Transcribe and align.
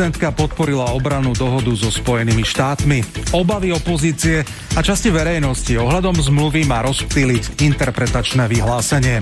Prezidentka 0.00 0.32
podporila 0.32 0.96
obranu 0.96 1.36
dohodu 1.36 1.76
so 1.76 1.92
Spojenými 1.92 2.40
štátmi. 2.40 3.04
Obavy 3.36 3.68
opozície 3.68 4.40
a 4.72 4.80
časti 4.80 5.12
verejnosti 5.12 5.76
ohľadom 5.76 6.16
zmluvy 6.16 6.64
má 6.64 6.80
rozptýliť 6.88 7.60
interpretačné 7.60 8.48
vyhlásenie. 8.48 9.20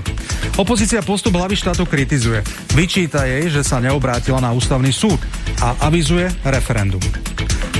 Opozícia 0.55 1.03
postup 1.03 1.35
hlavy 1.35 1.59
štátu 1.59 1.83
kritizuje. 1.83 2.39
Vyčíta 2.79 3.27
jej, 3.27 3.51
že 3.51 3.59
sa 3.59 3.83
neobrátila 3.83 4.39
na 4.39 4.55
ústavný 4.55 4.95
súd 4.95 5.19
a 5.59 5.75
avizuje 5.83 6.31
referendum. 6.47 7.03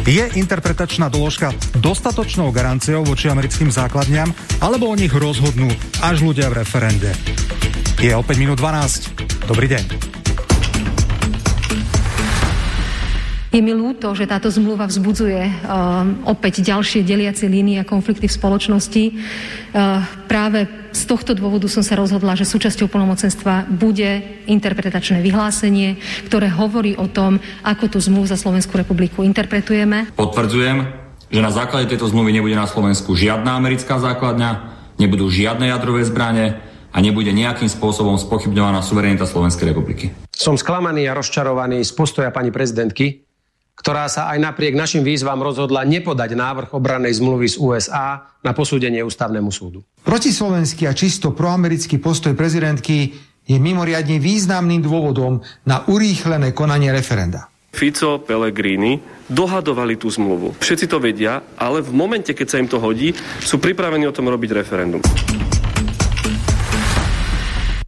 Je 0.04 0.28
interpretačná 0.36 1.08
doložka 1.08 1.56
dostatočnou 1.80 2.52
garanciou 2.52 3.08
voči 3.08 3.32
americkým 3.32 3.72
základňam, 3.72 4.28
alebo 4.60 4.92
o 4.92 5.00
nich 5.00 5.16
rozhodnú 5.16 5.72
až 6.04 6.20
ľudia 6.20 6.52
v 6.52 6.68
referende? 6.68 7.16
Je 8.04 8.12
o 8.12 8.20
5 8.20 8.44
minút 8.44 8.60
12. 8.60 9.48
Dobrý 9.48 9.72
deň. 9.72 9.99
Je 13.50 13.66
mi 13.66 13.74
ľúto, 13.74 14.14
že 14.14 14.30
táto 14.30 14.54
zmluva 14.54 14.86
vzbudzuje 14.86 15.42
uh, 15.42 16.06
opäť 16.30 16.62
ďalšie 16.62 17.02
deliacie 17.02 17.50
línie 17.50 17.82
a 17.82 17.88
konflikty 17.88 18.30
v 18.30 18.38
spoločnosti. 18.38 19.04
Uh, 19.10 20.06
práve 20.30 20.70
z 20.94 21.02
tohto 21.10 21.34
dôvodu 21.34 21.66
som 21.66 21.82
sa 21.82 21.98
rozhodla, 21.98 22.38
že 22.38 22.46
súčasťou 22.46 22.86
plnomocenstva 22.86 23.66
bude 23.74 24.22
interpretačné 24.46 25.26
vyhlásenie, 25.26 25.98
ktoré 26.30 26.46
hovorí 26.54 26.94
o 26.94 27.10
tom, 27.10 27.42
ako 27.66 27.90
tú 27.90 27.98
zmluvu 27.98 28.30
za 28.30 28.38
Slovenskú 28.38 28.78
republiku 28.78 29.26
interpretujeme. 29.26 30.14
Potvrdzujem, 30.14 30.86
že 31.34 31.42
na 31.42 31.50
základe 31.50 31.90
tejto 31.90 32.06
zmluvy 32.06 32.38
nebude 32.38 32.54
na 32.54 32.70
Slovensku 32.70 33.18
žiadna 33.18 33.58
americká 33.58 33.98
základňa, 33.98 34.78
nebudú 35.02 35.26
žiadne 35.26 35.74
jadrové 35.74 36.06
zbranie 36.06 36.58
a 36.94 36.98
nebude 37.02 37.34
nejakým 37.34 37.70
spôsobom 37.70 38.18
spochybňovaná 38.18 38.86
suverenita 38.86 39.26
Slovenskej 39.26 39.74
republiky. 39.74 40.14
Som 40.34 40.58
sklamaný 40.58 41.10
a 41.10 41.18
rozčarovaný 41.18 41.82
z 41.86 41.94
postoja 41.94 42.30
pani 42.34 42.50
prezidentky, 42.50 43.29
ktorá 43.80 44.12
sa 44.12 44.28
aj 44.36 44.44
napriek 44.44 44.76
našim 44.76 45.08
výzvam 45.08 45.40
rozhodla 45.40 45.88
nepodať 45.88 46.36
návrh 46.36 46.70
obrannej 46.76 47.16
zmluvy 47.16 47.48
z 47.48 47.56
USA 47.64 48.36
na 48.44 48.52
posúdenie 48.52 49.00
ústavnému 49.00 49.48
súdu. 49.56 49.88
Protislovenský 50.04 50.84
a 50.84 50.92
čisto 50.92 51.32
proamerický 51.32 51.96
postoj 52.04 52.36
prezidentky 52.36 53.16
je 53.48 53.58
mimoriadne 53.58 54.20
významným 54.20 54.84
dôvodom 54.84 55.40
na 55.64 55.88
urýchlené 55.88 56.52
konanie 56.52 56.92
referenda. 56.92 57.48
Fico, 57.70 58.20
Pellegrini 58.20 59.00
dohadovali 59.30 59.96
tú 59.96 60.12
zmluvu. 60.12 60.58
Všetci 60.60 60.86
to 60.90 61.00
vedia, 61.00 61.40
ale 61.56 61.80
v 61.80 61.94
momente, 61.94 62.36
keď 62.36 62.48
sa 62.50 62.60
im 62.60 62.68
to 62.68 62.82
hodí, 62.82 63.14
sú 63.40 63.62
pripravení 63.62 64.10
o 64.10 64.14
tom 64.14 64.28
robiť 64.28 64.50
referendum. 64.58 65.02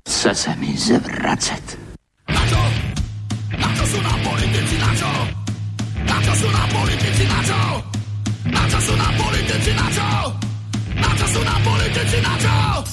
Chce 0.06 0.32
sa 0.38 0.54
mi 0.56 0.78
zvracať. 0.78 1.81
Na 11.32 11.40
čo 11.40 11.40
sú 11.40 11.48
nám 11.48 11.64
politici, 11.64 12.18
na 12.20 12.36
čo? 12.36 12.91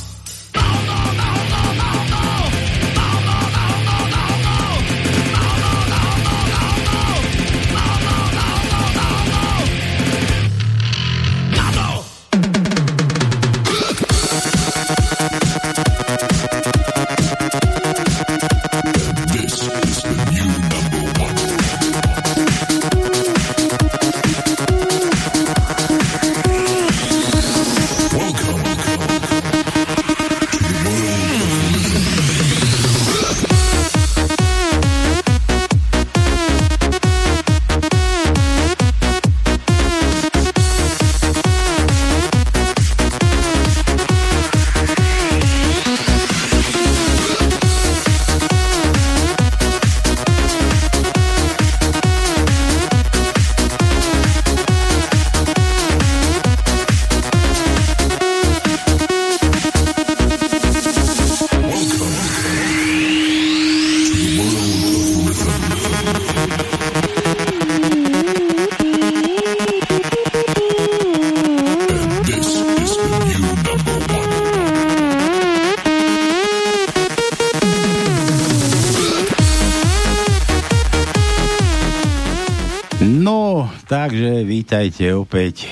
Vítajte 84.69 85.17
opäť. 85.17 85.65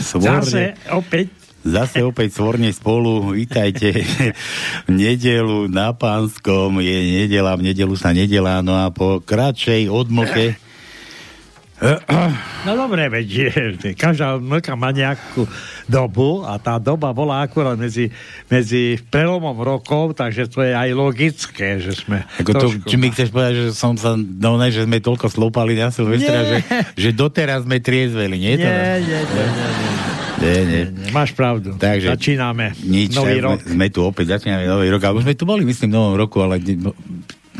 Svorne, 0.00 0.40
Zase 0.40 0.72
opäť. 0.96 1.28
Zase 1.60 2.00
opäť 2.00 2.40
svorne 2.40 2.72
spolu. 2.72 3.36
Vítajte 3.36 3.92
v 4.88 4.90
nedelu 4.96 5.68
na 5.68 5.92
Pánskom. 5.92 6.80
Je 6.80 7.20
nedela, 7.20 7.52
v 7.60 7.68
nedelu 7.68 7.92
sa 8.00 8.16
nedelá. 8.16 8.64
No 8.64 8.80
a 8.80 8.88
po 8.88 9.20
kratšej 9.20 9.92
odmlke 9.92 10.56
No 12.68 12.76
dobre, 12.76 13.08
veď 13.08 13.28
každá 13.96 14.36
mlka 14.36 14.76
má 14.76 14.92
nejakú 14.92 15.48
dobu 15.90 16.46
a 16.46 16.54
tá 16.62 16.78
doba 16.78 17.10
bola 17.10 17.42
akurát 17.42 17.74
medzi, 17.74 18.14
medzi 18.46 19.02
prelomom 19.10 19.58
rokov, 19.58 20.14
takže 20.14 20.46
to 20.46 20.62
je 20.62 20.70
aj 20.70 20.90
logické, 20.94 21.82
že 21.82 21.98
sme... 21.98 22.22
Ako 22.38 22.50
to, 22.54 22.66
či 22.86 22.94
mi 22.94 23.10
chceš 23.10 23.34
povedať, 23.34 23.54
že 23.58 23.66
som 23.74 23.98
sa, 23.98 24.14
no 24.14 24.54
ne, 24.54 24.70
že 24.70 24.86
sme 24.86 25.02
toľko 25.02 25.26
slúpali 25.26 25.74
na 25.74 25.90
Silvestra, 25.90 26.46
že, 26.46 26.58
že 26.94 27.10
doteraz 27.10 27.66
sme 27.66 27.82
triezveli, 27.82 28.38
nie? 28.38 28.54
Nie, 28.62 29.02
nie, 29.02 29.20
nie, 29.26 29.46
nie, 29.50 29.68
nie. 29.74 29.90
Nie, 30.40 30.60
nie. 30.64 30.82
Máš 31.12 31.36
pravdu. 31.36 31.76
Takže 31.76 32.16
Začíname 32.16 32.72
nič, 32.80 33.12
nový 33.12 33.36
sme, 33.36 33.44
rok. 33.44 33.58
Sme 33.60 33.86
tu 33.92 34.00
opäť, 34.08 34.40
začíname 34.40 34.64
nový 34.64 34.88
rok. 34.88 35.04
A 35.04 35.12
už 35.12 35.28
sme 35.28 35.36
tu 35.36 35.44
boli, 35.44 35.68
myslím, 35.68 35.92
v 35.92 35.96
novom 36.00 36.16
roku, 36.16 36.40
ale 36.40 36.56
ne, 36.64 36.80
no, 36.80 36.96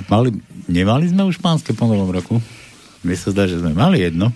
mali, 0.08 0.32
nemali 0.64 1.12
sme 1.12 1.28
už 1.28 1.44
pánske 1.44 1.76
po 1.76 1.84
novom 1.84 2.08
roku? 2.08 2.40
Mne 3.00 3.16
sa 3.16 3.32
zdá, 3.32 3.48
že 3.48 3.56
sme 3.56 3.72
mali 3.72 3.96
jedno. 3.98 4.28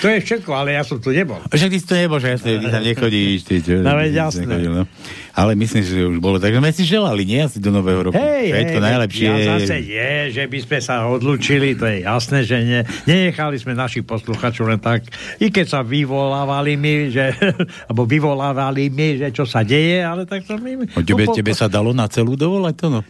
To 0.00 0.08
je 0.08 0.18
všetko, 0.18 0.48
ale 0.48 0.72
ja 0.72 0.80
som 0.80 0.96
tu 0.96 1.12
nebol. 1.12 1.36
Však 1.46 1.68
ty 1.68 1.78
to 1.78 1.94
nebol, 1.94 2.16
že 2.16 2.32
ja 2.32 2.36
ty 2.40 2.56
tam 2.56 2.80
nechodíš. 2.80 3.44
Ty, 3.44 3.54
čo, 3.60 3.72
No, 3.78 3.92
veď 3.92 4.12
jasné. 4.24 4.48
nechodil, 4.48 4.72
no. 4.72 4.84
Ale 5.30 5.52
myslím, 5.52 5.84
že 5.84 6.00
už 6.00 6.16
bolo. 6.16 6.40
Takže 6.40 6.56
sme 6.56 6.72
si 6.72 6.82
želali, 6.82 7.22
nie 7.22 7.44
asi 7.44 7.60
do 7.60 7.68
nového 7.68 8.08
roku. 8.08 8.16
Hej, 8.16 8.56
Všetko 8.56 8.72
hej, 8.74 8.86
najlepšie. 8.88 9.26
Ja 9.26 9.36
zase 9.52 9.76
je, 9.84 10.10
že 10.32 10.42
by 10.42 10.58
sme 10.58 10.78
sa 10.80 10.94
odlúčili, 11.04 11.76
to 11.76 11.84
je 11.84 11.96
jasné, 12.02 12.38
že 12.40 12.56
nie. 12.58 12.80
Nenechali 13.04 13.56
sme 13.56 13.76
našich 13.76 14.02
posluchačov 14.02 14.64
len 14.64 14.80
tak, 14.80 15.04
i 15.36 15.52
keď 15.52 15.66
sa 15.68 15.80
vyvolávali 15.84 16.72
mi, 16.74 17.12
že, 17.12 17.36
alebo 17.86 18.08
vyvolávali 18.08 18.88
mi, 18.88 19.20
že 19.20 19.28
čo 19.28 19.44
sa 19.44 19.60
deje, 19.60 20.00
ale 20.00 20.24
tak 20.24 20.40
to 20.42 20.56
my... 20.56 20.88
O 20.88 21.04
tebe, 21.04 21.20
no, 21.20 21.28
po- 21.28 21.36
tebe 21.36 21.52
sa 21.52 21.68
dalo 21.68 21.92
na 21.92 22.08
celú 22.08 22.32
dovolať 22.32 22.74
to, 22.80 22.88
no? 22.88 23.00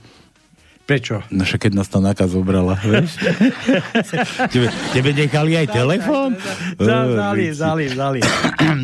Prečo? 0.87 1.19
No 1.35 1.43
však 1.43 1.67
keď 1.67 1.73
nás 1.75 1.91
tá 1.91 1.99
nákaz 1.99 2.31
zobrala, 2.31 2.79
vieš? 2.79 3.19
tebe, 4.55 4.71
tebe 4.95 5.11
nechali 5.13 5.59
aj 5.59 5.67
telefón? 5.69 6.39
Zali, 6.79 7.51
zali, 7.51 7.85
zali. 7.91 8.21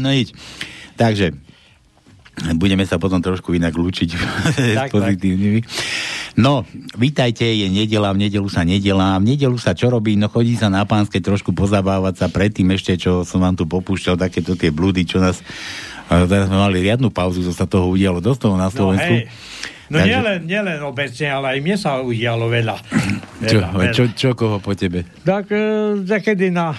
no 0.02 0.10
nič. 0.10 0.34
Takže, 0.98 1.30
budeme 2.58 2.82
sa 2.82 2.98
potom 2.98 3.22
trošku 3.22 3.54
inak 3.54 3.70
lúčiť 3.72 4.08
s 4.18 4.18
Tak, 4.74 4.90
pozitívnymi. 4.90 5.62
No, 6.32 6.66
vítajte, 6.96 7.44
je 7.44 7.70
nedela, 7.70 8.10
v 8.10 8.26
nedelu 8.26 8.48
sa 8.50 8.66
nedelá. 8.66 9.20
V 9.20 9.36
nedelu 9.36 9.54
sa 9.54 9.70
čo 9.70 9.86
robí? 9.86 10.18
No 10.18 10.26
chodí 10.26 10.58
sa 10.58 10.66
na 10.66 10.82
pánske 10.82 11.22
trošku 11.22 11.54
pozabávať 11.54 12.18
sa 12.18 12.26
predtým 12.26 12.66
ešte, 12.72 12.98
čo 12.98 13.22
som 13.22 13.44
vám 13.44 13.54
tu 13.54 13.68
popúšťal, 13.68 14.18
takéto 14.18 14.58
tie 14.58 14.74
blúdy, 14.74 15.06
čo 15.06 15.22
nás... 15.22 15.38
a 16.10 16.26
Teraz 16.26 16.50
sme 16.50 16.58
mali 16.58 16.82
riadnu 16.82 17.12
pauzu, 17.12 17.44
čo 17.44 17.54
sa 17.54 17.68
toho 17.68 17.86
udialo 17.92 18.18
dosť 18.18 18.40
toho 18.42 18.56
na 18.58 18.66
No 18.66 18.74
Slovensku. 18.74 19.14
hej. 19.22 19.28
No 19.92 20.00
Takže- 20.00 20.08
nielen, 20.08 20.38
nielen 20.48 20.78
obecne, 20.80 21.26
ale 21.28 21.46
aj 21.52 21.58
mne 21.60 21.76
sa 21.76 22.00
udialo 22.00 22.48
veľa. 22.48 22.76
čo, 23.50 23.60
veľa, 23.60 23.68
veľa. 23.76 23.92
čo, 23.92 24.02
čo, 24.16 24.28
koho 24.32 24.56
po 24.56 24.72
tebe? 24.72 25.04
Tak 25.20 25.52
e, 25.52 25.60
zakedy 26.08 26.48
na 26.48 26.72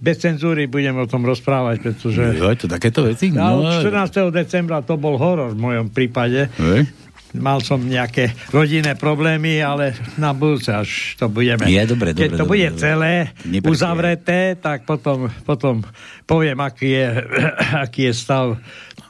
bez 0.00 0.16
cenzúry 0.16 0.64
budeme 0.64 1.00
o 1.00 1.08
tom 1.08 1.22
rozprávať, 1.22 1.80
pretože 1.80 2.24
Jo, 2.36 2.52
to 2.56 2.64
takéto 2.64 3.04
veci? 3.04 3.28
No, 3.28 3.60
od 3.60 3.84
14. 3.84 4.32
decembra 4.32 4.80
to 4.80 4.96
bol 4.96 5.16
horor 5.16 5.52
v 5.52 5.60
mojom 5.60 5.86
prípade. 5.88 6.48
hej. 6.56 6.88
mal 7.34 7.58
som 7.60 7.82
nejaké 7.82 8.30
rodinné 8.48 8.94
problémy, 8.94 9.58
ale 9.58 9.90
na 10.16 10.30
budúce 10.30 10.70
až 10.70 11.18
to 11.18 11.26
budeme. 11.26 11.66
Je, 11.66 11.82
dobre, 11.82 12.12
Keď 12.12 12.16
dobre, 12.16 12.30
to 12.30 12.44
dobre, 12.44 12.52
bude 12.52 12.68
dobre. 12.70 12.80
celé 12.80 13.12
Neprepie. 13.42 13.70
uzavreté, 13.70 14.40
tak 14.54 14.86
potom, 14.86 15.26
potom 15.42 15.82
poviem, 16.24 16.58
aký 16.60 16.94
je, 16.94 17.06
aký 17.84 18.06
je 18.06 18.12
stav, 18.14 18.54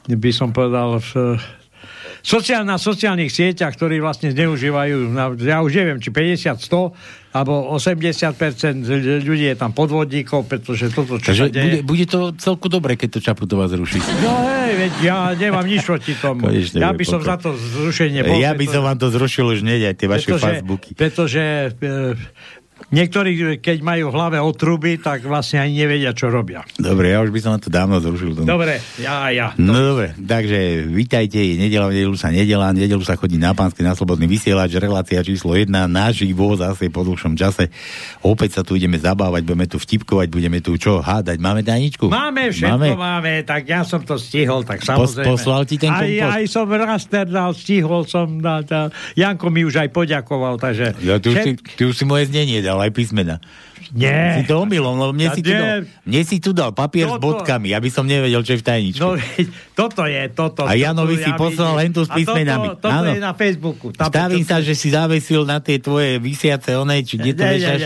by 0.05 0.31
som 0.31 0.49
povedal, 0.49 0.97
v, 1.01 1.37
sociál, 2.25 2.65
na 2.65 2.81
sociálnych 2.81 3.29
sieťach, 3.29 3.77
ktorí 3.77 4.01
vlastne 4.01 4.33
zneužívajú, 4.33 5.13
ja 5.45 5.61
už 5.61 5.71
neviem, 5.77 6.01
či 6.01 6.09
50, 6.09 6.57
100, 6.57 7.37
alebo 7.37 7.75
80% 7.77 8.87
ľudí 9.21 9.45
je 9.51 9.57
tam 9.59 9.75
podvodníkov, 9.75 10.49
pretože 10.49 10.89
toto, 10.89 11.21
čo 11.21 11.29
Takže 11.29 11.51
bude, 11.51 11.79
bude 11.85 12.05
to 12.09 12.33
celku 12.39 12.65
dobre, 12.71 12.97
keď 12.97 13.19
to 13.19 13.19
Čaputová 13.21 13.69
zruší. 13.69 14.01
No 14.23 14.31
hej, 14.47 14.71
veď 14.73 14.93
ja 15.03 15.17
nemám 15.35 15.67
nič 15.67 15.83
proti 15.85 16.15
tomu. 16.15 16.47
Konečne 16.47 16.81
ja 16.81 16.95
by 16.95 17.03
som 17.05 17.19
pokoj. 17.21 17.29
za 17.29 17.35
to 17.37 17.49
zrušenie 17.53 18.23
bol. 18.25 18.39
ja 18.39 18.55
by 18.55 18.65
som 18.65 18.81
vám 18.81 18.97
to 18.97 19.07
zrušil 19.11 19.45
už 19.51 19.61
hneď, 19.61 19.93
aj 19.93 19.95
tie 19.99 20.07
vaše 20.07 20.27
pretože, 20.31 20.47
Facebooky. 20.47 20.89
pretože 20.95 21.43
e, 21.75 22.15
niektorí, 22.93 23.61
keď 23.61 23.77
majú 23.81 24.11
v 24.11 24.15
hlave 24.17 24.37
otruby, 24.41 24.97
tak 25.01 25.25
vlastne 25.25 25.63
ani 25.63 25.85
nevedia, 25.85 26.11
čo 26.13 26.29
robia. 26.29 26.61
Dobre, 26.77 27.13
ja 27.13 27.21
už 27.23 27.31
by 27.33 27.39
som 27.41 27.49
vám 27.57 27.63
to 27.63 27.71
dávno 27.71 27.97
zrušil. 28.03 28.37
To... 28.37 28.41
Dobre, 28.45 28.81
ja, 29.01 29.29
ja. 29.33 29.47
No 29.57 29.73
dobre, 29.73 30.13
takže 30.17 30.85
vítajte, 30.89 31.41
je 31.41 31.55
nedela, 31.57 31.89
v 31.89 31.97
nedelu 32.01 32.15
sa 32.17 32.29
nedela, 32.29 32.73
v 32.75 32.85
nedelu 32.85 33.03
sa 33.05 33.17
chodí 33.17 33.39
na 33.39 33.55
pánske 33.55 33.81
na 33.81 33.97
slobodný 33.97 34.29
vysielač, 34.29 34.75
relácia 34.77 35.23
číslo 35.25 35.55
1, 35.57 35.71
naživo, 35.87 36.53
zase 36.59 36.91
po 36.91 37.01
dlhšom 37.01 37.33
čase. 37.39 37.71
Opäť 38.21 38.59
sa 38.59 38.61
tu 38.61 38.75
ideme 38.75 38.99
zabávať, 38.99 39.41
budeme 39.45 39.67
tu 39.69 39.77
vtipkovať, 39.81 40.27
budeme 40.29 40.59
tu 40.59 40.75
čo, 40.75 40.99
hádať. 40.99 41.37
Máme 41.39 41.61
Daničku? 41.65 42.09
Máme, 42.09 42.51
všetko 42.51 42.95
máme. 42.95 42.97
máme, 42.97 43.33
tak 43.45 43.69
ja 43.69 43.85
som 43.85 44.01
to 44.01 44.17
stihol, 44.17 44.65
tak 44.65 44.81
samozrejme. 44.81 45.29
poslal 45.29 45.63
ti 45.63 45.77
ten 45.77 45.93
aj, 45.93 46.01
kompost? 46.01 46.33
aj 46.35 46.43
som 46.49 46.65
raster 46.69 47.25
dal, 47.29 47.51
stihol 47.53 48.01
som, 48.09 48.27
dal, 48.41 48.61
dal. 48.65 48.89
Janko 49.13 49.47
mi 49.53 49.63
už 49.63 49.85
aj 49.85 49.89
poďakoval, 49.93 50.57
takže... 50.59 50.97
Ja, 51.01 51.21
ty, 51.21 51.31
už 51.31 51.37
si, 51.41 51.51
ty 51.57 51.81
už 51.85 51.95
si 51.95 52.03
moje 52.03 52.29
znenie 52.29 52.59
dal, 52.59 52.74
aj 52.81 52.91
písmena. 52.91 53.39
Nie. 53.91 54.39
Si 54.39 54.47
to 54.47 54.63
omylom, 54.63 54.95
lebo 54.95 55.11
mne, 55.11 55.27
Ja 55.27 55.33
si 55.33 55.41
tu 55.41 55.51
dal, 55.51 55.85
mne 56.01 56.21
si 56.23 56.37
tu 56.39 56.49
dal 56.49 56.71
papier 56.71 57.05
s 57.05 57.13
Toto- 57.13 57.21
bodkami, 57.21 57.69
aby 57.71 57.89
som 57.89 58.01
nevedel, 58.01 58.41
čo 58.41 58.55
je 58.55 58.59
v 58.59 58.65
tajničke. 58.65 59.01
No, 59.01 59.13
toto 59.75 60.01
je, 60.05 60.21
toto. 60.31 60.63
A 60.63 60.73
Janovi 60.73 61.17
si 61.17 61.29
poslal 61.33 61.75
vidím. 61.75 61.81
len 61.81 61.89
tu 61.91 62.01
s 62.01 62.09
písmenami. 62.09 62.67
Toto, 62.73 62.81
toto 62.81 62.95
Áno. 62.95 63.11
je 63.11 63.19
na 63.19 63.33
Facebooku. 63.33 63.85
Tam, 63.91 64.07
Stavím 64.07 64.41
čo- 64.41 64.49
sa, 64.49 64.57
že 64.59 64.73
si 64.73 64.87
zavesil 64.89 65.43
na 65.43 65.59
tie 65.59 65.77
tvoje 65.77 66.17
vysiace 66.17 66.73
onej, 66.73 67.01
či 67.03 67.13
kde 67.15 67.31
to 67.31 67.43
vešaš, 67.43 67.79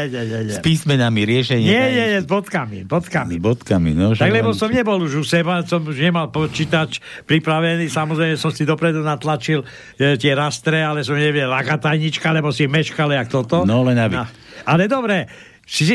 s 0.47 0.59
písmenami 0.59 1.25
riešenie. 1.25 1.65
Nie, 1.65 1.85
nie, 1.89 2.05
nie, 2.13 2.19
s 2.21 2.27
bodkami, 2.27 2.85
bodkami. 2.85 3.35
Bodkami, 3.35 3.91
no. 3.91 4.13
Tak 4.13 4.29
lebo 4.29 4.53
som 4.53 4.69
nebol 4.69 5.01
už 5.01 5.19
u 5.19 5.25
seba, 5.25 5.59
som 5.63 5.81
už 5.81 5.97
nemal 5.97 6.29
počítač 6.29 7.01
pripravený, 7.25 7.87
samozrejme 7.87 8.35
som 8.35 8.49
si 8.49 8.63
dopredu 8.63 9.01
natlačil 9.01 9.65
e, 9.95 10.15
tie 10.15 10.31
rastre, 10.31 10.79
ale 10.79 11.01
som 11.01 11.15
nevedel, 11.15 11.49
aká 11.49 11.75
tajnička, 11.75 12.29
lebo 12.29 12.51
si 12.51 12.65
mečkal, 12.65 13.09
jak 13.09 13.27
toto. 13.27 13.65
No, 13.65 13.81
len 13.81 13.97
aby. 13.97 14.21
Ale 14.67 14.85
dobre, 14.85 15.25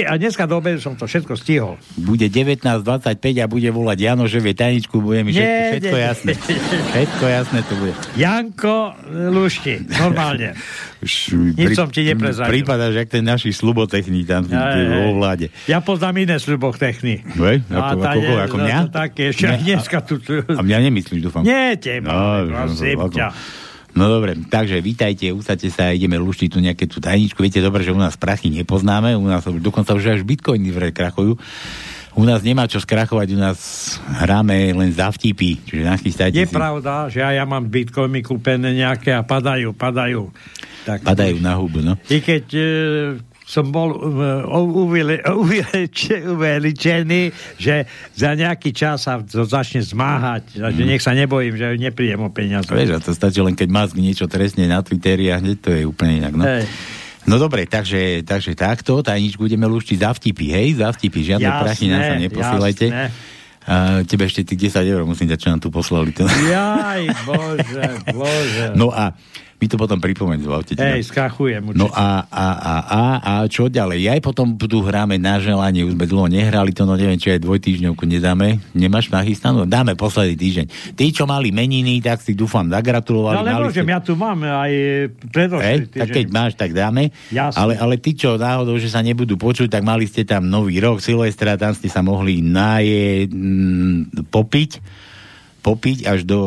a 0.01 0.15
dneska 0.15 0.47
do 0.47 0.55
obedu 0.55 0.79
som 0.79 0.95
to 0.95 1.03
všetko 1.03 1.35
stihol. 1.35 1.75
Bude 1.95 2.27
19.25 2.27 2.87
a 3.37 3.47
bude 3.47 3.67
volať 3.67 3.99
Jano, 4.01 4.25
že 4.25 4.39
vie 4.39 4.53
tajničku, 4.53 4.97
bude 4.97 5.21
mi 5.21 5.31
všetko, 5.31 5.43
Nie, 5.45 5.67
všetko 5.69 5.91
nie. 5.93 6.05
jasné. 6.05 6.33
Všetko 6.87 7.25
jasné 7.27 7.59
to 7.61 7.75
bude. 7.75 7.93
Janko 8.15 8.77
Lušti, 9.29 9.75
normálne. 9.93 10.55
Nič 11.03 11.71
som 11.75 11.89
ti 11.89 12.07
neprezradil. 12.07 12.55
Prípada, 12.55 12.89
že 12.89 13.03
ak 13.03 13.11
ten 13.11 13.21
naši 13.21 13.51
slubotechní 13.51 14.23
tam 14.23 14.47
Aj, 14.47 14.73
aj. 14.73 14.87
vo 14.87 15.19
vláde. 15.19 15.51
Ja 15.67 15.79
poznám 15.79 16.23
iné 16.23 16.39
sluboch 16.39 16.75
techny. 16.75 17.27
Vej? 17.35 17.67
Ako, 17.67 17.99
ako, 17.99 18.01
ako, 18.01 18.33
ako 18.41 18.57
mňa? 18.57 18.79
Také, 18.89 19.23
ešte 19.29 19.59
dneska 19.59 19.99
tu... 20.01 20.23
A 20.49 20.63
mňa 20.63 20.79
nemyslíš, 20.83 21.21
dúfam. 21.21 21.43
Nie, 21.43 21.75
teba, 21.77 22.09
No, 22.09 22.23
prosím 22.47 22.97
ako- 23.01 23.11
ťa. 23.13 23.29
No 23.95 24.11
dobre, 24.11 24.35
takže 24.35 24.83
vítajte, 24.83 25.31
usadte 25.31 25.71
sa, 25.71 25.95
ideme 25.95 26.19
luštiť 26.19 26.49
tu 26.51 26.59
nejaké 26.59 26.91
tú 26.91 26.99
tajničku. 26.99 27.39
Viete 27.39 27.63
dobre, 27.63 27.87
že 27.87 27.95
u 27.95 27.99
nás 27.99 28.19
prachy 28.19 28.51
nepoznáme, 28.51 29.15
u 29.15 29.23
nás 29.25 29.47
dokonca 29.47 29.95
už 29.95 30.19
až 30.19 30.27
bitcoiny 30.27 30.75
vraj 30.75 30.91
krachujú. 30.91 31.39
U 32.15 32.23
nás 32.23 32.43
nemá 32.43 32.67
čo 32.67 32.79
skrachovať, 32.79 33.35
u 33.35 33.39
nás 33.39 33.59
hráme 34.23 34.55
len 34.71 34.91
za 34.91 35.11
vtipy, 35.11 35.59
čiže 35.63 35.83
nachystajte 35.83 36.39
Je 36.39 36.47
si. 36.47 36.55
pravda, 36.55 37.11
že 37.11 37.19
aj 37.19 37.35
ja 37.35 37.45
mám 37.47 37.67
bitcoiny 37.67 38.23
kúpené 38.23 38.71
nejaké 38.71 39.11
a 39.11 39.23
padajú, 39.23 39.75
padajú. 39.75 40.31
Tak, 40.85 41.03
Padajú 41.03 41.39
na 41.39 41.55
hubu, 41.55 41.81
no. 41.81 41.99
I 42.07 42.19
keď 42.19 42.45
e, 42.51 42.67
som 43.45 43.69
bol 43.69 43.93
e, 43.93 43.99
uveličený, 46.33 47.23
že 47.61 47.75
za 48.17 48.31
nejaký 48.33 48.73
čas 48.73 49.05
sa 49.05 49.21
to 49.21 49.45
začne 49.45 49.85
zmáhať, 49.85 50.57
že 50.57 50.83
nech 50.83 51.05
sa 51.05 51.13
nebojím, 51.13 51.55
že 51.61 51.77
neprídem 51.77 52.25
o 52.25 52.33
peniaze. 52.33 52.73
Vieš, 52.73 52.97
a 52.97 53.01
to 53.05 53.13
stačí 53.13 53.45
len 53.45 53.53
keď 53.53 53.69
Musk 53.69 53.95
niečo 54.01 54.25
trestne 54.25 54.65
na 54.65 54.81
Twitteri 54.81 55.29
a 55.29 55.39
hneď 55.39 55.57
to 55.61 55.71
je 55.77 55.85
úplne 55.85 56.25
inak, 56.25 56.33
no. 56.35 56.45
Hej. 56.45 56.65
No 57.25 57.41
dobre, 57.41 57.65
takže, 57.65 58.21
takže 58.21 58.53
takto, 58.53 59.01
tajničku 59.01 59.49
budeme 59.49 59.65
luštiť 59.65 59.97
za 59.97 60.13
vtipy, 60.13 60.47
hej, 60.53 60.69
za 60.77 60.93
vtipy, 60.93 61.21
žiadne 61.25 61.49
Jasné, 61.49 61.63
prachy 61.65 61.85
nám 61.89 62.03
sa 62.05 62.17
neposílajte. 62.21 62.87
jasné. 62.93 63.33
A 63.65 64.05
tebe 64.05 64.29
ešte 64.29 64.45
tých 64.45 64.77
10 64.77 64.93
eur 64.93 65.03
musím 65.09 65.33
dať, 65.33 65.39
čo 65.41 65.49
nám 65.49 65.57
tu 65.57 65.73
poslali. 65.73 66.13
To. 66.21 66.29
Jaj, 66.29 67.03
bože, 67.25 67.85
bože. 68.13 68.67
No 68.77 68.93
a 68.93 69.17
my 69.65 69.73
to 69.73 69.81
potom 69.81 69.97
pripomeň, 69.97 70.45
zvolte. 70.45 70.73
Hej, 70.77 71.09
skrachujem 71.09 71.73
No 71.73 71.89
určite. 71.89 71.97
a, 71.97 72.09
a, 72.29 72.47
a, 72.53 72.75
a, 72.85 73.03
a 73.25 73.33
čo 73.49 73.73
ďalej? 73.73 74.13
Aj 74.13 74.21
potom 74.21 74.53
tu 74.55 74.85
hráme 74.85 75.17
na 75.17 75.41
želanie, 75.41 75.81
už 75.81 75.97
sme 75.97 76.05
dlho 76.05 76.29
nehrali 76.29 76.71
to, 76.71 76.85
no 76.85 76.93
neviem, 76.93 77.17
či 77.17 77.33
aj 77.33 77.41
dvojtýždňovku 77.41 78.05
nedáme. 78.05 78.61
Nemáš 78.77 79.09
nachystanú? 79.09 79.65
Dáme 79.65 79.97
posledný 79.97 80.37
týždeň. 80.37 80.67
Tí, 80.93 81.07
čo 81.09 81.25
mali 81.25 81.49
meniny, 81.49 82.05
tak 82.05 82.21
si 82.21 82.37
dúfam 82.37 82.69
zagratulovali. 82.69 83.41
No 83.41 83.49
ale 83.49 83.65
môžem, 83.65 83.81
ste- 83.81 83.95
ja 83.97 84.01
tu 84.05 84.13
mám 84.13 84.37
aj 84.45 84.73
predošlý 85.33 85.65
Hej, 85.65 85.79
tak 85.89 86.09
keď 86.13 86.27
máš, 86.29 86.53
tak 86.61 86.77
dáme. 86.77 87.09
Jasne. 87.33 87.57
Ale, 87.57 87.73
ale 87.81 87.95
tí, 87.97 88.13
čo 88.13 88.37
náhodou, 88.37 88.77
že 88.77 88.93
sa 88.93 89.01
nebudú 89.01 89.41
počuť, 89.41 89.73
tak 89.73 89.81
mali 89.81 90.05
ste 90.05 90.29
tam 90.29 90.45
nový 90.45 90.77
rok, 90.77 91.01
Silvestra, 91.01 91.57
tam 91.57 91.73
ste 91.73 91.89
sa 91.89 92.05
mohli 92.05 92.45
naje, 92.45 93.25
mm, 93.33 94.29
popiť 94.29 94.71
popiť 95.65 96.05
až 96.05 96.29
do, 96.29 96.41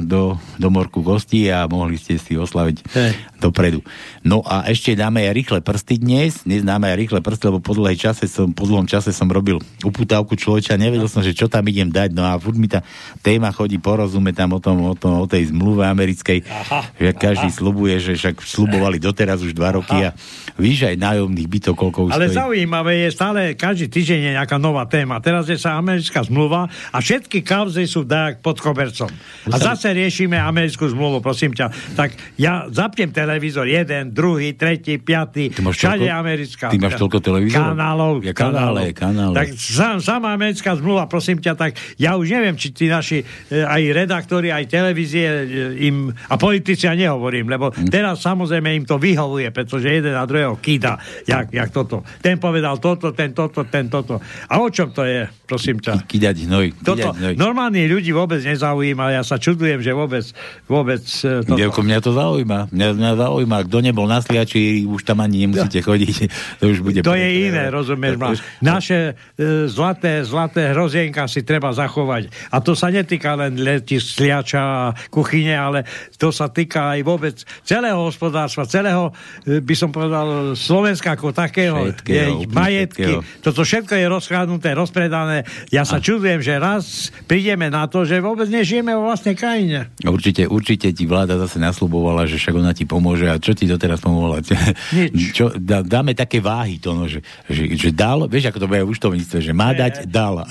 do, 0.00 0.40
do 0.56 0.68
morku 0.72 1.04
gostí 1.04 1.52
a 1.52 1.68
mohli 1.68 2.00
ste 2.00 2.16
si 2.16 2.40
oslaviť 2.40 2.76
Hej. 2.88 3.12
dopredu. 3.36 3.84
No 4.24 4.40
a 4.40 4.64
ešte 4.64 4.96
dáme 4.96 5.28
aj 5.28 5.36
rýchle 5.36 5.60
prsty 5.60 6.00
dnes. 6.00 6.40
Dnes 6.48 6.64
dáme 6.64 6.88
aj 6.88 6.96
rýchle 6.96 7.20
prsty, 7.20 7.52
lebo 7.52 7.60
po 7.60 7.76
dlhej 7.76 8.00
čase 8.00 8.24
som, 8.24 8.48
po 8.48 8.64
dlhom 8.64 8.88
čase 8.88 9.12
som 9.12 9.28
robil 9.28 9.60
uputávku 9.84 10.40
človeča, 10.40 10.80
nevedel 10.80 11.04
som, 11.04 11.20
že 11.20 11.36
čo 11.36 11.52
tam 11.52 11.68
idem 11.68 11.92
dať, 11.92 12.16
no 12.16 12.24
a 12.24 12.32
furt 12.40 12.56
mi 12.56 12.64
tá 12.64 12.80
téma 13.20 13.52
chodí 13.52 13.76
porozume 13.76 14.32
tam 14.32 14.56
o, 14.56 14.60
tom, 14.62 14.80
o, 14.88 14.96
tom, 14.96 15.20
o 15.20 15.26
tej 15.28 15.52
zmluve 15.52 15.84
americkej, 15.84 16.40
Aha, 16.48 16.88
že 16.96 17.12
každý 17.12 17.52
slubuje, 17.52 18.00
že 18.00 18.16
však 18.16 18.40
slubovali 18.40 18.96
doteraz 18.96 19.44
už 19.44 19.52
dva 19.52 19.76
roky 19.76 20.00
a 20.00 20.16
víš 20.54 20.84
aj 20.84 20.96
nájomných 20.96 21.48
bytov, 21.48 21.74
koľko 21.74 21.98
už 22.04 22.10
Ale 22.12 22.26
stojí. 22.26 22.36
zaujímavé 22.36 22.92
je 22.98 23.10
stále, 23.10 23.40
každý 23.52 23.86
týždeň 23.86 24.20
je 24.20 24.32
nejaká 24.34 24.56
nová 24.56 24.84
téma. 24.84 25.18
Teraz 25.18 25.46
je 25.46 25.56
sa 25.56 25.74
americká 25.74 26.22
zmluva 26.22 26.64
a 26.88 26.98
všetky 26.98 27.40
kauzy 27.40 27.84
sú 27.84 28.02
dajak 28.02 28.40
pod 28.40 28.58
kobercom. 28.58 29.08
A 29.44 29.56
zase 29.56 29.90
riešime 29.90 30.36
americkú 30.36 30.86
zmluvu, 30.86 31.18
prosím 31.18 31.50
ťa. 31.50 31.66
Tak 31.92 32.10
ja 32.36 32.66
zapnem 32.68 33.08
televízor, 33.08 33.64
jeden, 33.64 34.10
druhý, 34.10 34.52
tretí, 34.52 34.96
piatý, 34.96 35.50
všade 35.50 36.02
toľko- 36.02 36.20
americká. 36.20 36.66
ty 36.68 36.78
máš 36.78 36.96
toľko 36.96 37.18
televízorov? 37.18 37.72
Kanálov, 37.72 38.14
Ja 38.20 38.32
kanále, 38.32 38.92
kanále. 38.92 39.34
Tak 39.34 39.46
sam, 39.54 39.96
sama 39.98 40.30
americká 40.30 40.74
zmluva, 40.74 41.04
prosím 41.04 41.38
ťa, 41.38 41.52
tak 41.54 41.70
ja 41.96 42.14
už 42.14 42.28
neviem, 42.30 42.54
či 42.54 42.70
tí 42.70 42.86
naši 42.86 43.20
e, 43.20 43.58
aj 43.58 43.82
redaktori, 43.90 44.48
aj 44.48 44.64
televízie 44.66 45.26
e, 45.26 45.44
im, 45.82 45.96
a 46.08 46.34
politici 46.36 46.84
ja 46.84 46.92
nehovorím, 46.92 47.48
lebo 47.48 47.70
Hm. 47.72 47.88
teraz 47.88 48.20
samozrejme 48.20 48.68
im 48.72 48.84
to 48.84 48.96
vyhovuje, 48.96 49.48
pretože 49.48 49.86
jeden 49.86 50.12
a 50.12 50.24
druhého 50.42 50.58
kýda, 50.58 50.98
jak, 51.22 51.54
jak 51.54 51.70
toto. 51.70 52.02
Ten 52.18 52.34
povedal 52.42 52.82
toto, 52.82 53.14
ten 53.14 53.30
toto, 53.30 53.62
ten 53.62 53.86
toto. 53.86 54.18
A 54.50 54.58
o 54.58 54.66
čom 54.66 54.90
to 54.90 55.06
je, 55.06 55.30
prosím 55.46 55.78
ťa? 55.78 56.02
Kidať 56.02 56.50
hnoj, 56.50 56.66
Toto 56.82 57.14
hnoj. 57.14 57.38
normálnych 57.38 57.86
ľudí 57.86 58.10
vôbec 58.10 58.42
nezaujíma, 58.42 59.14
ja 59.14 59.22
sa 59.22 59.38
čudujem, 59.38 59.78
že 59.78 59.94
vôbec, 59.94 60.26
vôbec 60.66 61.02
e, 61.22 61.46
toto. 61.46 61.54
Dievko, 61.54 61.80
mňa 61.86 61.98
to 62.02 62.10
zaujíma. 62.10 62.58
Mňa, 62.74 62.88
mňa 62.98 63.12
zaujíma, 63.22 63.56
kto 63.70 63.76
nebol 63.78 64.06
na 64.10 64.18
sliači, 64.18 64.82
už 64.82 65.06
tam 65.06 65.22
ani 65.22 65.46
nemusíte 65.46 65.78
chodiť. 65.78 66.16
To 66.62 66.70
už 66.70 66.78
bude... 66.84 67.00
To 67.02 67.14
je 67.14 67.50
iné, 67.50 67.70
rozumieš 67.70 68.18
ma. 68.18 68.34
Naše 68.62 69.14
e, 69.38 69.66
zlaté, 69.66 70.22
zlaté 70.26 70.70
hrozienka 70.70 71.26
si 71.26 71.42
treba 71.46 71.70
zachovať. 71.74 72.30
A 72.50 72.62
to 72.62 72.74
sa 72.74 72.90
netýka 72.90 73.34
len 73.34 73.58
letisk, 73.58 74.18
sliača, 74.18 74.94
kuchyne, 75.10 75.54
ale 75.54 75.78
to 76.18 76.30
sa 76.30 76.50
týka 76.50 76.98
aj 76.98 77.00
vôbec 77.02 77.34
celého 77.66 77.98
hospodárstva, 77.98 78.66
celého, 78.66 79.10
e, 79.46 79.58
by 79.58 79.74
som 79.74 79.90
povedal, 79.90 80.31
Slovenska 80.56 81.14
ako 81.14 81.32
takého, 81.34 81.92
jej 82.04 82.48
majetky. 82.48 83.02
všetkého. 83.02 83.20
Toto 83.42 83.60
všetko 83.62 83.92
je 83.96 84.06
rozkradnuté, 84.08 84.68
rozpredané. 84.76 85.44
Ja 85.68 85.82
sa 85.82 85.98
čudujem, 85.98 86.40
že 86.40 86.58
raz 86.58 87.10
prídeme 87.26 87.68
na 87.68 87.88
to, 87.88 88.04
že 88.06 88.22
vôbec 88.22 88.46
nežijeme 88.48 88.94
vo 88.94 89.10
vlastnej 89.10 89.34
krajine. 89.34 89.90
Určite, 90.04 90.46
určite 90.46 90.90
ti 90.92 91.04
vláda 91.08 91.38
zase 91.40 91.58
nasľubovala, 91.58 92.28
že 92.28 92.38
však 92.38 92.54
ona 92.54 92.72
ti 92.72 92.84
pomôže. 92.84 93.28
A 93.28 93.38
čo 93.38 93.56
ti 93.56 93.66
doteraz 93.66 94.00
pomohla? 94.02 94.44
Nič. 94.96 95.34
Čo, 95.34 95.52
dá, 95.56 95.82
dáme 95.82 96.12
také 96.12 96.38
váhy 96.38 96.78
to, 96.78 96.94
no, 96.94 97.08
že, 97.08 97.24
že, 97.48 97.74
že 97.76 97.88
dal, 97.90 98.28
vieš, 98.28 98.52
ako 98.52 98.58
to 98.62 98.68
bude 98.68 98.82
v 98.84 98.92
účtovníctve, 98.92 99.38
že 99.40 99.52
má 99.52 99.72
dať, 99.72 100.06
dal. 100.08 100.44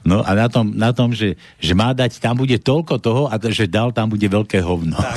No 0.00 0.24
a 0.24 0.32
na 0.34 0.48
tom, 0.48 0.72
na 0.74 0.90
tom 0.90 1.12
že, 1.12 1.36
že 1.60 1.72
má 1.76 1.92
dať, 1.92 2.18
tam 2.18 2.38
bude 2.38 2.56
toľko 2.58 2.94
toho 2.98 3.22
a 3.28 3.36
že 3.38 3.68
dal, 3.68 3.92
tam 3.92 4.10
bude 4.10 4.24
veľké 4.26 4.58
hovno. 4.62 4.96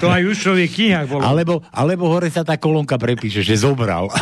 To 0.00 0.08
aj 0.08 0.22
v 0.24 0.32
knihách 0.68 1.06
bolo. 1.08 1.22
Alebo, 1.24 1.54
alebo 1.72 2.04
hore 2.16 2.32
sa 2.32 2.42
tá 2.42 2.56
kolónka 2.56 2.96
prepíše, 2.96 3.44
že 3.44 3.60
zobral. 3.60 4.08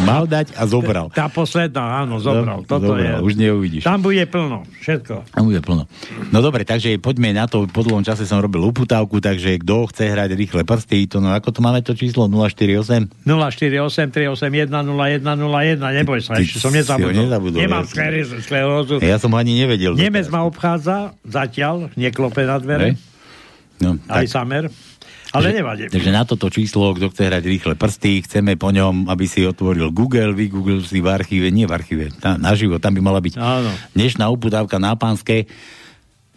Mal 0.00 0.24
dať 0.24 0.56
a 0.56 0.64
zobral. 0.64 1.12
Tá 1.12 1.28
posledná, 1.28 2.00
áno, 2.00 2.16
zobral. 2.16 2.64
Toto 2.64 2.96
zobral, 2.96 3.20
je. 3.20 3.26
Už 3.26 3.32
neuvidíš. 3.36 3.82
Tam 3.84 4.00
bude 4.00 4.24
plno, 4.24 4.64
všetko. 4.80 5.28
Tam 5.28 5.44
bude 5.44 5.60
plno. 5.60 5.84
No 6.32 6.40
dobre, 6.40 6.64
takže 6.64 6.96
poďme 6.96 7.36
na 7.36 7.44
to. 7.44 7.68
Po 7.68 7.84
dlhom 7.84 8.00
čase 8.00 8.24
som 8.24 8.40
robil 8.40 8.64
uputávku, 8.64 9.20
takže 9.20 9.60
kto 9.60 9.92
chce 9.92 10.08
hrať 10.08 10.32
rýchle 10.32 10.64
prsty, 10.64 11.04
to 11.04 11.20
no 11.20 11.36
ako 11.36 11.52
to 11.52 11.60
máme 11.60 11.84
to 11.84 11.92
číslo? 11.92 12.24
048? 12.32 13.12
048 13.28 14.08
381 14.08 14.72
0101, 14.72 16.00
neboj 16.00 16.24
sa, 16.24 16.40
ešte 16.40 16.56
som 16.56 16.72
nezabudol. 16.72 17.28
nezabudol, 17.28 17.60
Nemám 17.60 17.84
ja. 17.84 17.90
skler- 17.92 18.40
sklerózu. 18.40 18.94
Ja 19.04 19.20
som 19.20 19.36
ani 19.36 19.52
nevedel. 19.52 19.92
Nemec 20.00 20.32
ma 20.32 20.48
obchádza, 20.48 21.12
zatiaľ, 21.28 21.92
neklope 21.92 22.48
na 22.48 22.56
dvere, 22.56 22.96
Hej. 22.96 23.08
No, 23.80 23.96
aj 24.08 24.28
tak, 24.28 24.32
samer. 24.32 24.64
Ale 25.30 25.54
nevadí. 25.54 25.86
takže 25.86 26.10
na 26.10 26.26
toto 26.26 26.50
číslo, 26.50 26.90
kto 26.90 27.14
chce 27.14 27.22
hrať 27.30 27.44
rýchle 27.46 27.74
prsty, 27.78 28.26
chceme 28.26 28.58
po 28.58 28.74
ňom, 28.74 29.06
aby 29.06 29.30
si 29.30 29.46
otvoril 29.46 29.94
Google, 29.94 30.34
vygooglil 30.34 30.82
si 30.82 30.98
v 30.98 31.06
archíve, 31.06 31.54
nie 31.54 31.70
v 31.70 31.72
archíve, 31.74 32.10
tá, 32.18 32.34
naživo, 32.34 32.82
tam 32.82 32.98
by 32.98 33.00
mala 33.02 33.22
byť 33.22 33.38
Áno. 33.38 33.70
dnešná 33.94 34.26
uputávka 34.26 34.82
na 34.82 34.98
pánske. 34.98 35.46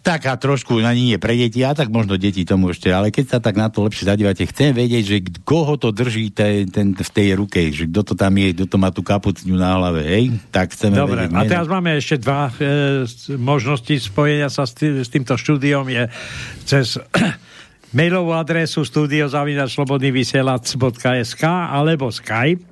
Taká 0.03 0.35
trošku 0.35 0.83
na 0.83 0.91
ní 0.91 1.15
je 1.15 1.17
pre 1.17 1.31
deti, 1.31 1.63
a 1.63 1.71
tak 1.71 1.87
možno 1.87 2.19
deti 2.19 2.43
tomu 2.43 2.75
ešte, 2.75 2.91
ale 2.91 3.07
keď 3.07 3.25
sa 3.33 3.39
tak 3.39 3.55
na 3.55 3.71
to 3.71 3.87
lepšie 3.87 4.03
zadívate, 4.03 4.43
chcem 4.43 4.75
vedieť, 4.75 5.03
že 5.07 5.17
koho 5.47 5.79
to 5.79 5.95
drží 5.95 6.27
ten, 6.27 6.67
ten, 6.67 6.91
v 6.91 7.11
tej 7.15 7.39
ruke, 7.39 7.71
že 7.71 7.87
kto 7.87 8.11
to 8.11 8.13
tam 8.13 8.35
je, 8.35 8.51
kto 8.51 8.67
to 8.67 8.75
má 8.75 8.91
tú 8.91 8.99
kapucňu 8.99 9.55
na 9.55 9.79
hlave, 9.79 10.03
hej? 10.03 10.23
Tak 10.51 10.75
chceme 10.75 10.99
Dobre, 10.99 11.31
vedieť. 11.31 11.39
a 11.39 11.41
teraz 11.47 11.71
máme 11.71 11.95
ešte 11.95 12.19
dva 12.19 12.51
e, 12.51 13.07
možnosti 13.39 13.95
spojenia 14.03 14.51
sa 14.51 14.67
s, 14.67 14.75
tý, 14.75 15.01
s 15.01 15.07
týmto 15.07 15.39
štúdiom. 15.39 15.87
Je 15.87 16.03
cez 16.67 16.99
mailovú 17.93 18.33
adresu 18.33 18.81
studiozavinačslobodnyvysielac.sk 18.83 21.43
alebo 21.45 22.09
Skype. 22.09 22.65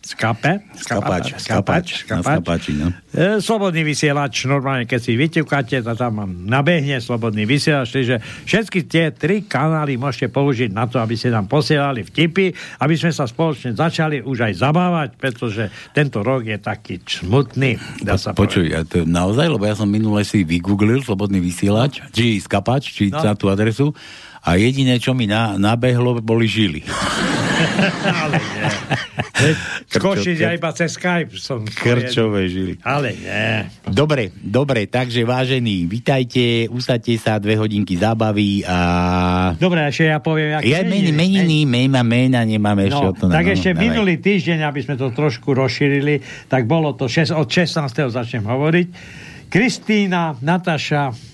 Skype. 0.00 0.64
Skapač, 0.80 1.36
skapač, 1.36 2.08
na 2.08 2.24
skapači, 2.24 2.72
no. 2.72 2.88
E, 3.12 3.36
slobodný 3.36 3.84
vysielač, 3.84 4.48
normálne, 4.48 4.88
keď 4.88 4.96
si 4.96 5.12
vyťukáte, 5.12 5.84
to 5.84 5.92
tam 5.92 6.24
vám 6.24 6.48
nabehne 6.48 6.96
slobodný 7.04 7.44
vysielač, 7.44 7.92
čiže 7.92 8.16
všetky 8.48 8.88
tie 8.88 9.12
tri 9.12 9.44
kanály 9.44 10.00
môžete 10.00 10.32
použiť 10.32 10.72
na 10.72 10.88
to, 10.88 11.04
aby 11.04 11.20
ste 11.20 11.28
nám 11.28 11.52
posielali 11.52 12.00
vtipy, 12.00 12.48
aby 12.80 12.94
sme 12.96 13.12
sa 13.12 13.28
spoločne 13.28 13.76
začali 13.76 14.24
už 14.24 14.48
aj 14.48 14.64
zabávať, 14.64 15.20
pretože 15.20 15.68
tento 15.92 16.24
rok 16.24 16.48
je 16.48 16.56
taký 16.56 17.04
smutný, 17.04 17.76
dá 18.00 18.16
sa 18.16 18.32
Počuj, 18.32 18.72
ja 18.72 18.80
to 18.88 19.04
naozaj, 19.04 19.52
lebo 19.52 19.68
ja 19.68 19.76
som 19.76 19.84
minule 19.84 20.24
si 20.24 20.48
vygooglil 20.48 21.04
slobodný 21.04 21.44
vysielač, 21.44 22.00
či 22.16 22.40
skapač, 22.40 22.88
či 22.88 23.12
No. 23.12 23.20
no. 23.20 23.26
na 23.26 23.34
tú 23.36 23.52
adresu 23.52 23.92
a 24.40 24.56
jediné, 24.56 24.96
čo 24.96 25.12
mi 25.12 25.28
na, 25.28 25.56
nabehlo, 25.56 26.18
boli 26.20 26.48
žily. 26.48 26.80
Ale 28.02 28.36
nie. 28.40 28.64
Skočiť 29.88 30.36
aj 30.36 30.54
iba 30.56 30.70
cez 30.72 30.96
Skype 30.96 31.32
som 31.36 31.64
Krčové 31.64 32.48
žily. 32.48 32.76
Ale 32.84 33.16
nie. 33.16 33.68
Dobre, 33.84 34.32
dobre, 34.36 34.84
takže 34.84 35.24
vážení, 35.24 35.84
vitajte, 35.84 36.68
usadte 36.68 37.16
sa, 37.16 37.40
dve 37.40 37.56
hodinky 37.56 37.96
zábavy 37.96 38.64
a... 38.64 38.76
Dobre, 39.56 39.80
ešte 39.88 40.08
ja 40.08 40.20
poviem, 40.20 40.60
aký 40.60 40.72
Ja 40.72 40.84
meniny, 40.84 41.12
meniny, 41.12 41.58
mena, 41.64 42.00
mena 42.04 42.40
nemáme 42.44 42.88
ešte 42.88 43.00
No, 43.00 43.12
o 43.12 43.16
to. 43.16 43.24
tak 43.32 43.44
no, 43.44 43.52
ešte 43.52 43.72
dávaj. 43.72 43.80
minulý 43.80 44.14
týždeň, 44.20 44.58
aby 44.64 44.80
sme 44.84 44.94
to 44.96 45.08
trošku 45.12 45.52
rozšírili, 45.52 46.20
tak 46.48 46.68
bolo 46.68 46.92
to 46.92 47.08
šes, 47.08 47.32
od 47.32 47.48
16. 47.48 47.80
začnem 48.12 48.44
hovoriť. 48.44 48.88
Kristýna, 49.48 50.36
Nataša, 50.38 51.29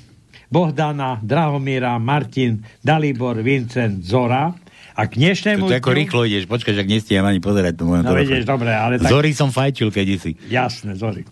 Bohdana, 0.50 1.19
Drahomíra, 1.23 1.99
Martin, 1.99 2.62
Dalibor, 2.81 3.43
Vincent, 3.43 4.03
Zora. 4.05 4.55
A 4.97 5.05
k 5.05 5.21
dnešnému... 5.21 5.69
To, 5.69 5.69
to 5.69 5.76
ako 5.76 5.93
dňu- 5.93 6.00
rýchlo 6.00 6.21
ideš, 6.25 6.49
počkaj, 6.49 6.73
že 6.73 6.83
nestíham 6.88 7.29
ani 7.29 7.37
pozerať 7.37 7.76
No 7.85 8.17
vidíš, 8.17 8.49
dobre, 8.49 8.73
ale 8.73 8.97
tak... 8.97 9.12
Zory 9.12 9.37
som 9.37 9.53
fajčil 9.53 9.93
kedysi. 9.93 10.41
Jasné, 10.49 10.97
Zory. 10.97 11.29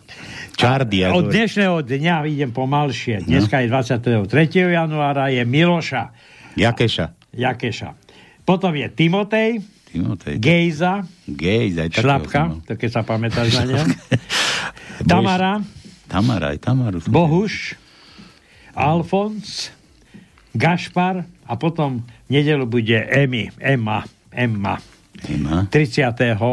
Čardy 0.52 1.08
a 1.08 1.16
Od 1.16 1.32
dnešného 1.32 1.80
dňa 1.80 2.28
idem 2.28 2.52
pomalšie. 2.52 3.24
Dneska 3.24 3.64
je 3.64 3.72
23. 3.72 4.28
januára, 4.68 5.32
je 5.32 5.40
Miloša 5.48 6.12
Jakeša. 6.54 7.06
Jakeša. 7.34 7.90
Potom 8.44 8.76
je 8.76 8.86
Timotej, 8.92 9.64
Timotej. 9.88 10.36
Gejza, 10.42 11.06
Gejz, 11.24 11.80
aj 11.80 11.88
takého 11.90 12.02
Šlapka, 12.04 12.42
to 12.66 12.72
keď 12.76 12.90
sa 12.90 13.02
pamätáš 13.06 13.48
na 13.56 13.64
neho. 13.64 13.84
Tamara, 15.10 15.62
Tamara, 16.06 16.52
aj 16.52 16.58
Tamaru. 16.60 16.98
Bohuš, 17.08 17.78
Alfons, 18.74 19.70
Gašpar 20.54 21.26
a 21.46 21.52
potom 21.58 22.02
v 22.26 22.30
nedelu 22.30 22.66
bude 22.66 22.94
Emi, 22.94 23.50
Emma, 23.58 24.06
Emma. 24.30 24.78
Ema. 25.24 25.64
30. 25.70 26.10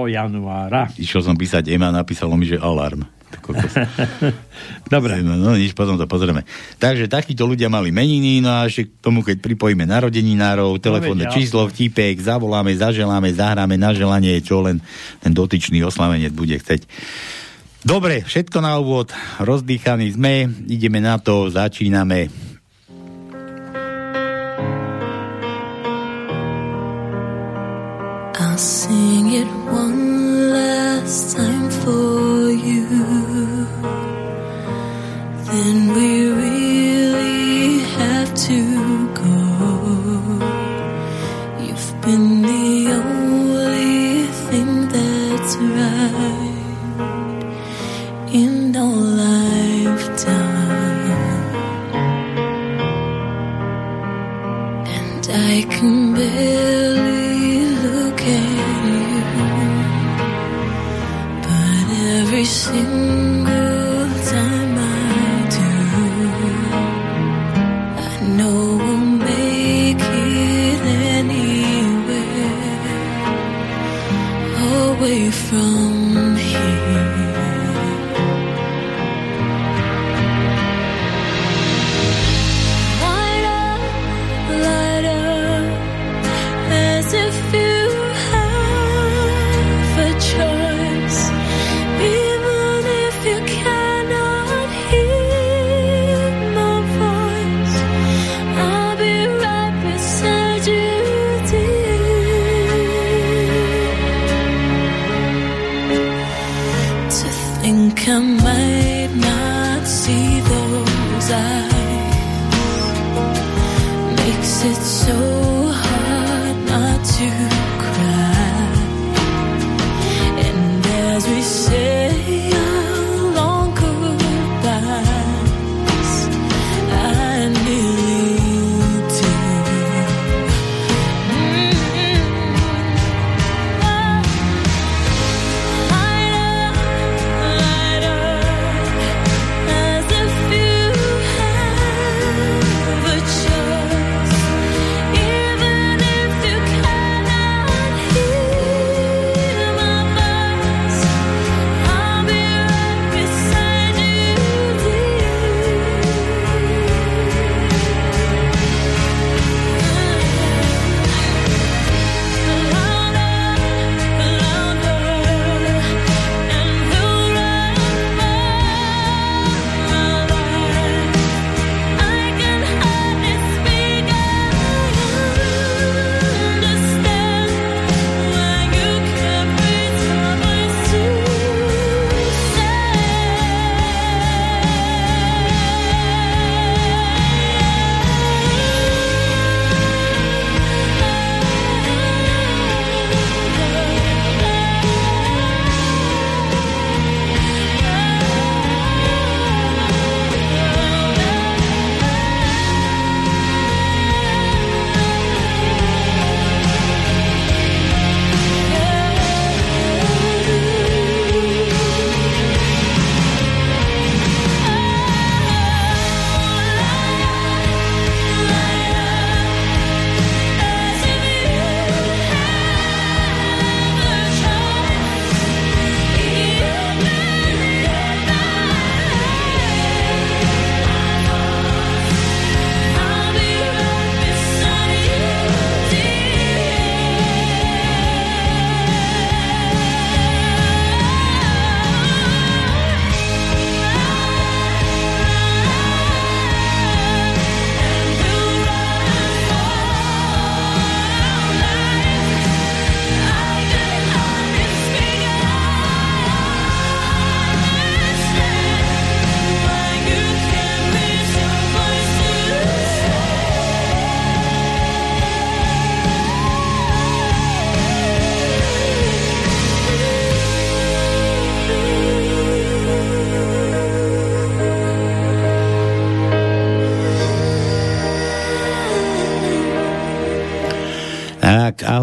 januára. 0.07 0.87
Išiel 0.95 1.25
som 1.25 1.35
písať 1.35 1.67
Ema, 1.73 1.91
napísalo 1.91 2.37
mi, 2.39 2.47
že 2.47 2.61
alarm. 2.61 3.03
Dobre. 4.93 5.23
No 5.23 5.55
nič, 5.55 5.71
potom 5.71 5.95
to 5.95 6.05
pozrieme. 6.05 6.43
Takže 6.77 7.07
takíto 7.07 7.47
ľudia 7.47 7.71
mali 7.71 7.89
meniny, 7.89 8.43
no 8.43 8.51
a 8.51 8.67
ešte 8.67 8.91
k 8.91 8.91
tomu, 8.99 9.23
keď 9.23 9.39
pripojíme 9.39 9.87
narodeninárov, 9.87 10.77
telefónne 10.83 11.27
veď, 11.27 11.35
číslo, 11.35 11.67
vtipek, 11.67 12.19
zavoláme, 12.19 12.75
zaželáme, 12.75 13.31
zahráme 13.31 13.75
na 13.79 13.95
želanie, 13.95 14.39
čo 14.43 14.63
len 14.63 14.83
ten 15.23 15.31
dotyčný 15.31 15.81
oslavenec 15.83 16.31
bude 16.35 16.55
chceť. 16.59 16.85
Dobre, 17.81 18.21
všetko 18.21 18.61
na 18.61 18.77
úvod, 18.77 19.09
rozdýchaní 19.41 20.13
sme, 20.13 20.45
ideme 20.69 21.01
na 21.01 21.17
to, 21.17 21.49
začíname. 21.49 22.29
I'll 28.37 28.57
sing 28.57 29.33
it 29.33 29.49
one 29.65 30.53
last 30.53 31.33
time 31.33 31.73
for 31.81 32.53
you. 32.53 32.85
Then 35.49 35.77
we 35.97 36.09
really 36.29 37.81
have 37.97 38.29
to 38.45 38.57
go. 39.17 39.37
You've 41.65 41.91
been 42.05 42.45
the 42.45 42.93
only 42.93 44.29
thing 44.47 44.85
that's 44.93 45.55
right 45.57 45.90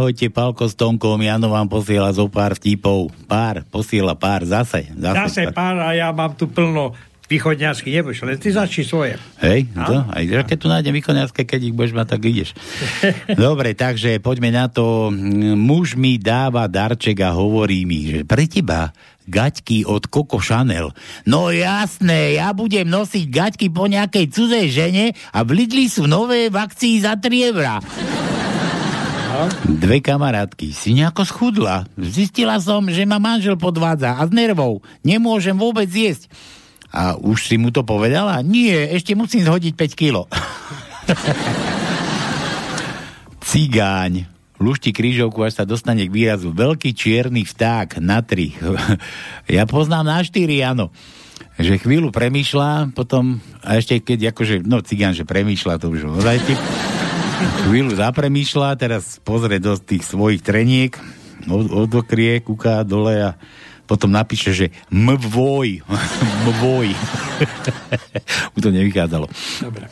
Ahojte, 0.09 0.33
Palko 0.33 0.64
s 0.64 0.73
Tonkom, 0.73 1.21
Jano 1.21 1.53
vám 1.53 1.68
posiela 1.68 2.09
zo 2.16 2.33
pár 2.33 2.57
vtipov. 2.57 3.12
Pár, 3.29 3.61
posiela 3.68 4.16
pár, 4.16 4.40
zase. 4.40 4.88
Zase, 4.97 5.21
Zase 5.21 5.42
pár 5.53 5.77
a 5.85 5.92
ja 5.92 6.09
mám 6.16 6.33
tu 6.33 6.49
plno 6.49 6.97
východňarsky, 7.29 7.92
nebudeš, 7.92 8.25
len 8.25 8.40
ty 8.40 8.49
začni 8.49 8.88
svoje. 8.88 9.21
Hej, 9.44 9.68
to, 9.68 10.09
aj 10.09 10.49
keď 10.49 10.57
tu 10.57 10.68
nájdem 10.73 10.97
východňarské, 10.97 11.44
keď 11.44 11.61
ich 11.61 11.77
budeš 11.77 11.92
mať, 11.92 12.09
tak 12.09 12.25
ideš. 12.25 12.57
Dobre, 13.37 13.77
takže 13.77 14.16
poďme 14.25 14.49
na 14.49 14.73
to. 14.73 15.12
Muž 15.53 15.92
mi 15.92 16.16
dáva 16.16 16.64
darček 16.73 17.21
a 17.21 17.37
hovorí 17.37 17.85
mi, 17.85 18.09
že 18.09 18.25
pre 18.25 18.49
teba 18.49 18.97
gaťky 19.29 19.85
od 19.85 20.09
Coco 20.09 20.40
Chanel. 20.40 20.88
No 21.29 21.53
jasné, 21.53 22.40
ja 22.40 22.57
budem 22.57 22.88
nosiť 22.88 23.29
gaťky 23.29 23.68
po 23.68 23.85
nejakej 23.85 24.33
cudzej 24.33 24.66
žene 24.73 25.12
a 25.37 25.44
v 25.44 25.53
Lidli 25.53 25.92
sú 25.92 26.09
nové 26.09 26.49
v 26.49 26.57
akcii 26.57 27.05
za 27.05 27.12
3 27.21 27.53
eurá. 27.53 27.77
Dve 29.69 30.01
kamarátky. 30.01 30.73
Si 30.73 30.97
nejako 30.97 31.23
schudla. 31.29 31.85
Zistila 32.01 32.57
som, 32.59 32.88
že 32.88 33.05
ma 33.05 33.21
manžel 33.21 33.61
podvádza 33.61 34.17
a 34.17 34.23
z 34.25 34.33
nervov. 34.33 34.81
Nemôžem 35.05 35.55
vôbec 35.55 35.88
jesť. 35.88 36.33
A 36.88 37.21
už 37.21 37.53
si 37.53 37.61
mu 37.61 37.69
to 37.69 37.85
povedala? 37.85 38.41
Nie, 38.41 38.88
ešte 38.97 39.12
musím 39.12 39.45
zhodiť 39.45 39.77
5 39.77 39.93
kilo. 39.93 40.25
Cigáň. 43.49 44.25
Lušti 44.59 44.91
krížovku, 44.91 45.38
až 45.47 45.62
sa 45.62 45.64
dostane 45.69 46.09
k 46.09 46.11
výrazu. 46.11 46.51
Veľký 46.51 46.91
čierny 46.91 47.47
vták 47.47 48.03
na 48.03 48.25
tri. 48.25 48.57
ja 49.47 49.69
poznám 49.69 50.09
na 50.09 50.19
štyri, 50.25 50.64
áno. 50.64 50.91
Že 51.61 51.79
chvíľu 51.79 52.11
premýšľa, 52.11 52.91
potom, 52.97 53.38
a 53.62 53.79
ešte 53.79 54.03
keď 54.03 54.35
akože, 54.35 54.67
no 54.67 54.83
cigán, 54.83 55.14
že 55.14 55.23
premýšľa, 55.23 55.79
to 55.79 55.95
už 55.95 56.11
ozaj. 56.11 56.43
Chvíľu 57.38 57.94
zapremýšľa, 57.94 58.79
teraz 58.79 59.22
pozrie 59.22 59.62
do 59.62 59.79
tých 59.79 60.03
svojich 60.03 60.42
treniek, 60.42 60.98
od, 61.46 61.70
odokrie, 61.87 62.42
kúka 62.42 62.83
dole 62.83 63.14
a 63.14 63.31
potom 63.87 64.11
napíše, 64.11 64.53
že 64.53 64.66
mvoj. 64.90 65.81
mvoj. 66.51 66.88
Mu 68.53 68.59
to 68.59 68.70
nevychádzalo. 68.74 69.27
Dobre. 69.62 69.87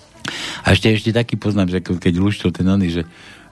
A 0.67 0.75
ešte, 0.75 0.91
ešte 0.91 1.15
taký 1.15 1.39
poznám, 1.39 1.71
že 1.71 1.79
keď 1.81 2.15
luštil 2.19 2.51
ten 2.51 2.67
oný, 2.67 2.91
že 2.91 3.03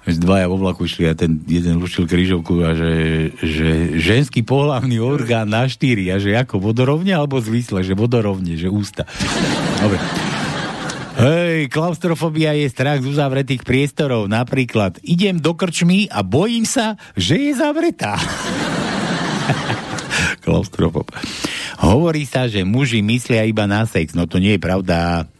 dvaja 0.04 0.50
vo 0.52 0.60
vlaku 0.60 0.84
išli 0.84 1.08
a 1.08 1.16
ten 1.16 1.40
jeden 1.48 1.80
luštil 1.80 2.04
krížovku 2.04 2.60
a 2.60 2.76
že, 2.76 2.92
že 3.40 3.96
ženský 3.96 4.44
pohlavný 4.44 5.00
orgán 5.00 5.48
na 5.48 5.64
štyri 5.64 6.12
a 6.12 6.20
že 6.20 6.36
ako 6.36 6.60
vodorovne 6.60 7.16
alebo 7.16 7.40
zvisle, 7.40 7.80
že 7.80 7.96
vodorovne, 7.96 8.58
že 8.60 8.68
ústa. 8.68 9.08
Dobre. 9.80 9.96
Hej, 11.14 11.70
klaustrofobia 11.70 12.58
je 12.58 12.66
strach 12.66 12.98
z 12.98 13.06
uzavretých 13.06 13.62
priestorov. 13.62 14.26
Napríklad, 14.26 14.98
idem 15.06 15.38
do 15.38 15.54
krčmy 15.54 16.10
a 16.10 16.26
bojím 16.26 16.66
sa, 16.66 16.98
že 17.14 17.38
je 17.38 17.54
zavretá. 17.54 18.18
Klaustrofob. 20.44 21.06
Hovorí 21.78 22.26
sa, 22.26 22.50
že 22.50 22.66
muži 22.66 22.98
myslia 22.98 23.46
iba 23.46 23.62
na 23.70 23.86
sex. 23.86 24.10
No 24.18 24.26
to 24.26 24.42
nie 24.42 24.58
je 24.58 24.60
pravda. 24.60 25.30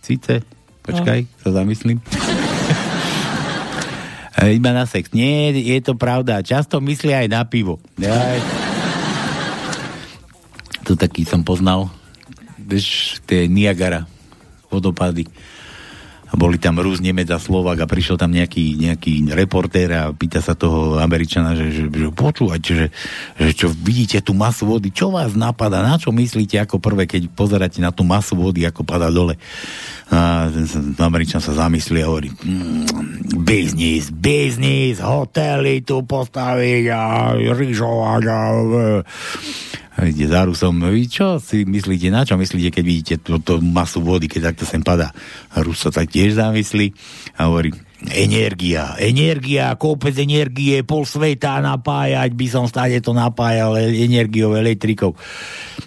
Sice? 0.00 0.40
Počkaj, 0.80 1.28
sa 1.44 1.48
zamyslím. 1.52 2.00
iba 4.56 4.70
na 4.72 4.88
sex. 4.88 5.12
Nie, 5.12 5.52
je 5.52 5.76
to 5.84 5.92
pravda. 5.92 6.40
Často 6.40 6.80
myslia 6.80 7.20
aj 7.20 7.28
na 7.28 7.44
pivo. 7.44 7.84
Aj. 8.00 8.40
To 10.88 10.96
taký 10.96 11.28
som 11.28 11.44
poznal. 11.44 11.92
Vieš, 12.56 13.20
tie 13.28 13.44
Niagara 13.44 14.15
vodopady 14.76 15.24
a 16.26 16.34
boli 16.34 16.58
tam 16.58 16.82
Rus, 16.82 16.98
Nemec 16.98 17.30
a 17.30 17.38
Slovak 17.38 17.78
a 17.78 17.86
prišiel 17.86 18.18
tam 18.18 18.34
nejaký, 18.34 18.74
nejaký 18.82 19.30
reportér 19.30 19.88
a 19.94 20.02
pýta 20.10 20.42
sa 20.42 20.58
toho 20.58 20.98
Američana, 20.98 21.54
že, 21.54 21.70
že, 21.70 21.84
že 21.86 22.08
počúvajte, 22.10 22.70
že, 22.74 22.86
že 23.38 23.50
čo 23.54 23.70
vidíte 23.70 24.18
tú 24.26 24.34
masu 24.34 24.66
vody, 24.66 24.90
čo 24.90 25.14
vás 25.14 25.38
napadá, 25.38 25.86
na 25.86 25.94
čo 26.02 26.10
myslíte 26.10 26.58
ako 26.58 26.82
prvé, 26.82 27.06
keď 27.06 27.30
pozeráte 27.30 27.78
na 27.78 27.94
tú 27.94 28.02
masu 28.02 28.34
vody, 28.34 28.66
ako 28.66 28.82
padá 28.82 29.06
dole. 29.06 29.38
A 30.10 30.50
Američan 31.02 31.38
sa 31.38 31.54
zamyslí 31.54 32.02
a 32.02 32.10
hovorí 32.10 32.30
mm, 32.34 33.42
biznis, 33.46 34.10
biznis, 34.10 34.98
hotely 34.98 35.86
tu 35.86 36.02
postaviť 36.02 36.84
a 36.90 37.02
ryžovať 37.38 38.22
a 38.26 38.38
ide 40.04 40.28
za 40.28 40.44
Rusom. 40.44 40.76
Vy 40.92 41.08
čo 41.08 41.40
si 41.40 41.64
myslíte, 41.64 42.12
na 42.12 42.28
čo 42.28 42.36
myslíte, 42.36 42.68
keď 42.68 42.84
vidíte 42.84 43.14
túto 43.24 43.56
masu 43.64 44.04
vody, 44.04 44.28
keď 44.28 44.52
takto 44.52 44.68
sem 44.68 44.84
padá? 44.84 45.14
Rus 45.56 45.80
sa 45.80 45.88
tak 45.88 46.12
tiež 46.12 46.36
zamyslí 46.36 46.92
a 47.40 47.48
hovorí, 47.48 47.72
energia, 48.12 48.92
energia, 49.00 49.72
kopec 49.80 50.12
energie, 50.20 50.84
pol 50.84 51.08
sveta 51.08 51.64
napájať, 51.64 52.30
by 52.36 52.46
som 52.52 52.68
stále 52.68 53.00
to 53.00 53.16
napájal 53.16 53.80
energiou, 53.80 54.52
elektrikou. 54.52 55.16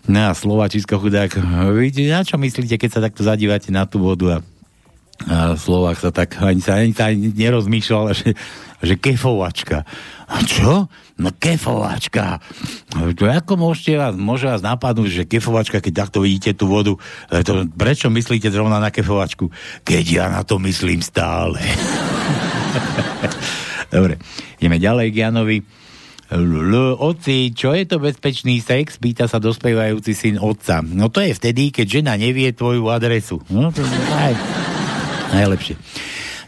No 0.10 0.20
a 0.26 0.34
Slovačisko 0.34 0.98
chudák, 0.98 1.38
vidíte, 1.78 2.10
na 2.10 2.26
čo 2.26 2.42
myslíte, 2.42 2.82
keď 2.82 2.90
sa 2.90 3.04
takto 3.06 3.22
zadívate 3.22 3.70
na 3.70 3.86
tú 3.86 4.02
vodu 4.02 4.38
a 4.38 4.40
a 5.28 5.60
Slovák 5.60 6.00
sa 6.00 6.16
tak 6.16 6.40
ani 6.40 6.64
sa, 6.64 6.80
ani 6.80 6.96
ani 6.96 7.36
nerozmýšľal, 7.36 8.16
že, 8.16 8.32
že 8.80 8.96
kefovačka. 8.96 9.84
A 10.32 10.38
čo? 10.48 10.88
No 11.20 11.36
kefovačka. 11.36 12.40
To 12.96 13.24
ako 13.28 13.60
môžete 13.60 14.00
vás, 14.00 14.16
môže 14.16 14.48
vás 14.48 14.64
napadnúť, 14.64 15.12
že 15.12 15.24
kefovačka, 15.28 15.84
keď 15.84 16.08
takto 16.08 16.24
vidíte 16.24 16.56
tú 16.56 16.72
vodu, 16.72 16.96
to, 17.44 17.68
prečo 17.76 18.08
myslíte 18.08 18.48
zrovna 18.48 18.80
na 18.80 18.88
kefovačku? 18.88 19.52
Keď 19.84 20.06
ja 20.08 20.26
na 20.32 20.48
to 20.48 20.64
myslím 20.64 21.04
stále. 21.04 21.60
Dobre, 23.94 24.16
ideme 24.64 24.80
ďalej 24.80 25.08
k 25.12 25.28
Janovi. 25.28 25.60
L, 26.30 26.94
oci, 27.02 27.50
čo 27.58 27.74
je 27.74 27.90
to 27.90 27.98
bezpečný 27.98 28.62
sex? 28.62 29.02
Pýta 29.02 29.26
sa 29.26 29.42
dospievajúci 29.42 30.14
syn 30.14 30.38
otca. 30.38 30.86
No 30.86 31.10
to 31.10 31.26
je 31.26 31.34
vtedy, 31.34 31.74
keď 31.74 32.00
žena 32.00 32.14
nevie 32.16 32.54
tvoju 32.54 32.86
adresu. 32.88 33.42
No 33.50 33.74
to 33.74 33.82
aj 34.14 34.38
najlepšie. 35.34 35.76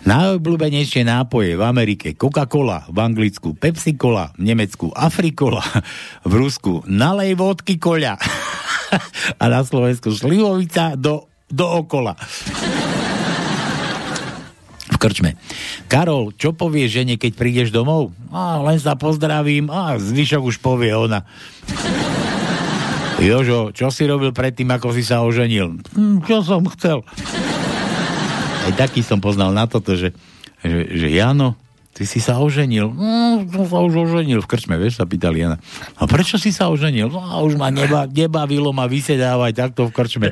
Najobľúbenejšie 0.01 1.05
nápoje 1.05 1.53
v 1.53 1.61
Amerike 1.61 2.17
Coca-Cola, 2.17 2.89
v 2.89 2.97
Anglicku 3.05 3.53
Pepsi-Cola, 3.53 4.33
v 4.33 4.49
Nemecku 4.49 4.89
Afrikola, 4.89 5.61
v 6.25 6.33
Rusku 6.41 6.81
nalej 6.89 7.37
vodky 7.37 7.77
koľa 7.77 8.17
a 9.41 9.43
na 9.45 9.61
Slovensku 9.61 10.09
šlivovica 10.09 10.97
do, 10.97 11.29
do 11.45 11.65
okola. 11.69 12.17
V 14.89 14.97
krčme. 14.97 15.37
Karol, 15.85 16.33
čo 16.33 16.57
povie 16.57 16.89
žene, 16.89 17.21
keď 17.21 17.31
prídeš 17.37 17.69
domov? 17.69 18.09
A, 18.33 18.57
len 18.57 18.81
sa 18.81 18.97
pozdravím 18.97 19.69
a 19.69 20.01
zvyšok 20.01 20.41
už 20.49 20.57
povie 20.65 20.97
ona. 20.97 21.29
Jožo, 23.21 23.69
čo 23.69 23.93
si 23.93 24.09
robil 24.09 24.33
predtým, 24.33 24.65
ako 24.73 24.97
si 24.97 25.05
sa 25.05 25.21
oženil? 25.21 25.77
Hm, 25.93 26.25
čo 26.25 26.41
som 26.41 26.65
chcel? 26.73 27.05
Aj 28.67 28.73
taký 28.77 29.01
som 29.01 29.17
poznal 29.17 29.49
na 29.53 29.65
toto, 29.65 29.97
že, 29.97 30.13
že, 30.61 30.85
že 30.93 31.07
Jano, 31.09 31.57
ty 31.91 32.07
si 32.07 32.23
sa 32.23 32.39
oženil. 32.39 32.87
No, 32.93 33.43
som 33.49 33.65
sa 33.67 33.79
už 33.83 33.93
oženil 34.09 34.39
v 34.39 34.47
krčme, 34.47 34.79
vieš, 34.79 35.01
sa 35.01 35.05
pýtali 35.05 35.43
Jana. 35.43 35.57
A 35.99 36.07
prečo 36.07 36.39
si 36.39 36.53
sa 36.53 36.71
oženil? 36.71 37.11
No, 37.11 37.19
už 37.43 37.59
ma 37.59 37.69
neba, 37.73 38.07
nebavilo 38.07 38.71
ma 38.71 38.87
vysedávať 38.87 39.53
takto 39.53 39.89
v 39.89 39.91
krčme. 39.91 40.29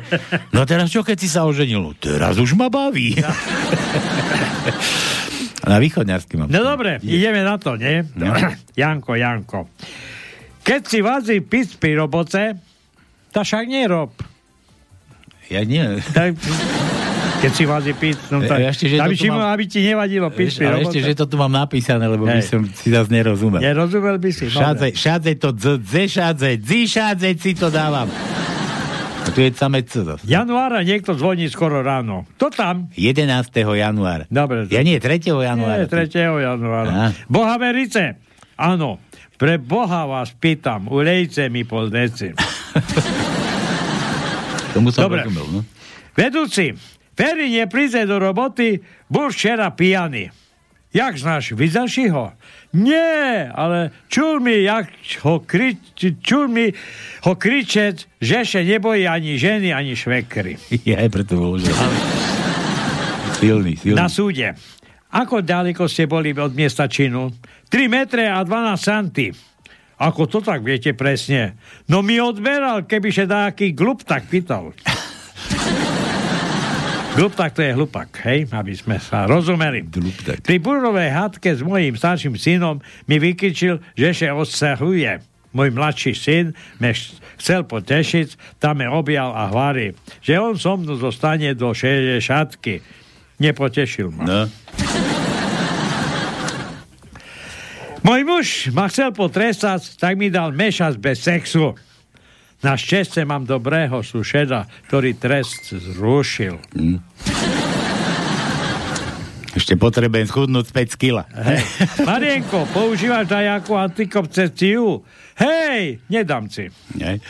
No 0.56 0.64
teraz 0.64 0.94
čo, 0.94 1.04
keď 1.04 1.18
si 1.20 1.30
sa 1.30 1.44
oženil? 1.46 1.82
No, 1.82 1.92
teraz 1.98 2.40
už 2.40 2.56
ma 2.56 2.72
baví. 2.72 3.18
na 5.70 5.78
východňarsky 5.78 6.34
mám. 6.40 6.50
No 6.50 6.66
dobre, 6.66 6.98
ideme 7.06 7.46
na 7.46 7.60
to, 7.60 7.78
nie? 7.78 8.02
No. 8.16 8.34
Janko, 8.80 9.14
Janko. 9.20 9.70
Keď 10.64 10.82
si 10.86 11.00
vazí 11.02 11.42
pic 11.42 11.76
pri 11.82 11.98
roboce, 11.98 12.54
to 13.34 13.42
však 13.42 13.66
nerob. 13.70 14.14
Ja 15.50 15.66
nie. 15.66 15.98
Tak, 16.14 16.38
keď 17.40 17.52
si 17.56 17.64
vás 17.64 17.84
je 17.88 17.96
piť, 17.96 18.18
no 18.36 18.44
tak, 18.44 18.60
ja, 18.60 18.70
ešte, 18.70 18.92
že 18.92 18.96
aby, 19.00 19.16
mám, 19.32 19.56
aby 19.56 19.64
ti 19.64 19.80
nevadilo 19.80 20.28
piť. 20.28 20.68
Ale 20.68 20.84
ešte, 20.84 21.00
že 21.00 21.16
to 21.16 21.24
tu 21.24 21.40
mám 21.40 21.52
napísané, 21.52 22.04
lebo 22.04 22.28
Hej. 22.28 22.36
by 22.36 22.42
som 22.44 22.62
si 22.68 22.92
zase 22.92 23.08
nerozumel. 23.08 23.64
Nerozumel 23.64 24.20
by 24.20 24.30
si. 24.36 24.52
Šádzej, 24.52 24.92
šádzej 25.00 25.36
to, 25.40 25.50
dze 25.56 26.54
dzi 26.60 26.80
šádzej 26.88 27.34
si 27.40 27.52
to 27.56 27.72
dávam. 27.72 28.12
A 29.24 29.28
tu 29.32 29.40
je 29.40 29.56
samé. 29.56 29.88
Januára 30.28 30.84
niekto 30.84 31.16
zvoní 31.16 31.48
skoro 31.48 31.80
ráno. 31.80 32.28
To 32.42 32.52
tam? 32.52 32.92
11. 32.98 33.30
januára. 33.56 34.26
Dobre. 34.28 34.68
Ja 34.74 34.84
nie, 34.84 35.00
3. 35.00 35.22
januára. 35.22 35.86
Nie, 35.86 35.88
3. 35.88 36.44
januára. 36.44 37.16
Boha 37.30 37.56
verice. 37.56 38.20
Áno. 38.60 39.00
Pre 39.40 39.56
Boha 39.56 40.04
vás 40.04 40.36
pýtam, 40.36 40.92
ulejte 40.92 41.48
mi 41.48 41.64
deci. 41.88 42.36
Tomu 44.76 44.92
som 44.92 45.08
Dobre. 45.08 45.24
rozumel, 45.24 45.48
no? 45.48 45.60
Vedúci, 46.12 46.76
Ferry 47.20 47.52
nepríde 47.52 48.08
do 48.08 48.16
roboty, 48.16 48.80
bol 49.12 49.28
včera 49.28 49.76
pijaný. 49.76 50.32
Jak 50.96 51.20
znáš, 51.20 51.52
si 51.92 52.08
ho? 52.08 52.32
Nie, 52.72 53.52
ale 53.52 53.92
čul 54.08 54.40
mi, 54.40 54.64
jak 54.64 54.88
ho, 55.28 55.44
kri, 55.44 55.76
čul 56.00 56.48
mi 56.48 56.72
ho 57.28 57.36
kričet, 57.36 58.08
že 58.24 58.48
sa 58.48 58.64
nebojí 58.64 59.04
ani 59.04 59.36
ženy, 59.36 59.76
ani 59.76 60.00
švekry. 60.00 60.56
Ja 60.88 61.04
aj 61.04 61.10
preto 61.12 61.36
bol, 61.36 61.60
že... 61.60 61.76
Silný, 63.38 63.76
silný. 63.76 64.00
Na 64.00 64.08
súde. 64.08 64.56
ako 65.12 65.44
ďaleko 65.44 65.92
ste 65.92 66.08
boli 66.08 66.32
od 66.32 66.56
miesta 66.56 66.88
činu? 66.88 67.36
3 67.68 67.86
metre 67.92 68.32
a 68.32 68.40
12 68.42 68.80
centy. 68.80 69.28
Ako 70.00 70.32
to 70.32 70.40
tak 70.40 70.64
viete 70.64 70.96
presne? 70.96 71.60
No 71.92 72.00
mi 72.00 72.16
odberal, 72.24 72.88
keby 72.88 73.12
sa 73.12 73.28
nejaký 73.28 73.76
glup 73.76 74.08
tak 74.08 74.32
pýtal. 74.32 74.72
Gluptak 77.20 77.52
to 77.52 77.60
je 77.60 77.76
hlupak, 77.76 78.16
hej, 78.24 78.48
aby 78.48 78.72
sme 78.72 78.96
sa 78.96 79.28
rozumeli. 79.28 79.84
Gluptak. 79.84 80.40
Pri 80.40 80.56
burovej 80.56 81.12
hádke 81.12 81.52
s 81.52 81.60
mojím 81.60 82.00
starším 82.00 82.40
synom 82.40 82.80
mi 83.12 83.20
vykričil, 83.20 83.84
že 83.92 84.16
sa 84.16 84.32
odsahuje. 84.32 85.20
Môj 85.52 85.68
mladší 85.76 86.16
syn 86.16 86.56
me 86.80 86.96
chcel 87.36 87.68
potešiť, 87.68 88.56
tam 88.64 88.80
me 88.80 88.88
objal 88.88 89.36
a 89.36 89.52
hvári, 89.52 90.00
že 90.24 90.40
on 90.40 90.56
so 90.56 90.80
mnou 90.80 90.96
zostane 90.96 91.52
do 91.60 91.76
60 91.76 92.24
Nepotešil 93.36 94.16
ma. 94.16 94.24
No. 94.24 94.42
Môj 98.08 98.22
muž 98.24 98.48
ma 98.72 98.88
chcel 98.88 99.12
potrestať, 99.12 100.00
tak 100.00 100.16
mi 100.16 100.32
dal 100.32 100.56
mešac 100.56 100.96
bez 100.96 101.20
sexu. 101.20 101.76
Na 102.60 102.76
šťastie 102.76 103.24
mám 103.24 103.48
dobrého 103.48 104.04
sušeda, 104.04 104.68
ktorý 104.92 105.16
trest 105.16 105.72
zrušil. 105.72 106.60
Ešte 109.56 109.80
potrebujem 109.80 110.28
schudnúť 110.28 110.68
5 110.76 111.02
kila. 111.02 111.24
Hej. 111.32 111.64
Marienko, 112.04 112.68
používaš 112.76 113.32
dajakú 113.32 113.80
antikoncepciu? 113.80 115.02
Hej, 115.40 116.04
nedám 116.12 116.52
si. 116.52 116.68
Nie? 117.00 117.24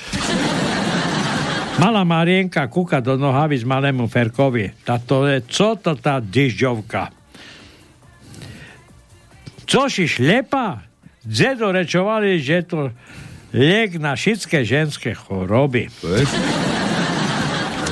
Malá 1.79 2.03
Marienka 2.03 2.67
kúka 2.67 2.99
do 2.99 3.15
nohavy 3.15 3.55
s 3.55 3.63
malému 3.63 4.11
Ferkovi. 4.11 4.83
Tato 4.83 5.23
je, 5.29 5.45
co 5.47 5.79
to 5.79 5.95
tá 5.95 6.19
dyžďovka? 6.19 7.07
Co 9.63 9.87
si 9.87 10.09
šlepa? 10.09 10.83
Dedo 11.23 11.71
rečovali, 11.71 12.41
že 12.41 12.65
to 12.67 12.91
liek 13.53 13.97
na 13.97 14.13
všetké 14.13 14.65
ženské 14.65 15.12
choroby. 15.17 15.89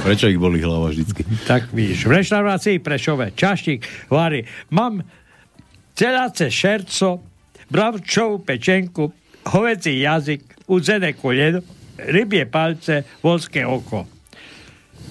Prečo 0.05 0.31
ich 0.31 0.39
boli 0.39 0.63
hlava 0.63 0.93
vždycky? 0.93 1.27
Tak 1.49 1.75
vidíš, 1.75 2.07
v 2.07 2.11
reštaurácii 2.21 2.77
Prešove 2.79 3.35
čaštík 3.35 4.07
varí, 4.07 4.47
mám 4.71 5.03
celáce 5.97 6.47
šerco, 6.47 7.19
bravčovú 7.67 8.39
pečenku, 8.39 9.11
hovecí 9.51 9.99
jazyk, 9.99 10.69
udzené 10.71 11.11
koleno, 11.17 11.59
rybie 11.99 12.47
palce, 12.47 13.03
volské 13.19 13.67
oko. 13.67 14.07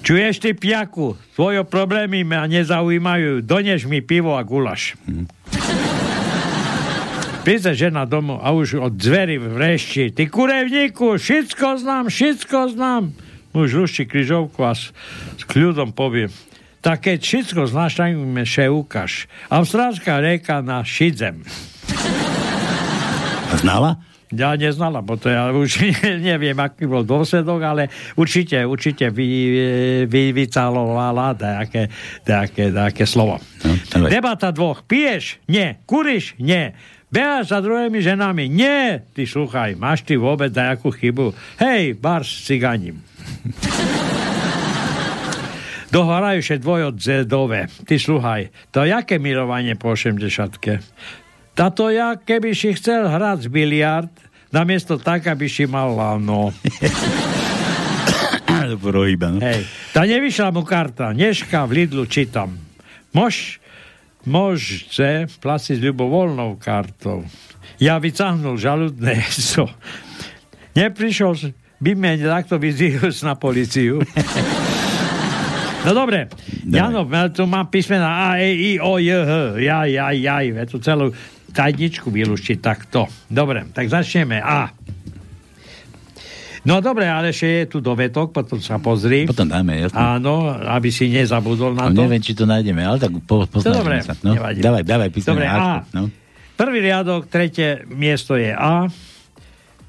Čuješ 0.06 0.38
ty 0.38 0.54
piaku, 0.54 1.18
tvoje 1.34 1.66
problémy 1.66 2.22
ma 2.22 2.46
nezaujímajú, 2.46 3.42
donež 3.42 3.90
mi 3.90 3.98
pivo 4.00 4.38
a 4.38 4.46
gulaš. 4.46 4.94
Mhm. 5.04 5.24
Príde 7.46 7.78
žena 7.78 8.10
domov 8.10 8.42
a 8.42 8.50
už 8.50 8.82
od 8.82 8.98
dverí 8.98 9.38
vrešti. 9.38 10.10
Ty 10.10 10.26
kurevníku, 10.26 11.14
všetko 11.14 11.78
znám, 11.78 12.10
všetko 12.10 12.74
znám. 12.74 13.14
Muž 13.54 13.70
ruší 13.70 14.02
križovku 14.02 14.66
a 14.66 14.74
s, 14.74 14.90
s 15.38 15.46
kľudom 15.46 15.94
povie. 15.94 16.26
Tak 16.82 17.06
keď 17.06 17.22
všetko 17.22 17.70
znáš, 17.70 18.02
tak 18.02 18.18
mi 18.18 18.42
še 18.42 18.66
ukáž. 18.66 19.30
Austrálska 19.46 20.18
reka 20.18 20.58
na 20.58 20.82
Šidzem. 20.82 21.46
Znala? 23.62 24.02
Ja 24.34 24.58
neznala, 24.58 25.06
bo 25.06 25.14
to 25.14 25.30
ja 25.30 25.54
už 25.54 25.86
neviem, 26.26 26.58
aký 26.58 26.90
bol 26.90 27.06
dôsledok, 27.06 27.62
ale 27.62 27.94
určite, 28.18 28.58
určite 28.66 29.14
vy, 29.14 29.26
vy, 30.10 30.34
vycalovala 30.34 31.38
nejaké, 31.38 31.94
nejaké, 32.26 32.74
nejaké 32.74 33.06
slovo. 33.06 33.38
No, 33.62 34.10
Debata 34.10 34.50
dvoch. 34.50 34.82
Piješ? 34.82 35.38
Nie. 35.46 35.78
Kuriš? 35.86 36.34
Nie. 36.42 36.74
Behaš 37.06 37.54
za 37.54 37.62
druhými 37.62 38.02
ženami? 38.02 38.50
Nie. 38.50 39.06
Ty 39.14 39.22
sluchaj, 39.22 39.78
máš 39.78 40.02
ty 40.02 40.18
vôbec 40.18 40.50
nejakú 40.50 40.90
chybu? 40.90 41.30
Hej, 41.62 41.94
bar 42.02 42.26
s 42.26 42.42
ciganím. 42.42 42.98
Dohorajú 45.94 46.42
še 46.42 46.58
dvoj 46.58 46.90
od 46.90 46.96
zedové. 46.98 47.70
Ty 47.86 47.94
sluchaj, 47.94 48.50
to 48.74 48.82
jaké 48.82 49.22
milovanie 49.22 49.78
po 49.78 49.94
80 49.94 50.18
Tato 51.56 51.88
ja, 51.88 52.20
keby 52.20 52.52
si 52.52 52.76
chcel 52.76 53.08
hrať 53.08 53.46
z 53.46 53.48
biliard, 53.48 54.12
namiesto 54.52 55.00
tak, 55.00 55.24
aby 55.30 55.48
si 55.48 55.64
mal 55.64 55.94
lano. 55.94 56.52
Prohyba, 58.82 59.30
no. 59.30 59.38
Hej. 59.40 59.62
Tá 59.94 60.04
nevyšla 60.04 60.50
mu 60.50 60.66
karta. 60.66 61.14
Dneška 61.14 61.64
v 61.70 61.86
Lidlu 61.86 62.04
čítam. 62.10 62.58
Mož, 63.14 63.62
môžete 64.26 65.30
platiť 65.40 65.78
ľubovoľnou 65.80 66.58
kartou. 66.58 67.24
Ja 67.78 67.96
vycáhnul 68.02 68.58
žaludné 68.58 69.22
so. 69.32 69.70
Neprišiel 70.76 71.54
by 71.80 71.90
mne 71.96 72.20
takto 72.26 72.60
vyzývať 72.60 73.14
na 73.24 73.34
policiu. 73.38 74.02
No 75.86 75.94
dobre, 75.94 76.26
Jano, 76.66 77.06
tu 77.30 77.46
mám 77.46 77.70
písmena 77.70 78.34
A, 78.34 78.42
E, 78.42 78.74
I, 78.74 78.82
O, 78.82 78.98
J, 78.98 79.22
H, 79.22 79.62
ja, 79.62 79.86
ja, 79.86 80.10
ja, 80.10 80.42
ja, 80.42 80.66
tu 80.66 80.82
celú 80.82 81.14
tajničku 81.54 82.10
vylúštiť 82.10 82.58
takto. 82.58 83.06
Dobre, 83.30 83.70
tak 83.70 83.86
začneme. 83.86 84.42
A. 84.42 84.66
No 86.66 86.82
dobre, 86.82 87.06
ale 87.06 87.30
ešte 87.30 87.46
je 87.46 87.66
tu 87.70 87.78
dovetok, 87.78 88.34
potom 88.34 88.58
sa 88.58 88.82
pozri. 88.82 89.22
Potom 89.22 89.46
dáme, 89.46 89.86
jasne. 89.86 89.94
Áno, 89.96 90.50
aby 90.50 90.90
si 90.90 91.06
nezabudol 91.06 91.78
na 91.78 91.86
No, 91.88 91.94
to. 91.94 92.02
neviem, 92.02 92.18
či 92.18 92.34
to 92.34 92.42
nájdeme, 92.42 92.82
ale 92.82 92.98
tak 92.98 93.14
po, 93.22 93.46
dobre, 93.46 94.02
sa. 94.02 94.18
No, 94.26 94.34
dávaj, 94.34 94.82
dávaj, 94.82 95.08
Dobre, 95.22 95.46
A. 95.46 95.86
No. 95.94 96.10
Prvý 96.58 96.82
riadok, 96.82 97.30
tretie 97.30 97.86
miesto 97.86 98.34
je 98.34 98.50
A. 98.50 98.90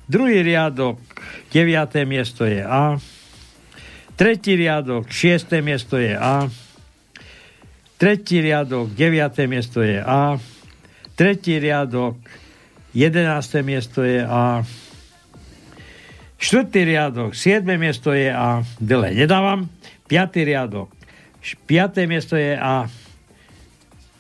Druhý 0.06 0.46
riadok, 0.46 1.02
deviaté 1.50 2.06
miesto 2.06 2.46
je 2.46 2.62
A. 2.62 3.02
Tretí 4.13 4.54
riadok, 4.54 5.10
šiesté 5.10 5.66
miesto 5.66 5.98
je 5.98 6.13
A. 6.13 6.46
Tretí 7.98 8.38
riadok, 8.38 8.94
deviaté 8.94 9.50
miesto 9.50 9.82
je 9.82 9.98
A. 9.98 10.38
Tretí 11.18 11.58
riadok, 11.58 12.22
jedenácté 12.94 13.66
miesto 13.66 14.06
je 14.06 14.22
A. 14.22 14.62
Štvrtý 16.38 16.86
riadok, 16.86 17.34
siedme 17.34 17.76
miesto 17.76 18.10
je 18.10 18.30
A. 18.30 18.62
Dele 18.78 19.10
nedávam. 19.12 19.65
Piatý 20.06 20.43
riadok, 20.43 20.93
š- 21.39 21.58
piaté 21.63 22.06
miesto 22.06 22.34
je 22.34 22.54
A. 22.54 22.86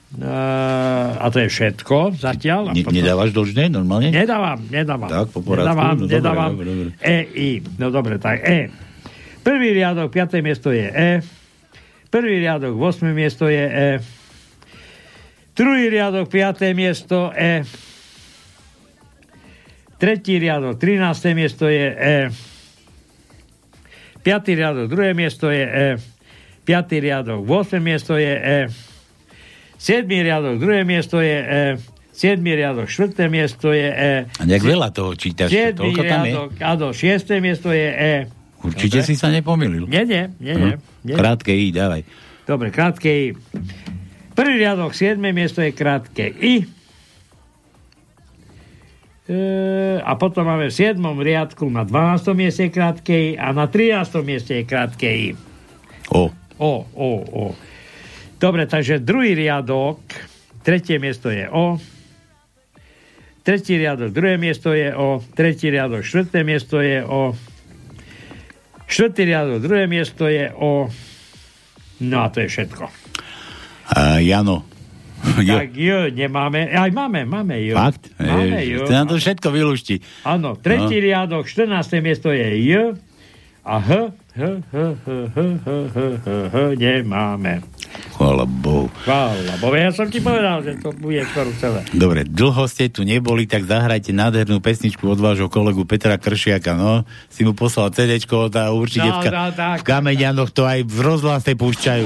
Uh, 0.09 0.23
a 1.13 1.27
to 1.27 1.37
je 1.37 1.47
všetko 1.47 2.15
zatiaľ. 2.15 2.71
Ne, 2.71 2.81
nedávaš 2.81 3.31
dlžné 3.31 3.67
normálne? 3.67 4.07
Nedávam, 4.07 4.55
nedávam. 4.65 5.05
Tak, 5.05 5.29
po 5.29 5.43
poradku? 5.43 5.67
Nedávam, 5.67 5.95
No, 5.95 6.05
nedávam. 6.07 6.49
dobre, 6.53 6.65
dobre. 6.65 6.89
E, 6.97 7.17
I. 7.27 7.49
No 7.75 7.91
dobre, 7.91 8.15
tak 8.15 8.39
E. 8.39 8.71
Prvý 9.39 9.71
riadok, 9.73 10.07
piaté 10.09 10.39
miesto 10.39 10.71
je 10.71 10.87
E. 10.87 11.11
Prvý 12.07 12.39
riadok, 12.39 12.71
8. 12.73 13.03
miesto 13.11 13.45
je 13.45 13.61
E. 13.61 13.89
Druhý 15.53 15.89
riadok, 15.89 16.25
piaté 16.25 16.71
miesto 16.71 17.29
E. 17.29 17.67
Tretí 19.97 20.37
riadok, 20.37 20.77
13. 20.77 21.33
miesto 21.33 21.65
je 21.65 21.87
E. 21.89 22.17
Piatý 24.21 24.53
riadok, 24.53 24.85
druhé 24.93 25.17
miesto 25.17 25.49
je 25.49 25.65
E. 25.65 25.87
Piatý 26.61 27.01
riadok, 27.01 27.41
8. 27.41 27.81
miesto 27.81 28.13
je 28.13 28.33
E. 28.37 28.59
Siedmý 29.77 30.21
riadok, 30.21 30.61
druhé 30.61 30.85
miesto 30.85 31.17
je 31.17 31.37
E. 31.41 31.63
Siedmý 32.13 32.53
riadok, 32.57 32.89
štvrté 32.89 33.25
miesto 33.25 33.73
je 33.73 33.89
E. 33.89 34.13
A 34.37 34.43
nejak 34.45 34.65
veľa 34.65 34.89
toho 34.93 35.17
čítaš, 35.17 35.49
Siedmý 35.49 35.93
toľko 35.93 36.01
tam 36.05 36.21
je. 36.25 36.33
áno, 36.61 36.87
šiesté 36.93 37.41
miesto 37.41 37.73
je 37.73 37.89
E. 37.89 38.13
Určite 38.61 39.01
Dobre. 39.01 39.07
si 39.09 39.13
sa 39.17 39.29
nepomýlil. 39.33 39.85
Nie, 39.89 40.05
nie, 40.05 40.29
nie, 40.37 40.53
nie. 40.57 40.75
nie. 41.05 41.15
Krátke 41.17 41.53
I, 41.53 41.73
dávaj. 41.73 42.01
Dobre, 42.45 42.69
krátke 42.69 43.09
I. 43.09 43.25
Prvý 44.37 44.61
riadok, 44.61 44.93
siedme 44.93 45.33
miesto 45.33 45.65
je 45.65 45.73
krátke 45.73 46.29
I. 46.29 46.76
E, 49.27 49.99
a 49.99 50.15
potom 50.15 50.47
máme 50.47 50.71
v 50.71 50.95
7. 50.95 51.03
riadku 51.03 51.67
na 51.67 51.83
12. 51.83 52.31
mieste 52.31 52.67
je 52.67 52.71
krátke 52.71 53.11
I 53.11 53.29
a 53.35 53.51
na 53.51 53.67
13. 53.67 54.23
mieste 54.23 54.55
je 54.55 54.63
krátke 54.63 55.07
I. 55.07 55.29
O. 56.15 56.31
O, 56.57 56.73
o, 56.95 57.09
o. 57.27 57.43
Dobre, 58.39 58.69
takže 58.69 59.03
druhý 59.03 59.35
riadok, 59.35 59.99
tretie 60.63 60.95
miesto 60.95 61.27
je 61.27 61.43
O. 61.51 61.75
Tretí 63.43 63.79
riadok, 63.79 64.11
druhé 64.11 64.35
miesto 64.39 64.71
je 64.71 64.91
O. 64.95 65.23
Tretí 65.35 65.71
riadok, 65.71 66.03
štvrté 66.03 66.43
miesto 66.47 66.79
je 66.79 67.03
O. 67.03 67.35
Štvrtý 68.87 69.27
riadok, 69.27 69.59
druhé 69.59 69.91
miesto 69.91 70.27
je 70.27 70.47
O. 70.55 70.87
No 72.03 72.17
a 72.23 72.27
to 72.31 72.43
je 72.43 72.47
všetko. 72.47 72.83
A 73.91 74.19
Jano. 74.23 74.76
Jo. 75.39 75.55
Tak 75.55 75.69
J 75.71 75.87
nemáme, 76.11 76.67
aj 76.67 76.89
máme, 76.89 77.21
máme 77.23 77.55
J. 77.59 77.73
Fakt? 77.73 78.09
Máme 78.15 78.57
Ježiš, 78.59 78.73
J. 78.75 78.83
to 78.83 78.91
nám 78.91 79.07
to 79.07 79.15
všetko 79.15 79.47
vylúšti. 79.49 79.95
Áno, 80.23 80.53
tretí 80.55 80.95
No. 80.95 81.03
riadok, 81.03 81.43
14. 81.43 81.65
miesto 81.99 82.29
je 82.29 82.45
J 82.59 82.69
a 83.61 83.75
H, 83.77 83.89
H, 84.31 84.41
H, 84.63 84.75
H, 84.99 85.09
H, 85.27 85.37
H, 85.57 85.67
H, 85.89 85.97
H, 86.19 86.27
H 86.47 86.55
nemáme. 86.75 87.65
Chvála 88.11 88.45
Bohu. 88.45 88.89
Chvála 88.99 89.53
Bohu. 89.57 89.73
Ja 89.73 89.89
som 89.89 90.05
ti 90.05 90.17
povedal, 90.19 90.61
že 90.61 90.77
to 90.77 90.89
bude 90.91 91.21
skoro 91.27 91.49
celé. 91.55 91.81
Dobre, 91.91 92.23
dlho 92.23 92.65
ste 92.65 92.87
tu 92.87 93.01
neboli, 93.03 93.45
tak 93.45 93.63
zahrajte 93.63 94.09
nádhernú 94.09 94.57
pesničku 94.57 95.03
od 95.03 95.17
vášho 95.17 95.47
kolegu 95.47 95.83
Petra 95.83 96.15
Kršiaka, 96.15 96.73
no. 96.73 97.01
Si 97.27 97.41
mu 97.41 97.51
poslal 97.51 97.89
CD, 97.89 98.17
tá 98.47 98.69
určite 98.69 99.05
No, 99.05 99.17
v, 99.17 99.21
ka- 99.21 99.31
no, 99.31 99.45
tak. 99.51 99.77
v 99.77 99.83
Kamenianoch 99.83 100.49
to 100.49 100.63
aj 100.63 100.81
v 100.81 100.97
rozhlase 100.97 101.53
púšťajú. 101.53 102.05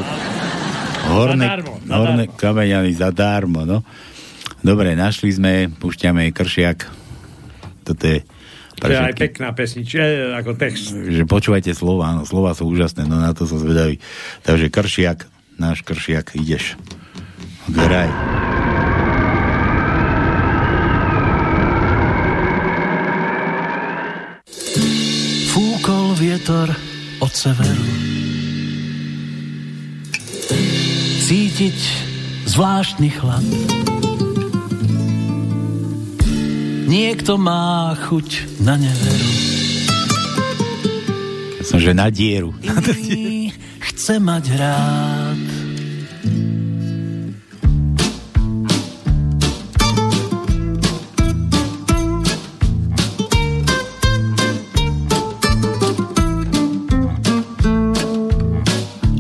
Horné, 1.02 1.46
Zadarmo, 1.48 1.74
zadarmo. 1.80 1.96
horné 1.98 2.24
Kameniany 2.30 2.92
zadarmo, 2.94 3.62
no. 3.66 3.78
Dobre, 4.62 4.94
našli 4.94 5.34
sme, 5.34 5.52
púšťame 5.74 6.30
Kršiak. 6.30 6.86
Toto 7.82 8.04
je 8.06 8.22
To 8.78 8.90
je 8.90 8.98
aj 8.98 9.14
pekná 9.14 9.54
pesnička, 9.54 10.02
e, 10.02 10.34
ako 10.38 10.58
text. 10.58 10.94
že 10.94 11.26
počúvajte 11.26 11.74
slova, 11.74 12.14
áno, 12.14 12.26
slova 12.26 12.54
sú 12.54 12.66
úžasné, 12.66 13.06
no 13.06 13.18
na 13.18 13.34
to 13.34 13.46
som 13.46 13.58
zvedavý. 13.58 13.98
Takže 14.42 14.70
Kršiak, 14.70 15.20
náš 15.58 15.82
Kršiak, 15.82 16.34
ideš. 16.34 16.78
Graj. 17.70 18.10
Fúkol 25.52 26.16
vietor 26.16 26.72
od 27.20 27.32
severu. 27.32 27.86
Cítiť 31.32 31.80
zvláštny 32.44 33.08
chlad. 33.08 33.48
Niekto 36.91 37.39
má 37.39 37.96
chuť 37.96 38.60
na 38.60 38.76
neveru. 38.76 39.32
Som, 41.63 41.80
že 41.80 41.96
na 41.96 42.12
dieru. 42.12 42.52
Iný 42.67 43.56
chce 43.80 44.20
mať 44.20 44.44
rád. 44.60 45.39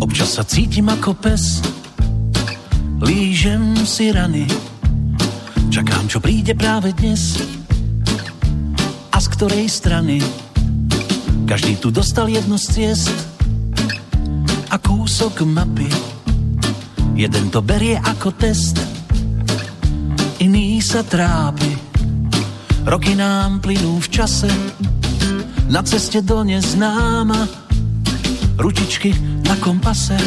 Občas 0.03 0.35
sa 0.35 0.43
cítim 0.43 0.91
ako 0.91 1.15
pes, 1.15 1.63
lížem 3.01 3.81
si 3.81 4.13
rany, 4.13 4.45
čakám, 5.73 6.05
čo 6.05 6.21
príde 6.21 6.53
práve 6.53 6.93
dnes 6.93 7.41
a 9.09 9.17
z 9.17 9.27
ktorej 9.33 9.65
strany. 9.65 10.21
Každý 11.49 11.81
tu 11.81 11.89
dostal 11.89 12.29
jednu 12.29 12.55
z 12.61 12.65
ciest 12.71 13.11
a 14.69 14.77
kúsok 14.77 15.41
mapy. 15.43 15.89
Jeden 17.17 17.49
to 17.49 17.65
berie 17.65 17.97
ako 17.97 18.31
test, 18.37 18.77
iný 20.39 20.79
sa 20.79 21.01
trápi. 21.01 21.73
Roky 22.85 23.17
nám 23.17 23.61
plynú 23.61 23.97
v 23.97 24.07
čase, 24.09 24.49
na 25.69 25.81
ceste 25.81 26.21
do 26.21 26.45
neznáma. 26.45 27.49
Ručičky 28.57 29.13
na 29.45 29.57
kompase, 29.57 30.17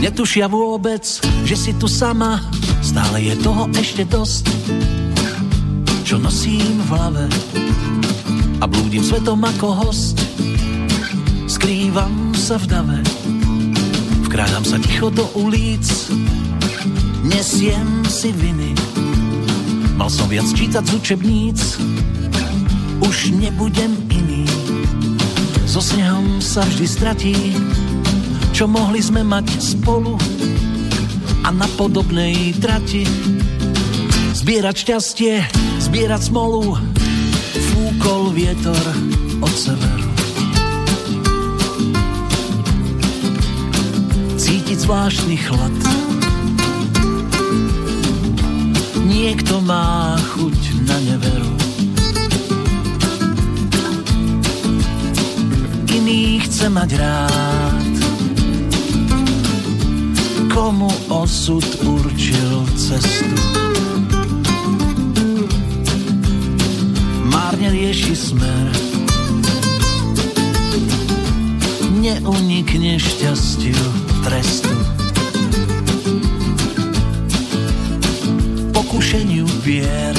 netušia 0.00 0.46
vôbec, 0.48 1.04
že 1.44 1.56
si 1.56 1.72
tu 1.76 1.88
sama. 1.88 2.40
Stále 2.84 3.22
je 3.24 3.34
toho 3.40 3.66
ešte 3.74 4.06
dosť, 4.06 4.44
čo 6.06 6.20
nosím 6.22 6.80
v 6.86 6.90
hlave 6.94 7.26
a 8.60 8.64
blúdim 8.64 9.02
svetom 9.02 9.42
ako 9.42 9.66
host. 9.84 10.16
Skrývam 11.46 12.34
sa 12.36 12.60
v 12.60 12.64
dave, 12.70 13.00
vkrádam 14.28 14.62
sa 14.62 14.78
ticho 14.78 15.10
do 15.10 15.24
ulic, 15.34 15.86
nesiem 17.26 18.04
si 18.06 18.30
viny. 18.30 18.76
Mal 19.96 20.12
som 20.12 20.28
viac 20.28 20.46
čítať 20.52 20.84
z 20.84 20.92
učebníc, 20.92 21.60
už 23.00 23.32
nebudem 23.34 23.96
iný. 24.12 24.44
So 25.66 25.80
snehom 25.82 26.38
sa 26.38 26.62
vždy 26.64 26.86
stratí, 26.86 27.36
čo 28.56 28.64
mohli 28.64 29.04
sme 29.04 29.20
mať 29.20 29.52
spolu 29.60 30.16
a 31.44 31.52
na 31.52 31.68
podobnej 31.76 32.56
trati. 32.56 33.04
Zbierať 34.32 34.76
šťastie, 34.80 35.44
zbierať 35.84 36.32
smolu, 36.32 36.80
fúkol 37.52 38.32
vietor 38.32 38.80
od 39.44 39.52
severu. 39.52 40.08
Cítiť 44.40 44.78
zvláštny 44.88 45.36
chlad. 45.36 45.76
Niekto 49.04 49.60
má 49.68 50.16
chuť 50.32 50.60
na 50.88 50.96
neveru. 51.04 51.52
Iný 55.92 56.40
chce 56.40 56.72
mať 56.72 56.90
rád. 56.96 57.95
Komu 60.56 60.88
osud 61.12 61.64
určil 61.84 62.64
cestu? 62.80 63.36
márne 67.28 67.68
rieši 67.68 68.16
smer. 68.16 68.66
Neunikne 72.00 72.96
šťastiu 72.96 73.84
trestu. 74.24 74.72
Pokušeniu 78.72 79.44
vier. 79.60 80.16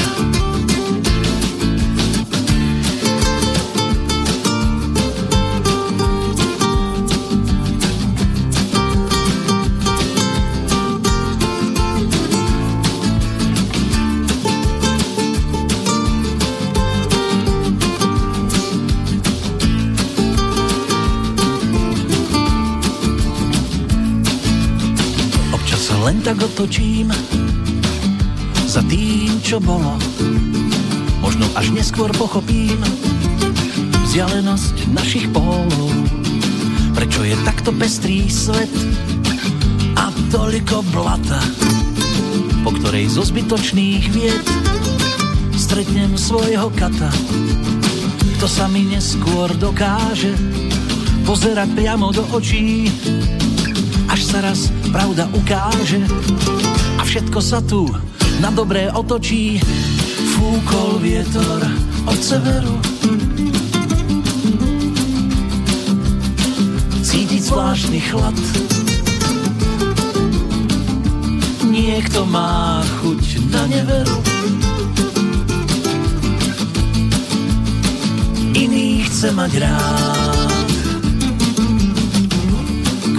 Tak 26.38 26.54
otočím 26.54 27.10
za 28.70 28.86
tým, 28.86 29.42
čo 29.42 29.58
bolo. 29.58 29.98
Možno 31.18 31.50
až 31.58 31.74
neskôr 31.74 32.14
pochopím 32.14 32.78
vzdialenosť 34.06 34.94
našich 34.94 35.26
pólov. 35.34 35.90
Prečo 36.94 37.26
je 37.26 37.34
takto 37.42 37.74
pestrý 37.74 38.30
svet 38.30 38.70
a 39.98 40.14
toliko 40.30 40.86
blata, 40.94 41.42
po 42.62 42.70
ktorej 42.70 43.18
zo 43.18 43.26
zbytočných 43.26 44.06
vied 44.14 44.46
stretnem 45.58 46.14
svojho 46.22 46.70
kata. 46.78 47.10
Kto 48.38 48.46
sa 48.46 48.70
mi 48.70 48.86
neskôr 48.86 49.50
dokáže 49.58 50.38
pozerať 51.26 51.74
priamo 51.74 52.14
do 52.14 52.22
očí, 52.30 52.94
až 54.06 54.22
sa 54.22 54.46
raz 54.46 54.77
pravda 54.98 55.30
ukáže 55.30 56.02
a 56.98 57.06
všetko 57.06 57.38
sa 57.38 57.62
tu 57.62 57.86
na 58.42 58.50
dobré 58.50 58.90
otočí. 58.90 59.62
Fúkol 60.34 60.98
vietor 61.06 61.62
od 62.10 62.18
severu. 62.18 62.74
Cítiť 67.06 67.42
zvláštny 67.46 68.00
chlad. 68.10 68.38
Niekto 71.70 72.26
má 72.26 72.82
chuť 72.98 73.54
na 73.54 73.70
neveru. 73.70 74.18
Iný 78.58 79.06
chce 79.06 79.30
mať 79.30 79.62
rád. 79.62 80.57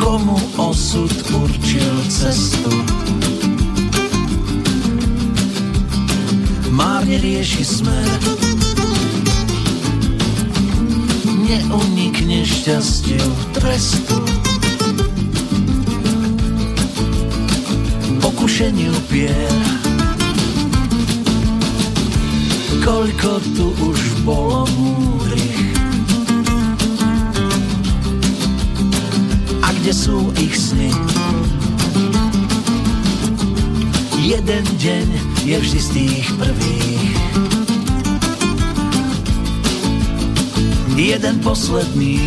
Komu 0.09 0.41
osud 0.57 1.13
určil 1.37 1.93
cestu? 2.09 2.73
Márne 6.73 7.21
rieši 7.21 7.61
smer. 7.61 8.09
Neunikne 11.45 12.41
šťastiu 12.41 13.29
trestu. 13.53 14.17
Pokušeniu 18.25 18.97
pier. 19.13 19.61
Koľko 22.81 23.45
tu 23.53 23.77
už 23.77 24.01
bolo 24.25 24.65
múdrych 24.73 25.48
kde 29.89 30.05
sú 30.05 30.21
ich 30.37 30.53
sny. 30.53 30.93
Jeden 34.21 34.65
deň 34.77 35.07
je 35.49 35.57
vždy 35.57 35.81
z 35.81 35.89
tých 35.97 36.27
prvých. 36.37 37.13
Jeden 40.93 41.41
posledný 41.41 42.21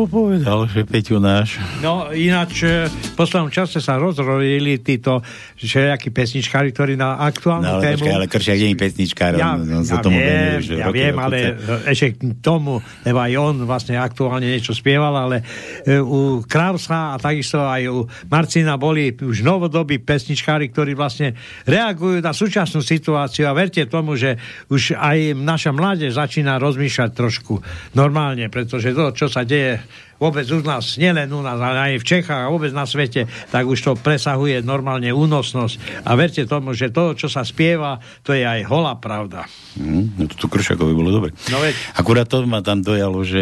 bol 0.00 0.08
povedal, 0.08 0.64
že 0.64 0.88
Peťo 0.88 1.20
náš. 1.20 1.60
No, 1.84 2.08
ináč 2.08 2.64
e, 2.64 2.88
v 2.88 3.09
poslednom 3.20 3.52
čase 3.52 3.78
sa 3.78 3.94
rozrodili 3.94 4.80
títo 4.80 5.20
všelijakí 5.54 6.08
pesničkári, 6.08 6.72
ktorí 6.72 6.96
na 6.96 7.20
aktuálnu 7.20 7.60
No, 7.60 7.72
ale 7.76 7.82
tému... 7.84 8.00
počkaj, 8.00 8.16
ale 8.16 8.26
Kršiak 8.26 8.58
nie 8.58 8.70
je 8.72 8.78
pesničkár, 8.80 9.30
Ja, 9.36 9.48
on, 9.54 9.68
on 9.68 9.84
ja 9.84 9.92
sa 9.92 9.96
tomu 10.00 10.16
viem, 10.16 10.58
že 10.58 10.72
ja 10.74 10.86
roky, 10.88 10.96
viem, 10.96 11.12
roky 11.12 11.20
ale 11.20 11.38
sa- 11.60 11.82
ešte 11.86 12.06
k 12.16 12.40
tomu, 12.40 12.72
lebo 13.04 13.18
aj 13.20 13.32
on 13.36 13.54
vlastne 13.62 13.94
aktuálne 13.94 14.48
niečo 14.48 14.72
spieval, 14.72 15.12
ale 15.12 15.44
e, 15.84 16.00
u 16.00 16.40
Krausa 16.42 17.12
a 17.12 17.20
takisto 17.20 17.60
aj 17.60 17.82
u 17.86 17.98
Marcina 18.26 18.80
boli 18.80 19.12
už 19.12 19.44
novodobí 19.44 20.00
pesničkári, 20.00 20.72
ktorí 20.72 20.96
vlastne 20.96 21.36
reagujú 21.68 22.24
na 22.24 22.32
súčasnú 22.32 22.80
situáciu 22.80 23.44
a 23.44 23.52
verte 23.52 23.84
tomu, 23.84 24.16
že 24.16 24.40
už 24.66 24.96
aj 24.96 25.34
naša 25.34 25.74
mládež 25.74 26.16
začína 26.16 26.56
rozmýšľať 26.56 27.10
trošku 27.12 27.60
normálne, 27.92 28.46
pretože 28.48 28.94
to, 28.94 29.12
čo 29.12 29.26
sa 29.26 29.42
deje 29.42 29.82
vôbec 30.20 30.44
u 30.46 30.60
nás, 30.60 30.94
nielen 30.94 31.26
u 31.26 31.40
nás, 31.40 31.56
ale 31.56 31.78
aj 31.90 31.94
v 31.96 32.06
Čechách 32.06 32.42
a 32.44 32.52
vôbec 32.52 32.70
na 32.70 32.84
svete, 32.84 33.24
tak 33.48 33.64
už 33.64 33.78
to 33.80 33.92
presahuje 33.94 34.60
normálne 34.60 35.08
únosnosť. 35.08 36.04
A 36.04 36.12
verte 36.12 36.44
tomu, 36.44 36.70
že 36.70 36.88
to, 36.88 37.16
čo 37.16 37.26
sa 37.26 37.40
spieva, 37.40 37.96
to 38.20 38.30
je 38.30 38.44
aj 38.44 38.68
holá 38.68 38.94
pravda. 38.94 39.48
Hm, 39.74 40.14
no 40.14 40.28
to 40.28 40.44
Kršakovi 40.44 40.92
bolo 40.92 41.10
dobre. 41.10 41.32
No 41.48 41.58
veď. 41.58 41.72
Akurát 41.94 42.28
to 42.28 42.44
ma 42.44 42.60
tam 42.60 42.78
dojalo, 42.78 43.24
že 43.24 43.40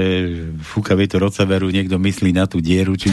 fúka 0.62 0.94
vietor 0.94 1.20
od 1.20 1.32
severu, 1.32 1.66
niekto 1.66 1.98
myslí 1.98 2.30
na 2.30 2.46
tú 2.46 2.62
dieru, 2.62 2.94
či... 2.94 3.10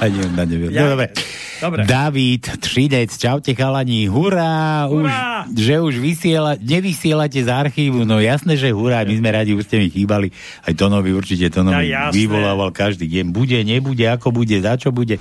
A 0.00 0.08
nie, 0.08 0.24
na. 0.32 0.44
Ja- 0.44 0.82
No, 0.84 0.90
dobre. 0.90 1.12
Dobre. 1.54 1.86
David, 1.86 2.60
Třinec, 2.60 3.14
čaute 3.14 3.54
chalani, 3.54 4.04
hurá, 4.04 4.84
už, 4.84 5.06
Hurá! 5.06 5.48
že 5.48 5.78
už 5.78 5.96
vysiela, 5.96 6.58
nevysielate 6.58 7.40
z 7.40 7.48
archívu, 7.48 8.02
no 8.02 8.18
jasné, 8.18 8.54
že 8.54 8.68
hurá, 8.68 9.00
my 9.00 9.14
sme 9.14 9.30
radi, 9.30 9.54
už 9.54 9.64
ste 9.64 9.78
mi 9.78 9.88
chýbali, 9.88 10.28
aj 10.60 10.74
Tonovi 10.74 11.10
určite, 11.10 11.48
Tonovi 11.48 11.88
Ja, 11.88 12.10
jasné. 12.14 12.20
vyvolával 12.22 12.70
každý 12.70 13.10
deň, 13.10 13.24
bude, 13.34 13.58
nebude, 13.60 14.06
ako 14.06 14.30
bude, 14.30 14.54
za 14.62 14.78
čo 14.78 14.94
bude. 14.94 15.18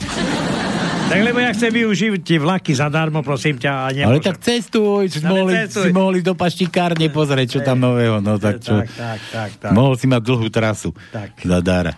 Tak 1.04 1.20
lebo 1.20 1.38
ja 1.38 1.54
chcem 1.54 1.70
využiť 1.70 2.22
tie 2.26 2.38
vlaky 2.42 2.74
zadarmo, 2.74 3.22
prosím 3.22 3.60
ťa. 3.62 3.70
A 3.70 3.80
Ale 3.92 4.18
nemôžem. 4.18 4.24
tak 4.24 4.38
cestuj, 4.42 5.14
si 5.14 5.20
Ale 5.22 5.30
mohli, 5.30 5.52
cestuj. 5.54 5.86
si 5.86 5.92
mohli 5.94 6.20
do 6.26 6.34
paštikárne 6.34 7.06
pozrieť, 7.14 7.48
čo 7.54 7.60
tam 7.62 7.78
nového, 7.78 8.18
no 8.18 8.42
tak 8.42 8.64
čo. 8.64 8.82
Tak, 8.82 8.90
tak, 8.98 9.20
tak, 9.30 9.52
tak. 9.62 9.72
Mohol 9.76 9.94
si 10.00 10.06
mať 10.10 10.22
dlhú 10.24 10.48
trasu. 10.50 10.90
Tak. 11.14 11.44
Zadara. 11.44 11.94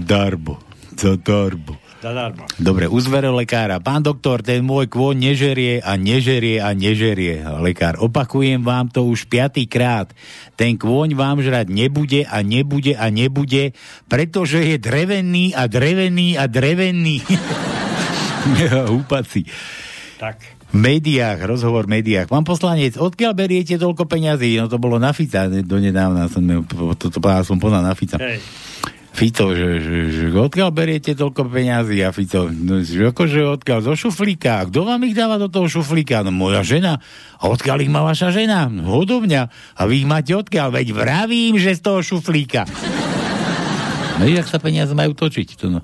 Darbo. 0.00 0.56
Za 0.96 1.20
darbo. 1.20 1.76
Zadarmo. 1.96 2.44
Dobre, 2.60 2.84
u 2.92 3.00
lekára. 3.32 3.80
Pán 3.80 4.04
doktor, 4.04 4.44
ten 4.44 4.60
môj 4.60 4.84
kvôň 4.92 5.32
nežerie 5.32 5.80
a 5.80 5.96
nežerie 5.96 6.60
a 6.60 6.76
nežerie. 6.76 7.40
Lekár, 7.40 7.96
opakujem 8.04 8.60
vám 8.60 8.92
to 8.92 9.08
už 9.08 9.24
piatýkrát. 9.32 10.12
Ten 10.60 10.76
kvôň 10.76 11.16
vám 11.16 11.40
žrať 11.40 11.72
nebude 11.72 12.28
a 12.28 12.44
nebude 12.44 12.92
a 12.92 13.08
nebude, 13.08 13.72
pretože 14.12 14.60
je 14.60 14.76
drevený 14.76 15.56
a 15.56 15.64
drevený 15.64 16.36
a 16.36 16.44
drevený. 16.44 17.24
Húpaci. 18.92 19.48
Tak. 20.20 20.56
V 20.66 20.76
médiách, 20.76 21.40
rozhovor 21.48 21.88
v 21.88 22.02
médiách. 22.02 22.28
Pán 22.28 22.44
poslanec, 22.44 23.00
odkiaľ 23.00 23.32
beriete 23.32 23.80
toľko 23.80 24.04
peňazí? 24.04 24.60
No 24.60 24.68
to 24.68 24.76
bolo 24.76 25.00
na 25.00 25.16
Fica, 25.16 25.48
donedávna 25.48 26.28
som, 26.28 26.44
to, 26.44 26.92
to, 26.98 27.06
to, 27.08 27.18
som 27.46 27.56
poznal 27.56 27.86
na 27.86 27.96
Fica. 27.96 28.20
Hej. 28.20 28.42
Fico, 29.16 29.56
že, 29.56 29.80
že, 29.80 29.96
že 30.12 30.24
odkiaľ 30.28 30.68
beriete 30.70 31.16
toľko 31.16 31.48
peňazí? 31.48 32.04
A 32.04 32.12
Fico, 32.12 32.46
no, 32.46 32.84
že 32.84 33.08
akože 33.08 33.48
odkiaľ? 33.56 33.78
Zo 33.80 33.94
šuflíka. 33.96 34.68
Kto 34.68 34.84
vám 34.84 35.00
ich 35.02 35.16
dáva 35.16 35.40
do 35.40 35.48
toho 35.48 35.64
šuflíka? 35.64 36.20
No 36.20 36.28
moja 36.28 36.60
žena. 36.60 37.00
A 37.40 37.48
odkiaľ 37.48 37.80
ich 37.80 37.88
má 37.88 38.04
vaša 38.04 38.28
žena? 38.28 38.68
No, 38.68 38.84
hodovňa. 38.92 39.48
A 39.72 39.82
vy 39.88 40.04
ich 40.04 40.06
máte 40.06 40.36
odkiaľ? 40.36 40.68
Veď 40.70 40.92
vravím, 40.92 41.56
že 41.56 41.72
z 41.72 41.80
toho 41.80 42.04
šuflíka. 42.04 42.68
No 44.16 44.24
jak 44.24 44.44
sa 44.44 44.60
peniaze 44.60 44.92
majú 44.92 45.12
točiť? 45.12 45.48
To 45.60 45.68
no. 45.68 45.80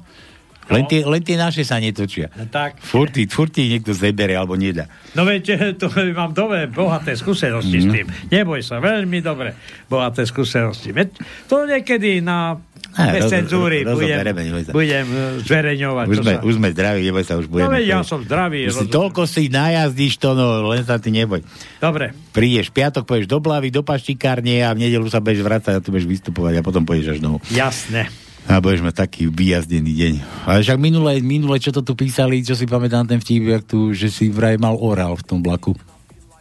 Len, 0.70 0.86
tie, 0.86 1.02
len 1.02 1.20
tie 1.20 1.36
naše 1.36 1.66
sa 1.66 1.76
netočia. 1.76 2.32
No 2.32 2.46
tak. 2.46 2.80
Furt, 2.80 3.12
ti- 3.12 3.26
furt 3.26 3.50
ti 3.50 3.66
niekto 3.66 3.92
zebere 3.92 4.32
alebo 4.32 4.56
nedá. 4.56 4.88
No 5.12 5.26
veď, 5.26 5.74
to 5.74 5.90
mám 6.14 6.32
dobré, 6.32 6.64
bohaté 6.64 7.12
skúsenosti 7.12 7.76
Mhm. 7.76 7.82
s 7.82 7.86
tým. 7.90 8.06
Neboj 8.30 8.60
sa, 8.60 8.78
veľmi 8.78 9.20
dobre 9.20 9.52
bohaté 9.84 10.24
skúsenosti. 10.24 10.92
Veď 10.92 11.16
to 11.44 11.66
niekedy 11.66 12.20
na 12.20 12.56
Á, 12.92 13.08
bez 13.08 13.24
roz- 13.24 13.32
cenzúry 13.32 13.78
roz- 13.88 13.96
budem, 13.96 14.20
budem 14.68 15.06
eh, 15.08 15.40
zverejňovať. 15.48 16.04
Už 16.12 16.16
sme, 16.20 16.32
sa... 16.36 16.40
už 16.44 16.54
sme 16.60 16.68
zdraví, 16.76 17.00
neboj 17.08 17.24
sa, 17.24 17.34
už 17.40 17.46
budeme. 17.48 17.72
No 17.72 17.80
ja 17.80 18.04
som 18.04 18.20
zdravý. 18.20 18.68
Si 18.68 18.86
toľko 18.88 19.24
si 19.24 19.48
najazdíš 19.48 20.20
to, 20.20 20.36
no 20.36 20.68
len 20.68 20.84
sa 20.84 21.00
ty 21.00 21.08
neboj. 21.08 21.40
Dobre. 21.80 22.12
Prídeš 22.36 22.68
piatok, 22.68 23.08
pôjdeš 23.08 23.32
do 23.32 23.40
Blavy, 23.40 23.72
do 23.72 23.80
Paštikárne 23.80 24.60
a 24.60 24.76
v 24.76 24.84
nedelu 24.84 25.08
sa 25.08 25.24
budeš 25.24 25.40
vrácať 25.40 25.72
a 25.76 25.80
tu 25.80 25.88
budeš 25.88 26.04
vystupovať 26.04 26.60
a 26.60 26.66
potom 26.66 26.84
pôjdeš 26.84 27.16
až 27.16 27.20
domov. 27.24 27.40
Jasné. 27.48 28.12
A 28.50 28.58
budeš 28.58 28.82
mať 28.82 29.06
taký 29.06 29.30
vyjazdený 29.30 29.92
deň. 29.94 30.14
Ale 30.50 30.66
však 30.66 30.78
minule, 30.82 31.22
minule, 31.22 31.62
čo 31.62 31.70
to 31.70 31.86
tu 31.86 31.94
písali, 31.94 32.42
čo 32.42 32.58
si 32.58 32.66
pamätám 32.66 33.06
ten 33.06 33.22
vtip, 33.22 33.46
jak 33.46 33.62
tu, 33.62 33.94
že 33.94 34.10
si 34.10 34.28
vraj 34.34 34.58
mal 34.58 34.74
orál 34.74 35.14
v 35.14 35.24
tom 35.24 35.38
vlaku. 35.40 35.78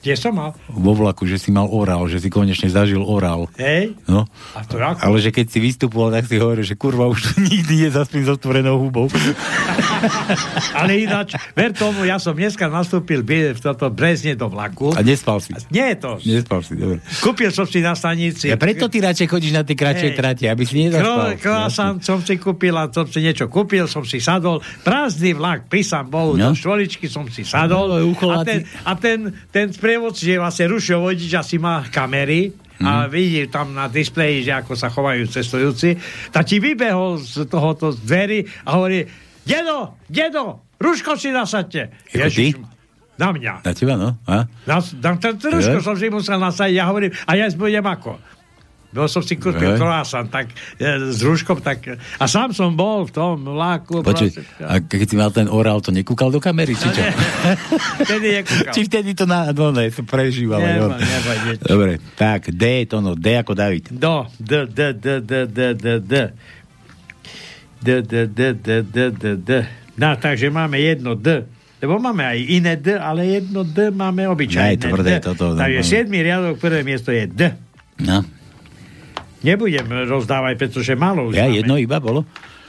Kde 0.02 0.18
som 0.18 0.34
mal? 0.34 0.58
Vo 0.66 0.98
vlaku, 0.98 1.30
že 1.30 1.38
si 1.38 1.54
mal 1.54 1.70
orál, 1.70 2.10
že 2.10 2.18
si 2.18 2.34
konečne 2.34 2.74
zažil 2.74 3.06
orál. 3.06 3.46
Hej? 3.54 3.94
No. 4.10 4.26
A 4.58 4.66
to 4.66 4.82
ako? 4.82 4.98
Ale 4.98 5.18
že 5.22 5.30
keď 5.30 5.46
si 5.46 5.60
vystupoval, 5.62 6.10
tak 6.10 6.26
si 6.26 6.42
hovoril, 6.42 6.66
že 6.66 6.74
kurva 6.74 7.06
už 7.06 7.38
nikdy 7.38 7.86
nezaspím 7.86 8.26
s 8.26 8.34
otvorenou 8.34 8.82
hubou. 8.82 9.06
Ale 10.82 11.06
ináč, 11.06 11.38
ver 11.54 11.72
tomu, 11.78 12.02
ja 12.06 12.18
som 12.18 12.34
dneska 12.34 12.66
nastúpil 12.66 13.22
v 13.22 13.60
toto 13.62 13.94
Brezne 13.94 14.34
do 14.34 14.50
vlaku. 14.50 14.90
A 14.98 15.06
nespal 15.06 15.38
si. 15.38 15.54
Nie 15.70 15.94
je 15.94 15.98
to. 16.02 16.12
Nespal 16.26 16.66
si, 16.66 16.74
dobre. 16.74 16.98
Kúpil 17.22 17.54
som 17.54 17.70
si 17.70 17.86
na 17.86 17.94
stanici. 17.94 18.50
Ja 18.50 18.58
preto 18.58 18.90
ty 18.90 19.06
radšej 19.06 19.28
chodíš 19.30 19.54
na 19.54 19.62
tie 19.62 19.78
kratšie 19.78 20.10
Hej. 20.14 20.18
trate, 20.18 20.46
aby 20.50 20.64
si 20.66 20.90
nezaspal. 20.90 21.38
Krásam 21.38 21.94
som 22.02 22.20
si 22.26 22.42
kúpil 22.42 22.74
a 22.74 22.90
som 22.90 23.06
si 23.06 23.22
niečo 23.22 23.46
kúpil, 23.48 23.86
som 23.86 24.02
si 24.02 24.18
sadol. 24.18 24.66
Prázdny 24.82 25.38
vlak, 25.38 25.70
prísam 25.70 26.10
Bohu, 26.10 26.34
No. 26.34 26.52
do 26.52 26.58
štvoričky 26.58 27.06
som 27.06 27.30
si 27.30 27.46
sadol. 27.46 28.02
No, 28.02 28.30
a 28.34 28.42
ten, 28.42 28.66
a 28.82 28.92
ten, 28.98 29.20
ten 29.54 29.68
sprievodci, 29.92 30.24
že 30.26 30.40
vlastne 30.40 30.66
rušil 30.68 30.98
vodič, 30.98 31.28
asi 31.34 31.60
má 31.60 31.84
kamery 31.86 32.56
a 32.80 33.06
Mhm. 33.06 33.08
vidí 33.10 33.42
tam 33.46 33.76
na 33.76 33.86
displeji, 33.86 34.42
že 34.42 34.56
ako 34.56 34.72
sa 34.74 34.88
chovajú 34.88 35.28
cestujúci, 35.28 36.00
tak 36.32 36.48
ti 36.48 36.58
vybehol 36.58 37.20
z 37.20 37.44
tohoto 37.46 37.92
z 37.92 38.00
dverí 38.00 38.40
a 38.64 38.74
hovorí, 38.74 39.04
dedo, 39.44 40.00
dedo, 40.08 40.64
ruško 40.80 41.14
si 41.14 41.30
nasadte. 41.30 41.92
Ty? 42.08 42.56
Na 43.20 43.30
mňa. 43.30 43.54
Na 43.62 43.72
teba, 43.76 43.94
no? 43.94 44.18
A? 44.26 44.48
Na, 44.66 44.80
na 44.80 45.12
ten 45.14 45.36
ruško 45.38 45.78
Je? 45.78 45.84
som 45.84 45.94
si 45.94 46.08
musel 46.08 46.40
nasadiť. 46.40 46.74
Ja 46.74 46.88
hovorím, 46.88 47.12
a 47.22 47.36
ja 47.36 47.52
budem 47.52 47.84
ako? 47.84 48.18
Bol 48.92 49.08
som 49.08 49.24
si 49.24 49.40
kúpil 49.40 49.80
croissant, 49.80 50.28
tak 50.28 50.52
e, 50.76 51.16
s 51.16 51.24
rúškom, 51.24 51.64
tak... 51.64 51.96
A 52.20 52.28
sám 52.28 52.52
som 52.52 52.76
bol 52.76 53.08
v 53.08 53.12
tom 53.16 53.40
vláku. 53.40 54.04
Proste, 54.04 54.44
a 54.60 54.84
keď 54.84 55.08
si 55.08 55.16
mal 55.16 55.32
ten 55.32 55.48
orál, 55.48 55.80
to 55.80 55.96
nekúkal 55.96 56.28
do 56.28 56.44
kamery, 56.44 56.76
či 56.76 56.92
čo? 56.92 57.00
Vtedy 58.04 58.44
nekúkal. 58.44 58.74
Či 58.76 58.82
vtedy 58.92 59.16
to 59.16 59.24
na, 59.24 59.56
no 59.56 59.72
ne, 59.72 59.88
to 59.88 60.04
prežíval. 60.04 60.60
No. 60.60 60.92
nemá 61.00 61.34
nič. 61.48 61.64
Dobre, 61.64 62.04
tak, 62.20 62.52
D 62.52 62.84
to 62.84 63.00
no, 63.00 63.16
D 63.16 63.32
ako 63.40 63.56
David. 63.56 63.88
Do, 63.96 64.28
d, 64.36 64.68
d, 64.68 64.92
d, 64.92 65.08
d, 65.24 65.34
d, 65.48 65.60
d, 65.72 65.88
d. 66.04 66.14
D, 67.82 67.88
d, 68.04 68.14
d, 68.28 68.42
d, 68.54 68.68
d, 68.84 68.98
d, 69.10 69.26
d. 69.40 69.50
No, 69.96 70.20
takže 70.20 70.52
máme 70.52 70.84
jedno 70.84 71.16
D. 71.16 71.48
Lebo 71.82 71.98
máme 71.98 72.22
aj 72.22 72.40
iné 72.46 72.78
D, 72.78 72.94
ale 72.94 73.26
jedno 73.40 73.66
D 73.66 73.90
máme 73.90 74.30
obyčajné 74.30 74.78
Ne, 74.78 74.84
tvrdé 74.84 75.18
D. 75.18 75.34
toto, 75.34 75.56
no, 75.56 75.58
Takže 75.58 75.82
no. 75.82 76.12
7. 76.12 76.14
riadok, 76.14 76.56
prvé 76.62 76.86
miesto 76.86 77.10
je 77.10 77.26
D. 77.26 77.42
No. 78.04 78.22
Nebudem 79.42 79.86
rozdávať, 80.06 80.54
pretože 80.56 80.94
málo 80.94 81.28
už 81.28 81.34
Ja 81.34 81.46
máme. 81.46 81.58
jedno 81.58 81.76
iba 81.76 81.98
bolo? 81.98 82.22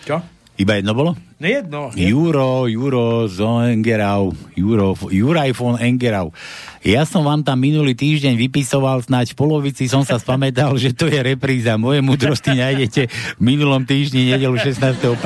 Čo? 0.03 0.25
Iba 0.57 0.81
jedno 0.81 0.93
bolo? 0.93 1.13
No 1.43 1.49
jedno. 1.51 1.91
Juro, 1.99 2.71
Juro 2.71 3.27
z 3.27 3.43
Engerau, 3.75 4.31
Juro, 4.55 4.95
Juraj 5.11 5.51
von 5.59 5.75
Engerau. 5.75 6.31
Ja 6.87 7.03
som 7.03 7.27
vám 7.27 7.43
tam 7.43 7.59
minulý 7.59 7.99
týždeň 7.99 8.39
vypisoval, 8.39 9.03
snáď 9.03 9.35
v 9.35 9.37
polovici 9.39 9.91
som 9.91 10.07
sa 10.07 10.23
spamätal, 10.23 10.71
že 10.79 10.95
to 10.95 11.11
je 11.11 11.19
repríza. 11.19 11.75
Moje 11.79 11.99
múdrosti 11.99 12.55
nájdete 12.55 13.11
v 13.39 13.43
minulom 13.43 13.83
týždni, 13.83 14.35
nedelu 14.35 14.55
16.1. 14.55 15.19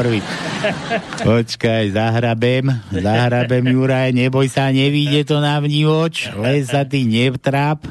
Počkaj, 1.20 1.84
zahrabem, 1.92 2.64
zahrabem 2.92 3.64
Juraj, 3.76 4.16
neboj 4.16 4.48
sa, 4.48 4.72
nevíde 4.72 5.20
to 5.28 5.44
na 5.44 5.60
vnívoč, 5.60 6.32
len 6.32 6.64
sa 6.64 6.88
ty 6.88 7.04
nevtráp. 7.04 7.84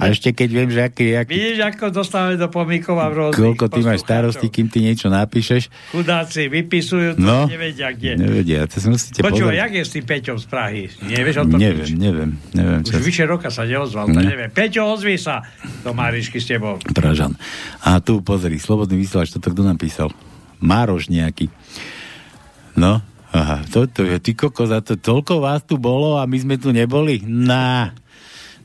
A 0.00 0.12
ešte 0.12 0.36
keď 0.36 0.48
viem, 0.52 0.68
že 0.68 0.80
aký, 0.84 1.16
aký 1.16 1.32
Vidíš, 1.36 1.60
ako 1.72 1.84
dostávame 1.88 2.36
do 2.36 2.52
pomíkov 2.52 3.00
a 3.00 3.08
rôznych 3.08 3.40
koľko 3.40 3.64
ty 3.72 3.80
máš 3.80 4.04
starosti, 4.04 4.52
kým 4.52 4.68
ty 4.68 4.84
niečo 4.84 5.08
napíšeš. 5.08 5.72
Chudáci 5.92 6.52
vypisujú 6.52 7.13
to, 7.14 7.20
No. 7.20 7.38
nevedia 7.46 7.88
kde. 7.90 8.14
Nevedia, 8.16 8.66
to 8.66 8.76
si 8.76 8.86
musíte 8.86 9.18
pozrieť. 9.20 9.54
jak 9.56 9.72
je 9.72 9.82
s 9.82 9.90
tým 9.90 10.04
Peťom 10.04 10.36
z 10.36 10.46
Prahy? 10.46 10.82
Nevieš 11.00 11.36
o 11.36 11.44
tom 11.46 11.56
Neviem, 11.56 11.80
nič? 11.80 11.94
neviem, 11.94 12.30
neviem. 12.50 12.80
Už 12.80 12.90
čo- 12.90 13.00
vyše 13.00 13.24
roka 13.24 13.48
sa 13.48 13.62
neozval, 13.62 14.06
Ne. 14.06 14.20
neviem. 14.20 14.48
Peťo, 14.48 14.84
ozvi 14.90 15.16
sa 15.16 15.40
do 15.80 15.90
Marišky 15.90 16.36
s 16.36 16.46
tebou. 16.46 16.76
Pražan. 16.90 17.38
A 17.80 17.98
tu 17.98 18.20
pozri, 18.20 18.56
slobodný 18.56 18.96
vysielač, 18.96 19.30
toto 19.30 19.48
kto 19.48 19.62
napísal? 19.62 20.10
Mároš 20.58 21.08
nejaký. 21.08 21.48
No, 22.74 22.98
aha, 23.30 23.62
toto 23.64 24.02
je, 24.02 24.18
ty 24.18 24.32
kokos, 24.32 24.68
a 24.68 24.80
to 24.80 24.94
toľko 24.94 25.38
vás 25.38 25.62
tu 25.62 25.76
bolo 25.76 26.16
a 26.16 26.24
my 26.24 26.36
sme 26.36 26.56
tu 26.56 26.70
neboli? 26.70 27.22
Na. 27.22 27.94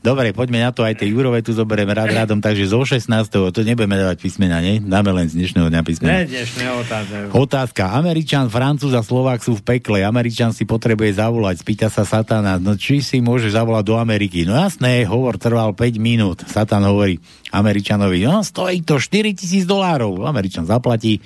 Dobre, 0.00 0.32
poďme 0.32 0.64
na 0.64 0.72
to, 0.72 0.80
aj 0.80 0.96
tie 0.96 1.12
Jurové 1.12 1.44
tu 1.44 1.52
zoberieme 1.52 1.92
rád 1.92 2.24
rádom, 2.24 2.40
takže 2.40 2.72
zo 2.72 2.80
16. 2.88 3.04
to 3.28 3.60
nebudeme 3.60 4.00
dávať 4.00 4.24
písmena, 4.24 4.64
nie? 4.64 4.80
Dáme 4.80 5.12
len 5.12 5.28
z 5.28 5.36
dnešného 5.36 5.68
dňa 5.68 5.82
písmena. 5.84 6.24
Ne, 6.24 6.24
dnešného 6.24 6.74
otázne. 6.80 7.16
Otázka. 7.36 7.92
Američan, 7.92 8.48
Francúz 8.48 8.96
a 8.96 9.04
Slovák 9.04 9.44
sú 9.44 9.60
v 9.60 9.76
pekle. 9.76 10.00
Američan 10.00 10.56
si 10.56 10.64
potrebuje 10.64 11.20
zavolať. 11.20 11.60
Spýta 11.60 11.92
sa 11.92 12.08
Satana, 12.08 12.56
no 12.56 12.80
či 12.80 13.04
si 13.04 13.20
môže 13.20 13.52
zavolať 13.52 13.84
do 13.84 14.00
Ameriky? 14.00 14.48
No 14.48 14.56
jasné, 14.56 15.04
hovor 15.04 15.36
trval 15.36 15.76
5 15.76 16.00
minút. 16.00 16.48
Satan 16.48 16.80
hovorí 16.88 17.20
Američanovi, 17.52 18.24
no 18.24 18.40
stojí 18.40 18.80
to 18.80 18.96
4 18.96 19.36
tisíc 19.36 19.68
dolárov. 19.68 20.24
Američan 20.24 20.64
zaplatí. 20.64 21.20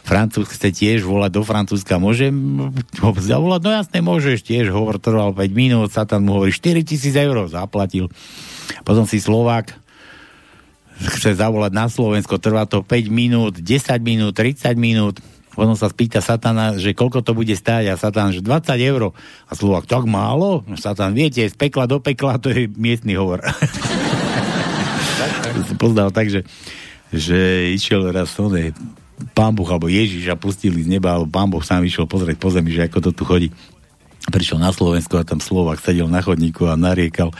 Francúz 0.00 0.48
chce 0.48 0.72
tiež 0.72 1.04
volať 1.04 1.28
do 1.28 1.42
Francúzska. 1.44 2.00
Môžem 2.00 2.32
zavolať? 3.20 3.60
No 3.60 3.70
jasné, 3.74 3.98
môžeš 4.00 4.48
tiež. 4.48 4.72
Hovor 4.72 4.96
trval 4.96 5.36
5 5.36 5.44
minút. 5.52 5.92
Satan 5.92 6.24
mu 6.24 6.40
hovorí 6.40 6.56
4 6.56 6.80
tisíc 6.88 7.12
eur. 7.12 7.36
Zaplatil. 7.52 8.13
Potom 8.84 9.04
si 9.08 9.20
Slovák 9.20 9.72
chce 10.94 11.34
zavolať 11.34 11.72
na 11.74 11.90
Slovensko, 11.90 12.38
trvá 12.38 12.66
to 12.70 12.86
5 12.86 13.10
minút, 13.10 13.58
10 13.58 13.98
minút, 14.02 14.32
30 14.38 14.78
minút. 14.78 15.18
Potom 15.54 15.78
sa 15.78 15.86
spýta 15.86 16.18
Satana, 16.18 16.74
že 16.74 16.98
koľko 16.98 17.22
to 17.22 17.30
bude 17.30 17.54
stáť 17.54 17.86
a 17.86 17.94
Satan, 17.94 18.34
že 18.34 18.42
20 18.42 18.74
eur. 18.90 19.14
A 19.46 19.52
Slovak, 19.54 19.86
tak 19.86 20.02
málo? 20.02 20.66
Satan, 20.74 21.14
viete, 21.14 21.46
z 21.46 21.54
pekla 21.54 21.86
do 21.86 22.02
pekla, 22.02 22.42
to 22.42 22.50
je 22.50 22.66
miestny 22.74 23.14
hovor. 23.14 23.38
Poznal 25.82 26.10
tak, 26.10 26.26
že, 26.26 26.42
že 27.14 27.70
išiel 27.70 28.10
raz 28.10 28.34
oné, 28.34 28.74
pán 29.30 29.54
Boh 29.54 29.66
alebo 29.70 29.86
Ježiš 29.86 30.26
a 30.26 30.34
pustili 30.34 30.82
z 30.82 30.90
neba, 30.90 31.14
alebo 31.14 31.30
pán 31.30 31.46
Boh 31.46 31.62
sám 31.62 31.86
išiel 31.86 32.10
pozrieť 32.10 32.34
po 32.34 32.50
zemi, 32.50 32.74
že 32.74 32.90
ako 32.90 32.98
to 32.98 33.10
tu 33.14 33.22
chodí. 33.22 33.48
Prišiel 34.28 34.58
na 34.60 34.72
Slovensko 34.72 35.20
a 35.20 35.26
tam 35.26 35.40
Slovak 35.42 35.80
sedel 35.84 36.08
na 36.08 36.24
chodníku 36.24 36.68
a 36.68 36.76
nariekal 36.76 37.32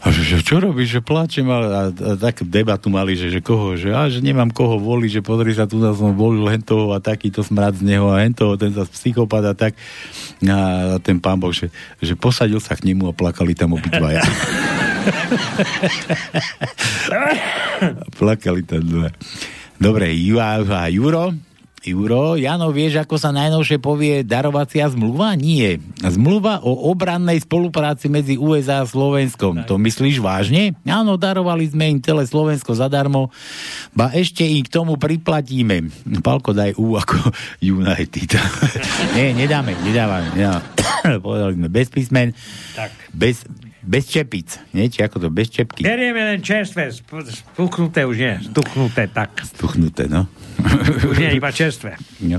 a 0.00 0.08
že, 0.08 0.24
že 0.24 0.40
čo 0.40 0.56
robíš, 0.64 0.96
že 0.96 1.00
plačem 1.04 1.44
a, 1.52 1.60
a, 1.60 1.80
a 1.92 2.12
tak 2.16 2.40
debatu 2.40 2.88
mali, 2.88 3.20
že, 3.20 3.28
že 3.28 3.44
koho, 3.44 3.76
že, 3.76 3.92
a, 3.92 4.08
že 4.08 4.24
nemám 4.24 4.48
koho 4.48 4.80
voliť, 4.80 5.20
že 5.20 5.22
pozri 5.22 5.52
sa, 5.52 5.68
tu 5.68 5.76
na 5.76 5.92
som 5.92 6.16
volil 6.16 6.48
hen 6.48 6.64
toho 6.64 6.96
a 6.96 7.04
takýto 7.04 7.44
smrad 7.44 7.76
z 7.76 7.84
neho 7.84 8.08
a 8.08 8.24
hen 8.24 8.32
toho, 8.32 8.56
ten 8.56 8.72
sa 8.72 8.88
psychopat 8.88 9.44
a 9.44 9.52
tak 9.52 9.76
a 10.48 10.96
ten 11.04 11.20
pán 11.20 11.36
Boh, 11.36 11.52
že, 11.52 11.68
že 12.00 12.16
posadil 12.16 12.64
sa 12.64 12.80
k 12.80 12.88
nemu 12.88 13.12
a 13.12 13.16
plakali 13.16 13.52
tam 13.52 13.76
obidvaja. 13.76 14.24
plakali 18.16 18.64
tam 18.64 18.80
dve. 18.80 19.12
Dobre, 19.76 20.16
Ju- 20.16 20.40
a 20.40 20.88
Juro, 20.88 21.36
Juro, 21.80 22.36
Jano, 22.36 22.68
vieš, 22.68 23.00
ako 23.00 23.16
sa 23.16 23.32
najnovšie 23.32 23.78
povie 23.78 24.20
darovacia 24.20 24.84
zmluva? 24.86 25.32
Nie. 25.32 25.80
Zmluva 25.98 26.60
o 26.60 26.88
obrannej 26.88 27.40
spolupráci 27.40 28.06
medzi 28.06 28.36
USA 28.36 28.80
a 28.80 28.86
Slovenskom. 28.86 29.64
To 29.64 29.74
myslíš 29.74 30.20
vážne? 30.20 30.76
Áno, 30.84 31.16
darovali 31.16 31.64
sme 31.64 31.88
im 31.88 31.98
celé 31.98 32.24
Slovensko 32.24 32.76
zadarmo, 32.76 33.32
ba 33.90 34.12
ešte 34.12 34.42
im 34.42 34.60
k 34.60 34.68
tomu 34.70 34.94
priplatíme. 34.94 35.88
Palko, 36.20 36.52
daj 36.52 36.76
U 36.76 36.94
ako 36.94 37.16
United. 37.64 38.28
Nie, 39.16 39.32
nedáme, 39.32 39.72
nedávame. 39.80 40.28
nedávame. 40.30 40.68
Povedali 41.24 41.56
sme 41.56 41.68
bez 41.70 41.88
písmen, 41.88 42.36
Tak. 42.76 42.92
bez, 43.10 43.48
bez 43.80 44.04
čepic. 44.04 44.60
Nie, 44.70 44.86
či 44.86 45.00
ako 45.00 45.16
to, 45.16 45.28
bez 45.28 45.48
čepky. 45.48 45.80
Berieme 45.80 46.20
len 46.26 46.38
čerstvé, 46.38 46.92
sp- 46.92 47.24
spuknuté 47.24 48.04
už 48.04 48.16
nie, 48.16 48.34
stuknuté, 48.44 49.08
tak. 49.08 49.32
Stuchnuté, 49.40 50.04
no. 50.06 50.28
Už 51.10 51.16
nie, 51.18 51.36
iba 51.36 51.50
čerstvé. 51.50 51.96
No. 52.24 52.38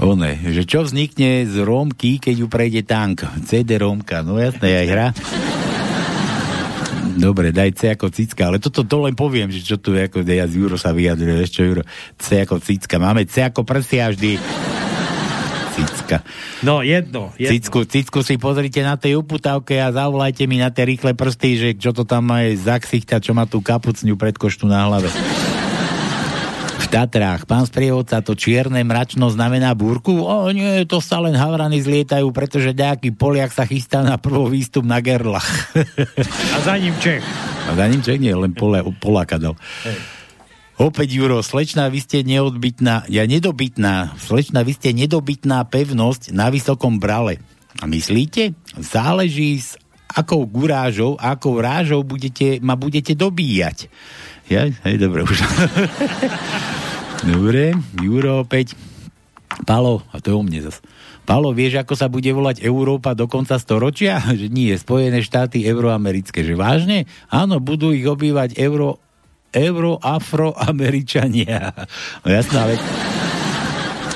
One, 0.00 0.40
že 0.56 0.64
čo 0.64 0.88
vznikne 0.88 1.44
z 1.44 1.60
Rómky, 1.60 2.16
keď 2.16 2.34
ju 2.40 2.46
prejde 2.48 2.80
tank? 2.88 3.28
CD 3.44 3.76
Rómka, 3.76 4.24
no 4.24 4.40
jasné, 4.40 4.72
aj 4.72 4.86
hra. 4.88 5.06
Dobre, 7.12 7.52
daj 7.52 7.76
C 7.76 7.92
ako 7.92 8.08
cicka, 8.08 8.48
ale 8.48 8.56
toto 8.56 8.88
to 8.88 8.96
len 9.04 9.12
poviem, 9.12 9.52
že 9.52 9.60
čo 9.60 9.76
tu 9.76 9.92
je, 9.92 10.08
ako 10.08 10.24
ja 10.24 10.48
z 10.48 10.56
Juro 10.56 10.80
sa 10.80 10.96
vyjadruje, 10.96 11.44
vieš 11.44 11.52
čo 11.60 11.62
Juro, 11.68 11.84
C 12.16 12.40
ako 12.40 12.56
cicka, 12.64 12.96
máme 12.96 13.28
C 13.28 13.44
ako 13.44 13.68
prsia 13.68 14.08
vždy. 14.08 14.40
Cicka. 15.76 16.24
No, 16.64 16.80
jedno. 16.80 17.32
jedno. 17.36 17.52
Cicku, 17.52 17.78
cicku 17.84 18.18
si 18.24 18.40
pozrite 18.40 18.80
na 18.80 18.96
tej 18.96 19.20
uputávke 19.20 19.76
a 19.76 19.92
zavolajte 19.92 20.48
mi 20.48 20.56
na 20.56 20.72
tie 20.72 20.88
rýchle 20.88 21.12
prsty, 21.12 21.50
že 21.56 21.68
čo 21.76 21.92
to 21.92 22.08
tam 22.08 22.32
má 22.32 22.48
za 22.56 22.80
ksichta, 22.80 23.20
čo 23.20 23.36
má 23.36 23.44
tú 23.44 23.60
kapucňu 23.60 24.16
pred 24.16 24.36
koštu 24.36 24.64
na 24.64 24.88
hlave. 24.88 25.12
Tatrách, 26.92 27.48
pán 27.48 27.64
sprievodca, 27.64 28.20
to 28.20 28.36
čierne 28.36 28.84
mračno 28.84 29.32
znamená 29.32 29.72
búrku? 29.72 30.12
O 30.28 30.52
nie, 30.52 30.84
to 30.84 31.00
sa 31.00 31.24
len 31.24 31.32
havrany 31.32 31.80
zlietajú, 31.80 32.28
pretože 32.36 32.76
nejaký 32.76 33.16
Poliak 33.16 33.48
sa 33.48 33.64
chystá 33.64 34.04
na 34.04 34.20
prvý 34.20 34.60
výstup 34.60 34.84
na 34.84 35.00
Gerlach. 35.00 35.72
A 36.52 36.56
za 36.60 36.76
ním 36.76 36.92
Čech. 37.00 37.24
A 37.64 37.72
za 37.72 37.88
ním 37.88 38.04
Čech 38.04 38.20
nie, 38.20 38.36
len 38.36 38.52
Pola, 38.52 38.84
Poláka 38.84 39.40
dal. 39.40 39.56
Opäť, 40.76 41.16
Juro, 41.16 41.40
slečná, 41.40 41.88
vy 41.88 42.04
ste 42.04 42.28
neodbytná, 42.28 43.08
ja 43.08 43.24
nedobytná, 43.24 44.12
slečná, 44.20 44.60
vy 44.60 44.76
ste 44.76 44.92
nedobytná 44.92 45.64
pevnosť 45.64 46.36
na 46.36 46.52
vysokom 46.52 47.00
brale. 47.00 47.40
A 47.80 47.88
myslíte? 47.88 48.52
Záleží 48.76 49.64
s 49.64 49.80
akou 50.12 50.44
gurážou, 50.44 51.16
akou 51.16 51.56
rážou 51.56 52.04
budete, 52.04 52.60
ma 52.60 52.76
budete 52.76 53.16
dobíjať. 53.16 53.88
Ja, 54.52 54.68
hej, 54.68 55.00
dobre, 55.00 55.24
už. 55.24 55.40
dobre, 57.26 57.74
Juro 57.98 58.38
opäť. 58.42 58.74
Palo, 59.68 60.00
a 60.10 60.18
to 60.18 60.30
je 60.32 60.36
o 60.36 60.42
mne 60.42 60.60
zas. 60.64 60.80
Palo, 61.22 61.54
vieš, 61.54 61.78
ako 61.78 61.94
sa 61.94 62.10
bude 62.10 62.34
volať 62.34 62.66
Európa 62.66 63.14
do 63.14 63.30
konca 63.30 63.58
storočia? 63.60 64.18
Že 64.40 64.48
nie, 64.50 64.74
Spojené 64.74 65.22
štáty 65.22 65.62
euroamerické. 65.66 66.42
Že 66.42 66.56
vážne? 66.58 67.06
Áno, 67.30 67.60
budú 67.62 67.92
ich 67.94 68.06
obývať 68.08 68.58
euro, 68.58 68.98
euroafroameričania. 69.54 71.72
No 72.24 72.30
jasná 72.30 72.66
vec. 72.66 72.80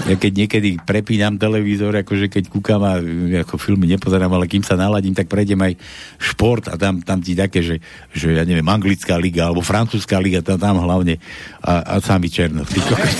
Ja 0.07 0.15
keď 0.15 0.33
niekedy 0.47 0.79
prepínam 0.87 1.35
televízor, 1.35 1.91
akože 1.91 2.31
keď 2.31 2.47
kúkam 2.47 2.79
a 2.87 3.03
ako 3.43 3.59
filmy 3.59 3.91
nepozerám, 3.91 4.31
ale 4.31 4.47
kým 4.47 4.63
sa 4.63 4.79
naladím, 4.79 5.19
tak 5.19 5.27
prejdem 5.27 5.59
aj 5.59 5.75
šport 6.23 6.71
a 6.71 6.79
tam, 6.79 7.03
tam 7.03 7.19
ti 7.19 7.35
také, 7.35 7.59
že, 7.59 7.83
že 8.15 8.39
ja 8.39 8.47
neviem, 8.47 8.67
anglická 8.71 9.19
liga 9.19 9.51
alebo 9.51 9.67
francúzska 9.67 10.23
liga, 10.23 10.47
tam, 10.47 10.63
tam 10.63 10.79
hlavne 10.79 11.19
a, 11.59 11.99
a 11.99 12.05
sami 12.05 12.31
Černo. 12.31 12.63
Ty 12.63 12.79
kokos. 12.87 13.15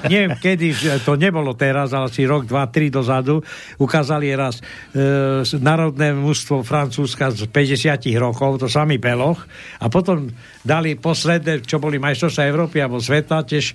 Neviem, 0.12 0.32
kedy, 0.40 0.72
to 1.04 1.20
nebolo 1.20 1.52
teraz, 1.52 1.92
ale 1.92 2.08
asi 2.08 2.24
rok, 2.24 2.48
dva, 2.48 2.66
tri 2.72 2.88
dozadu, 2.88 3.44
ukázali 3.76 4.32
raz 4.32 4.64
e, 4.96 5.44
národné 5.60 6.16
mužstvo 6.16 6.64
Francúzska 6.64 7.28
z 7.28 7.44
50 7.44 8.08
rokov, 8.16 8.64
to 8.64 8.66
samý 8.72 8.96
Beloch, 8.96 9.44
a 9.78 9.86
potom 9.92 10.32
dali 10.62 10.94
posledné, 10.94 11.66
čo 11.66 11.82
boli 11.82 11.98
majstrovstvá 11.98 12.46
Európy 12.46 12.78
alebo 12.78 13.02
sveta, 13.02 13.42
tiež 13.42 13.74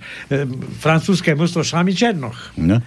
francúzske 0.80 1.36
mužstvo 1.36 1.62
sami 1.64 1.92
Černoch. 1.92 2.56
No. 2.56 2.80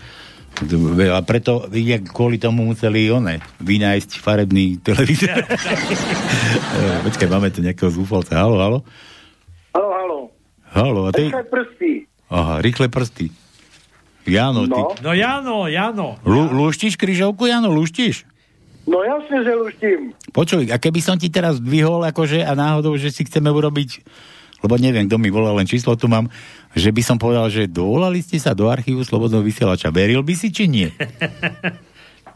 A 1.15 1.23
preto 1.23 1.63
vidia, 1.71 2.03
kvôli 2.03 2.35
tomu 2.35 2.67
museli 2.67 3.07
one 3.07 3.39
vynájsť 3.63 4.19
farebný 4.19 4.83
televízor. 4.83 5.47
Počkaj, 7.07 7.27
máme 7.31 7.49
tu 7.55 7.63
nejakého 7.63 7.87
zúfalca. 7.87 8.35
Halo, 8.35 8.59
halo? 8.59 8.79
Halo, 9.71 9.89
halo. 9.95 10.19
Halo, 10.75 11.01
a 11.07 11.11
ty? 11.15 11.31
Rýchle 11.31 11.47
prsty. 11.47 11.91
Aha, 12.27 12.53
rýchle 12.59 12.87
prsty. 12.91 13.25
Jano, 14.27 14.67
ty... 14.67 14.75
No. 14.75 14.91
No 15.01 15.11
Jano, 15.15 15.57
Jano. 15.71 16.19
Lu, 16.27 16.51
luštíš 16.51 16.99
kryžovku, 16.99 17.47
Jano, 17.47 17.71
luštíš? 17.71 18.27
No 18.89 19.05
jasne, 19.05 19.45
že 19.45 19.51
luštím. 19.53 19.99
Počuj, 20.33 20.69
a 20.73 20.77
keby 20.81 20.99
som 20.99 21.15
ti 21.15 21.29
teraz 21.29 21.61
dvihol, 21.61 22.01
akože, 22.09 22.41
a 22.41 22.51
náhodou, 22.57 22.97
že 22.97 23.13
si 23.13 23.21
chceme 23.25 23.47
urobiť, 23.53 24.01
lebo 24.61 24.77
neviem, 24.77 25.05
kto 25.09 25.17
mi 25.17 25.29
volal, 25.33 25.57
len 25.57 25.69
číslo 25.69 25.97
tu 25.97 26.05
mám, 26.05 26.29
že 26.77 26.93
by 26.93 27.01
som 27.01 27.17
povedal, 27.17 27.49
že 27.49 27.69
dovolali 27.69 28.21
ste 28.21 28.37
sa 28.37 28.53
do 28.53 28.69
archívu 28.69 29.01
Slobodného 29.01 29.41
vysielača. 29.41 29.93
Veril 29.93 30.21
by 30.21 30.33
si, 30.37 30.53
či 30.53 30.69
nie? 30.69 30.89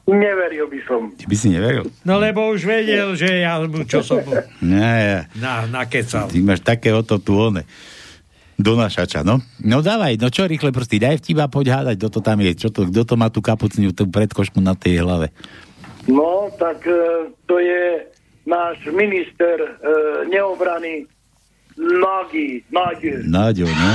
Neveril 0.05 0.69
by 0.69 0.79
som. 0.85 1.01
Ty 1.17 1.25
by 1.25 1.33
si 1.33 1.49
neveril? 1.49 1.89
No 2.05 2.21
lebo 2.21 2.45
už 2.53 2.61
vedel, 2.61 3.17
že 3.17 3.41
ja 3.41 3.57
mu 3.57 3.89
čo 3.89 4.05
som 4.05 4.21
Nie, 4.61 5.25
na, 5.33 5.65
nakecal. 5.65 6.29
ty 6.29 6.45
máš 6.45 6.61
takéhoto 6.61 7.17
tu 7.17 7.33
one 7.33 7.65
donašača, 8.55 9.25
no. 9.27 9.43
No 9.59 9.83
dávaj, 9.83 10.15
no 10.15 10.31
čo 10.31 10.47
rýchle 10.47 10.71
prsty, 10.71 11.01
daj 11.01 11.19
vtiba, 11.19 11.51
poď 11.51 11.75
hádať, 11.81 11.95
kto 11.99 12.07
to 12.07 12.19
tam 12.23 12.39
je, 12.39 12.51
čo 12.55 12.69
to, 12.71 12.87
kto 12.87 13.03
to 13.03 13.15
má 13.19 13.27
tú 13.27 13.43
kapucniu, 13.43 13.91
tú 13.91 14.07
predkošku 14.07 14.63
na 14.63 14.77
tej 14.77 15.03
hlave. 15.03 15.35
No, 16.05 16.53
tak 16.59 16.85
e, 16.85 17.29
to 17.49 17.57
je 17.57 18.05
náš 18.45 18.77
minister 18.93 19.57
e, 19.57 19.69
neobrany 20.29 21.09
Nagy, 21.75 22.63
Nagy. 22.71 23.27
Náďo, 23.27 23.67
no. 23.67 23.91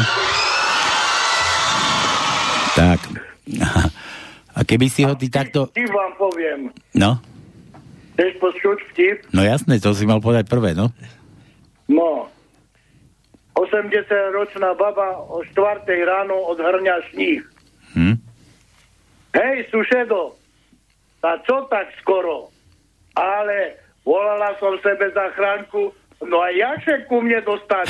Tak. 2.77 3.01
A 4.57 4.61
keby 4.67 4.93
si 4.93 5.07
ho 5.07 5.17
ty 5.17 5.33
takto... 5.33 5.71
Vtip 5.73 5.89
vám 5.89 6.13
poviem. 6.21 6.61
No, 6.93 7.23
Chceš 8.21 8.37
počuť 8.37 8.79
vtip? 8.93 9.17
no 9.33 9.41
jasné, 9.41 9.81
to 9.81 9.97
si 9.97 10.05
mal 10.05 10.21
povedať 10.21 10.45
prvé, 10.45 10.77
no. 10.77 10.93
No. 11.89 12.29
80-ročná 13.57 14.77
baba 14.77 15.17
o 15.25 15.41
4 15.41 15.89
ráno 15.89 16.37
odhrňa 16.53 16.97
sníh. 17.09 17.41
Hm? 17.97 18.21
Hej, 19.33 19.57
sušedo, 19.73 20.37
a 21.21 21.37
čo 21.45 21.69
tak 21.69 21.93
skoro? 22.01 22.49
Ale 23.17 23.77
volala 24.07 24.57
som 24.57 24.77
sebe 24.81 25.13
zachránku, 25.13 25.93
no 26.25 26.37
a 26.41 26.49
jakže 26.53 27.05
ku 27.09 27.21
mne 27.21 27.45
dostať? 27.45 27.87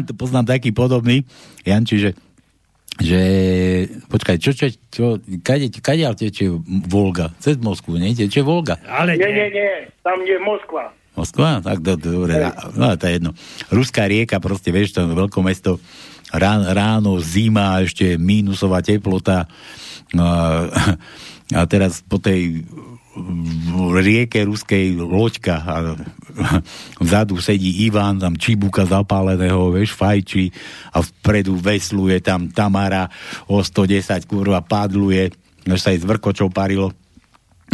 to 0.08 0.12
poznám 0.14 0.50
taký 0.50 0.74
podobný, 0.74 1.22
Janči, 1.62 1.98
že 1.98 2.10
že, 3.00 3.22
počkaj, 4.12 4.36
čo, 4.36 4.52
čo, 4.52 4.68
čo, 4.92 5.04
kade, 5.40 5.72
kade 5.80 6.04
tečie 6.20 6.52
Volga? 6.84 7.32
Cez 7.40 7.56
Moskvu, 7.56 7.96
nie? 7.96 8.12
Tečie 8.12 8.44
Volga? 8.44 8.76
Ale 8.84 9.16
nie, 9.16 9.30
nie, 9.32 9.48
nie, 9.56 9.72
tam 10.04 10.20
je 10.20 10.36
Moskva. 10.36 10.92
Moskva? 11.16 11.64
Tak 11.64 11.80
do, 11.80 11.96
do, 11.96 12.08
dobre, 12.28 12.52
no 12.76 12.92
to 13.00 13.04
je 13.08 13.12
jedno. 13.16 13.30
Ruská 13.72 14.04
rieka, 14.04 14.36
proste, 14.36 14.68
vieš, 14.68 15.00
to 15.00 15.08
veľké 15.08 15.40
mesto, 15.40 15.80
rán, 16.32 16.66
ráno, 16.70 17.18
zima, 17.22 17.82
ešte 17.82 18.18
mínusová 18.18 18.82
teplota. 18.82 19.46
No, 20.14 20.26
a, 20.26 21.62
teraz 21.72 22.02
po 22.06 22.18
tej 22.18 22.66
rieke 24.00 24.46
ruskej 24.46 24.94
loďka 24.94 25.56
a 25.66 25.76
vzadu 27.04 27.42
sedí 27.42 27.84
Ivan, 27.86 28.22
tam 28.22 28.38
čibúka 28.38 28.86
zapáleného, 28.86 29.74
vieš, 29.74 29.98
fajči 29.98 30.54
a 30.94 31.02
vpredu 31.02 31.58
vesluje 31.58 32.22
tam 32.22 32.48
Tamara 32.54 33.10
o 33.50 33.58
110 33.58 34.30
kurva 34.30 34.62
padluje, 34.62 35.34
až 35.66 35.80
sa 35.82 35.90
jej 35.90 36.00
z 36.00 36.06
vrkočou 36.06 36.48
parilo 36.54 36.94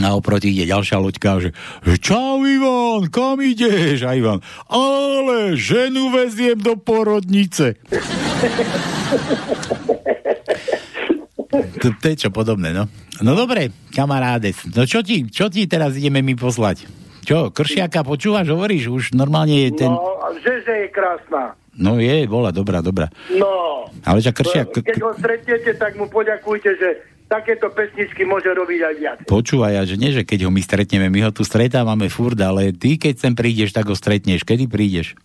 a 0.02 0.16
oproti 0.16 0.48
ide 0.52 0.66
ďalšia 0.68 0.98
loďka, 1.00 1.40
že, 1.40 1.50
že 1.84 1.96
čau 1.96 2.44
Ivan, 2.44 3.08
kam 3.08 3.40
ideš? 3.40 4.04
A 4.04 4.12
Ivan, 4.12 4.44
ale 4.68 5.56
ženu 5.56 6.12
veziem 6.12 6.60
do 6.60 6.76
porodnice. 6.76 7.80
to, 11.80 11.96
to 11.96 12.06
je 12.12 12.28
čo 12.28 12.30
podobné, 12.34 12.76
no. 12.76 12.84
No 13.24 13.32
dobre, 13.32 13.72
kamarádes. 13.96 14.68
No 14.76 14.84
čo 14.84 15.00
ti, 15.00 15.24
čo 15.32 15.48
ti 15.48 15.64
teraz 15.64 15.96
ideme 15.96 16.20
mi 16.20 16.36
poslať? 16.36 16.84
Čo, 17.26 17.50
Kršiaka 17.50 18.06
počúvaš, 18.06 18.46
hovoríš? 18.52 18.92
Už 18.92 19.04
normálne 19.16 19.66
je 19.66 19.70
ten... 19.82 19.90
No, 19.90 20.30
že, 20.38 20.62
že 20.62 20.86
je 20.86 20.88
krásna. 20.94 21.58
No 21.76 21.98
je, 21.98 22.24
bola, 22.30 22.54
dobrá, 22.54 22.80
dobrá. 22.80 23.10
No. 23.34 23.84
Ale 24.06 24.22
že 24.22 24.30
Kršiak... 24.30 24.78
Keď 24.84 25.02
ho 25.02 25.10
stretnete, 25.18 25.74
tak 25.74 25.98
mu 25.98 26.06
poďakujte, 26.06 26.70
že 26.78 27.02
takéto 27.26 27.70
pesničky 27.74 28.22
môže 28.22 28.50
robiť 28.50 28.80
aj 28.82 28.94
viac. 28.98 29.18
Počúvaj, 29.26 29.74
a 29.78 29.82
že 29.82 29.98
nie, 29.98 30.14
že 30.14 30.22
keď 30.22 30.46
ho 30.46 30.50
my 30.50 30.62
stretneme, 30.62 31.10
my 31.10 31.20
ho 31.26 31.30
tu 31.34 31.42
stretávame 31.42 32.06
furt, 32.06 32.38
ale 32.38 32.70
ty, 32.70 32.98
keď 32.98 33.14
sem 33.18 33.32
prídeš, 33.34 33.74
tak 33.74 33.86
ho 33.90 33.94
stretneš. 33.98 34.46
Kedy 34.46 34.70
prídeš? 34.70 35.18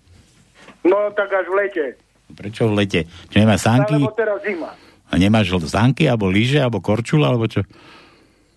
No, 0.81 1.13
tak 1.13 1.29
až 1.29 1.45
v 1.49 1.55
lete. 1.61 1.85
Prečo 2.33 2.69
v 2.69 2.73
lete? 2.81 3.01
Čo 3.29 3.37
nemá 3.37 3.61
sánky? 3.61 4.01
Alebo 4.01 4.17
teraz 4.17 4.41
zima. 4.41 4.73
A 5.11 5.13
nemáš 5.19 5.51
sánky, 5.67 6.07
alebo 6.07 6.31
lyže, 6.31 6.57
alebo 6.57 6.79
korčula, 6.79 7.29
alebo 7.29 7.45
čo? 7.45 7.61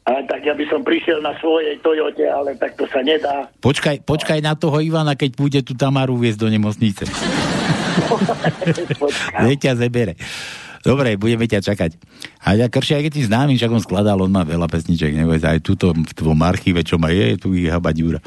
A 0.04 0.20
tak 0.28 0.44
ja 0.44 0.52
by 0.52 0.64
som 0.68 0.84
prišiel 0.84 1.24
na 1.24 1.32
svojej 1.40 1.80
Toyote, 1.80 2.28
ale 2.28 2.54
tak 2.60 2.76
to 2.76 2.84
sa 2.92 3.00
nedá. 3.00 3.48
Počkaj, 3.64 4.04
počkaj 4.04 4.38
na 4.44 4.52
toho 4.52 4.78
Ivana, 4.78 5.16
keď 5.16 5.30
bude 5.32 5.60
tu 5.64 5.72
Tamaru 5.72 6.20
viesť 6.20 6.38
do 6.44 6.48
nemocnice. 6.52 7.04
Nech 9.44 9.58
ťa 9.60 9.72
zebere. 9.80 10.14
Dobre, 10.84 11.16
budeme 11.16 11.48
ťa 11.48 11.64
čakať. 11.64 11.96
A 12.44 12.60
ja 12.60 12.68
Kršia, 12.68 13.00
keď 13.00 13.12
ti 13.16 13.24
známy, 13.24 13.56
však 13.56 13.72
on 13.72 13.80
skladal, 13.80 14.20
on 14.20 14.28
má 14.28 14.44
veľa 14.44 14.68
pesniček, 14.68 15.16
neboj, 15.16 15.40
aj 15.40 15.64
tuto 15.64 15.96
v 15.96 16.12
tvojom 16.12 16.44
archíve, 16.44 16.84
čo 16.84 17.00
má 17.00 17.08
je, 17.08 17.40
tu 17.40 17.56
ich 17.56 17.72
haba 17.72 17.96
ďura. 17.96 18.20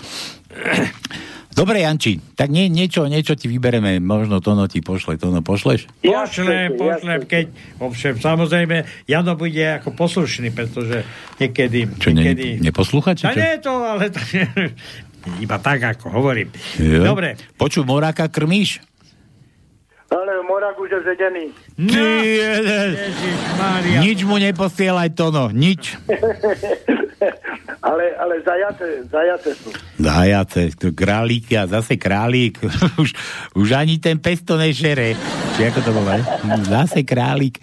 Dobre, 1.57 1.81
Janči, 1.81 2.21
tak 2.37 2.53
nie, 2.53 2.69
niečo, 2.69 3.09
niečo 3.09 3.33
ti 3.33 3.49
vybereme, 3.49 3.97
možno 3.97 4.41
Tono 4.45 4.69
ti 4.69 4.81
pošle, 4.81 5.17
Tono 5.17 5.41
pošleš? 5.41 5.89
Pošlem, 6.05 6.77
pošlem, 6.77 7.25
keď, 7.25 7.49
ovšem, 7.81 8.13
samozrejme, 8.21 8.85
Jano 9.09 9.33
bude 9.33 9.81
ako 9.81 9.93
poslušný, 9.97 10.53
pretože 10.53 11.01
niekedy... 11.41 11.89
Čo, 11.97 12.13
niekedy... 12.13 12.61
ne, 12.61 12.69
neposlúchať? 12.69 13.25
A 13.25 13.33
nie 13.33 13.57
to, 13.57 13.73
ale 13.73 14.13
to, 14.13 14.21
iba 15.45 15.57
tak, 15.57 15.97
ako 15.97 16.13
hovorím. 16.13 16.53
Jo. 16.77 17.01
Dobre. 17.01 17.41
Počuj, 17.57 17.89
Moráka 17.89 18.29
krmíš? 18.29 18.85
Ale 20.07 20.39
Morak 20.47 20.79
už 20.79 20.87
je 20.87 21.01
zedený. 21.03 21.45
No, 21.75 21.99
Nič 23.99 24.23
mu 24.23 24.39
neposielaj, 24.39 25.11
Tono, 25.11 25.51
nič. 25.51 25.99
ale, 27.89 28.15
ale 28.15 28.35
zajace, 28.39 29.03
zajace 29.11 29.51
sú. 29.59 29.69
Zajace, 29.99 30.71
to 30.79 30.95
králíky 30.95 31.59
a 31.59 31.67
zase 31.67 31.99
králík. 31.99 32.55
už, 33.03 33.11
už 33.51 33.67
ani 33.75 33.99
ten 33.99 34.15
pesto 34.23 34.55
nežere. 34.55 35.19
Či 35.59 35.75
ako 35.75 35.79
to 35.83 35.91
bolo? 35.91 36.15
Zase 36.63 37.03
králík. 37.03 37.59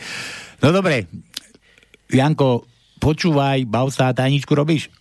No 0.60 0.68
dobre, 0.68 1.08
Janko, 2.12 2.68
počúvaj, 3.00 3.64
bav 3.64 3.88
sa, 3.88 4.12
tajničku 4.12 4.52
robíš? 4.52 4.92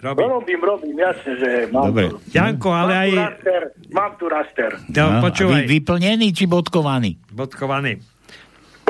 Robím. 0.00 0.24
No, 0.24 0.28
robím, 0.40 0.60
robím, 0.64 0.96
jasne, 0.98 1.32
že 1.36 1.48
mám 1.72 1.92
Dobre. 1.92 2.08
tu. 2.08 2.16
Janko, 2.32 2.68
ale 2.72 2.92
mám 2.92 3.02
aj... 3.04 3.10
Tu 3.10 3.16
raster, 3.20 3.60
mám 3.92 4.12
tu 4.16 4.24
raster. 4.32 4.70
No, 4.96 5.04
počúvaj. 5.20 5.62
Vy, 5.68 5.76
vyplnený 5.76 6.28
či 6.32 6.44
bodkovaný? 6.48 7.20
Bodkovaný. 7.36 8.00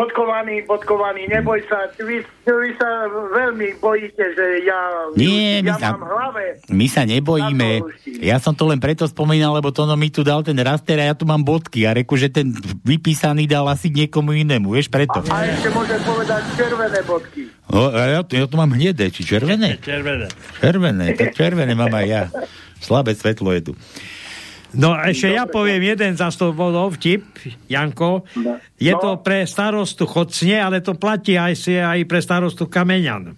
Bodkovaný, 0.01 0.65
bodkovaný, 0.65 1.29
neboj 1.29 1.61
sa, 1.69 1.93
vy, 1.95 2.25
vy 2.41 2.71
sa 2.73 2.89
veľmi 3.29 3.77
bojíte, 3.77 4.25
že 4.33 4.65
ja, 4.65 4.81
Nie, 5.13 5.61
my 5.61 5.69
ja 5.69 5.77
sa- 5.77 5.93
mám 5.93 6.09
hlave. 6.09 6.57
My 6.73 6.89
sa 6.89 7.05
nebojíme. 7.05 7.85
Ja 8.17 8.41
som 8.41 8.57
to 8.57 8.65
len 8.65 8.81
preto 8.81 9.05
spomínal, 9.05 9.53
lebo 9.53 9.69
to 9.69 9.85
no 9.85 9.93
mi 9.95 10.09
tu 10.09 10.25
dal 10.25 10.41
ten 10.41 10.57
raster 10.57 10.97
a 10.97 11.05
ja 11.05 11.15
tu 11.15 11.29
mám 11.29 11.45
bodky 11.45 11.85
a 11.85 11.93
reku, 11.93 12.17
že 12.17 12.33
ten 12.33 12.49
vypísaný 12.81 13.45
dal 13.45 13.69
asi 13.69 13.93
niekomu 13.93 14.33
inému, 14.33 14.73
vieš, 14.73 14.89
preto. 14.89 15.21
A 15.29 15.45
ešte 15.45 15.69
môžem 15.69 16.01
povedať 16.01 16.49
červené 16.57 17.01
bodky. 17.05 17.43
No, 17.69 17.93
a 17.93 18.01
ja, 18.09 18.21
tu- 18.25 18.35
ja 18.35 18.49
tu 18.49 18.57
mám 18.57 18.73
hnedé, 18.73 19.13
či 19.13 19.21
červené? 19.21 19.77
Červené. 19.79 20.33
Červené, 20.57 21.13
tak 21.13 21.37
červené 21.37 21.77
mám 21.77 21.93
aj 21.93 22.07
ja. 22.09 22.23
Slabé 22.81 23.13
svetlo 23.13 23.53
je 23.53 23.69
tu. 23.69 23.73
No 24.75 24.95
a 24.95 25.11
ešte 25.11 25.35
ja 25.35 25.51
poviem 25.51 25.83
jeden 25.83 26.15
za 26.15 26.31
100 26.31 26.55
bodov 26.55 26.95
vtip, 26.95 27.27
Janko. 27.67 28.23
Je 28.79 28.95
to 28.95 29.19
pre 29.19 29.43
starostu 29.43 30.07
Chocne, 30.07 30.63
ale 30.63 30.79
to 30.79 30.95
platí 30.95 31.35
aj, 31.35 31.55
si, 31.59 31.75
aj 31.75 32.07
pre 32.07 32.23
starostu 32.23 32.71
Kameňan. 32.71 33.35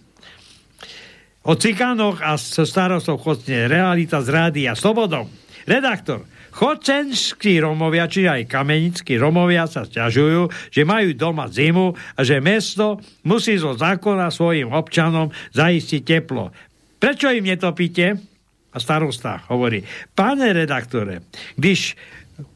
O 1.42 1.58
cikánoch 1.58 2.22
a 2.22 2.38
starostou 2.38 3.18
Chocne, 3.18 3.66
realita 3.66 4.22
z 4.22 4.28
rádia 4.30 4.72
Slobodom. 4.78 5.26
Redaktor. 5.66 6.28
Chocenskí 6.52 7.64
Romovia, 7.64 8.04
či 8.04 8.28
aj 8.28 8.44
kamenickí 8.44 9.16
Romovia 9.16 9.64
sa 9.64 9.88
sťažujú, 9.88 10.68
že 10.68 10.84
majú 10.84 11.16
doma 11.16 11.48
zimu 11.48 11.96
a 11.96 12.20
že 12.20 12.44
mesto 12.44 13.00
musí 13.24 13.56
zo 13.56 13.72
zákona 13.72 14.28
svojim 14.28 14.68
občanom 14.68 15.32
zaistiť 15.56 16.02
teplo. 16.04 16.52
Prečo 17.00 17.32
im 17.32 17.48
netopíte? 17.48 18.31
A 18.72 18.76
starosta 18.80 19.44
hovorí, 19.52 19.84
pane 20.16 20.52
redaktore, 20.52 21.28
když 21.60 21.92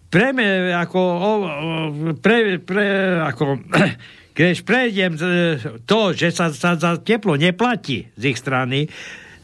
preme, 0.09 0.73
ako, 0.73 1.01
o, 1.01 1.31
pre, 2.17 2.57
pre, 2.57 3.21
ako, 3.21 3.61
keď 4.39 4.55
prejdem 4.65 5.13
z- 5.21 5.85
to, 5.85 6.17
že 6.17 6.33
sa, 6.33 6.49
sa 6.53 6.77
za 6.77 6.97
teplo 7.01 7.37
neplatí 7.37 8.09
z 8.17 8.23
ich 8.33 8.39
strany, 8.41 8.89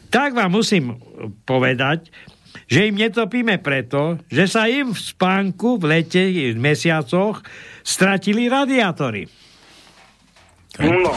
tak 0.09 0.33
vám 0.33 0.53
musím 0.53 0.97
povedať, 1.45 2.09
že 2.69 2.89
im 2.89 2.97
netopíme 2.97 3.57
preto, 3.61 4.21
že 4.29 4.45
sa 4.49 4.69
im 4.69 4.93
v 4.93 4.99
spánku 4.99 5.77
v 5.77 5.99
lete, 5.99 6.21
v 6.53 6.57
mesiacoch 6.57 7.41
stratili 7.81 8.49
radiátory. 8.49 9.29
No. 10.81 11.13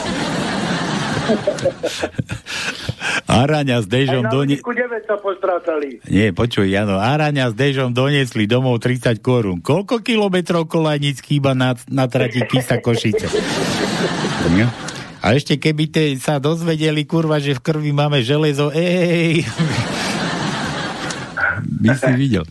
Araňa 3.27 3.83
s 3.83 3.87
Dežom 3.87 4.23
na 4.23 4.31
do... 4.31 4.37
Luníku 4.43 4.71
9 4.71 5.07
sa 5.07 5.15
postrátali. 5.19 5.99
Nie, 6.07 6.31
počuj, 6.31 6.71
Jano, 6.71 6.99
Araňa 6.99 7.51
s 7.51 7.55
Dežom 7.55 7.91
doniesli 7.91 8.47
domov 8.47 8.79
30 8.79 9.19
korún. 9.19 9.59
Koľko 9.59 9.99
kilometrov 10.01 10.71
kolajníc 10.71 11.21
chýba 11.23 11.53
na, 11.53 11.75
na 11.91 12.07
trati 12.07 12.41
Kisa 12.47 12.79
Košice? 12.79 13.27
A 15.19 15.35
ešte 15.35 15.59
keby 15.59 15.91
te 15.91 16.15
sa 16.21 16.39
dozvedeli, 16.39 17.03
kurva, 17.03 17.41
že 17.41 17.57
v 17.57 17.63
krvi 17.63 17.91
máme 17.91 18.23
železo, 18.23 18.71
ej, 18.71 19.43
by 21.83 21.89
si 21.97 22.11
videl. 22.15 22.45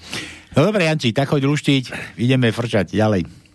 No 0.57 0.67
dobre, 0.67 0.89
Janči, 0.89 1.13
tak 1.13 1.31
choď 1.31 1.47
luštiť, 1.47 1.85
ideme 2.21 2.53
frčať 2.53 2.93
ďalej. 2.93 3.46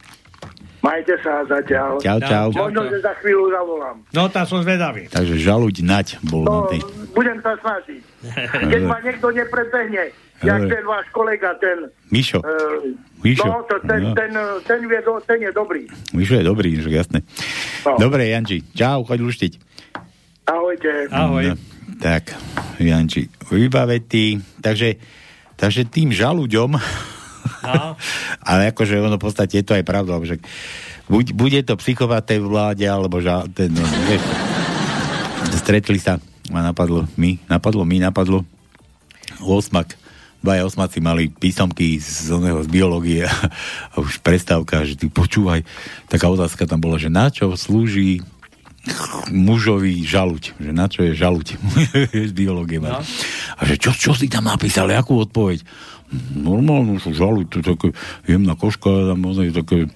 Majte 0.82 1.14
sa 1.22 1.46
zatiaľ. 1.46 1.98
Čau, 1.98 2.18
čau. 2.20 2.48
Možno, 2.52 2.82
že 2.86 2.98
za 3.00 3.14
chvíľu 3.22 3.50
zavolám. 3.50 4.02
No, 4.10 4.26
tá 4.26 4.42
som 4.44 4.60
zvedavý. 4.60 5.06
Takže 5.08 5.38
žaluť 5.38 5.76
nať 5.80 6.08
bol 6.24 6.42
No, 6.42 6.66
na 6.66 6.74
tej... 6.74 6.82
budem 7.12 7.38
sa 7.38 7.54
snažiť. 7.56 8.02
Keď 8.66 8.82
ma 8.84 8.98
niekto 9.00 9.30
neprebehne, 9.30 10.10
jak 10.40 10.62
ten 10.64 10.84
váš 10.84 11.06
kolega, 11.12 11.54
ten... 11.56 11.86
Mišo. 12.10 12.42
eh, 12.42 12.98
Mišo. 13.20 13.46
No, 13.46 13.62
to, 13.64 13.78
ten, 13.84 14.02
No. 14.02 14.18
ten, 14.18 14.34
ten, 14.66 14.82
vie, 14.84 14.98
do- 15.00 15.22
ten 15.22 15.38
je 15.40 15.54
dobrý. 15.54 15.86
Mišo 16.12 16.34
je 16.36 16.44
dobrý, 16.44 16.74
že 16.76 16.90
jasné. 16.90 17.22
No. 17.84 18.02
Dobre, 18.02 18.26
Janči, 18.28 18.66
čau, 18.72 19.06
choď 19.06 19.20
luštiť. 19.22 19.54
Ahojte. 20.44 20.92
No, 21.08 21.38
tak, 21.98 22.34
Janči, 22.76 23.30
vybavetý. 23.48 24.42
Takže, 24.58 24.98
takže 25.54 25.86
tým 25.86 26.10
žaluďom, 26.10 26.74
No. 27.62 27.96
ale 28.50 28.74
akože 28.74 28.98
ono 29.02 29.18
v 29.18 29.26
podstate 29.26 29.62
je 29.62 29.66
to 29.66 29.78
aj 29.78 29.86
pravda, 29.86 30.18
že 30.26 30.42
buď, 31.08 31.26
bude 31.34 31.60
to 31.66 31.78
psychopat 31.78 32.26
tej 32.26 32.42
vláde, 32.42 32.86
alebo 32.86 33.22
žal, 33.22 33.48
ten, 33.52 33.72
no, 33.72 33.84
vieš, 34.10 34.24
stretli 35.58 36.00
sa, 36.02 36.18
ma 36.50 36.66
napadlo, 36.66 37.06
my, 37.16 37.38
napadlo, 37.46 37.84
my, 37.86 37.98
napadlo, 38.02 38.44
osmak, 39.44 39.96
dvaja 40.42 40.66
osmaci 40.66 40.98
mali 41.00 41.30
písomky 41.30 42.02
z, 42.02 42.34
oného, 42.34 42.66
z 42.66 42.70
biológie 42.70 43.24
a 43.94 43.96
už 43.98 44.20
prestávka, 44.26 44.82
že 44.84 44.98
ty 44.98 45.08
počúvaj, 45.08 45.62
taká 46.10 46.28
otázka 46.28 46.66
tam 46.66 46.82
bola, 46.82 46.98
že 46.98 47.14
na 47.14 47.30
čo 47.30 47.54
slúži 47.54 48.26
mužovi 49.30 50.02
žaluť, 50.02 50.58
že 50.58 50.72
na 50.74 50.90
čo 50.90 51.06
je 51.06 51.14
žaluť 51.14 51.48
z 52.30 52.34
biológie. 52.34 52.82
No. 52.82 52.98
A 52.98 53.62
že 53.62 53.78
čo, 53.78 53.94
čo 53.94 54.18
si 54.18 54.26
tam 54.26 54.50
napísal, 54.50 54.90
akú 54.90 55.22
odpoveď? 55.22 55.62
Normálne 56.36 57.00
sú 57.00 57.16
žaluť, 57.16 57.46
to 57.48 57.56
je 57.64 57.66
také 57.72 57.88
jemná 58.28 58.60
koška, 58.60 59.16
tam 59.16 59.24
je 59.32 59.56
také 59.56 59.88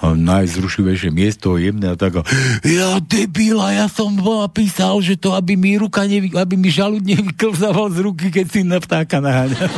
najzrušivejšie 0.00 1.12
miesto, 1.12 1.60
jemné 1.60 1.92
a 1.92 1.96
tak. 2.00 2.24
Ja 2.64 2.96
debila, 3.04 3.76
ja 3.76 3.84
som 3.84 4.16
napísal, 4.16 5.04
že 5.04 5.20
to, 5.20 5.36
aby 5.36 5.60
mi 5.60 5.76
ruka 5.76 6.08
nevy, 6.08 6.32
aby 6.32 6.56
mi 6.56 6.72
žalúd 6.72 7.04
nevyklzával 7.04 7.92
z 7.92 7.98
ruky, 8.00 8.32
keď 8.32 8.46
si 8.48 8.64
na 8.64 8.80
vtáka 8.80 9.20
naháňal. 9.20 9.68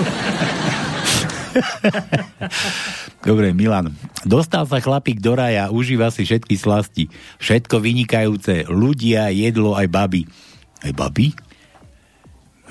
Dobre, 3.26 3.51
Milan. 3.51 3.91
Dostal 4.22 4.62
sa 4.70 4.78
chlapík 4.78 5.18
do 5.18 5.35
raja, 5.35 5.74
užíva 5.74 6.14
si 6.14 6.22
všetky 6.22 6.55
slasti. 6.55 7.11
Všetko 7.43 7.83
vynikajúce. 7.83 8.70
Ľudia, 8.70 9.35
jedlo, 9.35 9.74
aj 9.74 9.91
baby. 9.91 10.22
Aj 10.83 10.95
baby? 10.95 11.35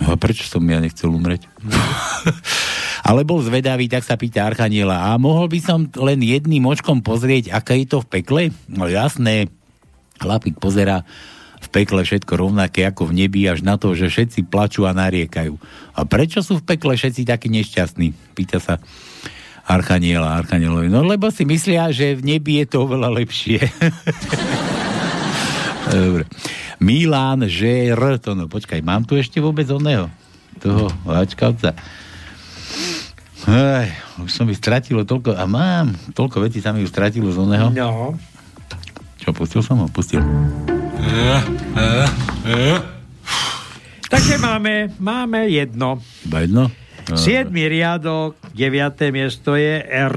A 0.01 0.17
prečo 0.17 0.47
som 0.47 0.63
ja 0.65 0.81
nechcel 0.81 1.11
umreť? 1.11 1.45
Ale 3.01 3.25
bol 3.25 3.41
zvedavý, 3.41 3.89
tak 3.89 4.05
sa 4.05 4.13
pýta 4.13 4.45
Archaniela, 4.45 5.09
a 5.09 5.17
mohol 5.17 5.49
by 5.49 5.59
som 5.61 5.89
len 5.97 6.21
jedným 6.21 6.61
očkom 6.69 7.01
pozrieť, 7.01 7.49
aké 7.49 7.81
je 7.81 7.87
to 7.89 7.97
v 8.05 8.21
pekle? 8.21 8.41
No 8.69 8.85
jasné, 8.85 9.49
chlapík 10.21 10.61
pozera 10.61 11.01
v 11.61 11.67
pekle 11.69 12.01
všetko 12.01 12.33
rovnaké 12.37 12.85
ako 12.89 13.09
v 13.09 13.25
nebi, 13.25 13.45
až 13.45 13.61
na 13.61 13.77
to, 13.77 13.93
že 13.93 14.09
všetci 14.09 14.49
plačú 14.49 14.89
a 14.89 14.97
nariekajú. 14.97 15.53
A 15.93 16.01
prečo 16.09 16.41
sú 16.41 16.57
v 16.61 16.65
pekle 16.73 16.97
všetci 16.97 17.25
takí 17.25 17.53
nešťastní? 17.53 18.33
Pýta 18.33 18.57
sa 18.57 18.81
Archaniela 19.69 20.41
Archanielovi. 20.41 20.89
No 20.89 21.05
lebo 21.05 21.29
si 21.29 21.45
myslia, 21.45 21.93
že 21.93 22.17
v 22.17 22.25
nebi 22.25 22.61
je 22.61 22.65
to 22.65 22.89
oveľa 22.89 23.13
lepšie. 23.13 23.61
Dobre. 25.93 26.25
Milán 26.81 27.45
Žer, 27.45 28.17
to 28.17 28.33
no, 28.33 28.49
počkaj, 28.49 28.81
mám 28.81 29.05
tu 29.05 29.13
ešte 29.13 29.37
vôbec 29.37 29.69
oného? 29.69 30.09
Toho 30.57 30.89
Ačkavca. 31.05 31.77
Aj, 33.49 33.89
už 34.21 34.29
som 34.29 34.45
mi 34.45 34.53
stratilo 34.53 35.01
toľko, 35.01 35.33
a 35.33 35.49
mám, 35.49 35.97
toľko 36.13 36.45
vecí 36.45 36.61
sa 36.61 36.69
mi 36.69 36.85
už 36.85 36.93
stratilo 36.93 37.33
z 37.33 37.41
oného. 37.41 37.73
No. 37.73 38.13
Čo, 39.17 39.33
pustil 39.33 39.61
som 39.65 39.81
ho? 39.81 39.87
Pustil. 39.89 40.21
Takže 44.11 44.35
máme, 44.37 44.93
máme 45.01 45.49
jedno. 45.49 45.97
Iba 46.25 46.45
jedno? 46.45 46.63
No, 47.09 47.17
Siedmy 47.17 47.65
riadok, 47.65 48.37
deviaté 48.53 49.09
miesto 49.09 49.57
je 49.57 49.81
R. 49.81 50.13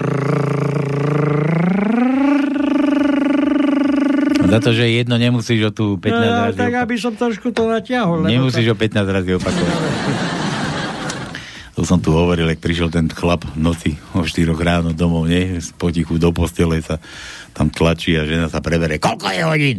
Za 4.45 4.59
to, 4.61 4.77
že 4.77 4.87
jedno 4.93 5.17
nemusíš 5.17 5.61
o 5.67 5.73
tú 5.73 5.87
15 5.97 6.13
No, 6.13 6.29
razy 6.53 6.59
tak 6.61 6.73
aby 6.77 6.95
som 7.01 7.17
trošku 7.17 7.51
to 7.57 7.67
natiahol. 7.67 8.29
Nemusíš 8.29 8.69
to... 8.71 8.73
o 8.73 8.77
15 8.77 9.01
razy 9.09 9.31
opakovať. 9.41 9.81
To 11.75 11.83
som 11.83 11.99
tu 11.99 12.15
hovoril, 12.15 12.47
ak 12.47 12.63
prišiel 12.63 12.87
ten 12.87 13.11
chlap 13.11 13.43
v 13.51 13.59
noci 13.59 13.91
o 14.15 14.23
4 14.23 14.55
ráno 14.55 14.95
domov, 14.95 15.27
nie? 15.27 15.59
Potichu 15.75 16.23
do 16.23 16.31
postele 16.31 16.79
sa 16.79 17.03
tam 17.51 17.67
tlačí 17.67 18.15
a 18.15 18.23
žena 18.23 18.47
sa 18.47 18.63
preberie. 18.63 19.03
Koľko 19.03 19.27
je 19.35 19.43
hodín? 19.43 19.79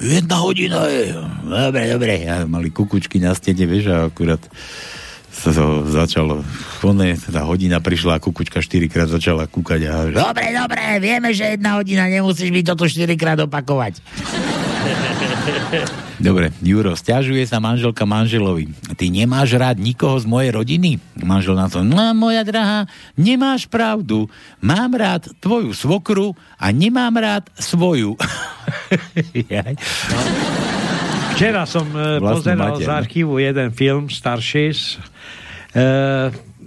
Jedna 0.00 0.36
hodina 0.44 0.84
je. 0.88 1.16
Dobre, 1.48 1.82
dobre. 1.92 2.14
A 2.28 2.44
mali 2.44 2.68
kukučky 2.68 3.20
na 3.20 3.32
stene, 3.32 3.64
vieš, 3.64 3.88
a 3.88 4.08
akurát 4.12 4.40
sa 5.30 5.54
to 5.54 5.88
začalo, 5.88 6.44
one, 6.84 7.16
tá 7.16 7.40
hodina 7.48 7.80
prišla 7.80 8.18
a 8.18 8.22
kukučka 8.22 8.60
4 8.60 8.92
krát 8.92 9.08
začala 9.08 9.48
kúkať 9.48 9.80
a 9.88 9.94
dobre, 10.10 10.52
dobre, 10.52 10.98
vieme, 10.98 11.30
že 11.32 11.56
jedna 11.56 11.78
hodina, 11.78 12.10
nemusíš 12.10 12.50
mi 12.50 12.66
toto 12.66 12.84
4 12.84 13.08
krát 13.14 13.38
opakovať. 13.40 14.02
Dobre, 16.26 16.52
Juro, 16.60 16.92
stiažuje 16.96 17.46
sa 17.48 17.60
manželka 17.60 18.04
manželovi. 18.04 18.68
Ty 18.96 19.08
nemáš 19.08 19.56
rád 19.56 19.80
nikoho 19.80 20.20
z 20.20 20.26
mojej 20.28 20.50
rodiny? 20.52 21.00
Manžel 21.20 21.56
na 21.56 21.68
to, 21.72 21.80
no 21.80 22.12
moja 22.12 22.44
drahá, 22.44 22.84
nemáš 23.16 23.64
pravdu. 23.66 24.28
Mám 24.60 24.94
rád 24.96 25.32
tvoju 25.40 25.72
svokru 25.72 26.36
a 26.60 26.68
nemám 26.72 27.16
rád 27.16 27.44
svoju. 27.56 28.16
Včera 31.36 31.64
som 31.64 31.88
e, 31.96 32.20
Vlastnú 32.20 32.36
pozeral 32.36 32.76
mater, 32.76 32.84
z 32.84 32.88
archívu 32.92 33.40
jeden 33.40 33.72
film 33.72 34.12
starší 34.12 34.76
e, 34.76 34.76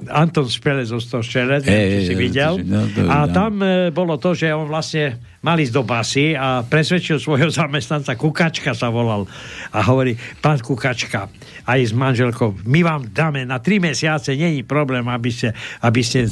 Anton 0.09 0.47
Špelec 0.47 0.89
zo 0.89 0.99
toho 0.99 1.21
Špelec, 1.21 1.63
Ej, 1.63 1.69
neviem, 1.69 1.89
či 1.89 1.99
ej, 1.99 2.07
si 2.07 2.15
videl. 2.15 2.53
no, 2.63 2.83
to- 2.89 3.05
a 3.05 3.17
no. 3.23 3.33
tam 3.33 3.51
e, 3.59 3.91
bolo 3.91 4.15
to, 4.17 4.33
že 4.33 4.51
on 4.51 4.67
vlastne 4.67 5.19
mal 5.43 5.59
ísť 5.59 5.73
do 5.75 5.83
basy 5.83 6.33
a 6.33 6.63
presvedčil 6.63 7.19
svojho 7.19 7.51
zamestnanca, 7.59 8.15
Kukačka 8.15 8.71
sa 8.71 8.87
volal. 8.89 9.27
A 9.71 9.79
hovorí, 9.83 10.15
pán 10.39 10.59
Kukačka, 10.59 11.27
aj 11.63 11.79
s 11.79 11.93
manželkou, 11.95 12.59
my 12.67 12.79
vám 12.83 13.01
dáme 13.11 13.47
na 13.47 13.59
tri 13.63 13.79
mesiace, 13.79 14.35
není 14.35 14.63
problém, 14.63 15.07
aby 15.07 15.31
ste, 15.31 15.55
aby 15.79 16.01
ste 16.03 16.27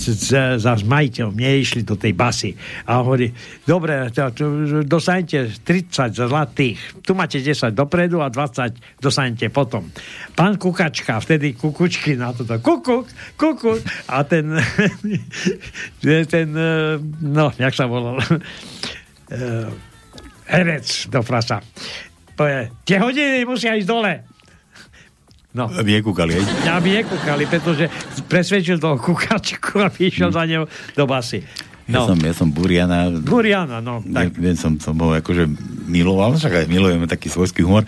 za 0.59 0.73
majiteľom 0.83 1.35
neišli 1.35 1.87
do 1.87 1.95
tej 1.95 2.11
basy. 2.11 2.51
A 2.87 2.99
hovorí, 2.99 3.31
dobre, 3.63 4.11
to, 4.11 4.27
to, 4.35 4.43
dostanete 4.83 5.47
30 5.63 6.11
zlatých, 6.11 6.79
tu 7.03 7.15
máte 7.15 7.39
10 7.39 7.71
dopredu 7.71 8.19
a 8.19 8.27
20 8.27 8.99
dostanete 8.99 9.47
potom. 9.47 9.87
Pán 10.35 10.59
Kukačka, 10.59 11.19
vtedy 11.23 11.55
kukučky 11.55 12.19
na 12.19 12.35
toto, 12.35 12.59
kukuk, 12.59 13.07
kukuk, 13.39 13.79
a 14.11 14.23
ten, 14.27 14.51
ten, 16.31 16.47
eh, 16.55 16.99
no, 17.23 17.55
jak 17.55 17.73
sa 17.75 17.87
volal, 17.87 18.19
eh, 19.31 19.67
herec 20.51 21.07
do 21.07 21.23
frasa. 21.23 21.63
Povie, 22.35 22.73
tie 22.83 22.97
hodiny 22.99 23.45
musia 23.47 23.77
ísť 23.77 23.87
dole. 23.87 24.13
No. 25.51 25.67
Aby 25.67 25.99
nekúkali, 25.99 26.39
hej? 26.39 26.45
Aby 26.63 27.03
nekúkali, 27.03 27.43
pretože 27.43 27.91
presvedčil 28.31 28.79
toho 28.79 28.95
kukačku, 28.95 29.83
aby 29.83 30.07
išiel 30.07 30.31
za 30.31 30.47
ňou 30.47 30.63
do 30.95 31.03
basy. 31.03 31.43
Ja 31.91 32.07
No. 32.07 32.15
som, 32.15 32.17
ja 32.23 32.31
som 32.31 32.47
Buriana, 32.47 33.11
Buriana, 33.11 33.83
no. 33.83 33.99
tak. 33.99 34.31
Viem, 34.39 34.55
som, 34.55 34.79
som 34.79 34.95
ho 34.95 35.11
akože 35.11 35.43
miloval, 35.91 36.39
však 36.39 36.63
aj 36.63 36.65
milujeme 36.71 37.03
taký 37.03 37.27
svojský 37.27 37.67
humor. 37.67 37.83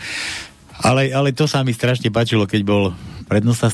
Ale, 0.84 1.08
ale 1.16 1.32
to 1.32 1.48
sa 1.48 1.64
mi 1.64 1.72
strašne 1.72 2.12
páčilo, 2.12 2.44
keď 2.44 2.62
bol 2.68 2.84
prednostná 3.26 3.74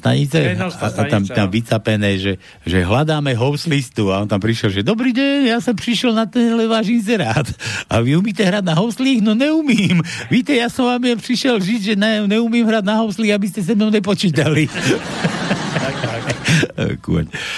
Prednostná 0.56 0.88
a, 0.88 0.92
a 0.94 1.10
tam, 1.10 1.24
stanica, 1.26 1.36
tam 1.36 1.48
vycapené, 1.52 2.12
že, 2.22 2.34
že 2.64 2.86
hľadáme 2.86 3.36
host 3.36 3.68
listu 3.68 4.14
a 4.14 4.24
on 4.24 4.30
tam 4.30 4.40
prišiel, 4.40 4.70
že 4.70 4.82
dobrý 4.86 5.12
deň, 5.12 5.52
ja 5.52 5.60
som 5.60 5.76
prišiel 5.76 6.16
na 6.16 6.30
ten 6.30 6.54
váš 6.70 6.94
inzerát 6.94 7.46
a 7.92 8.00
vy 8.00 8.16
umíte 8.16 8.46
hrať 8.46 8.64
na 8.64 8.78
houslích? 8.78 9.20
No 9.20 9.36
neumím. 9.36 10.00
Víte, 10.32 10.56
ja 10.56 10.72
som 10.72 10.88
vám 10.88 11.20
prišiel 11.20 11.60
žiť, 11.60 11.82
že 11.82 11.94
ne, 12.00 12.30
neumím 12.30 12.64
hrať 12.64 12.86
na 12.86 13.02
houslích, 13.04 13.34
aby 13.36 13.48
ste 13.50 13.62
se 13.66 13.76
mnou 13.76 13.92
nepočítali. 13.92 14.70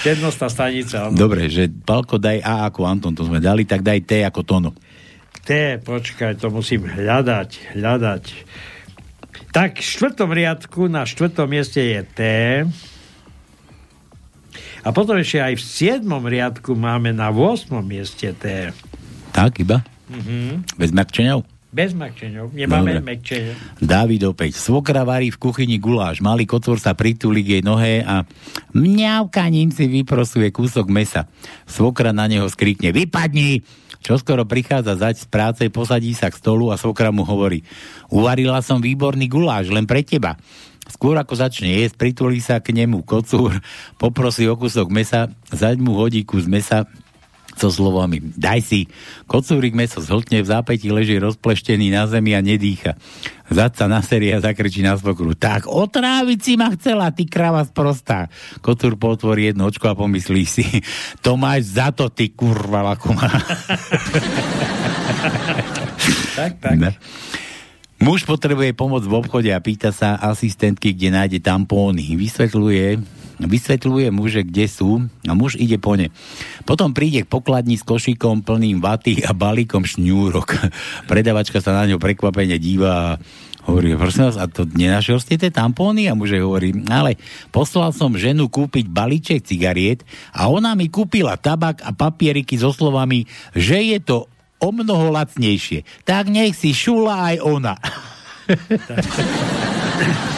Prednostná 0.02 0.48
stanica. 0.50 1.08
áno. 1.08 1.16
Dobre, 1.16 1.48
že 1.48 1.70
Palko 1.70 2.18
daj 2.18 2.42
A 2.42 2.68
ako 2.68 2.80
Anton, 2.84 3.14
to 3.14 3.24
sme 3.26 3.38
dali, 3.40 3.64
tak 3.64 3.80
daj 3.80 4.00
T 4.04 4.20
ako 4.22 4.40
Tono. 4.42 4.70
T, 5.42 5.78
počkaj, 5.82 6.38
to 6.38 6.54
musím 6.54 6.86
hľadať, 6.86 7.74
hľadať. 7.74 8.24
Tak 9.52 9.78
v 9.78 9.84
štvrtom 9.84 10.32
riadku 10.32 10.88
na 10.88 11.04
štvrtom 11.04 11.44
mieste 11.44 11.84
je 11.84 12.00
T. 12.08 12.20
A 14.82 14.88
potom 14.90 15.14
ešte 15.20 15.38
aj 15.38 15.60
v 15.60 15.62
siedmom 15.62 16.24
riadku 16.24 16.72
máme 16.74 17.12
na 17.12 17.28
8. 17.28 17.68
mieste 17.84 18.32
T. 18.32 18.72
Tak 19.36 19.60
iba? 19.60 19.84
Mhm. 20.08 20.64
Bez 20.80 20.90
mekčeňov? 20.90 21.52
Bez 21.72 21.96
makčeňov. 21.96 22.52
Nemáme 22.52 23.00
Dobre. 23.00 23.16
mekčeňov. 23.16 23.80
Dávid 23.80 24.20
opäť. 24.28 24.60
Svokra 24.60 25.08
varí 25.08 25.32
v 25.32 25.40
kuchyni 25.40 25.80
guláš. 25.80 26.20
Malý 26.20 26.44
kocor 26.44 26.76
sa 26.76 26.92
pritúli 26.92 27.40
k 27.40 27.56
jej 27.56 27.62
nohe 27.64 28.04
a 28.04 28.28
mňavkaním 28.76 29.72
si 29.72 29.88
vyprosuje 29.88 30.52
kúsok 30.52 30.92
mesa. 30.92 31.24
Svokra 31.64 32.12
na 32.12 32.28
neho 32.28 32.44
skrikne 32.44 32.92
Vypadni! 32.92 33.64
Čo 34.02 34.18
skoro 34.18 34.42
prichádza 34.42 34.98
zať 34.98 35.14
z 35.22 35.26
práce, 35.30 35.62
posadí 35.70 36.10
sa 36.12 36.26
k 36.26 36.36
stolu 36.36 36.74
a 36.74 36.76
svokra 36.76 37.14
mu 37.14 37.22
hovorí 37.22 37.62
Uvarila 38.10 38.58
som 38.58 38.82
výborný 38.82 39.30
guláš, 39.30 39.70
len 39.70 39.86
pre 39.86 40.02
teba. 40.02 40.34
Skôr 40.90 41.14
ako 41.14 41.38
začne 41.38 41.78
jesť, 41.78 41.94
pritulí 41.94 42.42
sa 42.42 42.58
k 42.58 42.74
nemu 42.74 43.06
kocúr, 43.06 43.62
poprosí 44.02 44.50
o 44.50 44.58
kúsok 44.58 44.90
mesa, 44.90 45.30
zaď 45.54 45.78
mu 45.78 45.94
hodí 45.94 46.26
kus 46.26 46.50
mesa 46.50 46.90
so 47.56 47.68
slovami 47.68 48.20
daj 48.36 48.60
si. 48.64 48.80
Kocúrik 49.28 49.76
meso 49.76 50.00
zhltne, 50.00 50.40
v 50.42 50.50
zápäti 50.50 50.88
leží 50.88 51.16
rozpleštený 51.20 51.92
na 51.92 52.08
zemi 52.08 52.32
a 52.36 52.40
nedýcha. 52.40 52.96
Zad 53.52 53.76
sa 53.76 53.84
naserie 53.84 54.32
a 54.32 54.40
zakričí 54.40 54.80
na 54.80 54.96
svokru. 54.96 55.36
Tak 55.36 55.68
otráviť 55.68 56.38
si 56.40 56.52
ma 56.56 56.72
chcela, 56.72 57.12
ty 57.12 57.28
krava 57.28 57.60
sprostá. 57.68 58.32
Kocúr 58.64 58.96
potvorí 58.96 59.52
jedno 59.52 59.68
očko 59.68 59.92
a 59.92 59.98
pomyslí 59.98 60.44
si, 60.48 60.64
to 61.20 61.36
máš 61.36 61.76
za 61.76 61.92
to, 61.92 62.08
ty 62.08 62.32
kurva 62.32 62.80
lakuma. 62.80 63.28
tak, 66.38 66.56
tak. 66.58 66.76
Ne? 66.80 66.96
Muž 68.02 68.26
potrebuje 68.26 68.74
pomoc 68.74 69.06
v 69.06 69.14
obchode 69.14 69.46
a 69.54 69.62
pýta 69.62 69.94
sa 69.94 70.18
asistentky, 70.18 70.90
kde 70.90 71.14
nájde 71.14 71.38
tampóny. 71.38 72.18
Vysvetľuje, 72.18 72.98
vysvetľuje 73.46 74.08
muže, 74.14 74.42
kde 74.46 74.66
sú 74.66 75.06
a 75.26 75.32
muž 75.32 75.58
ide 75.58 75.78
po 75.78 75.98
ne. 75.98 76.10
Potom 76.62 76.94
príde 76.94 77.26
k 77.26 77.30
pokladni 77.30 77.78
s 77.78 77.86
košíkom 77.86 78.46
plným 78.46 78.82
vaty 78.82 79.22
a 79.22 79.34
balíkom 79.34 79.86
šňúrok. 79.86 80.70
Predavačka 81.10 81.62
sa 81.62 81.74
na 81.74 81.90
ňo 81.90 82.02
prekvapene 82.02 82.58
díva 82.58 82.92
a 82.92 83.08
hovorí, 83.66 83.94
prosím 83.94 84.30
vás, 84.30 84.38
a 84.38 84.50
to 84.50 84.66
nenašiel 84.66 85.22
ste 85.22 85.38
tie 85.38 85.54
tampóny? 85.54 86.10
A 86.10 86.18
muže 86.18 86.42
hovorí, 86.42 86.74
ale 86.90 87.14
poslal 87.54 87.94
som 87.94 88.18
ženu 88.18 88.50
kúpiť 88.50 88.90
balíček 88.90 89.46
cigariet 89.46 90.02
a 90.34 90.50
ona 90.50 90.74
mi 90.74 90.90
kúpila 90.90 91.38
tabak 91.38 91.82
a 91.86 91.94
papieriky 91.94 92.58
so 92.58 92.74
slovami, 92.74 93.30
že 93.54 93.78
je 93.78 93.98
to 94.02 94.26
o 94.62 94.70
mnoho 94.70 95.10
lacnejšie. 95.10 95.82
Tak 96.06 96.30
nech 96.30 96.54
si 96.54 96.70
šula 96.70 97.34
aj 97.34 97.36
ona. 97.42 97.74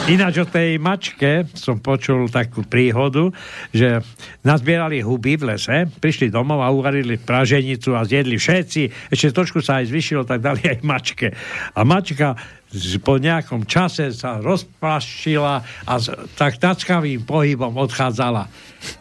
Ináč 0.05 0.37
o 0.41 0.45
tej 0.45 0.77
mačke 0.77 1.49
som 1.57 1.81
počul 1.81 2.29
takú 2.29 2.61
príhodu, 2.61 3.33
že 3.73 4.05
nazbierali 4.45 5.01
huby 5.01 5.33
v 5.33 5.55
lese, 5.55 5.89
prišli 5.89 6.29
domov 6.29 6.61
a 6.61 6.69
uvarili 6.69 7.17
praženicu 7.17 7.97
a 7.97 8.05
zjedli 8.05 8.37
všetci. 8.37 9.09
Ešte 9.09 9.33
trošku 9.33 9.65
sa 9.65 9.81
aj 9.81 9.89
zvyšilo, 9.89 10.21
tak 10.29 10.45
dali 10.45 10.61
aj 10.61 10.79
mačke. 10.85 11.33
A 11.73 11.81
mačka 11.81 12.37
po 12.97 13.15
nejakom 13.15 13.63
čase 13.63 14.09
sa 14.09 14.37
rozplašila 14.37 15.55
a 15.83 15.93
tak 16.33 16.57
tackavým 16.57 17.21
pohybom 17.21 17.71
odchádzala. 17.73 18.47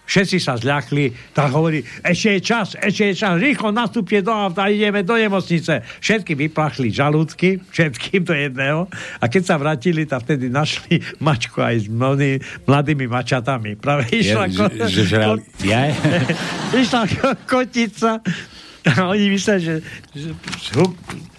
Všetci 0.04 0.36
sa 0.38 0.54
zľakli, 0.54 1.12
tak 1.30 1.50
hovorí, 1.50 1.78
ešte 2.00 2.28
je 2.30 2.40
čas, 2.42 2.68
ešte 2.74 3.04
je 3.06 3.14
čas, 3.14 3.36
rýchlo 3.36 3.68
nastúpte 3.68 4.16
do 4.18 4.30
auta, 4.30 4.64
ideme 4.66 5.00
do 5.00 5.12
nemocnice. 5.12 5.84
Všetky 5.98 6.32
vyplachli 6.34 6.88
žalúdky, 6.88 7.60
všetkým 7.66 8.22
do 8.22 8.32
jedného. 8.32 8.80
A 9.18 9.26
keď 9.26 9.42
sa 9.44 9.56
vrátili, 9.56 10.04
tak 10.04 10.24
vtedy 10.24 10.48
našli 10.48 10.98
mačku 11.20 11.58
aj 11.58 11.84
s 11.84 11.86
mnohými 11.86 12.38
mladými 12.62 13.06
mačatami. 13.06 13.76
Práve 13.76 14.08
išla, 14.10 14.46
Ja, 14.46 14.56
ko- 14.56 14.72
že- 14.72 14.88
že 14.88 15.02
žrali- 15.06 15.44
ja? 15.60 15.92
išla 16.80 17.02
ko- 17.06 17.36
kotica 17.44 18.24
a 18.86 19.00
oni 19.06 19.28
mysleli, 19.30 19.60
že, 19.60 19.76
že 20.12 20.28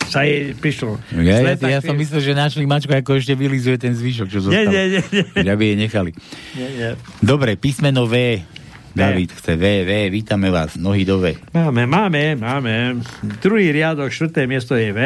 sa 0.07 0.23
jej 0.23 0.53
prišlo. 0.55 0.97
Ja, 1.17 1.41
ja, 1.41 1.55
tak 1.57 1.69
ja 1.69 1.81
som 1.81 1.97
myslel, 1.97 2.21
že 2.21 2.31
našli 2.37 2.65
mačku, 2.69 2.93
ako 2.93 3.17
ešte 3.17 3.33
vylizuje 3.33 3.77
ten 3.81 3.93
zvyšok, 3.93 4.27
čo 4.29 4.39
zostal. 4.45 4.69
nie, 4.69 4.97
nie, 4.97 5.01
nie. 5.01 5.49
Aby 5.49 5.73
jej 5.73 5.77
nechali. 5.77 6.11
Nie, 6.55 6.69
nie. 6.71 6.89
Dobre, 7.19 7.57
písmeno 7.57 8.05
V. 8.05 8.41
David 8.95 9.35
chce 9.35 9.59
V, 9.59 9.83
V, 9.83 9.91
vítame 10.07 10.47
vás, 10.47 10.79
nohy 10.79 11.03
do 11.03 11.19
V. 11.19 11.35
Máme, 11.51 11.83
máme, 11.83 12.39
máme. 12.39 13.03
Druhý 13.43 13.75
riadok, 13.75 14.07
štvrté 14.07 14.47
miesto 14.47 14.79
je 14.79 14.95
V. 14.95 14.99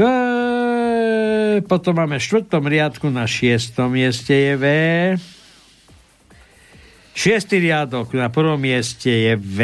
E, 0.00 1.60
potom 1.68 1.92
máme 1.92 2.16
v 2.16 2.24
štvrtom 2.24 2.64
riadku 2.64 3.12
na 3.12 3.28
šiestom 3.28 3.92
mieste 3.92 4.32
je 4.32 4.54
V. 4.56 4.64
Šiestý 7.20 7.60
riadok 7.60 8.16
na 8.16 8.32
prvom 8.32 8.56
mieste 8.56 9.12
je 9.12 9.36
V 9.36 9.60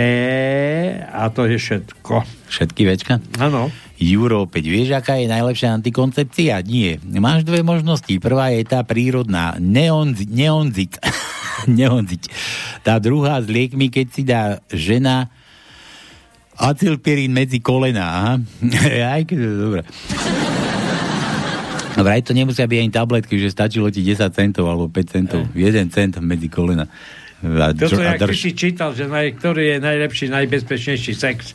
a 1.08 1.24
to 1.32 1.48
je 1.48 1.56
všetko. 1.56 2.20
Všetky 2.52 2.84
večka? 2.84 3.16
Áno. 3.40 3.72
Juro, 3.96 4.44
opäť 4.44 4.68
vieš, 4.68 4.92
aká 4.92 5.16
je 5.16 5.24
najlepšia 5.24 5.72
antikoncepcia? 5.80 6.60
Nie. 6.68 7.00
Máš 7.16 7.48
dve 7.48 7.64
možnosti. 7.64 8.12
Prvá 8.20 8.52
je 8.52 8.60
tá 8.60 8.84
prírodná. 8.84 9.56
Neonzi, 9.56 10.28
neonziť. 10.28 11.00
neonziť. 11.80 12.22
Tá 12.84 13.00
druhá 13.00 13.40
s 13.40 13.48
liekmi, 13.48 13.88
keď 13.88 14.06
si 14.12 14.20
dá 14.28 14.60
žena 14.68 15.32
acylpirín 16.60 17.32
medzi 17.32 17.64
kolena. 17.64 18.04
Aha. 18.04 18.32
Aj 19.16 19.24
keď 19.24 19.36
to 19.40 19.48
je 19.48 19.56
dobré. 19.56 19.82
Vraj 21.96 22.20
to 22.20 22.36
nemusia 22.36 22.68
byť 22.68 22.78
ani 22.84 22.92
tabletky, 22.92 23.40
že 23.40 23.48
stačilo 23.48 23.88
ti 23.88 24.04
10 24.04 24.28
centov 24.36 24.68
alebo 24.68 24.92
5 24.92 25.08
centov. 25.08 25.40
1 25.56 25.88
cent 25.88 26.20
medzi 26.20 26.52
kolena. 26.52 26.84
A, 27.38 27.70
Toto, 27.70 27.92
dr- 27.92 28.00
a 28.00 28.04
jak 28.10 28.18
ty 28.18 28.24
drž. 28.26 28.38
si 28.38 28.50
čítal, 28.52 28.90
že 28.90 29.04
naj, 29.04 29.36
ktorý 29.36 29.62
je 29.68 29.78
najlepší, 29.78 30.26
najbezpečnejší 30.30 31.12
sex. 31.12 31.52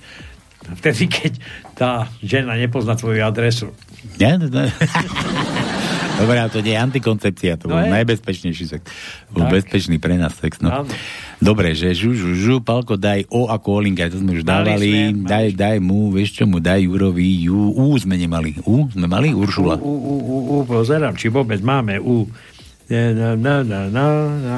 Vtedy, 0.74 1.04
keď 1.06 1.32
tá 1.74 1.90
žena 2.20 2.54
nepozná 2.54 2.94
tvoju 2.94 3.18
adresu. 3.20 3.74
Nie? 4.16 4.38
To- 4.38 4.50
Dobre, 6.14 6.38
ale 6.38 6.50
to 6.50 6.62
nie 6.62 6.72
je 6.72 6.80
antikoncepcia, 6.80 7.58
to 7.58 7.66
No 7.66 7.74
bol 7.74 7.82
je. 7.82 7.90
najbezpečnejší 7.92 8.66
sex. 8.68 8.82
Bol 9.28 9.42
Tak. 9.44 9.54
bezpečný 9.58 9.98
pre 9.98 10.14
nás 10.16 10.38
sex, 10.38 10.62
no. 10.62 10.70
Áno. 10.70 10.92
Dobre, 11.40 11.74
že 11.74 11.90
žu, 11.92 12.14
žu, 12.14 12.30
žu, 12.32 12.56
Palko, 12.60 12.94
daj 12.94 13.26
O 13.28 13.50
ako 13.50 13.82
Olinka, 13.82 14.06
to 14.06 14.22
sme 14.22 14.38
už 14.38 14.46
Mali 14.46 14.46
dávali, 14.46 14.90
sme, 15.10 15.26
daj, 15.26 15.46
daj 15.56 15.78
mu, 15.80 16.14
vieš 16.14 16.38
čo 16.38 16.44
mu, 16.46 16.62
daj 16.62 16.78
Jurovi, 16.80 17.26
Ju, 17.42 17.74
U 17.74 17.98
sme 17.98 18.14
nemali, 18.16 18.54
U 18.62 18.86
sme 18.88 19.10
mali, 19.10 19.34
Uršula. 19.34 19.76
U, 19.76 19.90
u, 19.90 20.16
u, 20.20 20.38
u, 20.54 20.58
pozerám, 20.62 21.18
či 21.18 21.26
vôbec 21.28 21.58
máme 21.60 21.98
U. 21.98 22.30
Na, 22.92 23.40
na, 23.40 23.64
na, 23.64 23.88
na, 23.88 24.06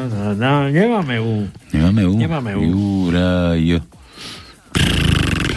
na, 0.10 0.34
na, 0.34 0.52
nemáme 0.66 1.22
U. 1.22 1.46
Nemáme 1.70 2.02
U? 2.10 2.18
Nemáme 2.18 2.52
U. 2.58 2.62
Juraj. 2.66 3.78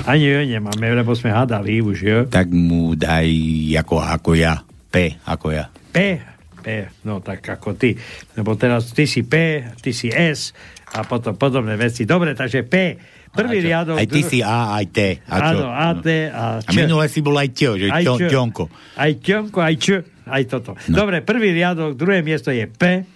Ani 0.05 0.29
ju 0.29 0.45
nemáme, 0.45 0.85
lebo 0.93 1.16
sme 1.16 1.33
hádali 1.33 1.81
už, 1.81 1.99
jo. 2.05 2.18
Tak 2.29 2.53
mu 2.53 2.93
daj 2.93 3.33
ako, 3.81 3.97
ako 3.97 4.31
ja, 4.37 4.61
P 4.93 5.16
ako 5.24 5.57
ja. 5.57 5.72
P, 5.72 6.20
P, 6.61 6.66
no 7.09 7.24
tak 7.24 7.49
ako 7.49 7.81
ty. 7.81 7.97
Lebo 8.37 8.61
teraz 8.61 8.93
ty 8.93 9.09
si 9.09 9.24
P, 9.24 9.64
ty 9.81 9.97
si 9.97 10.12
S 10.12 10.53
a 10.93 11.01
potom 11.01 11.33
podobné 11.33 11.81
veci. 11.81 12.05
Dobre, 12.05 12.37
takže 12.37 12.61
P. 12.68 13.01
Prvý 13.33 13.64
riadok. 13.64 13.97
Aj 13.97 14.05
ty 14.05 14.20
dru- 14.20 14.31
si 14.31 14.39
A, 14.45 14.77
aj 14.77 14.87
T. 14.93 14.99
A 15.24 15.37
čo? 15.41 15.64
Áno, 15.64 15.66
A, 15.72 15.97
T 15.97 16.29
a 16.29 16.61
A 16.61 16.64
Č. 16.64 16.77
minule 16.77 17.09
si 17.09 17.24
bol 17.24 17.41
aj 17.41 17.51
Ťo, 17.57 17.70
že 17.81 17.87
Aj 17.89 18.05
ťonko. 18.05 18.64
Aj 19.01 19.12
ťonko, 19.16 19.59
aj 19.64 19.74
Č, 19.81 19.87
aj 20.27 20.43
toto. 20.51 20.74
No. 20.91 21.07
Dobre, 21.07 21.22
prvý 21.22 21.55
riadok, 21.55 21.95
druhé 21.95 22.20
miesto 22.27 22.51
je 22.51 22.66
P. 22.66 23.07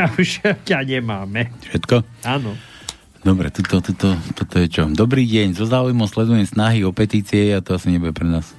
A 0.00 0.04
už 0.16 0.28
ťa 0.64 0.78
nemáme. 0.80 1.52
Všetko? 1.60 1.96
Áno. 2.24 2.56
Dobre, 3.20 3.50
toto, 3.50 3.82
toto, 3.82 4.14
toto 4.38 4.54
je 4.62 4.70
čo? 4.70 4.86
Dobrý 4.88 5.26
deň, 5.26 5.58
so 5.58 5.66
záujmom 5.66 6.06
sledujem 6.06 6.46
snahy 6.46 6.86
o 6.86 6.94
petície 6.94 7.52
a 7.52 7.60
to 7.60 7.74
asi 7.74 7.90
nebude 7.90 8.14
pre 8.14 8.24
nás. 8.24 8.54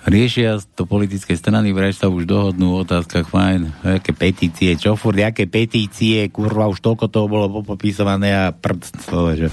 Riešia 0.00 0.60
to 0.76 0.88
politické 0.88 1.36
strany, 1.36 1.76
vraj 1.76 1.92
sa 1.92 2.08
už 2.08 2.24
dohodnú 2.24 2.76
v 2.76 2.88
otázkach, 2.88 3.28
fajn, 3.28 3.84
aké 4.00 4.16
petície, 4.16 4.72
čo 4.76 4.96
furt, 4.96 5.20
aké 5.20 5.44
petície, 5.44 6.24
kurva, 6.32 6.72
už 6.72 6.80
toľko 6.80 7.08
toho 7.12 7.26
bolo 7.28 7.64
popisované 7.64 8.32
a 8.32 8.52
prd, 8.52 8.80
že... 9.36 9.48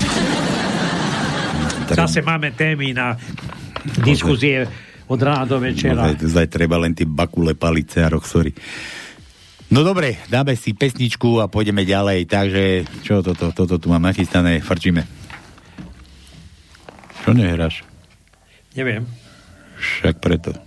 Zase 1.95 2.19
máme 2.21 2.51
témy 2.51 2.91
na 2.91 3.15
diskusie 4.03 4.67
od 5.07 5.19
rána 5.23 5.47
do 5.47 5.57
večera. 5.63 6.11
Zaj, 6.11 6.15
zaj 6.27 6.47
treba 6.51 6.75
len 6.75 6.91
tie 6.91 7.07
bakule 7.07 7.55
palice 7.55 8.03
a 8.03 8.11
roxory. 8.11 8.51
No 9.71 9.83
dobre, 9.83 10.19
dáme 10.31 10.55
si 10.55 10.71
pesničku 10.71 11.43
a 11.43 11.51
pôjdeme 11.51 11.83
ďalej, 11.83 12.27
takže 12.27 12.63
čo 13.03 13.19
toto, 13.19 13.51
toto 13.51 13.75
tu 13.75 13.87
mám 13.91 14.03
nachystané, 14.03 14.63
frčíme. 14.63 15.03
Čo 17.23 17.35
nehráš? 17.35 17.83
Neviem. 18.75 19.03
Však 19.75 20.23
preto. 20.23 20.66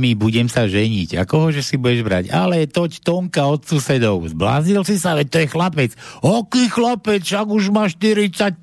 Mami, 0.00 0.16
budem 0.16 0.48
sa 0.48 0.64
ženiť. 0.64 1.20
A 1.20 1.28
koho, 1.28 1.52
že 1.52 1.60
si 1.60 1.76
budeš 1.76 2.00
brať? 2.00 2.32
Ale 2.32 2.64
toť 2.64 3.04
Tonka 3.04 3.44
od 3.44 3.68
susedov. 3.68 4.24
Zbláznil 4.32 4.80
si 4.80 4.96
sa, 4.96 5.12
veď 5.12 5.28
to 5.28 5.38
je 5.44 5.52
chlapec. 5.52 5.92
Aký 6.24 6.72
chlapec? 6.72 7.20
Však 7.20 7.44
už 7.52 7.68
má 7.68 7.84
45. 7.84 8.56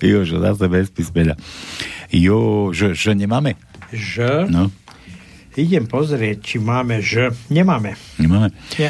Jožo, 0.00 0.40
zase 0.40 0.64
bez 0.72 0.88
písmena. 0.88 1.36
Jo, 2.08 2.72
že, 2.72 2.96
že 2.96 3.12
nemáme? 3.12 3.60
Ž? 3.92 4.48
No, 4.48 4.72
Idem 5.60 5.84
pozrieť, 5.84 6.40
či 6.40 6.56
máme 6.56 7.04
Ž. 7.04 7.36
Nemáme. 7.52 8.00
nemáme. 8.16 8.48
Nie. 8.80 8.88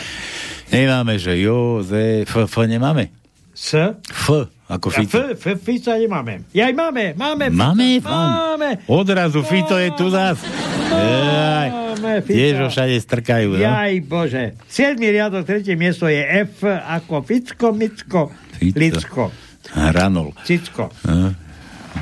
Nemáme, 0.70 1.18
že 1.18 1.34
jo, 1.42 1.82
Z, 1.82 2.22
F, 2.30 2.46
F 2.46 2.54
nemáme. 2.62 3.10
S? 3.50 3.74
F, 4.06 4.46
ako 4.64 4.86
A 4.88 4.92
Fico. 4.96 5.18
F, 5.36 5.44
F, 5.44 5.60
Fica 5.60 5.92
nemáme. 6.00 6.48
Jaj, 6.50 6.72
máme, 6.72 7.12
máme. 7.14 7.52
Fica. 7.52 7.60
Máme? 7.60 7.88
Máme. 8.00 8.68
Odrazu 8.88 9.44
Fico 9.44 9.76
je 9.76 9.90
tu. 9.92 10.08
Jaj, 10.08 11.68
Máme 12.00 12.24
Fica. 12.24 12.36
tiež 12.36 12.54
ho 12.64 12.68
všade 12.72 12.96
strkajú, 13.00 13.48
no? 13.56 13.60
Jaj, 13.60 13.92
bože. 14.08 14.44
7. 14.66 14.96
riadok, 14.96 15.44
tretie 15.44 15.76
miesto 15.76 16.08
je 16.08 16.20
F 16.48 16.64
ako 16.64 17.20
Ficko, 17.24 17.76
Micko, 17.76 18.32
Fico. 18.56 18.78
Licko, 18.80 19.24
Hranol. 19.72 20.32
Cicko. 20.44 20.92
No. 21.08 21.32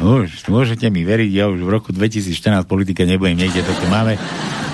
Už, 0.03 0.49
môžete 0.49 0.89
mi 0.89 1.05
veriť, 1.05 1.31
ja 1.31 1.47
už 1.53 1.63
v 1.63 1.71
roku 1.71 1.93
2014 1.93 2.65
politike 2.65 3.05
nebudem 3.05 3.37
niekde, 3.39 3.61
toto 3.63 3.85
máme. 3.87 4.17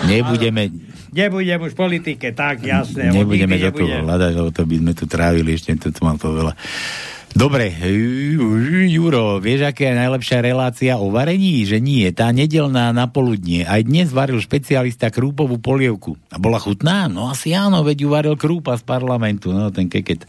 Nebudeme, 0.07 0.71
Nebudem 1.09 1.59
už 1.65 1.73
v 1.73 1.79
politike, 1.89 2.37
tak 2.37 2.63
jasné. 2.63 3.11
nebudeme 3.11 3.57
do 3.57 3.73
toho 3.73 4.05
hľadať, 4.05 4.33
lebo 4.37 4.51
to 4.53 4.63
by 4.69 4.77
sme 4.77 4.93
tu 4.93 5.05
trávili, 5.09 5.57
ešte 5.57 5.73
to 5.81 5.89
tu 5.89 6.01
mám 6.05 6.21
to 6.21 6.31
veľa. 6.31 6.53
Dobre, 7.39 7.71
Juro, 8.91 9.39
vieš, 9.39 9.71
aká 9.71 9.87
je 9.87 9.95
najlepšia 9.95 10.43
relácia 10.43 10.99
o 10.99 11.15
varení? 11.15 11.63
Že 11.63 11.79
nie, 11.79 12.11
tá 12.11 12.35
nedelná 12.35 12.91
na 12.91 13.07
poludnie. 13.07 13.63
Aj 13.63 13.79
dnes 13.79 14.11
varil 14.11 14.43
špecialista 14.43 15.07
krúpovú 15.07 15.63
polievku. 15.63 16.19
A 16.35 16.43
bola 16.43 16.59
chutná? 16.59 17.07
No 17.07 17.31
asi 17.31 17.55
áno, 17.55 17.87
veď 17.87 18.03
ju 18.03 18.09
varil 18.11 18.35
krúpa 18.35 18.75
z 18.75 18.83
parlamentu, 18.83 19.55
no 19.55 19.71
ten 19.71 19.87
keket. 19.87 20.27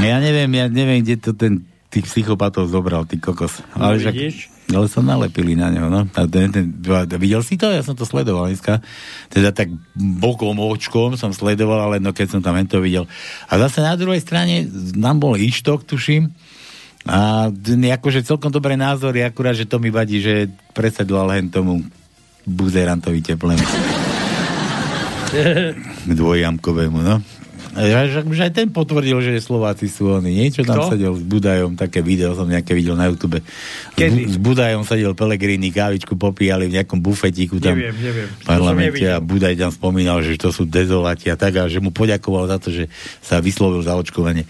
Ja 0.00 0.16
neviem, 0.16 0.48
ja 0.48 0.72
neviem, 0.72 1.04
kde 1.04 1.20
to 1.20 1.36
ten 1.36 1.68
tých 1.92 2.08
psychopatov 2.08 2.72
zobral, 2.72 3.04
ty 3.04 3.20
kokos. 3.20 3.60
No, 3.76 3.92
však- 3.92 4.16
vidíš? 4.16 4.48
Ale 4.74 4.88
sa 4.88 5.04
nalepili 5.04 5.54
na 5.54 5.68
neho, 5.68 5.92
no. 5.92 6.08
A 6.16 6.20
ten, 6.26 6.48
ten, 6.52 6.66
videl 7.20 7.44
si 7.44 7.60
to? 7.60 7.68
Ja 7.68 7.84
som 7.84 7.94
to 7.94 8.08
sledoval 8.08 8.48
dneska. 8.48 8.80
Teda 9.28 9.52
tak 9.52 9.70
bokom, 9.96 10.56
očkom 10.58 11.14
som 11.20 11.30
sledoval, 11.30 11.92
ale 11.92 11.96
no 12.00 12.16
keď 12.16 12.38
som 12.38 12.40
tam 12.40 12.56
to 12.64 12.80
videl. 12.80 13.04
A 13.48 13.60
zase 13.60 13.84
na 13.84 13.94
druhej 13.96 14.20
strane 14.20 14.66
nám 14.96 15.20
bol 15.20 15.36
Ištok, 15.36 15.84
tuším, 15.84 16.32
a 17.02 17.50
akože 17.50 18.22
celkom 18.22 18.54
dobré 18.54 18.78
názory, 18.78 19.26
akurát, 19.26 19.58
že 19.58 19.66
to 19.66 19.82
mi 19.82 19.90
vadí, 19.90 20.22
že 20.22 20.46
presedlal 20.70 21.34
hen 21.34 21.50
tomu 21.50 21.82
buzerantovi 22.46 23.18
teplému. 23.26 23.58
Dvojjamkovému, 26.18 26.98
no. 27.02 27.18
Že, 27.72 28.28
že 28.28 28.42
aj 28.44 28.52
ten 28.52 28.68
potvrdil, 28.68 29.16
že 29.24 29.40
Slováci 29.40 29.88
sú 29.88 30.12
oni. 30.12 30.28
Niečo 30.28 30.60
tam 30.60 30.76
Kto? 30.76 30.92
sedel 30.92 31.12
s 31.16 31.24
Budajom, 31.24 31.72
také 31.72 32.04
video 32.04 32.36
som 32.36 32.44
nejaké 32.44 32.76
videl 32.76 32.92
na 32.92 33.08
YouTube. 33.08 33.40
Kedy? 33.96 34.28
S, 34.28 34.28
Bu- 34.28 34.28
s 34.28 34.36
Budajom 34.36 34.82
sedel 34.84 35.16
Pelegrini, 35.16 35.72
kávičku 35.72 36.20
popíjali 36.20 36.68
v 36.68 36.76
nejakom 36.76 37.00
bufetíku 37.00 37.56
tam 37.64 37.80
Neviem, 37.80 37.96
neviem. 37.96 38.28
v 38.28 38.44
parlamente 38.44 39.04
a. 39.08 39.24
Budaj 39.24 39.56
tam 39.56 39.72
spomínal, 39.72 40.20
že 40.20 40.36
to 40.36 40.52
sú 40.52 40.68
dezolati 40.68 41.32
a 41.32 41.36
tak 41.40 41.56
a 41.56 41.64
že 41.64 41.80
mu 41.80 41.88
poďakoval 41.88 42.44
za 42.44 42.60
to, 42.60 42.68
že 42.68 42.92
sa 43.24 43.40
vyslovil 43.40 43.80
za 43.80 43.96
očkovanie. 43.96 44.44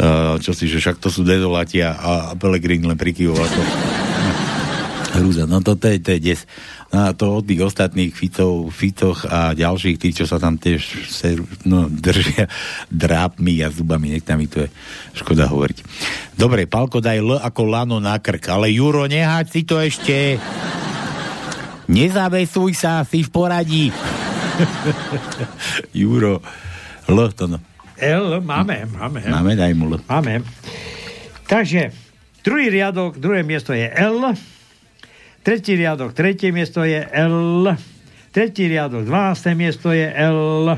Uh, 0.00 0.36
čo 0.40 0.52
si, 0.56 0.64
že 0.68 0.80
však 0.80 0.96
to 0.96 1.12
sú 1.12 1.24
dezolati 1.24 1.80
a, 1.80 1.92
a 1.92 2.12
Pelegrini 2.36 2.84
len 2.84 2.96
prikyvoval 2.96 3.44
to. 3.44 3.60
Hrúza, 5.20 5.44
no 5.44 5.58
to, 5.60 5.74
to, 5.74 5.90
je, 5.90 5.98
to 5.98 6.10
je 6.16 6.20
des. 6.22 6.40
No 6.90 7.06
a 7.06 7.14
to 7.14 7.38
od 7.38 7.46
tých 7.46 7.62
ostatných 7.62 8.10
Ficov, 8.10 8.74
Ficoch 8.74 9.22
a 9.30 9.54
ďalších 9.54 9.94
tých, 9.94 10.22
čo 10.22 10.26
sa 10.26 10.42
tam 10.42 10.58
tiež 10.58 11.06
se, 11.06 11.38
no, 11.62 11.86
držia 11.86 12.50
drápmi 12.90 13.62
a 13.62 13.70
zubami, 13.70 14.10
nech 14.10 14.26
tam 14.26 14.42
mi 14.42 14.50
to 14.50 14.66
je 14.66 14.68
škoda 15.14 15.46
hovoriť. 15.46 15.78
Dobre, 16.34 16.66
Palko, 16.66 16.98
daj 16.98 17.22
L 17.22 17.38
ako 17.38 17.62
lano 17.70 18.02
na 18.02 18.18
krk, 18.18 18.42
ale 18.50 18.74
Juro, 18.74 19.06
neháď 19.06 19.46
si 19.46 19.62
to 19.62 19.78
ešte. 19.78 20.42
Nezavesuj 21.86 22.74
sa, 22.74 23.06
si 23.06 23.22
v 23.22 23.30
poradí. 23.30 23.94
Juro, 26.02 26.42
L 27.06 27.18
to 27.30 27.46
no. 27.46 27.62
L 28.02 28.42
máme, 28.42 28.90
máme. 28.90 29.20
Máme, 29.30 29.52
daj 29.54 29.72
mu 29.78 29.94
L. 29.94 30.02
Máme. 30.10 30.42
Takže, 31.46 31.94
druhý 32.42 32.66
riadok, 32.66 33.14
druhé 33.14 33.46
miesto 33.46 33.70
je 33.70 33.86
L. 33.86 34.34
Tretí 35.40 35.72
riadok, 35.72 36.12
tretie 36.12 36.52
miesto 36.52 36.84
je 36.84 37.00
L. 37.00 37.72
Tretí 38.30 38.68
riadok, 38.68 39.08
12. 39.08 39.56
miesto 39.56 39.88
je 39.88 40.04
L. 40.04 40.76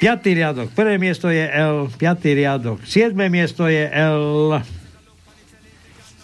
Piatý 0.00 0.32
riadok, 0.32 0.72
prvé 0.72 0.96
miesto 0.96 1.28
je 1.28 1.44
L. 1.44 1.90
Piatý 1.92 2.32
riadok, 2.32 2.80
siedme 2.86 3.28
miesto 3.28 3.66
je 3.68 3.84
L. 3.90 4.56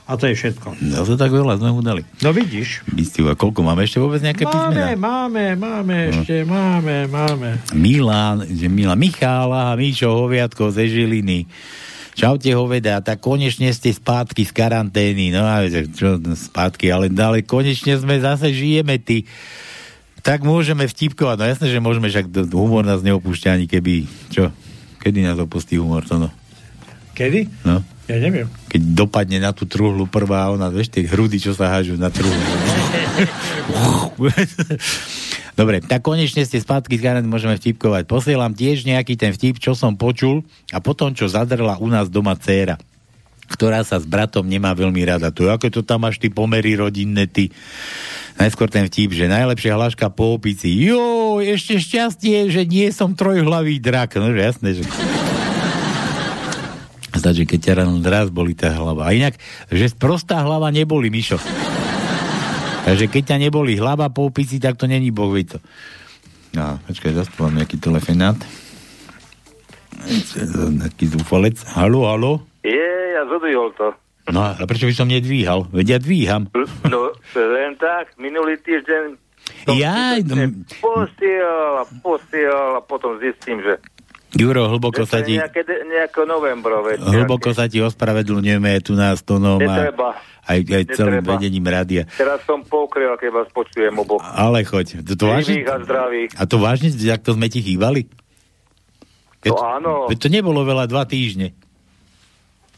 A 0.06 0.14
to 0.14 0.30
je 0.30 0.38
všetko. 0.38 0.78
No 0.86 1.02
to 1.02 1.18
tak 1.18 1.34
veľa 1.34 1.58
sme 1.58 1.74
mu 1.74 1.82
dali. 1.82 2.06
No 2.22 2.30
vidíš. 2.30 2.86
Bistiu, 2.86 3.26
a 3.26 3.34
koľko 3.34 3.66
máme 3.66 3.82
ešte 3.82 3.98
vôbec 3.98 4.22
nejaké 4.22 4.46
Máme, 4.46 4.54
písmena? 4.54 4.94
máme, 4.94 5.44
máme, 5.58 5.96
ešte 6.14 6.46
máme, 6.46 7.10
máme. 7.10 7.58
Milan, 7.74 8.46
že 8.46 8.70
Milan 8.70 9.02
Michála 9.02 9.74
a 9.74 9.76
Míšo 9.76 10.06
Hoviatko 10.06 10.70
ze 10.70 10.86
Žiliny. 10.86 11.50
Čaute 12.16 12.48
hoveda, 12.56 13.04
tak 13.04 13.20
konečne 13.20 13.68
ste 13.76 13.92
spátky 13.92 14.48
z 14.48 14.52
karantény. 14.56 15.28
No 15.28 15.44
a 15.44 15.68
čo 15.68 16.16
spátky, 16.16 16.88
ale, 16.88 17.12
ale 17.12 17.44
konečne 17.44 17.92
sme 18.00 18.16
zase 18.16 18.56
žijeme, 18.56 18.96
ty. 18.96 19.28
Tak 20.24 20.40
môžeme 20.40 20.88
vtipkovať. 20.88 21.36
No 21.36 21.44
jasné, 21.44 21.68
že 21.68 21.76
môžeme, 21.76 22.08
však 22.08 22.32
humor 22.56 22.88
nás 22.88 23.04
neopúšťa 23.04 23.60
ani 23.60 23.68
keby, 23.68 24.08
čo? 24.32 24.48
Kedy 25.04 25.28
nás 25.28 25.36
opustí 25.36 25.76
humor, 25.76 26.08
to 26.08 26.16
no? 26.16 26.32
Kedy? 27.12 27.52
No. 27.68 27.84
Ja 28.08 28.16
neviem. 28.16 28.48
Keď 28.72 28.96
dopadne 28.96 29.36
na 29.36 29.52
tú 29.52 29.68
truhlu 29.68 30.08
prvá, 30.08 30.48
ona, 30.48 30.72
vieš, 30.72 30.96
tie 30.96 31.04
hrudy, 31.04 31.36
čo 31.36 31.52
sa 31.52 31.68
hážu 31.68 32.00
na 32.00 32.08
truhlu. 32.08 32.32
Dobre, 35.56 35.80
tak 35.80 36.04
konečne 36.04 36.44
ste 36.44 36.60
spátky 36.60 37.00
karantény, 37.00 37.32
môžeme 37.32 37.56
vtipkovať. 37.56 38.04
Posielam 38.04 38.52
tiež 38.52 38.84
nejaký 38.84 39.16
ten 39.16 39.32
vtip, 39.32 39.56
čo 39.56 39.72
som 39.72 39.96
počul 39.96 40.44
a 40.68 40.84
potom, 40.84 41.16
čo 41.16 41.32
zadrla 41.32 41.80
u 41.80 41.88
nás 41.88 42.12
doma 42.12 42.36
dcéra 42.36 42.76
ktorá 43.46 43.86
sa 43.86 44.02
s 44.02 44.06
bratom 44.06 44.42
nemá 44.42 44.74
veľmi 44.74 45.06
rada. 45.06 45.30
To, 45.30 45.46
aké 45.54 45.70
to 45.70 45.86
tam 45.86 46.02
máš 46.02 46.18
ty 46.18 46.26
pomery 46.26 46.74
rodinné, 46.74 47.30
ty. 47.30 47.54
Najskôr 48.36 48.66
ten 48.68 48.90
vtip, 48.90 49.14
že 49.14 49.30
najlepšia 49.30 49.78
hláška 49.78 50.10
po 50.10 50.34
opici. 50.36 50.68
Jo, 50.82 51.38
ešte 51.38 51.78
šťastie, 51.78 52.50
že 52.50 52.66
nie 52.66 52.90
som 52.90 53.14
trojhlavý 53.14 53.78
drak. 53.78 54.18
No, 54.18 54.34
že 54.34 54.42
jasné, 54.42 54.68
že... 54.76 54.82
Zdá, 57.16 57.32
že 57.32 57.48
keď 57.48 57.60
ťa 57.62 57.72
ráno 57.80 58.02
raz 58.04 58.28
boli 58.28 58.52
tá 58.52 58.68
hlava. 58.74 59.08
A 59.08 59.14
inak, 59.16 59.38
že 59.72 59.88
prostá 59.94 60.42
hlava 60.42 60.68
neboli, 60.68 61.08
Mišo. 61.08 61.40
Takže 62.86 63.10
keď 63.10 63.22
ťa 63.34 63.36
neboli 63.50 63.74
hlava 63.74 64.06
po 64.14 64.30
opici, 64.30 64.62
tak 64.62 64.78
to 64.78 64.86
není 64.86 65.10
boh 65.10 65.34
to. 65.42 65.58
No, 66.54 66.78
počkaj, 66.86 67.18
zase 67.18 67.34
tu 67.34 67.42
mám 67.42 67.58
nejaký 67.58 67.82
telefonát. 67.82 68.38
Nejaký 70.70 71.18
zúfalec. 71.18 71.58
Halo, 71.74 72.06
halo? 72.06 72.46
Je, 72.62 72.90
ja 73.18 73.26
zodvihol 73.26 73.74
to. 73.74 73.90
No 74.30 74.46
a 74.46 74.54
prečo 74.70 74.86
by 74.86 74.94
som 74.94 75.10
nedvíhal? 75.10 75.66
Veď 75.74 75.86
ja 75.86 75.98
dvíham. 75.98 76.46
No, 76.86 77.10
len 77.34 77.74
tak, 77.74 78.14
minulý 78.22 78.54
týždeň 78.62 79.18
Ja, 79.74 80.18
no, 80.22 80.62
posiel 80.78 81.82
a 81.82 81.84
posiel 82.02 82.78
a 82.78 82.82
potom 82.82 83.18
zistím, 83.18 83.62
že 83.62 83.82
Juro, 84.36 84.68
hlboko 84.68 85.08
sa 85.08 85.24
ti, 85.24 85.38
Nejaké, 85.38 85.64
nejaké 85.64 86.22
novembrové. 86.28 87.00
hlboko 87.00 87.56
sa 87.56 87.70
ti 87.70 87.80
ospravedlňujeme 87.80 88.82
tu 88.84 88.92
nás 88.98 89.22
tónom 89.24 89.56
a 89.56 89.64
Netreba. 89.64 90.18
Aj, 90.46 90.58
aj 90.62 90.84
celým 90.94 91.20
Netreba. 91.20 91.32
vedením 91.36 91.66
rádia. 91.66 92.02
Teraz 92.14 92.40
som 92.46 92.62
pokryl, 92.62 93.18
keď 93.18 93.30
vás 93.34 93.48
počujem 93.50 93.94
obok. 93.98 94.22
Ale 94.22 94.62
choď. 94.62 95.02
To, 95.02 95.12
to 95.18 95.24
vážne, 95.26 95.66
a 95.66 95.76
zdravých. 95.82 96.30
a 96.38 96.42
to 96.46 96.56
vážne, 96.62 96.88
jak 96.94 97.20
to 97.26 97.34
sme 97.34 97.50
ti 97.50 97.60
chýbali? 97.60 98.06
Keď, 99.42 99.50
No 99.50 99.62
áno. 99.62 99.92
Veď 100.06 100.18
to 100.22 100.28
nebolo 100.30 100.62
veľa, 100.62 100.86
dva 100.86 101.02
týždne. 101.06 101.54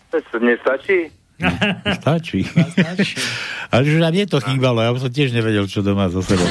To 0.08 0.36
nestačí? 0.40 1.12
Stačí. 2.02 2.42
Ale 3.70 3.82
že 3.86 4.00
nám 4.00 4.14
je 4.16 4.26
to 4.26 4.38
chýbalo, 4.42 4.82
ja 4.82 4.90
som 4.96 5.12
tiež 5.12 5.30
nevedel, 5.30 5.68
čo 5.70 5.84
doma 5.84 6.08
so 6.10 6.24
sebou. 6.24 6.48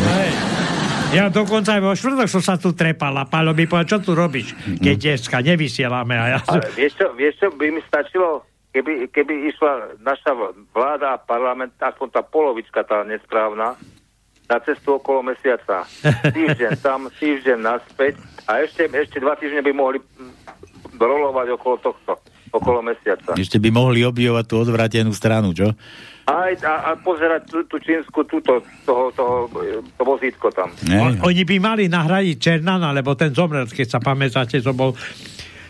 Ja 1.08 1.32
dokonca 1.32 1.80
aj 1.80 1.82
vo 1.82 1.96
štvrtok 1.96 2.28
som 2.28 2.44
sa 2.44 2.60
tu 2.60 2.76
trepal 2.76 3.16
a 3.16 3.24
Pálo 3.24 3.56
mi 3.56 3.64
povedal, 3.64 3.96
čo 3.96 3.98
tu 4.04 4.12
robíš, 4.12 4.52
keď 4.84 5.16
dneska 5.16 5.40
nevysielame. 5.40 6.20
A 6.20 6.26
ja. 6.36 6.40
Ale 6.44 6.68
vieš 6.76 7.00
čo, 7.00 7.08
vieš 7.16 7.40
čo 7.40 7.48
by 7.56 7.68
mi 7.72 7.80
stačilo, 7.88 8.44
keby, 8.78 9.10
keby 9.10 9.34
išla 9.50 9.98
naša 10.06 10.38
vláda 10.70 11.18
a 11.18 11.22
parlament, 11.22 11.74
aspoň 11.82 12.08
tá 12.14 12.22
polovička, 12.22 12.86
tá 12.86 13.02
nesprávna, 13.02 13.74
na 14.48 14.58
cestu 14.64 15.02
okolo 15.02 15.34
mesiaca. 15.34 15.84
Týždeň 16.38 16.80
tam, 16.80 17.10
týždeň 17.12 17.58
naspäť 17.58 18.22
a 18.46 18.64
ešte, 18.64 18.88
ešte 18.88 19.18
dva 19.20 19.36
týždne 19.36 19.66
by 19.66 19.74
mohli 19.76 20.00
rolovať 20.96 21.48
okolo 21.58 21.76
tohto, 21.84 22.14
okolo 22.54 22.80
mesiaca. 22.86 23.36
Ešte 23.36 23.60
by 23.60 23.70
mohli 23.74 24.08
objavovať 24.08 24.46
tú 24.48 24.56
odvratenú 24.64 25.12
stranu, 25.12 25.52
čo? 25.52 25.74
Aj, 26.28 26.52
a, 26.64 26.92
a 26.92 27.00
pozerať 27.00 27.48
tú, 27.48 27.64
tú 27.68 27.80
čínsku, 27.80 28.24
túto, 28.28 28.60
toho, 28.84 29.12
toho, 29.16 29.48
to 29.96 30.04
vozítko 30.04 30.52
tam. 30.52 30.72
O, 30.76 31.32
oni 31.32 31.48
by 31.48 31.56
mali 31.60 31.84
nahradiť 31.88 32.36
Černana, 32.36 32.92
lebo 32.92 33.16
ten 33.16 33.32
zomrel, 33.32 33.64
keď 33.64 33.88
sa 33.88 34.00
pamätáte, 34.04 34.60
to 34.60 34.76
bol 34.76 34.92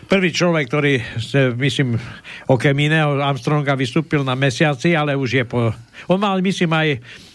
prvý 0.08 0.32
človek, 0.32 0.64
ktorý, 0.66 0.94
se, 1.20 1.52
myslím, 1.52 2.00
okrem 2.48 2.74
iného 2.88 3.20
Armstronga 3.20 3.76
vystúpil 3.76 4.24
na 4.24 4.32
mesiaci, 4.32 4.96
ale 4.96 5.14
už 5.14 5.30
je 5.30 5.44
po... 5.44 5.70
On 6.08 6.18
mal, 6.18 6.40
myslím, 6.40 6.72
aj 6.72 6.88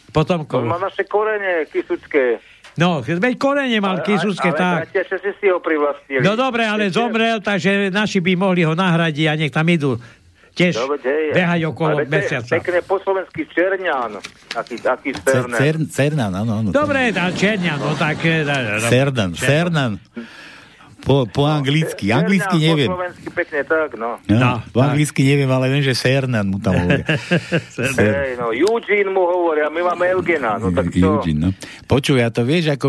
potomkov. 0.09 0.65
On 0.65 0.73
má 0.73 0.81
naše 0.81 1.05
korene 1.05 1.69
kisucké. 1.69 2.41
No, 2.73 3.05
veď 3.05 3.37
korene 3.37 3.77
mal 3.77 4.01
Kisucké, 4.01 4.49
ale, 4.49 4.57
tak. 4.57 4.77
Ale 4.81 5.05
bratia, 5.05 5.33
si 5.37 5.45
ho 5.45 5.61
privlastnili. 5.61 6.25
No 6.25 6.33
dobre, 6.33 6.65
ale 6.65 6.89
zomrel, 6.89 7.37
takže 7.37 7.93
naši 7.93 8.17
by 8.17 8.33
mohli 8.33 8.65
ho 8.65 8.73
nahradiť 8.73 9.25
a 9.29 9.33
nech 9.37 9.53
tam 9.53 9.69
idú. 9.69 10.01
Tiež 10.53 10.77
Dobre, 10.77 11.33
behať 11.33 11.65
okolo 11.65 12.01
Ale 12.01 12.05
mesiaca. 12.05 12.61
Pekne 12.61 12.85
po 12.85 13.01
slovensky 13.01 13.49
Černian. 13.49 14.21
Aký, 14.53 14.77
aký 14.85 15.09
Cer, 15.17 15.49
Cerner. 15.49 15.57
cer, 15.57 15.75
Cernan, 15.89 16.29
áno, 16.33 16.61
áno. 16.61 16.69
Dobre, 16.69 17.09
dá 17.09 17.33
Černia, 17.33 17.77
no 17.77 17.97
tak... 17.97 18.21
eh, 18.21 18.45
Cernan, 18.85 19.33
Cernan. 19.33 19.97
Po, 21.03 21.27
po 21.27 21.43
anglicky. 21.43 22.15
Anglicky 22.15 22.55
Černian 22.55 22.69
neviem. 22.71 22.89
Po 22.89 22.95
slovensky 22.95 23.27
pekne 23.35 23.61
tak, 23.67 23.89
no. 23.99 24.09
No, 24.31 24.63
po 24.71 24.79
anglicky 24.79 25.21
neviem, 25.27 25.51
ale 25.51 25.67
viem, 25.67 25.83
že 25.83 25.91
Cernan 25.91 26.47
mu 26.47 26.63
tam 26.63 26.79
hovorí. 26.79 27.03
Hej, 27.99 28.39
no, 28.39 28.55
Eugene 28.55 29.11
mu 29.11 29.27
hovoria, 29.27 29.67
my 29.67 29.83
máme 29.83 30.15
Eugena, 30.15 30.55
no 30.55 30.71
tak 30.71 30.95
čo? 30.95 31.19
Eugene, 31.19 31.39
no. 31.39 31.49
Počuj, 31.91 32.23
a 32.23 32.31
to 32.31 32.47
vieš, 32.47 32.79
ako 32.79 32.87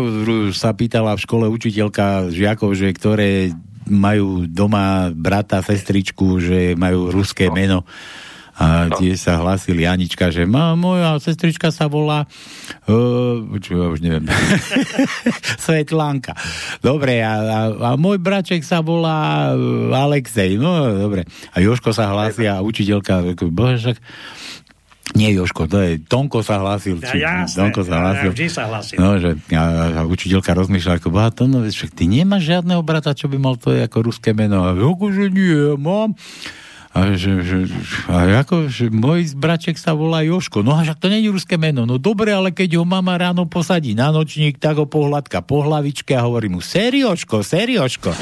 sa 0.55 0.71
pýtala 0.71 1.11
v 1.19 1.23
škole 1.27 1.45
učiteľka 1.51 2.31
žiakov, 2.31 2.71
že 2.71 2.87
ktoré 2.95 3.51
majú 3.85 4.49
doma 4.49 5.13
brata, 5.13 5.61
sestričku, 5.61 6.41
že 6.41 6.73
majú 6.73 7.13
ruské 7.13 7.51
meno. 7.53 7.85
A 8.55 8.87
tie 8.95 9.19
sa 9.19 9.43
hlásili 9.43 9.83
Anička, 9.83 10.31
že 10.31 10.47
má, 10.47 10.79
moja 10.79 11.19
sestrička 11.19 11.75
sa 11.75 11.91
volá 11.91 12.23
uh, 12.87 13.43
čo 13.59 13.75
ja 13.75 13.87
už 13.91 13.99
neviem 13.99 14.23
Svetlánka. 15.63 16.31
Dobre, 16.79 17.19
a, 17.19 17.35
a, 17.35 17.59
a 17.75 17.89
môj 17.99 18.15
braček 18.23 18.63
sa 18.63 18.79
volá 18.79 19.51
uh, 19.51 19.91
Alexej. 19.91 20.55
No, 20.55 20.87
dobre. 20.95 21.27
A 21.51 21.59
Joško 21.59 21.91
sa 21.91 22.15
hlási 22.15 22.47
a 22.47 22.63
učiteľka, 22.63 23.35
bože, 23.51 23.75
však 23.91 23.97
nie 25.13 25.31
Joško, 25.37 25.69
to 25.69 25.77
je 25.79 26.01
Tonko 26.01 26.41
sa 26.41 26.59
hlásil. 26.59 26.97
Ja, 26.99 27.45
či- 27.45 27.55
Tonko 27.55 27.85
sa 27.85 28.01
hlásil. 28.01 28.31
ja 28.31 28.35
vždy 28.35 28.47
sa 28.49 28.63
hlásil. 28.67 28.97
No, 28.97 29.21
že 29.21 29.37
a, 29.53 29.63
a 29.99 30.01
učiteľka 30.03 30.51
rozmýšľa, 30.57 30.97
ako 30.97 31.07
boha, 31.13 31.29
to 31.29 31.45
no, 31.45 31.61
však 31.61 31.93
ty 31.93 32.09
nemáš 32.09 32.49
žiadneho 32.49 32.81
brata, 32.81 33.13
čo 33.13 33.29
by 33.29 33.37
mal 33.37 33.55
to 33.55 33.69
ako 33.71 34.11
ruské 34.11 34.33
meno. 34.33 34.65
A 34.65 34.73
akože 34.73 35.29
nie, 35.29 35.77
mám. 35.77 36.17
A, 36.95 37.11
že, 37.19 37.43
že, 37.43 37.67
a 38.07 38.39
ako, 38.39 38.71
že 38.71 38.87
môj 38.87 39.35
braček 39.35 39.75
sa 39.75 39.91
volá 39.91 40.23
Joško. 40.23 40.63
No 40.63 40.79
a 40.79 40.87
však 40.87 41.03
to 41.03 41.11
nie 41.11 41.27
je 41.27 41.35
ruské 41.35 41.59
meno. 41.59 41.83
No 41.83 41.99
dobre, 41.99 42.31
ale 42.31 42.55
keď 42.55 42.79
ho 42.79 42.87
mama 42.87 43.19
ráno 43.19 43.43
posadí 43.43 43.91
na 43.91 44.15
nočník, 44.15 44.55
tak 44.55 44.79
ho 44.79 44.87
pohľadka 44.87 45.43
po 45.43 45.59
hlavičke 45.67 46.15
a 46.15 46.23
hovorí 46.23 46.47
mu, 46.47 46.63
serioško, 46.63 47.43
serioško. 47.43 48.15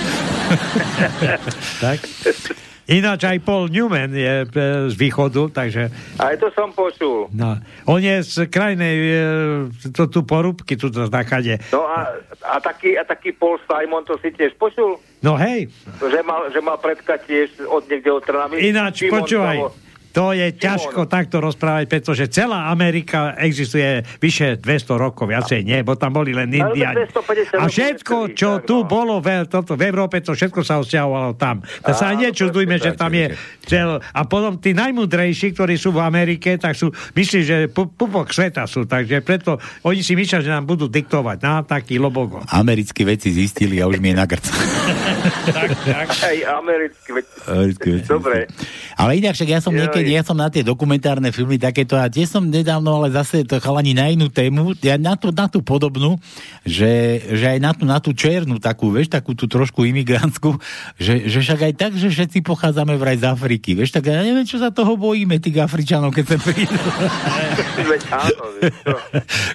tak. 1.85 2.01
Ináč 2.85 3.23
aj 3.23 3.39
Paul 3.39 3.67
Newman 3.67 4.11
je 4.11 4.43
e, 4.43 4.47
z 4.87 4.95
východu, 4.95 5.47
takže 5.49 5.87
Aj 6.15 6.35
to 6.35 6.51
som 6.51 6.67
počul. 6.69 7.31
no, 7.31 7.55
on 7.85 7.97
je 7.97 8.19
z 8.19 8.45
krajnej 8.45 8.95
e, 8.99 9.15
to, 9.89 10.05
tu 10.05 10.19
porúbky, 10.21 10.75
tu 10.75 10.87
to 10.87 11.07
nakade. 11.07 11.63
No 11.69 11.83
a, 11.83 12.11
a, 12.43 12.59
taký, 12.59 12.93
a 12.93 13.03
taký 13.03 13.31
Paul 13.31 13.55
Simon, 13.63 14.03
to 14.03 14.19
si 14.19 14.29
tiež 14.29 14.51
počul? 14.53 14.99
No 15.19 15.33
hej, 15.33 15.71
Že 15.97 16.19
mal, 16.21 16.51
že 16.51 16.59
mal 16.59 16.75
predka 16.75 17.15
tiež 17.17 17.63
od 17.63 17.87
niekde 17.87 18.09
od 18.09 18.19
Trnavy? 18.19 18.59
ináč 18.61 18.93
Šimon 19.01 19.15
počúvaj, 19.17 19.57
vo- 19.57 19.71
to 20.13 20.29
je 20.29 20.53
ťažko 20.53 21.09
takto 21.09 21.41
rozprávať, 21.41 21.89
pretože 21.89 22.29
celá 22.29 22.69
Amerika 22.69 23.33
existuje 23.33 24.05
vyše 24.21 24.61
200 24.61 24.93
rokov, 24.93 25.25
viacej 25.25 25.65
nie, 25.65 25.81
bo 25.81 25.97
tam 25.97 26.13
boli 26.13 26.37
len 26.37 26.53
Indiani. 26.53 27.09
250 27.09 27.57
A 27.57 27.65
všetko, 27.65 28.37
čo 28.37 28.61
tak, 28.61 28.69
tu 28.69 28.85
bolo 28.85 29.17
v, 29.17 29.49
toto, 29.49 29.73
v 29.73 29.89
Európe, 29.89 30.21
to 30.21 30.37
všetko 30.37 30.61
sa 30.61 30.77
osťahovalo 30.85 31.33
tam. 31.33 31.65
Tak 31.65 31.97
sa 31.97 32.13
nečudujme, 32.13 32.77
že 32.77 32.93
tam 32.93 33.09
je 33.09 33.33
cel... 33.65 33.97
A 34.13 34.21
potom 34.29 34.61
tí 34.61 34.77
najmudrejší, 34.77 35.57
ktorí 35.57 35.81
sú 35.81 35.89
v 35.89 36.05
Amerike, 36.05 36.61
tak 36.61 36.77
sú, 36.77 36.93
myslí, 36.93 37.39
že 37.41 37.57
pu- 37.73 37.89
pupok 37.89 38.29
sveta 38.29 38.69
sú, 38.69 38.85
takže 38.85 39.25
preto 39.25 39.57
oni 39.81 40.05
si 40.05 40.13
myslia, 40.13 40.45
že 40.45 40.53
nám 40.53 40.69
budú 40.69 40.85
diktovať 40.85 41.37
na 41.41 41.65
taký 41.65 41.97
lobogo. 41.97 42.45
Americkí 42.53 43.01
veci 43.01 43.33
zistili 43.33 43.81
a 43.81 43.89
už 43.89 43.97
mi 43.97 44.13
je 44.13 44.15
na 44.21 44.29
grc. 44.29 44.45
Aj 45.57 46.37
americký, 46.61 47.09
veď... 47.17 47.25
Americké 47.49 47.87
veci 47.97 48.09
Dobre. 48.13 48.45
Ale 48.93 49.17
inak 49.17 49.33
však 49.33 49.49
ja 49.49 49.57
som 49.57 49.73
Joj. 49.73 49.81
Niekedy, 50.03 50.19
ja 50.19 50.23
som 50.27 50.35
na 50.35 50.51
tie 50.51 50.67
dokumentárne 50.67 51.31
filmy 51.31 51.55
takéto 51.55 51.95
a 51.95 52.11
tiež 52.11 52.27
som 52.35 52.43
nedávno, 52.43 52.99
ale 52.99 53.15
zase 53.15 53.47
to 53.47 53.63
chalani 53.63 53.95
na 53.95 54.11
inú 54.11 54.27
tému, 54.27 54.75
ja 54.83 54.99
na 54.99 55.15
tú, 55.15 55.31
na 55.31 55.47
tú 55.47 55.63
podobnú, 55.63 56.19
že, 56.67 57.23
že 57.31 57.55
aj 57.55 57.59
na 57.63 57.71
tú, 57.71 57.83
na 57.87 57.97
tú 58.03 58.11
čiernu 58.11 58.59
takú, 58.59 58.91
vieš, 58.91 59.07
takú 59.15 59.31
tú 59.31 59.47
trošku 59.47 59.87
imigrantskú, 59.87 60.59
že, 60.99 61.31
že 61.31 61.39
však 61.39 61.59
aj 61.71 61.73
tak, 61.79 61.91
že 61.95 62.11
všetci 62.11 62.43
pochádzame 62.43 62.99
vraj 62.99 63.15
z 63.23 63.31
Afriky, 63.31 63.79
vieš, 63.79 63.95
tak 63.95 64.11
ja 64.11 64.19
neviem, 64.19 64.43
čo 64.43 64.59
sa 64.59 64.75
toho 64.75 64.99
bojíme, 64.99 65.39
tých 65.39 65.63
Afričanov, 65.63 66.11
keď 66.11 66.25
sa 66.35 66.37
prídu. 66.43 66.77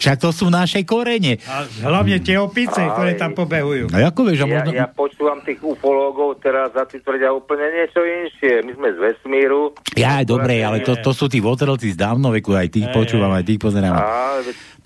Však 0.03 0.17
to 0.21 0.31
sú 0.31 0.47
naše 0.49 0.83
korene. 0.87 1.41
A 1.49 1.65
hlavne 1.85 2.21
tie 2.23 2.39
opice, 2.39 2.79
Aj. 2.79 2.95
ktoré 2.95 3.19
tam 3.19 3.35
pobehujú. 3.35 3.91
A 3.91 4.09
ako 4.09 4.21
vieš, 4.29 4.45
a 4.45 4.47
Ja, 4.47 4.63
možno... 4.63 4.73
ja 4.75 4.87
počúvam 4.89 5.39
tých 5.43 5.61
ufológov 5.63 6.39
teraz 6.41 6.73
a 6.79 6.87
tí 6.87 7.03
tvrdia 7.03 7.35
úplne 7.35 7.67
niečo 7.73 8.01
inšie. 8.03 8.63
My 8.65 8.73
sme 8.75 8.89
z 8.95 8.99
vesmíru. 8.99 9.75
Ja, 9.99 10.23
dobre, 10.39 10.63
ale 10.63 10.87
to, 10.87 10.95
to 11.03 11.11
sú 11.11 11.27
tí 11.27 11.43
votrelci 11.43 11.93
z 11.93 11.99
dávno 11.99 12.31
veku, 12.31 12.55
aj 12.55 12.71
tých 12.71 12.87
počúvam, 12.95 13.35
aj 13.35 13.43
tých 13.43 13.59
pozerám. 13.59 13.99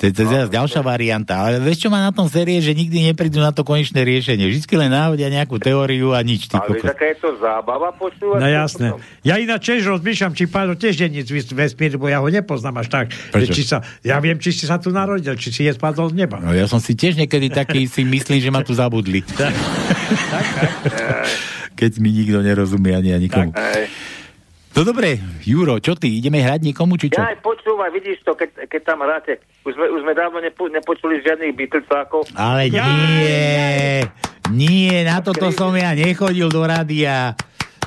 To 0.02 0.08
je, 0.08 0.18
je 0.18 0.24
zase 0.26 0.50
ďalšia 0.50 0.82
varianta. 0.82 1.38
Ale 1.38 1.62
vieš, 1.62 1.86
čo 1.86 1.88
má 1.92 2.02
na 2.02 2.10
tom 2.10 2.26
série, 2.26 2.58
že 2.58 2.74
nikdy 2.74 3.12
neprídu 3.12 3.38
na 3.38 3.54
to 3.54 3.62
konečné 3.62 4.02
riešenie. 4.02 4.50
Vždycky 4.50 4.74
len 4.74 4.90
náhodia 4.90 5.30
nejakú 5.30 5.62
teóriu 5.62 6.10
a 6.10 6.18
nič. 6.26 6.50
Ty 6.50 6.58
Ale 6.58 6.74
vieš, 6.74 6.82
kokos. 6.82 6.94
aká 6.96 7.04
je 7.06 7.16
to 7.22 7.30
zábava 7.38 7.94
počúvať? 7.94 8.38
No 8.42 8.48
jasné. 8.50 8.98
Ja 9.22 9.38
ináč 9.38 9.70
tiež 9.70 9.86
rozmýšľam, 9.86 10.34
či 10.34 10.50
Pálo 10.50 10.74
tiež 10.74 11.06
je 11.06 11.06
nic 11.06 11.30
z 11.30 11.54
vesmíru, 11.54 12.02
bo 12.02 12.10
ja 12.10 12.18
ho 12.18 12.26
nepoznám 12.26 12.82
až 12.82 12.90
tak. 12.90 13.14
Prečo? 13.30 13.54
Či 13.54 13.62
sa, 13.62 13.78
ja 14.02 14.18
viem, 14.18 14.42
či 14.42 14.50
si 14.50 14.66
sa 14.66 14.82
tu 14.82 14.90
narodil, 14.90 15.38
či 15.38 15.54
si 15.54 15.70
je 15.70 15.72
spadol 15.76 16.10
z 16.10 16.18
neba. 16.18 16.42
No, 16.42 16.50
ja 16.50 16.66
som 16.66 16.82
si 16.82 16.98
tiež 16.98 17.14
niekedy 17.14 17.54
taký 17.54 17.86
si 17.86 18.02
myslím, 18.02 18.42
že 18.42 18.50
ma 18.50 18.66
tu 18.66 18.74
zabudli. 18.74 19.22
Keď 21.78 21.92
mi 22.02 22.10
nikto 22.10 22.42
nerozumie 22.42 22.90
ani 22.90 23.14
ja 23.14 23.18
nikomu. 23.22 23.54
Hej. 23.54 23.86
No 24.72 24.88
dobre, 24.88 25.20
Juro, 25.44 25.76
čo 25.84 25.92
ty? 25.92 26.08
Ideme 26.08 26.40
hrať 26.40 26.64
niekomu, 26.64 26.96
či 26.96 27.12
čo? 27.12 27.20
Ja 27.20 27.36
aj 27.36 27.44
počúvaj, 27.44 27.92
vidíš 27.92 28.24
to, 28.24 28.32
keď, 28.32 28.64
keď 28.72 28.80
tam 28.88 29.04
hráte. 29.04 29.36
Už 29.68 29.76
sme, 29.76 29.86
už 29.92 30.00
sme 30.00 30.16
dávno 30.16 30.40
nepo, 30.40 30.64
nepočuli 30.72 31.20
žiadnych 31.20 31.52
Beatlesákov. 31.52 32.32
Ale 32.32 32.72
nie, 32.72 34.00
nie, 34.48 35.04
na 35.04 35.20
toto 35.20 35.52
som 35.52 35.76
ja 35.76 35.92
nechodil 35.92 36.48
do 36.48 36.64
rádia. 36.64 37.36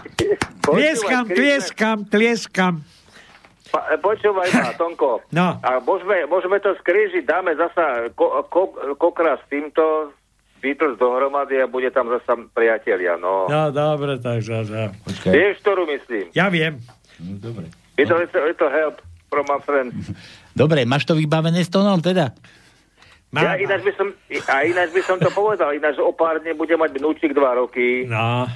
Tlieskam, 0.66 1.26
tlieskam, 1.30 1.98
tlieskam. 2.10 2.74
Pa, 3.74 3.82
e, 3.94 3.98
počúvaj 4.02 4.50
ma, 4.54 4.74
Tonko. 4.78 5.22
No. 5.34 5.58
A 5.62 5.82
môžeme, 5.82 6.26
môžeme 6.30 6.58
to 6.62 6.74
skrížiť, 6.82 7.26
dáme 7.26 7.54
zasa 7.54 8.10
ko, 8.14 8.46
ko, 8.50 8.74
kokra 8.98 9.38
s 9.42 9.46
týmto 9.50 10.14
Beatles 10.58 10.96
dohromady 10.96 11.58
a 11.58 11.68
bude 11.68 11.90
tam 11.90 12.08
zasa 12.08 12.34
priatelia, 12.50 13.16
no. 13.16 13.46
No, 13.46 13.70
dobre, 13.70 14.18
takže... 14.18 14.66
Ja. 14.66 14.90
Vieš, 15.24 15.62
ktorú 15.62 15.86
myslím? 15.88 16.32
ja 16.32 16.48
viem. 16.48 16.80
Dobre. 17.18 17.70
Je 17.96 18.04
to, 18.04 18.16
je 18.18 18.28
to, 18.28 18.40
je 18.42 18.56
to 18.56 18.68
help 18.68 18.96
from 19.28 19.46
my 19.46 19.60
friend. 19.60 19.92
Dobre, 20.52 20.84
máš 20.84 21.04
to 21.04 21.14
vybavené 21.14 21.60
s 21.60 21.70
tónom 21.70 22.00
teda? 22.00 22.36
Ja 23.32 23.60
ináč 23.60 23.84
by 23.84 23.94
som, 23.94 24.08
a 24.48 24.64
ináč 24.64 24.90
by 24.92 25.02
som 25.04 25.18
to 25.18 25.28
povedal, 25.30 25.70
ináč 25.70 26.00
o 26.00 26.12
pár 26.12 26.40
dní 26.40 26.52
bude 26.54 26.72
mať 26.72 26.92
vnúčik 26.94 27.32
dva 27.32 27.52
roky. 27.54 28.08
No. 28.08 28.48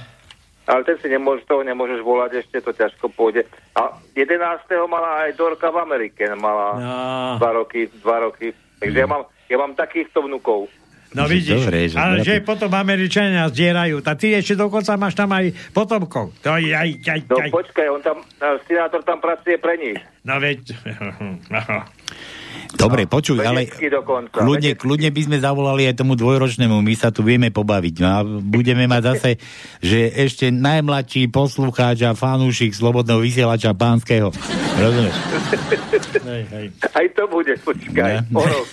Ale 0.64 0.80
ten 0.84 0.96
si 0.96 1.08
nemôže, 1.08 1.44
toho 1.44 1.60
nemôžeš 1.60 2.00
volať, 2.00 2.40
ešte 2.40 2.60
to 2.60 2.72
ťažko 2.72 3.10
pôjde. 3.10 3.44
A 3.76 3.92
11. 4.14 4.40
mala 4.86 5.26
aj 5.26 5.36
Dorka 5.36 5.68
v 5.68 5.78
Amerike, 5.78 6.24
mala 6.32 6.68
No. 6.74 6.94
dva 7.36 7.50
roky, 7.54 7.92
dva 7.98 8.24
roky. 8.24 8.52
Takže 8.78 8.96
ja 8.96 9.04
mám, 9.04 9.22
ja 9.46 9.56
mám 9.56 9.72
takýchto 9.74 10.22
vnukov. 10.22 10.72
No 11.10 11.26
vidíš, 11.26 11.66
Dobre, 11.66 11.90
že 11.90 11.98
ale 11.98 12.22
že 12.22 12.38
potom 12.38 12.70
Američania 12.70 13.50
zdierajú. 13.50 13.98
Tak 13.98 14.22
ty 14.22 14.30
ešte 14.30 14.54
dokonca 14.54 14.94
máš 14.94 15.18
tam 15.18 15.34
aj 15.34 15.50
potomkov. 15.74 16.30
To 16.46 16.54
je 16.54 16.70
aj, 16.70 17.02
aj, 17.02 17.20
No 17.26 17.42
aj. 17.42 17.50
počkaj, 17.50 17.86
on 17.90 17.98
tam, 17.98 18.22
a 18.38 18.54
senátor 18.62 19.02
tam 19.02 19.18
pracuje 19.18 19.58
pre 19.58 19.74
nich. 19.74 19.98
No 20.22 20.38
veď... 20.38 20.70
Dobre, 22.70 23.02
počuj, 23.04 23.42
ale 23.42 23.66
dokonca. 23.66 24.30
kľudne, 24.30 24.78
kľudne 24.78 25.10
by 25.10 25.22
sme 25.26 25.36
zavolali 25.36 25.90
aj 25.90 25.98
tomu 25.98 26.14
dvojročnému, 26.14 26.78
my 26.78 26.94
sa 26.94 27.10
tu 27.10 27.20
vieme 27.20 27.50
pobaviť. 27.50 27.94
No 27.98 28.08
a 28.08 28.18
budeme 28.22 28.86
mať 28.86 29.02
zase, 29.10 29.30
že 29.82 30.06
ešte 30.08 30.48
najmladší 30.48 31.26
poslucháč 31.28 32.06
a 32.06 32.14
fanúšik 32.14 32.70
Slobodného 32.70 33.18
vysielača 33.18 33.74
pánskeho. 33.74 34.30
Rozumieš? 34.78 35.16
Hej, 36.22 36.42
hej. 36.46 36.66
Aj 36.94 37.06
to 37.10 37.26
bude, 37.26 37.52
počkaj, 37.58 38.12
Ne. 38.12 38.18
o 38.30 38.38
rok. 38.40 38.68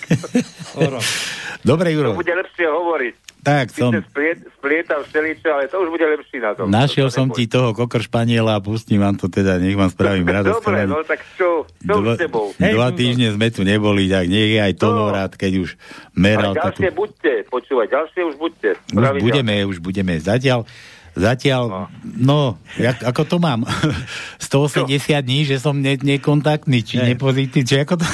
Dobre, 1.68 1.90
To 1.90 1.92
Juro. 1.92 2.10
bude 2.14 2.32
lepšie 2.32 2.64
hovoriť. 2.64 3.14
Tak, 3.38 3.70
som, 3.70 3.94
spliet, 3.94 4.42
splietam 4.58 5.00
všeličo, 5.02 5.48
ale 5.48 5.64
to 5.66 5.78
už 5.78 5.88
bude 5.88 6.04
lepší 6.04 6.38
na 6.38 6.52
tom. 6.52 6.68
našiel 6.68 7.08
To 7.08 7.14
som 7.14 7.26
neboj. 7.30 7.36
ti 7.38 7.44
toho 7.46 7.70
kokr 7.72 8.02
španiela 8.02 8.58
a 8.58 8.60
pustím 8.60 9.00
vám 9.00 9.14
to 9.14 9.30
teda, 9.30 9.56
nech 9.56 9.72
vám 9.72 9.88
spravím 9.88 10.26
radosť. 10.36 10.58
Dobre, 10.58 10.84
no 10.84 11.00
tak 11.00 11.22
čo, 11.34 11.64
čo 11.78 11.94
Dva, 12.02 12.14
s 12.14 12.20
tebou? 12.20 12.50
dva 12.58 12.88
týždne 12.92 13.32
sme 13.32 13.48
tu 13.48 13.62
neboli, 13.62 14.10
tak 14.10 14.26
nech 14.26 14.52
je 14.52 14.60
aj 14.60 14.74
to 14.74 14.88
rád, 15.08 15.32
keď 15.34 15.52
už 15.64 15.70
meral. 16.12 16.52
Ale 16.52 16.60
to 16.60 16.68
tu. 16.76 16.80
ďalšie 16.82 16.90
buďte, 16.92 17.32
počúvaj, 17.48 17.86
ďalšie 17.88 18.20
už 18.26 18.34
buďte. 18.36 18.70
Už 18.92 19.06
budeme, 19.22 19.54
už 19.64 19.78
budeme. 19.78 20.14
Zatiaľ, 20.18 20.66
zatiaľ, 21.14 21.88
no, 22.04 22.58
jak, 22.76 23.00
ako 23.00 23.22
to 23.24 23.36
mám? 23.38 23.64
180 24.42 24.90
dní, 25.18 25.46
že 25.46 25.56
som 25.56 25.78
ne, 25.78 25.94
nekontaktný, 25.94 26.82
či 26.82 26.98
nepozitívny, 27.00 27.64
či 27.64 27.80
ako 27.80 28.02
to... 28.02 28.06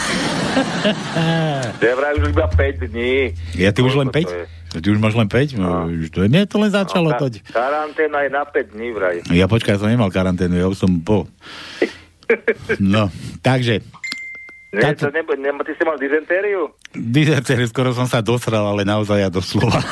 Ja 1.80 1.92
vraj 1.96 2.14
už 2.14 2.30
iba 2.30 2.46
5 2.46 2.86
dní. 2.86 3.34
Ja 3.56 3.72
ty 3.72 3.80
už 3.82 3.98
len 3.98 4.08
Koľko 4.12 4.30
5? 4.46 4.63
To? 4.74 4.82
Ty 4.82 4.88
už 4.90 4.98
máš 4.98 5.14
len 5.14 5.30
5? 5.30 5.54
No. 5.54 5.86
Už 5.86 6.10
to 6.10 6.26
mne 6.26 6.42
to 6.44 6.58
len 6.58 6.70
začalo 6.74 7.14
Ka- 7.14 7.22
toť. 7.22 7.32
Karanténa 7.46 8.18
je 8.26 8.30
na 8.34 8.42
5 8.42 8.74
dní 8.74 8.90
vraj. 8.90 9.22
Ja 9.30 9.46
počkaj, 9.46 9.78
ja 9.78 9.80
som 9.80 9.86
nemal 9.86 10.10
karanténu, 10.10 10.58
ja 10.58 10.66
už 10.66 10.76
som 10.76 10.90
po. 10.98 11.24
No, 12.80 13.12
takže, 13.44 13.84
Nie, 14.74 14.90
Táto- 14.90 15.06
to 15.06 15.14
nebo, 15.14 15.38
nebo, 15.38 15.62
ty 15.62 15.70
si 15.78 15.84
mal 15.86 15.94
dizentériu? 15.94 16.72
dizerter, 16.90 17.62
skoro 17.70 17.94
som 17.94 18.10
sa 18.10 18.18
dosral, 18.18 18.66
ale 18.66 18.82
naozaj 18.82 19.22
ja 19.22 19.30
doslova. 19.30 19.78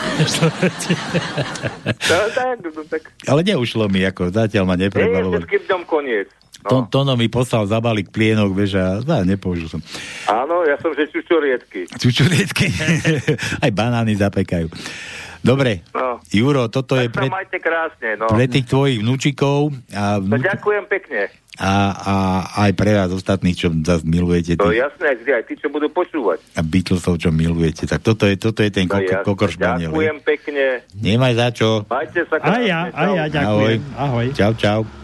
No, 2.10 2.16
tak, 2.34 2.56
no, 2.66 2.82
tak. 2.90 3.02
ale 3.28 3.40
neušlo 3.46 3.86
mi, 3.86 4.02
ako 4.02 4.34
zatiaľ 4.34 4.64
ma 4.66 4.74
Nie 4.74 4.90
je 4.90 5.22
všetkým 5.38 5.62
dňom 5.70 5.82
koniec. 5.86 6.28
To, 6.62 6.86
Tono 6.86 7.12
mi 7.12 7.26
poslal 7.26 7.64
za 7.64 7.78
balík 7.78 8.08
plienok, 8.08 8.50
vieš, 8.50 8.74
a 8.74 8.98
a 8.98 9.22
nepoužil 9.22 9.66
som. 9.66 9.82
Áno, 10.24 10.62
ja 10.62 10.76
som 10.76 10.90
že 10.90 11.08
čučoriedky. 11.08 11.90
Čučoriedky. 11.92 12.70
Aj 13.64 13.70
banány 13.70 14.14
zapekajú. 14.14 14.70
Dobre, 15.38 15.82
No. 15.90 16.22
Juro, 16.24 16.68
toto 16.68 16.94
je 16.94 17.06
Tak 17.06 17.12
sa 17.12 17.18
pre, 17.18 17.26
majte 17.28 17.58
krásne, 17.58 18.14
no. 18.14 18.30
pre 18.30 18.46
tých 18.46 18.62
tvojich 18.64 19.02
vnúčikov 19.02 19.74
a, 19.90 20.16
No, 20.16 20.30
vnúč, 20.30 20.46
ďakujem 20.46 20.84
pekne. 20.86 21.20
a, 21.58 21.72
a 21.92 22.14
aj 22.62 22.70
pre 22.72 22.94
vás 22.94 23.10
ostatných, 23.10 23.56
čo 23.56 23.66
zase 23.76 24.06
milujete 24.06 24.54
To 24.54 24.70
je 24.70 24.78
tých, 24.78 24.86
jasné, 24.86 25.08
kde 25.18 25.30
aj 25.34 25.44
tí, 25.44 25.54
čo 25.58 25.66
budú 25.66 25.90
počúvať. 25.90 26.38
a 26.48 26.62
Beatlesov, 26.62 27.18
čo 27.18 27.28
milujete. 27.28 27.84
Tak 27.84 28.00
toto 28.00 28.22
je, 28.24 28.38
toto 28.38 28.62
je 28.62 28.70
ten 28.70 28.86
To 28.86 28.94
je 28.94 29.02
koko, 29.02 29.10
jasné. 29.10 29.26
kokor 29.26 29.50
španiel. 29.50 29.90
Ďakujem 29.90 30.16
pekne. 30.22 30.64
Nemaj 30.94 31.32
za 31.34 31.48
čo. 31.50 31.68
Majte 31.84 32.22
sa 32.22 32.36
A 32.36 32.40
krásne. 32.40 32.62
ja, 32.62 32.80
a 32.86 33.02
ja 33.10 33.24
ďakujem. 33.26 33.80
Ahoj. 33.98 34.26
Čau, 34.30 34.52
čau. 34.54 35.01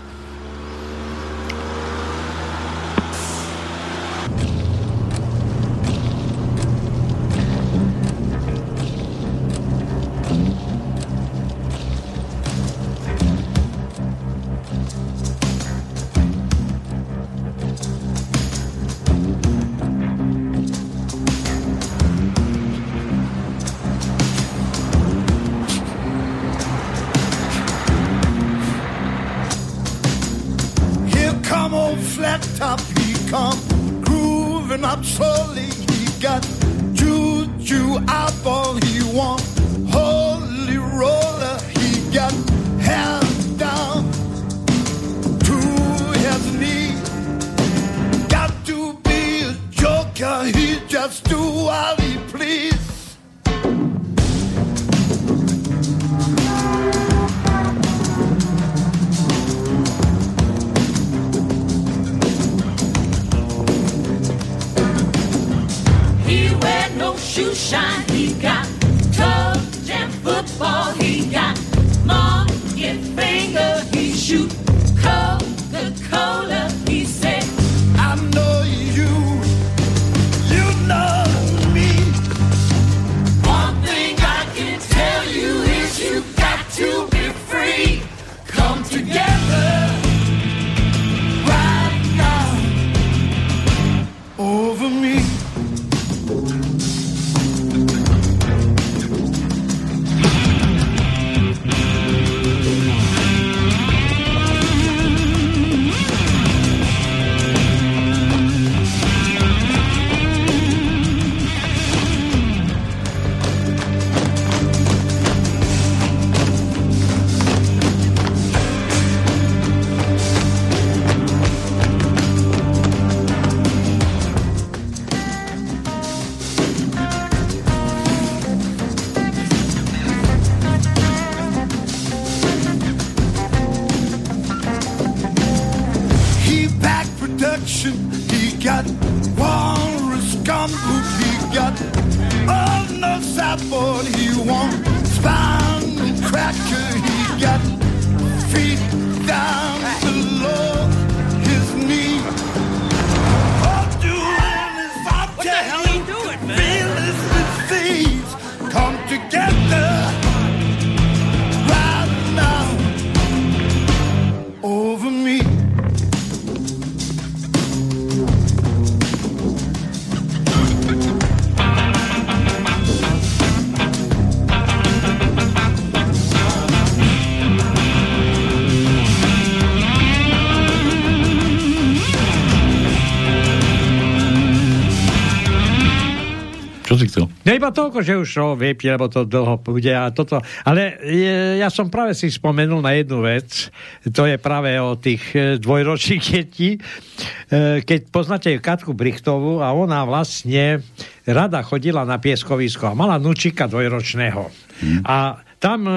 Iba 187.68 187.84
toľko, 187.84 188.00
že 188.00 188.16
už 188.16 188.30
ho 188.40 188.50
vypie, 188.56 188.96
lebo 188.96 189.12
to 189.12 189.28
dlho 189.28 189.60
bude 189.60 189.92
a 189.92 190.08
toto. 190.08 190.40
Ale 190.64 190.96
je, 191.04 191.60
ja 191.60 191.68
som 191.68 191.92
práve 191.92 192.16
si 192.16 192.32
spomenul 192.32 192.80
na 192.80 192.96
jednu 192.96 193.20
vec, 193.20 193.68
to 194.08 194.24
je 194.24 194.40
práve 194.40 194.72
o 194.80 194.96
tých 194.96 195.20
e, 195.36 195.60
dvojročných 195.60 196.24
detí. 196.32 196.80
E, 196.80 197.84
keď 197.84 198.08
poznáte 198.08 198.56
Katku 198.56 198.96
Brichtovú 198.96 199.60
a 199.60 199.76
ona 199.76 200.08
vlastne 200.08 200.80
rada 201.28 201.60
chodila 201.60 202.08
na 202.08 202.16
pieskovisko 202.16 202.88
a 202.88 202.96
mala 202.96 203.20
nučika 203.20 203.68
dvojročného. 203.68 204.48
Hmm. 204.80 205.00
A 205.04 205.44
tam 205.58 205.90
e, 205.90 205.94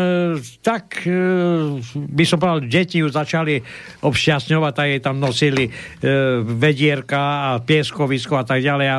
tak, 0.66 1.06
e, 1.06 1.14
by 1.94 2.24
som 2.26 2.42
povedal, 2.42 2.66
deti 2.66 2.98
ju 3.02 3.08
začali 3.14 3.62
obšťastňovať, 4.02 4.72
tak 4.74 4.88
jej 4.90 5.02
tam 5.02 5.22
nosili 5.22 5.70
e, 5.70 5.72
vedierka 6.42 7.22
a 7.22 7.50
pieskovisko 7.62 8.42
a 8.42 8.46
tak 8.46 8.66
ďalej. 8.66 8.88
A, 8.90 8.98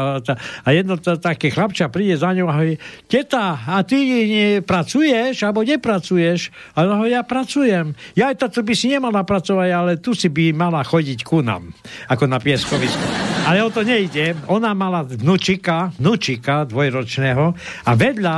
a 0.63 0.69
jedno 0.71 0.95
t- 1.03 1.19
také 1.19 1.51
chlapča 1.51 1.91
príde 1.91 2.15
za 2.15 2.31
ňou 2.31 2.47
a 2.47 2.63
hovorí, 2.63 2.79
teta, 3.11 3.59
a 3.59 3.83
ty 3.83 3.99
nie 4.07 4.63
pracuješ, 4.63 5.43
alebo 5.43 5.67
nepracuješ? 5.67 6.55
A 6.79 6.87
ona 6.87 6.95
hovorí, 7.03 7.11
ja 7.11 7.27
pracujem. 7.27 7.99
Ja 8.15 8.31
aj 8.31 8.47
to 8.55 8.63
by 8.63 8.75
si 8.79 8.95
nemala 8.95 9.27
pracovať, 9.27 9.69
ale 9.75 9.93
tu 9.99 10.15
si 10.15 10.31
by 10.31 10.55
mala 10.55 10.87
chodiť 10.87 11.27
ku 11.27 11.43
nám, 11.43 11.75
ako 12.07 12.31
na 12.31 12.39
pieskovisko. 12.39 13.03
Ale 13.51 13.67
o 13.67 13.71
to 13.75 13.83
nejde. 13.83 14.39
Ona 14.47 14.71
mala 14.79 15.03
vnúčika, 15.03 15.91
vnúčika 15.99 16.63
dvojročného 16.71 17.45
a 17.83 17.91
vedľa 17.99 18.37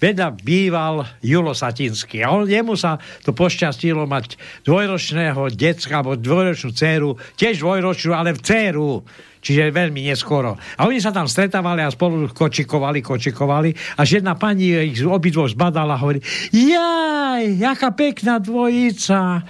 vedľa 0.00 0.28
býval 0.40 1.04
Julo 1.20 1.52
Satinský. 1.52 2.24
A 2.24 2.32
on, 2.32 2.48
jemu 2.48 2.74
sa 2.74 2.96
to 3.22 3.36
pošťastilo 3.36 4.08
mať 4.08 4.40
dvojročného 4.64 5.52
decka, 5.52 6.00
alebo 6.00 6.16
dvojročnú 6.16 6.72
dceru, 6.72 7.20
tiež 7.36 7.60
dvojročnú, 7.60 8.16
ale 8.16 8.32
v 8.34 8.40
dceru. 8.40 8.90
Čiže 9.40 9.72
veľmi 9.72 10.04
neskoro. 10.04 10.60
A 10.76 10.84
oni 10.84 11.00
sa 11.00 11.16
tam 11.16 11.24
stretávali 11.24 11.80
a 11.80 11.88
spolu 11.88 12.28
kočikovali, 12.28 13.00
kočikovali. 13.00 13.72
Až 13.96 14.20
jedna 14.20 14.36
pani 14.36 14.92
ich 14.92 15.00
obidvoch 15.00 15.48
zbadala 15.48 15.96
a 15.96 16.00
hovorí, 16.00 16.20
jaj, 16.52 17.56
jaká 17.56 17.88
pekná 17.96 18.36
dvojica. 18.36 19.40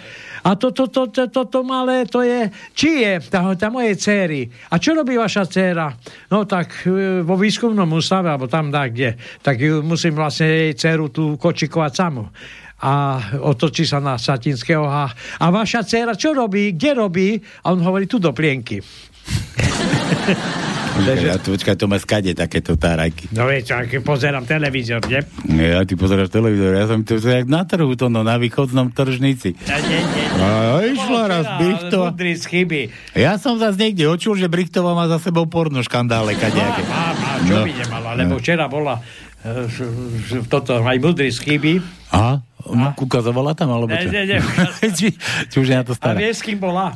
A 0.45 0.57
toto 0.57 0.89
to, 0.89 1.13
to, 1.13 1.29
to, 1.29 1.43
to 1.49 1.61
malé, 1.61 2.09
to 2.09 2.25
je, 2.25 2.49
či 2.73 3.05
je, 3.05 3.13
tá, 3.29 3.45
tá 3.57 3.69
mojej 3.69 3.97
céry. 3.97 4.49
A 4.73 4.81
čo 4.81 4.97
robí 4.97 5.17
vaša 5.17 5.45
dcéra? 5.45 5.93
No 6.33 6.49
tak 6.49 6.89
e, 6.89 7.21
vo 7.21 7.37
výskumnom 7.37 7.89
ústave, 7.93 8.33
alebo 8.33 8.49
tam 8.49 8.73
dá 8.73 8.89
kde, 8.89 9.21
tak 9.45 9.61
ju 9.61 9.85
musím 9.85 10.17
vlastne 10.17 10.49
jej 10.49 10.73
dceru 10.77 11.13
tu 11.13 11.37
kočikovať 11.37 11.93
samu 11.93 12.25
a 12.81 13.21
otočí 13.45 13.85
sa 13.85 14.01
na 14.01 14.17
Satinského 14.17 14.89
a, 14.89 15.13
a 15.13 15.47
vaša 15.53 15.85
dcera 15.85 16.17
čo 16.17 16.33
robí, 16.33 16.73
kde 16.73 16.91
robí? 16.97 17.37
A 17.61 17.77
on 17.77 17.85
hovorí, 17.85 18.09
tu 18.09 18.17
do 18.17 18.33
plienky. 18.33 18.81
Počkaj, 20.91 21.17
ja, 21.23 21.37
tu, 21.39 21.55
počkaj, 21.55 21.77
to 21.77 21.87
má 21.87 21.97
skade 21.97 22.35
takéto 22.35 22.75
tárajky. 22.75 23.31
No 23.31 23.47
vieš, 23.47 23.71
keď 23.71 24.03
pozerám 24.03 24.45
televízor, 24.45 25.01
nie? 25.07 25.23
Ja, 25.49 25.81
ty 25.81 25.95
pozeráš 25.95 26.29
televízor, 26.29 26.75
ja 26.75 26.85
som 26.85 27.01
to 27.01 27.17
jak 27.17 27.47
na 27.47 27.63
trhu, 27.63 27.89
to 27.95 28.11
no, 28.11 28.21
na 28.21 28.37
východnom 28.37 28.91
tržnici. 28.91 29.55
Ja, 29.63 29.79
nie, 29.81 29.97
nie, 29.97 30.27
nie. 30.29 30.45
A 30.45 30.83
išla 30.83 31.21
raz 31.25 31.45
Brichtova. 31.57 32.11
Ja 33.15 33.39
som 33.39 33.57
zase 33.57 33.79
niekde 33.79 34.05
očul, 34.05 34.35
že 34.35 34.51
Brichtová 34.51 34.93
má 34.93 35.07
za 35.07 35.23
sebou 35.23 35.47
porno 35.47 35.81
škandále 35.81 36.35
kadejaké. 36.35 36.83
Má, 36.85 37.15
má, 37.15 37.33
čo 37.39 37.55
No. 37.55 37.65
by 37.65 37.73
nemala, 37.73 38.11
lebo 38.13 38.35
včera 38.37 38.67
bola 38.67 39.01
š- 39.41 40.45
toto, 40.47 40.77
aj 40.77 40.99
mudrý 40.99 41.31
chyby. 41.31 41.81
A? 42.13 42.43
Ukazovala 42.99 43.55
tam, 43.55 43.73
alebo 43.73 43.89
Ne, 43.89 44.05
čo? 44.05 44.11
ne, 44.11 44.23
ne. 44.27 44.39
či, 44.99 45.17
či 45.49 45.57
už 45.57 45.67
je 45.67 45.77
na 45.77 45.85
to 45.87 45.95
A 45.95 45.97
stará? 45.97 46.19
vieš, 46.19 46.43
s 46.43 46.45
kým 46.45 46.59
bola? 46.59 46.93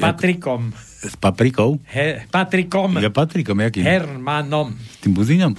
Patrikom. 0.00 0.72
S 0.98 1.14
paprikou? 1.14 1.78
He, 1.86 2.24
Patrikom. 2.26 2.98
Ja 2.98 3.12
Patrikom, 3.12 3.60
jakým? 3.60 3.84
Hermanom. 3.84 4.74
Tým 4.98 5.12
buzínom? 5.14 5.52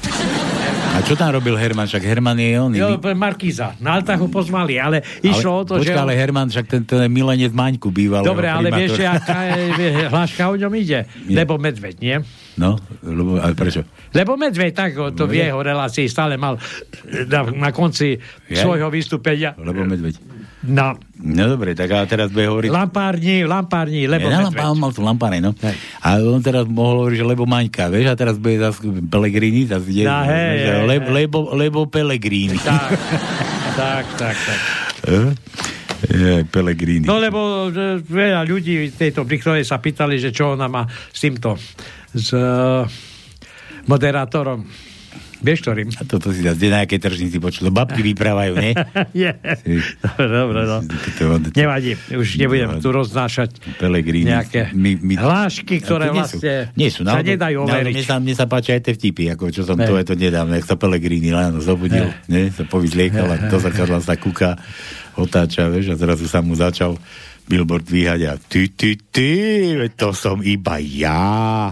A 0.89 1.05
čo 1.05 1.13
tam 1.15 1.31
robil 1.31 1.53
Herman? 1.55 1.85
Však 1.87 2.03
Herman 2.03 2.35
je 2.41 2.49
on. 2.59 2.71
Jo, 2.75 2.97
Markíza. 3.13 3.77
Na 3.79 3.95
Altách 3.95 4.19
ho 4.19 4.27
pozvali, 4.27 4.81
ale 4.81 4.99
išlo 5.21 5.61
o 5.61 5.63
to, 5.63 5.73
že... 5.79 5.93
Počka, 5.93 6.01
ale 6.03 6.17
Herman, 6.17 6.49
však 6.49 6.65
ten, 6.65 6.81
ten 6.83 7.05
milenec 7.07 7.53
Maňku 7.53 7.93
býval. 7.93 8.25
Dobre, 8.25 8.49
ale 8.49 8.73
vieš, 8.73 8.99
aká 9.05 9.53
je 9.53 10.09
hláška 10.09 10.49
o 10.49 10.57
ňom 10.57 10.73
ide? 10.75 11.05
Lebo 11.29 11.55
medveď, 11.61 11.95
nie? 12.01 12.17
No, 12.59 12.75
lebo, 13.05 13.39
ale 13.39 13.55
prečo? 13.55 13.85
Lebo 14.11 14.35
medveď 14.35 14.71
tak 14.75 14.91
to 15.15 15.23
v 15.29 15.39
je. 15.39 15.47
jeho 15.47 15.61
relácii 15.63 16.09
stále 16.11 16.35
mal 16.35 16.59
na, 17.31 17.41
na 17.47 17.69
konci 17.71 18.19
Je? 18.49 18.57
svojho 18.59 18.91
vystúpenia. 18.91 19.55
Lebo 19.55 19.85
medveď. 19.87 20.19
No, 20.59 20.99
No 21.15 21.43
dobre, 21.47 21.71
tak 21.71 21.87
ale 21.87 22.03
teraz 22.03 22.31
bude 22.31 22.47
hovoriť... 22.47 22.67
lampárni, 22.67 23.43
lampárni, 23.43 24.07
lebo 24.07 24.27
Ja, 24.27 24.43
medveď. 24.43 24.59
on 24.65 24.75
mal 24.75 24.91
tu 24.91 24.99
lampáre, 24.99 25.39
no. 25.39 25.55
A 25.99 26.19
on 26.19 26.39
teraz 26.39 26.63
mohol 26.63 27.03
hovoriť, 27.03 27.15
že 27.15 27.25
lebo 27.25 27.43
Maňka, 27.43 27.87
vieš, 27.87 28.11
a 28.11 28.15
teraz 28.15 28.35
bude 28.35 28.59
zase 28.59 28.79
Pelegrini, 29.03 29.63
zase 29.63 29.87
ide, 29.89 30.03
No, 30.03 30.19
hej, 30.23 30.55
hej, 30.59 30.83
lebo, 30.83 31.07
hej. 31.07 31.15
lebo, 31.15 31.37
lebo 31.53 31.79
Pelegrini. 31.87 32.59
Tak, 32.59 32.91
tak, 33.75 34.05
tak, 34.15 34.35
tak. 34.35 34.59
Eh? 34.99 35.31
Je, 36.01 36.43
Pelegrini. 36.43 37.03
No 37.03 37.19
lebo 37.19 37.71
že 37.71 37.99
veľa 37.99 38.43
ľudí 38.43 38.91
tejto 38.91 39.23
Brichtovej 39.23 39.63
sa 39.63 39.79
pýtali, 39.79 40.15
že 40.15 40.31
čo 40.31 40.55
ona 40.55 40.67
má 40.67 40.83
s 40.87 41.19
týmto, 41.19 41.55
s 42.11 42.31
uh, 42.31 42.83
moderátorom. 43.85 44.63
Vieš, 45.39 45.63
ktorým? 45.63 45.87
A 45.95 46.03
toto 46.03 46.35
si 46.35 46.43
zase 46.43 46.67
na 46.67 46.83
nejaké 46.83 46.99
tržnici 46.99 47.39
počul. 47.39 47.71
Babky 47.71 48.03
vyprávajú, 48.03 48.59
nie? 48.59 48.75
Je. 49.23 49.31
Dobre, 50.19 50.61
no. 50.67 50.83
Nevadí, 51.55 51.95
už 52.11 52.27
nebudem 52.35 52.83
tu 52.83 52.91
roznášať 52.91 53.55
Pelegrini. 53.79 54.35
nejaké 54.35 54.75
My, 54.75 54.99
my... 54.99 55.15
hlášky, 55.15 55.79
to 55.79 55.95
ktoré 55.95 56.11
nie 56.11 56.23
sú- 56.27 56.39
vlastne 56.43 56.55
nie 56.75 56.89
sú, 56.91 57.01
sa 57.07 57.15
naopak- 57.15 57.31
nedajú 57.31 57.57
overiť. 57.63 57.93
Mne 57.95 58.03
sa, 58.03 58.15
mne 58.19 58.35
sa 58.35 58.45
páčia 58.51 58.75
aj 58.75 58.81
tie 58.83 58.93
vtipy, 58.99 59.23
ako 59.31 59.43
čo 59.49 59.63
som 59.63 59.79
Hej. 59.79 59.87
to, 59.87 59.93
je 59.95 60.05
to 60.11 60.15
nedávno, 60.19 60.51
jak 60.59 60.67
sa 60.67 60.75
Pelegrini 60.75 61.31
ráno 61.31 61.63
zobudil, 61.63 62.11
nie, 62.27 62.51
sa 62.51 62.67
povyzliekal 62.67 63.27
a 63.27 63.35
do 63.47 63.57
zrkadla 63.57 64.03
sa 64.03 64.19
kúka, 64.19 64.59
otáča, 65.15 65.71
vieš, 65.71 65.93
a 65.93 65.99
zrazu 65.99 66.27
sa 66.27 66.43
mu 66.43 66.51
začal 66.55 66.99
billboard 67.49 67.81
dvíhať 67.87 68.21
a 68.29 68.33
ty, 68.37 68.69
ty, 68.69 68.99
ty, 69.09 69.31
to 69.95 70.11
som 70.11 70.43
iba 70.43 70.77
ja. 70.77 71.71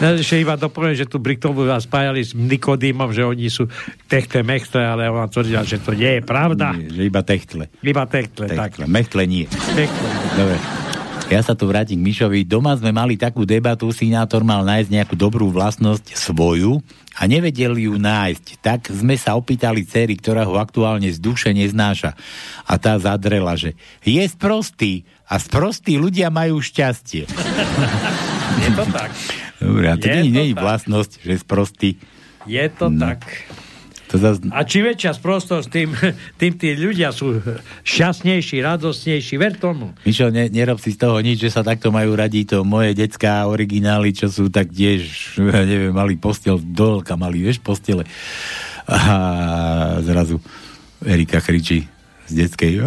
Ja 0.00 0.16
ešte 0.16 0.40
iba 0.40 0.56
dopoviem, 0.56 0.96
že 0.96 1.04
tu 1.04 1.20
Brichtovú 1.20 1.68
vás 1.68 1.84
spájali 1.84 2.24
s 2.24 2.32
Nikodýmom, 2.32 3.12
že 3.12 3.24
oni 3.24 3.52
sú 3.52 3.68
techtle 4.08 4.40
mechtle, 4.40 4.80
ale 4.80 5.12
ona 5.12 5.28
tvrdila, 5.28 5.60
že 5.60 5.76
to 5.80 5.92
nie 5.92 6.20
je 6.20 6.22
pravda. 6.24 6.72
Nie, 6.72 6.88
že 6.88 7.02
iba 7.04 7.20
techtle. 7.20 7.68
Iba 7.84 8.04
techtle, 8.08 8.48
tak. 8.48 8.76
techtle. 8.76 8.84
Mechtle 8.88 9.24
nie. 9.28 9.44
Techtle. 9.76 10.08
Dobre. 10.36 10.56
Ja 11.30 11.46
sa 11.46 11.54
tu 11.54 11.70
vrátim 11.70 12.02
k 12.02 12.06
Mišovi. 12.10 12.42
Doma 12.42 12.74
sme 12.74 12.90
mali 12.90 13.14
takú 13.14 13.46
debatu, 13.46 13.86
sinátor 13.94 14.42
mal 14.42 14.66
nájsť 14.66 14.90
nejakú 14.90 15.14
dobrú 15.14 15.46
vlastnosť 15.54 16.18
svoju 16.18 16.82
a 17.14 17.22
nevedel 17.30 17.78
ju 17.78 17.94
nájsť. 17.94 18.58
Tak 18.58 18.90
sme 18.90 19.14
sa 19.14 19.38
opýtali 19.38 19.86
cery, 19.86 20.18
ktorá 20.18 20.42
ho 20.42 20.58
aktuálne 20.58 21.06
z 21.06 21.22
duše 21.22 21.54
neznáša. 21.54 22.18
A 22.66 22.74
tá 22.82 22.98
zadrela, 22.98 23.54
že 23.54 23.78
je 24.02 24.26
sprostý 24.26 25.06
a 25.30 25.38
sprostí 25.38 26.02
ľudia 26.02 26.34
majú 26.34 26.58
šťastie. 26.58 27.30
Je 28.66 28.70
to 28.74 28.84
tak. 28.90 29.14
Dobre, 29.60 29.86
a 29.92 29.94
to 30.00 30.08
Je 30.08 30.24
nie, 30.24 30.32
nie 30.32 30.44
je 30.50 30.56
vlastnosť, 30.56 31.20
že 31.20 31.34
sprostý. 31.38 32.00
Je 32.48 32.64
to 32.72 32.88
No. 32.88 33.12
tak. 33.12 33.22
To 34.10 34.18
zas... 34.18 34.42
A 34.50 34.66
čím 34.66 34.90
väčšia 34.90 35.14
sprostosť, 35.14 35.66
tým, 35.70 35.94
tým 36.40 36.52
tí 36.58 36.74
ľudia 36.74 37.14
sú 37.14 37.38
šťastnejší, 37.86 38.58
radostnejší. 38.58 39.38
Ver 39.38 39.54
tomu. 39.54 39.94
Mišo, 40.02 40.34
ne, 40.34 40.50
nerob 40.50 40.82
si 40.82 40.90
z 40.90 40.98
toho 40.98 41.22
nič, 41.22 41.38
že 41.38 41.54
sa 41.54 41.62
takto 41.62 41.94
majú 41.94 42.18
radi 42.18 42.42
to 42.42 42.66
moje 42.66 42.90
detská 42.98 43.46
originály, 43.46 44.10
čo 44.10 44.26
sú 44.26 44.50
tak 44.50 44.74
tiež, 44.74 45.06
neviem, 45.70 45.94
mali 45.94 46.18
postel, 46.18 46.58
dolka 46.58 47.14
mali, 47.14 47.38
vieš, 47.38 47.62
postele. 47.62 48.02
A 48.90 50.02
zrazu 50.02 50.42
Erika 51.06 51.38
kričí 51.38 51.86
z 52.26 52.32
detskej 52.34 52.82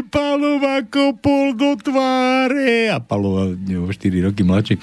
Avi, 0.00 0.08
Palova 0.08 0.80
kopol 0.88 1.52
do 1.52 1.76
tváre. 1.76 2.88
A 2.88 3.04
Palova, 3.04 3.52
neviem, 3.52 3.84
4 3.92 4.24
roky 4.32 4.40
mladší. 4.40 4.80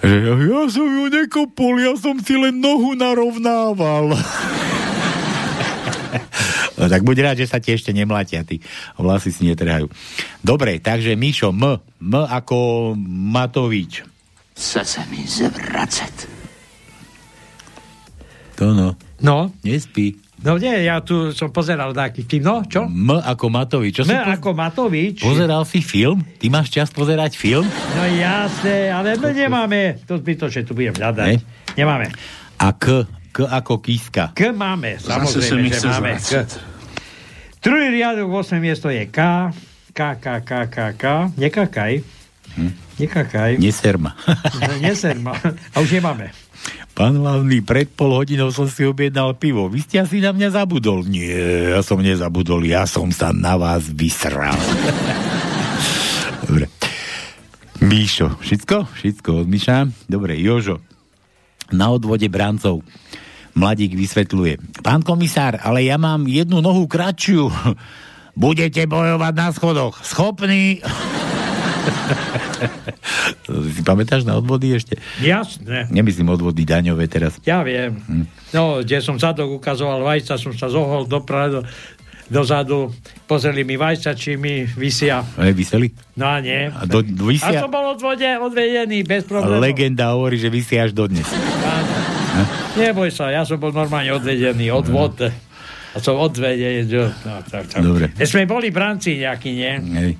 Že 0.00 0.16
ja, 0.16 0.32
ja 0.32 0.62
som 0.72 0.88
ju 0.88 1.12
nekopol, 1.12 1.76
ja 1.76 1.92
som 2.00 2.16
si 2.24 2.40
len 2.40 2.56
nohu 2.56 2.96
narovnával. 2.96 4.16
No 6.80 6.88
tak 6.88 7.04
buď 7.04 7.16
rád, 7.20 7.36
že 7.36 7.52
sa 7.52 7.60
ti 7.60 7.76
ešte 7.76 7.92
nemlatia, 7.92 8.40
ty 8.40 8.64
vlasy 8.96 9.28
si 9.28 9.44
netrhajú. 9.44 9.92
Dobre, 10.40 10.80
takže 10.80 11.12
Mišo, 11.12 11.52
M. 11.52 11.76
M 12.00 12.14
ako 12.24 12.96
Matovič. 13.04 14.00
Chce 14.56 14.80
se 14.88 15.02
mi 15.12 15.20
zvracet. 15.28 16.24
To 18.56 18.72
no. 18.72 18.96
No. 19.20 19.52
Nespí. 19.60 20.16
No 20.40 20.56
nie, 20.56 20.72
ja 20.82 20.98
tu 20.98 21.30
som 21.30 21.48
pozeral 21.48 21.92
taký 21.92 22.24
film. 22.24 22.48
No, 22.48 22.56
čo? 22.64 22.88
M 22.88 23.12
ako 23.12 23.52
Matovič. 23.52 23.92
Čo 23.92 24.04
M 24.04 24.08
si 24.08 24.16
po- 24.16 24.32
ako 24.32 24.48
Matovič. 24.52 25.16
Pozeral 25.20 25.62
si 25.62 25.80
film? 25.80 26.24
Ty 26.24 26.46
máš 26.48 26.72
čas 26.72 26.88
pozerať 26.88 27.36
film? 27.36 27.68
No 27.68 28.02
jasne, 28.08 28.88
ale 28.88 29.14
my 29.14 29.30
nemáme. 29.30 29.80
To 30.04 30.16
zbytočne 30.16 30.64
tu 30.64 30.72
budem 30.72 30.96
hľadať. 30.96 31.28
Ne? 31.28 31.44
Nemáme. 31.76 32.08
A 32.56 32.72
K. 32.72 33.04
K 33.30 33.44
ako 33.44 33.78
Kiska. 33.78 34.32
K 34.32 34.50
máme, 34.50 34.96
samozrejme, 34.96 35.68
že 35.68 35.86
máme. 35.86 36.18
K. 36.18 36.32
Druhý 37.60 37.92
riadok, 37.92 38.26
8 38.26 38.56
miesto 38.58 38.88
je 38.88 39.04
K. 39.06 39.52
K, 39.92 40.00
K, 40.16 40.40
K, 40.40 40.50
K, 40.66 40.76
K. 40.96 41.04
Nekakaj. 41.36 42.00
Hm? 42.56 42.72
Nekakaj. 42.98 43.52
Neserma. 43.56 44.16
Neser 44.80 45.14
ma. 45.16 45.36
A 45.70 45.76
už 45.78 45.94
nemáme. 45.94 46.32
Pán 46.90 47.16
hlavný, 47.16 47.62
pred 47.64 47.88
pol 47.88 48.12
hodinou 48.12 48.52
som 48.52 48.66
si 48.66 48.84
objednal 48.84 49.32
pivo. 49.38 49.70
Vy 49.70 49.86
ste 49.86 50.02
asi 50.02 50.20
na 50.20 50.34
mňa 50.34 50.52
zabudol. 50.52 51.06
Nie, 51.06 51.72
ja 51.72 51.80
som 51.80 52.02
nezabudol, 52.02 52.66
ja 52.66 52.84
som 52.84 53.08
sa 53.14 53.32
na 53.32 53.56
vás 53.56 53.88
vysral. 53.88 54.58
Dobre. 56.44 56.66
Míšo, 57.80 58.36
všetko? 58.44 58.92
Všetko 58.92 59.28
od 59.40 59.46
Míša? 59.48 59.88
Dobre, 60.04 60.36
Jožo. 60.36 60.84
Na 61.72 61.88
odvode 61.88 62.28
brancov. 62.28 62.84
Mladík 63.56 63.96
vysvetľuje. 63.96 64.84
Pán 64.84 65.00
komisár, 65.00 65.56
ale 65.62 65.88
ja 65.88 65.96
mám 65.96 66.28
jednu 66.28 66.60
nohu 66.60 66.84
kratšiu. 66.84 67.48
Budete 68.36 68.84
bojovať 68.84 69.34
na 69.34 69.48
schodoch. 69.54 70.02
Schopný... 70.04 70.78
si 73.74 73.82
pamätáš 73.88 74.22
na 74.28 74.36
odvody 74.38 74.76
ešte? 74.76 75.00
Jasné. 75.20 75.88
Nemyslím 75.90 76.30
odvody 76.30 76.62
daňové 76.64 77.08
teraz. 77.10 77.36
Ja 77.46 77.64
viem. 77.64 77.98
Hm. 78.06 78.24
No, 78.54 78.82
kde 78.84 78.98
som 79.02 79.16
zadok 79.16 79.60
ukazoval 79.60 80.02
vajca, 80.02 80.36
som 80.36 80.52
sa 80.54 80.68
zohol 80.68 81.06
dopredu, 81.06 81.64
dozadu, 82.30 82.94
pozreli 83.26 83.66
mi 83.66 83.74
vajca, 83.74 84.14
či 84.14 84.38
mi 84.38 84.62
vysia. 84.62 85.26
E, 85.34 85.50
vyseli? 85.50 85.90
No 86.14 86.30
a 86.30 86.38
nie. 86.38 86.70
A, 86.70 86.86
do, 86.86 87.02
vysia... 87.02 87.58
a 87.58 87.66
som 87.66 87.70
bol 87.70 87.98
odvode, 87.98 88.26
odvedený, 88.26 89.02
bez 89.02 89.26
problémov. 89.26 89.58
Legenda 89.58 90.14
hovorí, 90.14 90.38
že 90.38 90.46
vysia 90.46 90.86
až 90.86 90.94
dodnes. 90.94 91.26
Neboj 92.78 93.10
sa, 93.10 93.34
ja 93.34 93.42
som 93.42 93.58
bol 93.58 93.74
normálne 93.74 94.14
odvedený, 94.14 94.70
odvod. 94.70 95.18
A 95.90 95.98
som 95.98 96.22
odvedený. 96.22 96.86
No, 96.86 97.10
tak, 97.50 97.66
tak. 97.66 97.82
Dobre. 97.82 98.14
Sme 98.22 98.46
boli 98.46 98.70
branci 98.70 99.18
nejakí, 99.18 99.50
nie? 99.50 99.74
Hej. 99.98 100.12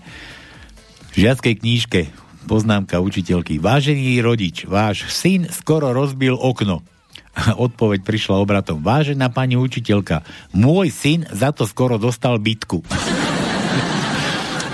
Žiackej 1.10 1.54
knížke 1.58 2.00
poznámka 2.46 3.02
učiteľky. 3.02 3.58
Vážený 3.58 4.22
rodič, 4.22 4.66
váš 4.66 5.06
syn 5.10 5.50
skoro 5.50 5.90
rozbil 5.90 6.38
okno. 6.38 6.82
Odpoveď 7.66 8.02
prišla 8.02 8.42
obratom. 8.42 8.82
Vážená 8.82 9.30
pani 9.30 9.54
učiteľka, 9.58 10.22
môj 10.54 10.90
syn 10.90 11.26
za 11.30 11.50
to 11.50 11.66
skoro 11.66 11.98
dostal 11.98 12.38
bitku. 12.38 12.82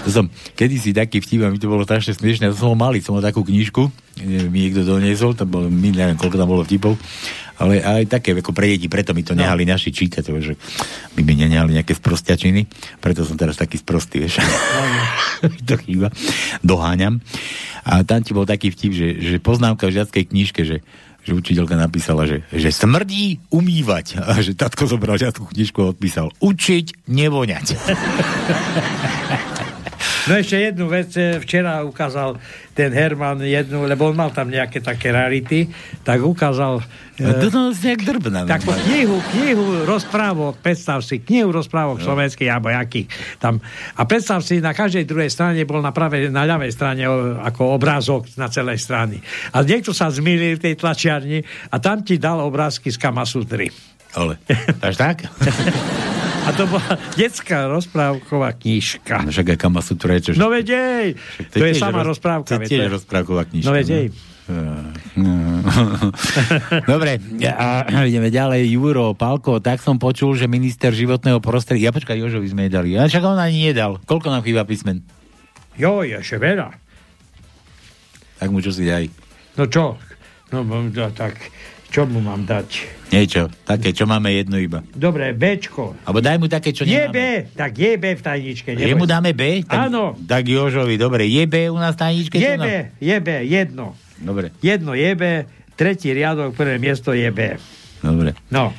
som 0.07 0.31
kedysi 0.55 0.95
taký 0.95 1.19
vtip, 1.19 1.43
a 1.43 1.51
mi 1.51 1.59
to 1.59 1.67
bolo 1.67 1.83
strašne 1.83 2.15
smiešne, 2.15 2.55
to 2.55 2.59
som 2.59 2.73
ho 2.73 2.77
malý, 2.79 3.03
som 3.03 3.19
mal 3.19 3.25
takú 3.25 3.43
knižku, 3.43 3.91
mi 4.23 4.71
niekto 4.71 4.87
doniesol, 4.87 5.35
to 5.35 5.45
bolo, 5.45 5.67
my 5.67 5.91
neviem, 5.91 6.15
koľko 6.15 6.37
tam 6.39 6.49
bolo 6.49 6.63
vtipov, 6.63 6.95
ale 7.57 7.81
aj 7.81 8.09
také 8.09 8.37
ako 8.37 8.53
pre 8.53 8.77
deti, 8.77 8.89
preto 8.89 9.17
mi 9.17 9.25
to 9.25 9.33
nehali 9.33 9.65
no. 9.65 9.77
naši 9.77 9.93
čítať, 9.93 10.25
že 10.41 10.55
by 11.17 11.21
nenehali 11.25 11.77
nejaké 11.77 11.97
sprostiačiny, 11.97 12.69
preto 13.01 13.25
som 13.25 13.41
teraz 13.41 13.57
taký 13.57 13.81
sprostý, 13.81 14.25
vieš. 14.25 14.45
to 15.69 15.77
chýba. 15.81 16.13
Doháňam. 16.61 17.25
A 17.87 18.03
tam 18.03 18.21
ti 18.21 18.37
bol 18.37 18.45
taký 18.45 18.75
vtip, 18.75 18.93
že, 18.93 19.09
že 19.23 19.37
poznámka 19.41 19.89
v 19.89 20.03
žiackej 20.03 20.25
knižke, 20.33 20.63
že 20.67 20.85
že 21.27 21.35
učiteľka 21.35 21.75
napísala, 21.75 22.23
že, 22.23 22.47
že 22.55 22.71
smrdí 22.71 23.43
umývať. 23.51 24.23
A 24.23 24.39
že 24.39 24.55
tatko 24.55 24.87
zobral 24.87 25.19
žiadku 25.19 25.51
knižku 25.51 25.83
a 25.83 25.91
odpísal 25.91 26.31
učiť, 26.39 27.11
nevoňať. 27.11 27.75
No 30.27 30.33
ešte 30.35 30.59
jednu 30.59 30.91
vec, 30.91 31.15
e, 31.15 31.39
včera 31.39 31.87
ukázal 31.87 32.35
ten 32.75 32.91
Herman 32.91 33.41
jednu, 33.47 33.87
lebo 33.87 34.11
on 34.11 34.19
mal 34.19 34.35
tam 34.35 34.51
nejaké 34.51 34.83
také 34.83 35.15
rarity, 35.15 35.71
tak 36.03 36.19
ukázal 36.19 36.83
to 37.17 37.49
som 37.49 37.73
nejak 37.73 38.05
drbná. 38.05 38.45
takú 38.45 38.77
knihu, 38.85 39.17
knihu 39.33 39.89
rozprávok, 39.89 40.61
predstav 40.61 41.01
si, 41.01 41.25
knihu 41.25 41.49
rozprávok 41.49 42.03
no. 42.03 42.05
slovenských 42.05 42.51
alebo 42.53 42.69
jakých 42.69 43.09
tam. 43.41 43.57
A 43.97 44.05
predstav 44.05 44.45
si, 44.45 44.61
na 44.61 44.77
každej 44.77 45.09
druhej 45.09 45.33
strane 45.33 45.65
bol 45.65 45.81
na 45.81 45.97
pravej, 45.97 46.29
na 46.29 46.45
ľavej 46.45 46.77
strane 46.77 47.09
o, 47.09 47.41
ako 47.41 47.73
obrázok 47.81 48.29
na 48.37 48.53
celej 48.53 48.85
strane. 48.85 49.25
A 49.57 49.65
niekto 49.65 49.97
sa 49.97 50.13
zmýlil 50.13 50.61
v 50.61 50.65
tej 50.69 50.75
tlačiarni 50.77 51.41
a 51.73 51.77
tam 51.81 52.05
ti 52.05 52.21
dal 52.21 52.45
obrázky 52.45 52.93
z 52.93 53.01
Kamasutry. 53.01 53.73
Ale, 54.13 54.37
až 54.85 54.95
tak? 55.01 55.25
A 56.47 56.55
to 56.55 56.71
bola 56.71 56.95
detská 57.19 57.67
rozprávková 57.67 58.55
knižka. 58.55 59.27
No 59.27 59.35
však 59.35 59.53
aj 59.55 59.59
Kamasutra 59.59 60.15
je 60.17 60.31
čo? 60.31 60.39
No 60.39 60.47
veď 60.47 60.67
jej, 60.71 61.09
to, 61.51 61.67
je 61.67 61.75
sama 61.75 62.07
roz... 62.07 62.15
rozprávka. 62.15 62.55
To 62.55 62.63
je 62.63 62.71
tiež 62.71 62.87
rozprávková 62.87 63.51
knižka. 63.51 63.67
No 63.67 63.75
veď 63.75 63.87
jej. 63.91 64.09
Dobre, 66.87 67.19
a 67.51 67.67
ideme 68.07 68.31
ďalej. 68.31 68.71
Juro, 68.71 69.11
Palko, 69.19 69.59
tak 69.59 69.83
som 69.83 69.99
počul, 69.99 70.39
že 70.39 70.47
minister 70.47 70.95
životného 70.95 71.43
prostredia... 71.43 71.91
Ja 71.91 71.93
počkaj, 71.93 72.15
Jožovi 72.15 72.47
sme 72.47 72.71
dali. 72.71 72.95
Ja 72.95 73.11
však 73.11 73.27
on 73.27 73.43
ani 73.43 73.75
nedal. 73.75 73.99
Koľko 74.07 74.31
nám 74.31 74.47
chýba 74.47 74.63
písmen? 74.63 75.03
Jo, 75.75 76.07
ešte 76.07 76.39
veľa. 76.39 76.71
Tak 78.39 78.49
mu 78.55 78.63
čo 78.63 78.71
si 78.71 78.87
daj. 78.87 79.11
No 79.59 79.67
čo? 79.67 79.99
No, 80.55 80.63
no 80.63 81.07
tak 81.11 81.35
čo 81.91 82.05
mu 82.05 82.21
mám 82.21 82.45
dať? 82.45 82.69
Niečo, 83.07 83.47
také, 83.63 83.95
čo 83.95 84.03
máme 84.05 84.35
jedno 84.35 84.59
iba. 84.59 84.83
Dobre, 84.91 85.31
Bčko. 85.31 85.95
Alebo 86.03 86.19
daj 86.19 86.37
mu 86.43 86.51
také, 86.51 86.75
čo 86.75 86.83
je 86.83 86.91
nemáme. 86.91 87.15
B, 87.15 87.19
tak 87.55 87.73
je 87.79 87.91
B 87.95 88.05
v 88.19 88.23
tajničke. 88.23 88.75
Jemu 88.75 89.07
dáme 89.07 89.31
B? 89.31 89.63
Tak, 89.63 89.89
Áno. 89.89 90.19
Tak 90.19 90.43
Jožovi, 90.45 90.99
dobre. 90.99 91.31
Je 91.31 91.47
B 91.47 91.71
u 91.71 91.79
nás 91.79 91.95
v 91.95 92.01
tajničke? 92.03 92.37
Je? 92.37 92.59
B, 92.59 92.69
je 92.99 93.17
B, 93.23 93.29
jedno. 93.47 93.95
Dobre. 94.19 94.51
Jedno 94.59 94.93
je 94.99 95.11
B, 95.15 95.23
tretí 95.79 96.11
riadok, 96.11 96.53
prvé 96.59 96.83
miesto 96.83 97.15
je 97.15 97.31
B. 97.31 97.55
Dobre. 98.03 98.35
No, 98.51 98.75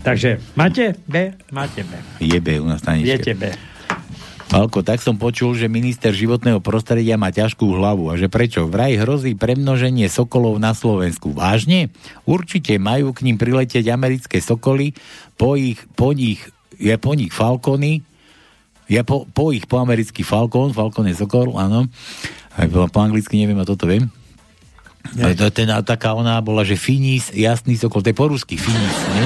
takže 0.00 0.40
máte 0.56 0.96
B? 1.04 1.36
Máte 1.52 1.84
B. 1.84 1.92
Je 2.24 2.38
B 2.40 2.58
u 2.58 2.66
nás 2.66 2.80
v 2.80 2.86
tajničke. 2.86 3.08
Viete 3.12 3.32
B. 3.36 3.69
Palko, 4.50 4.82
tak 4.82 4.98
som 4.98 5.14
počul, 5.14 5.54
že 5.54 5.70
minister 5.70 6.10
životného 6.10 6.58
prostredia 6.58 7.14
má 7.14 7.30
ťažkú 7.30 7.70
hlavu. 7.70 8.10
A 8.10 8.18
že 8.18 8.26
prečo? 8.26 8.66
Vraj 8.66 8.98
hrozí 8.98 9.38
premnoženie 9.38 10.10
sokolov 10.10 10.58
na 10.58 10.74
Slovensku. 10.74 11.30
Vážne? 11.30 11.94
Určite 12.26 12.74
majú 12.82 13.14
k 13.14 13.30
ním 13.30 13.38
priletieť 13.38 13.86
americké 13.94 14.42
sokoly, 14.42 14.98
po, 15.38 15.54
ich, 15.54 15.78
po 15.94 16.10
nich, 16.10 16.42
je 16.82 16.90
po 16.98 17.14
nich 17.14 17.30
falkony, 17.30 18.02
je 18.90 19.00
po, 19.06 19.22
po 19.30 19.54
ich 19.54 19.70
po 19.70 19.78
americký 19.78 20.26
falkon, 20.26 20.74
falkon 20.74 21.06
je 21.06 21.14
sokol, 21.14 21.54
áno. 21.54 21.86
Aj 22.58 22.66
po, 22.66 22.90
po 22.90 22.98
anglicky 23.06 23.38
neviem, 23.38 23.62
a 23.62 23.62
toto 23.62 23.86
viem. 23.86 24.10
To, 25.14 25.46
ten, 25.54 25.70
taká 25.86 26.18
ona 26.18 26.42
bola, 26.42 26.66
že 26.66 26.74
finis, 26.74 27.30
jasný 27.30 27.78
sokol, 27.78 28.02
to 28.02 28.10
je 28.10 28.18
po 28.18 28.26
rusky, 28.26 28.58
finis, 28.58 28.98
nie? 29.14 29.24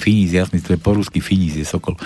Finis, 0.00 0.32
jasný, 0.32 0.64
to 0.64 0.72
je 0.72 0.80
po 0.80 0.96
rusky 0.96 1.20
Finis 1.20 1.60
je 1.60 1.68
Sokol. 1.68 2.00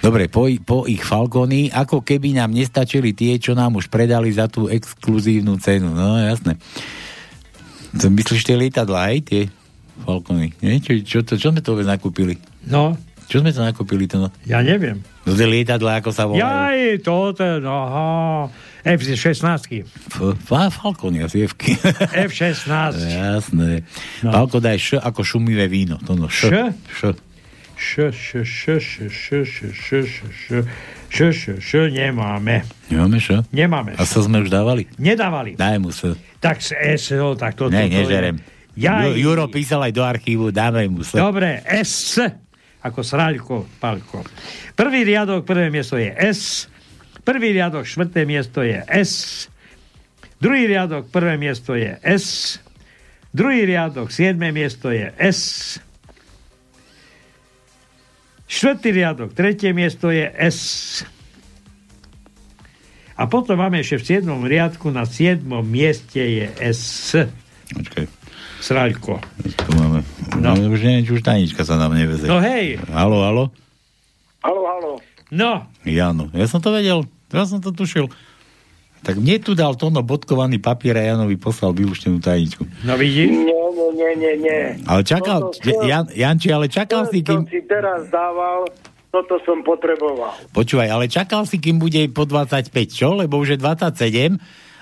Dobre, 0.00 0.32
po, 0.32 0.48
po 0.64 0.88
ich 0.88 1.04
Falcony, 1.04 1.68
ako 1.68 2.00
keby 2.00 2.32
nám 2.32 2.56
nestačili 2.56 3.12
tie, 3.12 3.36
čo 3.36 3.52
nám 3.52 3.76
už 3.76 3.92
predali 3.92 4.32
za 4.32 4.48
tú 4.48 4.72
exkluzívnu 4.72 5.60
cenu. 5.60 5.92
No, 5.92 6.16
jasné. 6.16 6.56
To 8.00 8.08
myslíš 8.08 8.48
tie 8.48 8.56
lietadla, 8.56 9.12
aj 9.12 9.18
tie 9.28 9.42
Falcony? 10.08 10.56
Nie? 10.64 10.80
Čo, 10.80 10.96
čo, 11.04 11.18
to, 11.20 11.36
čo 11.36 11.52
sme 11.52 11.60
to 11.60 11.76
vôbec 11.76 11.84
nakúpili? 11.84 12.40
No. 12.64 12.96
Čo 13.26 13.42
sme 13.42 13.50
to 13.50 13.60
nakúpili? 13.60 14.06
To, 14.08 14.26
no? 14.26 14.28
Ja 14.46 14.62
neviem. 14.62 15.02
No, 15.26 15.34
tie 15.34 15.44
lietadla, 15.44 16.00
ako 16.00 16.10
sa 16.14 16.24
volajú? 16.30 16.46
Jaj, 16.46 17.02
to, 17.02 17.16
to, 17.36 17.46
no, 17.60 17.74
aha. 17.84 18.06
F-16. 18.86 19.82
Falcony, 20.46 21.26
asi 21.26 21.42
f 21.42 21.58
F-16. 22.30 22.70
Jasné. 23.18 23.82
No. 24.22 24.30
Palko, 24.30 24.62
daj 24.62 24.78
š 24.78 24.88
ako 25.02 25.26
šumivé 25.26 25.66
víno. 25.66 25.98
To 26.06 26.14
no, 26.14 26.30
š. 26.30 26.54
Š? 26.54 26.54
Š, 26.86 27.00
š, 27.76 28.10
š, 28.10 28.28
š, 28.42 28.64
š, 28.80 28.94
š, 29.12 29.26
š, 29.44 29.58
š, 29.70 29.96
š, 30.32 30.46
š, 31.12 31.22
š, 31.32 31.42
š, 31.60 31.70
nemáme. 31.92 32.64
Nemáme 32.88 33.18
š? 33.20 33.44
Nemáme. 33.52 33.92
A 34.00 34.02
sa 34.08 34.24
sme 34.24 34.40
už 34.40 34.48
dávali? 34.48 34.88
Nedávali. 34.96 35.54
Daj 35.60 35.76
mu 35.76 35.92
s. 35.92 36.02
Tak 36.40 36.64
s 36.64 36.72
S, 36.72 37.12
no, 37.12 37.36
tak 37.36 37.54
toto. 37.54 37.70
Ne, 37.70 37.86
nežerem. 37.92 38.40
Ja, 38.76 39.08
Juro 39.08 39.48
písal 39.48 39.88
aj 39.88 39.92
do 39.96 40.04
archívu, 40.04 40.52
dáme 40.52 40.84
mu 40.88 41.00
s. 41.00 41.16
Dobre, 41.16 41.64
S, 41.64 42.20
ako 42.84 43.00
sraľko, 43.00 43.54
palko. 43.80 44.20
Prvý 44.76 45.04
riadok, 45.08 45.48
prvé 45.48 45.72
miesto 45.72 45.96
je 45.96 46.12
S, 46.12 46.68
prvý 47.24 47.56
riadok, 47.56 47.88
štvrté 47.88 48.28
miesto 48.28 48.60
je 48.60 48.76
S, 48.84 49.48
druhý 50.36 50.68
riadok, 50.68 51.08
prvé 51.08 51.40
miesto 51.40 51.72
je 51.72 51.96
S, 52.04 52.60
druhý 53.32 53.64
riadok, 53.64 54.12
siedme 54.12 54.52
miesto 54.52 54.92
je 54.92 55.08
S, 55.16 55.40
Štvrtý 58.46 58.94
riadok, 58.94 59.34
tretie 59.34 59.74
miesto 59.74 60.10
je 60.14 60.30
S. 60.30 61.02
A 63.18 63.26
potom 63.26 63.58
máme 63.58 63.82
ešte 63.82 63.98
v 63.98 64.06
siedmom 64.06 64.46
riadku 64.46 64.92
na 64.94 65.02
siedmom 65.02 65.66
mieste 65.66 66.22
je 66.22 66.46
S. 66.62 67.12
Počkaj. 67.74 68.06
Sraľko. 68.62 69.18
Tu 69.42 69.70
máme. 69.74 70.00
No. 70.38 70.54
no 70.54 70.70
už 70.70 70.80
neviem, 70.84 71.04
či 71.04 71.12
už 71.16 71.22
tajnička 71.26 71.66
sa 71.66 71.80
nám 71.80 71.96
neveze. 71.96 72.28
No 72.28 72.38
hej. 72.38 72.78
Halo, 72.92 73.24
halo. 73.24 73.44
Halo, 74.44 74.62
halo. 74.62 74.90
No. 75.32 75.66
Jano, 75.82 76.30
ja 76.30 76.46
som 76.46 76.62
to 76.62 76.70
vedel. 76.70 77.02
Ja 77.34 77.42
som 77.48 77.58
to 77.58 77.74
tušil. 77.74 78.06
Tak 79.06 79.22
mne 79.22 79.38
tu 79.38 79.54
dal 79.54 79.78
Tono 79.78 80.02
bodkovaný 80.02 80.58
papier 80.58 80.98
a 80.98 81.06
Janovi 81.06 81.38
poslal 81.38 81.70
vylúštenú 81.70 82.18
tajničku. 82.18 82.66
No 82.82 82.98
vidíš? 82.98 83.30
Nie, 83.30 83.62
nie, 83.70 83.88
nie, 83.94 84.10
nie, 84.18 84.34
nie. 84.42 84.60
Ale 84.82 85.06
čakal, 85.06 85.54
Toto 85.54 85.62
som- 85.62 85.86
Jan, 85.86 86.10
Janči, 86.10 86.50
ale 86.50 86.66
čakal 86.66 87.06
si, 87.06 87.22
To 87.22 87.38
kým... 87.38 87.46
si 87.46 87.62
teraz 87.62 88.10
dával, 88.10 88.66
toto 89.14 89.38
som 89.46 89.62
potreboval. 89.62 90.34
Počúvaj, 90.50 90.90
ale 90.90 91.06
čakal 91.06 91.46
si, 91.46 91.62
kým 91.62 91.78
bude 91.78 92.02
po 92.10 92.26
25, 92.26 92.66
čo? 92.90 93.14
Lebo 93.14 93.38
už 93.38 93.54
je 93.54 93.58
27. 93.62 94.34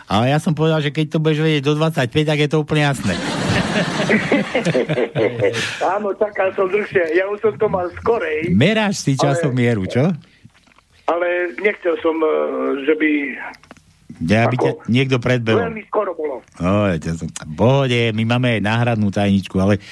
Ale 0.08 0.32
ja 0.32 0.40
som 0.40 0.56
povedal, 0.56 0.80
že 0.80 0.88
keď 0.88 1.12
to 1.12 1.18
budeš 1.20 1.44
vedieť 1.44 1.64
do 1.64 1.76
25, 1.76 2.08
tak 2.24 2.38
je 2.40 2.48
to 2.48 2.64
úplne 2.64 2.88
jasné. 2.88 3.12
Áno, 5.94 6.08
čakal 6.14 6.48
som 6.52 6.66
dlhšie. 6.66 7.04
Ja 7.12 7.28
už 7.28 7.40
som 7.40 7.54
to 7.56 7.68
mal 7.68 7.88
skorej, 8.00 8.48
Meráš 8.48 9.04
si 9.04 9.16
časom 9.16 9.52
mieru, 9.52 9.84
čo? 9.84 10.12
ale 11.04 11.52
nechcel 11.60 12.00
som, 12.00 12.16
eh, 12.16 12.32
že 12.88 12.92
by... 12.96 13.10
Ja 14.22 14.46
by 14.46 14.56
ťa 14.56 14.70
niekto 14.86 15.18
predbehol. 15.18 15.70
Veľmi 15.70 15.82
skoro 15.90 16.14
bolo. 16.14 16.38
O, 16.62 16.86
ja 16.86 17.12
som... 17.18 17.26
Pohode, 17.58 18.14
my 18.14 18.22
máme 18.22 18.58
aj 18.58 18.60
náhradnú 18.62 19.10
tajničku, 19.10 19.58
ale... 19.58 19.82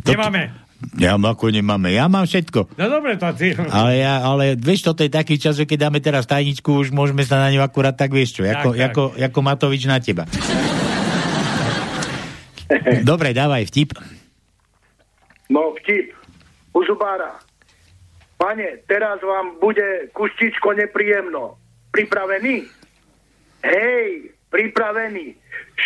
Nemáme. 0.00 0.64
Ja 1.00 1.16
ako 1.16 1.48
nemáme, 1.48 1.88
ja 1.92 2.04
mám 2.04 2.28
všetko. 2.28 2.76
No 2.76 2.84
dobre, 2.92 3.16
to 3.16 3.32
ty. 3.32 3.56
Ale, 3.56 3.96
ja, 3.96 4.20
ale 4.20 4.60
vieš, 4.60 4.84
toto 4.84 5.00
je 5.00 5.08
taký 5.08 5.40
čas, 5.40 5.56
že 5.56 5.64
keď 5.64 5.88
dáme 5.88 6.04
teraz 6.04 6.28
tajničku, 6.28 6.68
už 6.68 6.92
môžeme 6.92 7.24
sa 7.24 7.40
na 7.40 7.48
ňu 7.48 7.64
akurát 7.64 7.96
tak, 7.96 8.12
vieš 8.12 8.40
čo, 8.40 8.42
ako, 8.44 8.76
tak. 8.76 8.92
ako, 8.92 9.02
ako 9.16 9.38
Matovič 9.40 9.88
na 9.88 10.00
teba. 10.00 10.28
Dobre, 13.08 13.32
dávaj 13.32 13.72
vtip. 13.72 13.96
No, 15.48 15.72
vtip. 15.80 16.12
U 16.76 16.84
zubára. 16.84 17.40
Pane, 18.36 18.84
teraz 18.84 19.16
vám 19.24 19.56
bude 19.56 20.12
kuštičko 20.12 20.76
nepríjemno. 20.76 21.56
Pripravený? 21.88 22.68
Hej, 23.66 24.30
pripravený. 24.48 25.34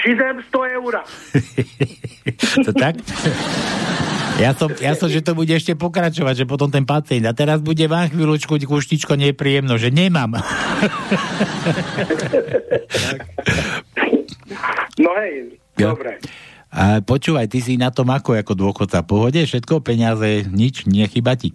700 0.04 0.76
eur. 0.76 0.94
to 2.66 2.72
tak? 2.76 2.94
Ja 4.38 4.56
som, 4.56 4.72
ja 4.78 4.96
som, 4.96 5.10
že 5.10 5.20
to 5.20 5.34
bude 5.34 5.50
ešte 5.50 5.74
pokračovať, 5.74 6.44
že 6.44 6.48
potom 6.48 6.70
ten 6.70 6.86
pacient. 6.86 7.26
A 7.26 7.36
teraz 7.36 7.60
bude 7.60 7.84
vám 7.84 8.08
chvíľočku 8.08 8.56
kuštičko 8.56 9.16
nepríjemno, 9.16 9.76
že 9.76 9.90
nemám. 9.90 10.38
No 15.00 15.10
hej, 15.16 15.56
Ja. 15.80 15.94
dobre. 15.94 16.20
A 16.70 17.00
počúvaj, 17.02 17.50
ty 17.50 17.58
si 17.58 17.74
na 17.74 17.90
tom 17.90 18.12
ako, 18.12 18.36
ako 18.36 18.52
dôchodca. 18.54 19.02
Pohode, 19.02 19.42
všetko, 19.42 19.82
peniaze, 19.82 20.46
nič, 20.46 20.86
nechyba 20.86 21.34
ti. 21.34 21.50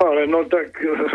Ale 0.00 0.24
no 0.24 0.40
tak, 0.48 0.72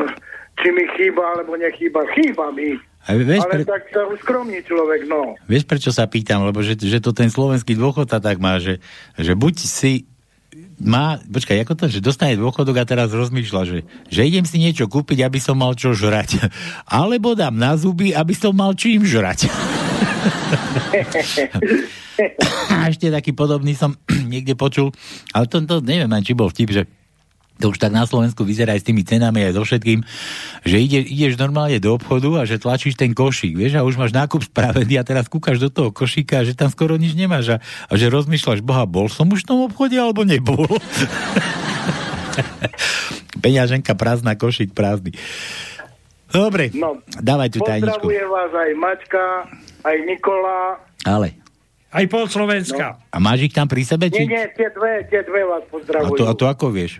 či 0.61 0.67
mi 0.69 0.85
chýba, 0.93 1.23
alebo 1.33 1.57
nechýba, 1.57 2.05
chýba 2.13 2.53
mi. 2.53 2.77
A 3.05 3.13
vieš, 3.13 3.45
Ale 3.45 3.61
pre- 3.61 3.69
tak 3.69 3.83
sa 3.93 4.01
uskromní 4.09 4.65
človek, 4.65 5.05
no. 5.05 5.37
Vieš, 5.45 5.69
prečo 5.69 5.93
sa 5.93 6.09
pýtam? 6.09 6.41
Lebo 6.41 6.65
že, 6.65 6.73
že 6.73 6.97
to 6.97 7.13
ten 7.13 7.29
slovenský 7.29 7.77
dôchodca 7.77 8.17
tak 8.17 8.41
má, 8.41 8.57
že, 8.57 8.81
že 9.13 9.37
buď 9.37 9.55
si 9.61 10.09
má, 10.75 11.19
počkaj, 11.23 11.63
ako 11.63 11.73
to, 11.75 11.85
že 11.87 12.03
dostane 12.03 12.35
dôchodok 12.35 12.83
a 12.83 12.85
teraz 12.87 13.11
rozmýšľa, 13.15 13.61
že, 13.63 13.77
že 14.11 14.21
idem 14.27 14.43
si 14.43 14.59
niečo 14.59 14.91
kúpiť, 14.91 15.23
aby 15.23 15.39
som 15.39 15.55
mal 15.55 15.71
čo 15.77 15.95
žrať. 15.95 16.49
Alebo 16.89 17.37
dám 17.37 17.55
na 17.55 17.77
zuby, 17.79 18.11
aby 18.11 18.33
som 18.35 18.51
mal 18.57 18.75
čím 18.75 19.05
žrať. 19.07 19.47
A 22.71 22.87
ešte 22.87 23.11
taký 23.11 23.35
podobný 23.35 23.75
som 23.75 23.99
niekde 24.31 24.55
počul, 24.55 24.95
ale 25.35 25.51
to, 25.51 25.59
to 25.67 25.83
neviem, 25.83 26.07
ani 26.07 26.23
či 26.23 26.31
bol 26.31 26.47
vtip, 26.47 26.71
že 26.71 26.87
to 27.55 27.71
už 27.71 27.79
tak 27.79 27.95
na 27.95 28.03
Slovensku 28.03 28.43
vyzerá 28.43 28.75
aj 28.75 28.83
s 28.83 28.87
tými 28.91 29.07
cenami, 29.07 29.47
aj 29.47 29.55
so 29.55 29.63
všetkým, 29.63 30.03
že 30.67 30.75
ide, 30.75 30.99
ideš 30.99 31.39
normálne 31.39 31.79
do 31.79 31.95
obchodu 31.95 32.43
a 32.43 32.43
že 32.43 32.59
tlačíš 32.59 32.99
ten 32.99 33.15
košík, 33.15 33.55
vieš, 33.55 33.79
a 33.79 33.87
už 33.87 33.95
máš 33.95 34.11
nákup 34.11 34.43
spravený 34.43 34.99
a 34.99 35.07
teraz 35.07 35.31
kúkaš 35.31 35.63
do 35.63 35.69
toho 35.71 35.89
košíka 35.95 36.43
a 36.43 36.45
že 36.47 36.51
tam 36.51 36.67
skoro 36.67 36.99
nič 36.99 37.15
nemáš 37.15 37.55
a, 37.55 37.57
a 37.87 37.93
že 37.95 38.11
rozmýšľaš, 38.11 38.59
boha, 38.59 38.83
bol 38.83 39.07
som 39.07 39.31
už 39.31 39.47
v 39.47 39.49
tom 39.55 39.59
obchode 39.63 39.95
alebo 39.95 40.27
nebol? 40.27 40.67
Peňaženka 43.43 43.95
prázdna, 43.95 44.35
košík 44.35 44.75
prázdny. 44.75 45.15
Dobre, 46.35 46.67
No, 46.75 46.99
dávaj 47.23 47.49
tú 47.55 47.63
tajničku. 47.63 48.03
Pozdravuje 48.03 48.23
vás 48.27 48.51
aj 48.51 48.71
Maťka, 48.75 49.25
aj 49.87 49.97
Nikola. 50.03 50.59
Ale. 51.07 51.31
Aj 51.95 52.03
pol 52.11 52.27
Slovenska. 52.27 52.99
A 53.07 53.17
máš 53.23 53.47
ich 53.47 53.55
tam 53.55 53.71
pri 53.71 53.87
sebe? 53.87 54.11
Nie, 54.11 54.19
Či... 54.19 54.23
nie, 54.27 54.43
tie 54.51 54.67
dve, 54.75 55.07
tie 55.07 55.23
dve 55.23 55.47
vás 55.47 55.63
A 55.63 55.69
pozdravujú. 55.71 56.17
to, 56.19 56.23
a 56.27 56.33
to 56.35 56.45
ako 56.51 56.67
vieš? 56.75 56.99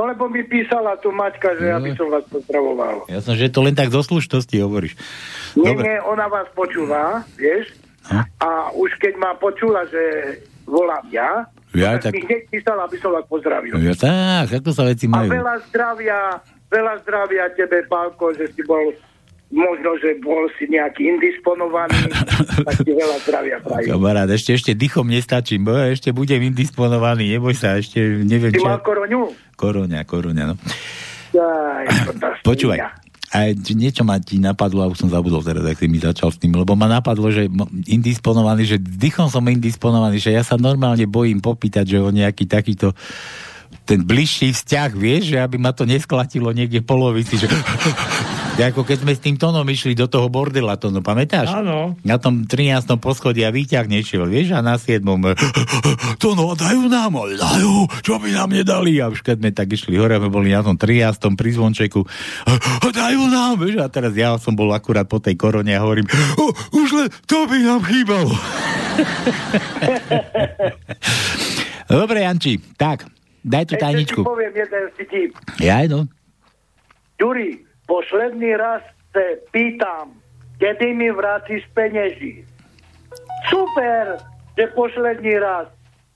No 0.00 0.08
lebo 0.08 0.32
mi 0.32 0.40
písala 0.40 0.96
tu 0.96 1.12
Maťka, 1.12 1.60
že 1.60 1.68
aby 1.68 1.92
som 1.92 2.08
vás 2.08 2.24
pozdravoval. 2.24 3.04
Ja 3.04 3.20
som, 3.20 3.36
že 3.36 3.52
to 3.52 3.60
len 3.60 3.76
tak 3.76 3.92
zo 3.92 4.00
slušnosti 4.00 4.56
hovoríš. 4.56 4.96
Nie, 5.52 5.76
Dobre. 5.76 5.84
nie, 5.84 5.96
ona 6.00 6.24
vás 6.24 6.48
počúva, 6.56 7.20
vieš? 7.36 7.68
A 8.40 8.72
už 8.72 8.96
keď 8.96 9.20
ma 9.20 9.36
počula, 9.36 9.84
že 9.84 10.00
volám 10.64 11.04
ja, 11.12 11.44
Ja, 11.70 11.94
tak, 11.94 12.10
tak- 12.10 12.14
mi 12.16 12.24
hneď 12.24 12.48
písala, 12.48 12.88
aby 12.88 12.96
som 12.96 13.12
vás 13.12 13.28
pozdravil. 13.28 13.76
Ja, 13.76 13.92
tak, 13.92 14.48
ako 14.56 14.72
sa 14.72 14.88
veci 14.88 15.04
A 15.04 15.20
majú. 15.20 15.28
veľa 15.30 15.54
zdravia, 15.68 16.18
veľa 16.66 16.94
zdravia 17.04 17.44
tebe, 17.52 17.84
Pálko, 17.84 18.32
že 18.32 18.48
si 18.50 18.64
bol 18.64 18.96
možno, 19.50 19.98
že 19.98 20.14
bol 20.22 20.46
si 20.56 20.70
nejaký 20.70 21.10
indisponovaný, 21.18 22.06
tak 22.66 22.76
ti 22.86 22.92
veľa 22.94 23.16
zdravia 23.26 23.58
prajem. 23.60 23.90
Kamarát, 23.90 24.30
ešte, 24.30 24.54
ešte 24.54 24.72
dychom 24.78 25.10
nestačím, 25.10 25.66
bo 25.66 25.74
ja 25.74 25.90
ešte 25.90 26.14
budem 26.14 26.38
indisponovaný, 26.46 27.34
neboj 27.36 27.54
sa, 27.58 27.76
ešte 27.76 27.98
neviem 28.22 28.54
Ty 28.54 28.62
čo. 28.62 28.66
mal 28.66 28.80
koroňu? 28.80 29.20
Koroňa, 29.58 30.00
koroňa, 30.06 30.44
no. 30.54 30.56
Tá 31.30 32.34
Počúvaj, 32.42 32.78
a 33.30 33.54
niečo 33.54 34.02
ma 34.02 34.18
ti 34.18 34.42
napadlo, 34.42 34.82
a 34.82 34.90
už 34.90 35.06
som 35.06 35.10
zabudol 35.10 35.38
teraz, 35.46 35.62
ak 35.62 35.78
si 35.78 35.86
mi 35.86 36.02
začal 36.02 36.34
s 36.34 36.38
tým, 36.42 36.50
lebo 36.50 36.74
ma 36.74 36.90
napadlo, 36.90 37.30
že 37.30 37.46
indisponovaný, 37.86 38.66
že 38.66 38.82
dychom 38.82 39.30
som 39.30 39.46
indisponovaný, 39.46 40.18
že 40.18 40.34
ja 40.34 40.42
sa 40.42 40.58
normálne 40.58 41.06
bojím 41.06 41.38
popýtať, 41.38 41.94
že 41.94 41.98
o 42.02 42.10
nejaký 42.10 42.50
takýto 42.50 42.90
ten 43.86 44.02
bližší 44.02 44.50
vzťah, 44.50 44.90
vieš, 44.98 45.34
že 45.34 45.38
aby 45.38 45.62
ma 45.62 45.70
to 45.70 45.86
nesklatilo 45.86 46.50
niekde 46.50 46.82
polovici, 46.82 47.38
že 47.38 47.46
ako 48.58 48.82
keď 48.82 49.06
sme 49.06 49.12
s 49.14 49.22
tým 49.22 49.36
tónom 49.36 49.64
išli 49.64 49.94
do 49.94 50.10
toho 50.10 50.26
bordela, 50.26 50.74
to 50.74 50.90
no 50.90 51.00
pamätáš? 51.00 51.54
Áno. 51.54 51.94
Na 52.02 52.18
tom 52.18 52.44
13. 52.44 52.98
poschodí 52.98 53.46
a 53.46 53.54
výťah 53.54 53.86
nešiel, 53.86 54.26
vieš, 54.26 54.52
a 54.52 54.60
na 54.60 54.74
7. 54.74 55.00
to 56.18 56.28
no, 56.34 56.52
dajú 56.58 56.90
nám, 56.90 57.14
ale 57.14 57.38
dajú, 57.38 57.86
čo 58.02 58.18
by 58.18 58.34
nám 58.34 58.50
nedali? 58.50 58.98
A 58.98 59.08
už 59.08 59.22
keď 59.22 59.36
sme 59.40 59.50
tak 59.54 59.70
išli 59.70 59.94
hore, 59.96 60.18
sme 60.18 60.28
boli 60.28 60.50
na 60.50 60.60
tom 60.60 60.74
13. 60.74 61.38
pri 61.38 61.50
zvončeku, 61.54 62.00
dajú 62.90 63.22
nám, 63.30 63.56
vieš, 63.60 63.80
a 63.80 63.86
teraz 63.86 64.12
ja 64.12 64.34
som 64.36 64.52
bol 64.52 64.68
akurát 64.74 65.06
po 65.06 65.22
tej 65.22 65.38
korone 65.38 65.72
a 65.72 65.80
hovorím, 65.80 66.04
"O, 66.36 66.50
už 66.74 66.88
len 66.92 67.08
to 67.24 67.46
by 67.46 67.58
nám 67.60 67.80
chýbalo. 67.84 68.30
Dobre, 71.90 72.22
Janči, 72.22 72.62
tak, 72.78 73.02
daj 73.42 73.66
tú 73.66 73.74
Ešte 73.74 73.78
ti 73.78 73.82
tajničku. 73.82 74.20
poviem 74.22 74.54
jeden 74.54 74.82
vtip. 74.94 75.30
Ja 75.58 75.82
no. 75.90 76.06
Juri, 77.18 77.58
posledný 77.90 78.54
raz 78.54 78.86
se 79.10 79.42
pýtam, 79.50 80.14
kedy 80.62 80.94
mi 80.94 81.10
vrátiš 81.10 81.66
peněží. 81.74 82.46
Super, 83.50 84.22
že 84.54 84.70
posledný 84.78 85.34
raz. 85.42 85.66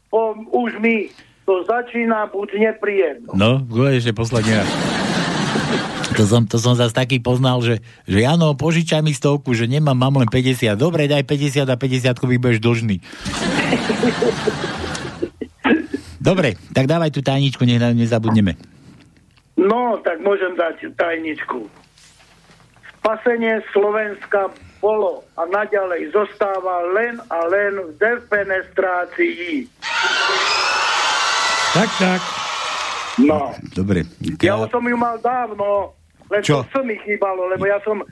Po, 0.06 0.38
už 0.54 0.78
mi 0.78 1.10
to 1.42 1.66
začína 1.66 2.30
buď 2.30 2.48
nepríjemno. 2.70 3.34
No, 3.34 3.66
ešte 3.90 4.14
posledný 4.14 4.62
raz. 4.62 4.70
To 6.14 6.22
som, 6.30 6.46
to 6.46 6.62
som 6.62 6.78
zase 6.78 6.94
taký 6.94 7.18
poznal, 7.18 7.58
že, 7.58 7.82
že 8.06 8.22
Jano, 8.22 8.54
požičaj 8.54 9.02
mi 9.02 9.10
stovku, 9.10 9.50
že 9.50 9.66
nemám, 9.66 9.98
mám 9.98 10.22
len 10.22 10.30
50. 10.30 10.78
Dobre, 10.78 11.10
daj 11.10 11.26
50 11.26 11.66
a 11.66 11.74
50 11.74 12.30
mi 12.30 12.38
budeš 12.38 12.62
dlžný. 12.62 12.96
Dobre, 16.22 16.54
tak 16.70 16.86
dávaj 16.86 17.10
tú 17.10 17.18
tajničku, 17.18 17.66
nech 17.66 17.82
nezabudneme. 17.82 18.73
No, 19.54 19.98
tak 20.02 20.18
môžem 20.20 20.58
dať 20.58 20.98
tajničku. 20.98 21.70
Spasenie 22.98 23.60
Slovenska 23.70 24.50
bolo 24.80 25.24
a 25.38 25.46
naďalej 25.48 26.12
zostáva 26.12 26.84
len 26.92 27.20
a 27.32 27.38
len 27.48 27.80
v 27.80 27.90
defenestrácii. 28.00 29.68
Tak, 31.74 31.90
tak. 32.00 32.20
No, 33.18 33.54
Dobre. 33.72 34.02
ja 34.42 34.58
už 34.58 34.74
som 34.74 34.82
ju 34.82 34.96
mal 34.98 35.16
dávno, 35.22 35.94
len 36.30 36.42
Čo? 36.42 36.66
to 36.74 36.82
mi 36.82 36.98
chýbalo, 37.06 37.46
lebo 37.46 37.62
ja 37.66 37.78
som 37.86 38.02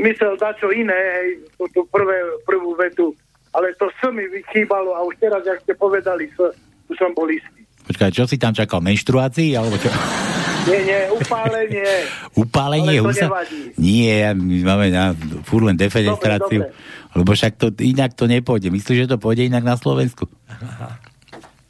myslel 0.00 0.34
dať 0.40 0.64
čo 0.64 0.68
iné, 0.72 0.96
hej, 0.96 1.28
tú, 1.60 1.68
tú 1.70 1.80
prvé, 1.92 2.40
prvú 2.48 2.72
vetu, 2.74 3.12
ale 3.52 3.76
to 3.76 3.86
s 3.92 4.02
mi 4.10 4.26
chýbalo 4.50 4.96
a 4.96 5.04
už 5.06 5.14
teraz, 5.20 5.44
jak 5.46 5.60
ste 5.62 5.74
povedali, 5.76 6.26
s, 6.34 6.38
už 6.90 6.96
som 6.96 7.12
bol 7.14 7.28
istý. 7.30 7.62
Počkaj, 7.90 8.14
čo 8.14 8.22
si 8.30 8.38
tam 8.38 8.54
čakal? 8.54 8.78
Menštruácii? 8.78 9.58
Alebo 9.58 9.74
čo? 9.74 9.90
Nie, 10.70 10.78
nie, 10.86 11.00
upálenie. 11.10 11.90
Upálenie 12.46 13.02
Ale 13.02 13.02
to 13.02 13.06
husa? 13.10 13.26
nevadí. 13.26 13.60
Nie, 13.82 14.30
my 14.30 14.56
máme 14.62 14.86
na 14.94 15.10
furt 15.42 15.66
len 15.66 15.74
defenestráciu. 15.74 16.70
Lebo 17.18 17.30
však 17.34 17.58
to 17.58 17.74
inak 17.82 18.14
to 18.14 18.30
nepôjde. 18.30 18.70
Myslíš, 18.70 19.04
že 19.04 19.10
to 19.10 19.18
pôjde 19.18 19.50
inak 19.50 19.66
na 19.66 19.74
Slovensku? 19.74 20.30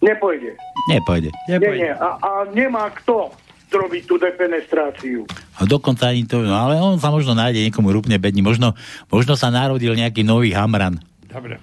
Nepôjde. 0.05 0.61
Nepôjde. 0.93 1.33
Nie, 1.49 1.57
nie. 1.57 1.93
A, 1.97 2.21
a 2.21 2.31
nemá 2.53 2.93
kto 3.01 3.33
zrobiť 3.73 4.03
tú 4.05 4.21
defenestráciu. 4.21 5.25
A 5.57 5.65
dokonca 5.65 6.13
ani 6.13 6.29
to, 6.29 6.45
no 6.45 6.53
ale 6.53 6.77
on 6.77 7.01
sa 7.01 7.09
možno 7.09 7.33
nájde 7.33 7.65
niekomu 7.65 7.97
rúpne 7.97 8.21
bední. 8.21 8.45
Možno, 8.45 8.77
možno 9.09 9.41
sa 9.41 9.49
narodil 9.49 9.97
nejaký 9.97 10.21
nový 10.21 10.53
Hamran. 10.53 11.01
Dobre. 11.33 11.57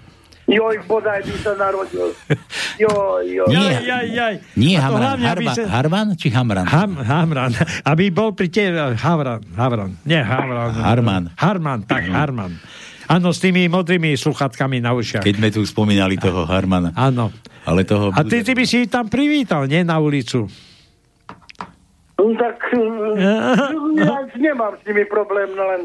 Joj, 0.47 0.79
bodaj 0.87 1.27
by 1.27 1.35
sa 1.43 1.51
narodil. 1.59 2.15
Joj, 2.87 3.23
joj. 3.27 3.47
Nie. 3.51 3.67
Jaj, 3.67 3.83
jaj, 3.83 4.05
jaj. 4.15 4.33
Nie 4.55 4.79
Hamran, 4.79 5.19
Harva, 5.19 5.51
sa- 5.51 5.67
Harvan 5.67 6.07
či 6.15 6.31
Hamran? 6.31 6.63
Ham, 6.63 6.95
Hamran. 7.03 7.51
Aby 7.83 8.15
bol 8.15 8.31
pri 8.31 8.47
tebe 8.47 8.95
Havran. 8.95 9.43
Havran. 9.59 9.99
Nie 10.07 10.23
Havran. 10.23 10.71
Harman. 10.71 11.23
Harman, 11.35 11.79
tak, 11.83 12.07
Harman. 12.07 12.55
Áno, 13.07 13.35
s 13.35 13.39
tými 13.43 13.67
modrými 13.67 14.15
sluchatkami 14.15 14.79
na 14.79 14.95
ušiach. 14.95 15.23
Keď 15.23 15.35
sme 15.35 15.49
tu 15.51 15.63
spomínali 15.67 16.15
toho 16.15 16.47
Harmana. 16.47 16.95
Áno. 16.95 17.31
Ale 17.67 17.83
toho... 17.83 18.15
A 18.15 18.23
ty, 18.23 18.39
ty 18.43 18.55
by 18.55 18.63
si 18.63 18.87
tam 18.87 19.11
privítal, 19.11 19.67
nie 19.67 19.83
na 19.83 19.99
ulicu. 19.99 20.47
No, 22.17 22.23
tak 22.35 22.55
ja 23.99 24.15
nemám 24.35 24.79
s 24.79 24.83
nimi 24.87 25.03
problém, 25.07 25.51
no 25.55 25.63
len, 25.71 25.81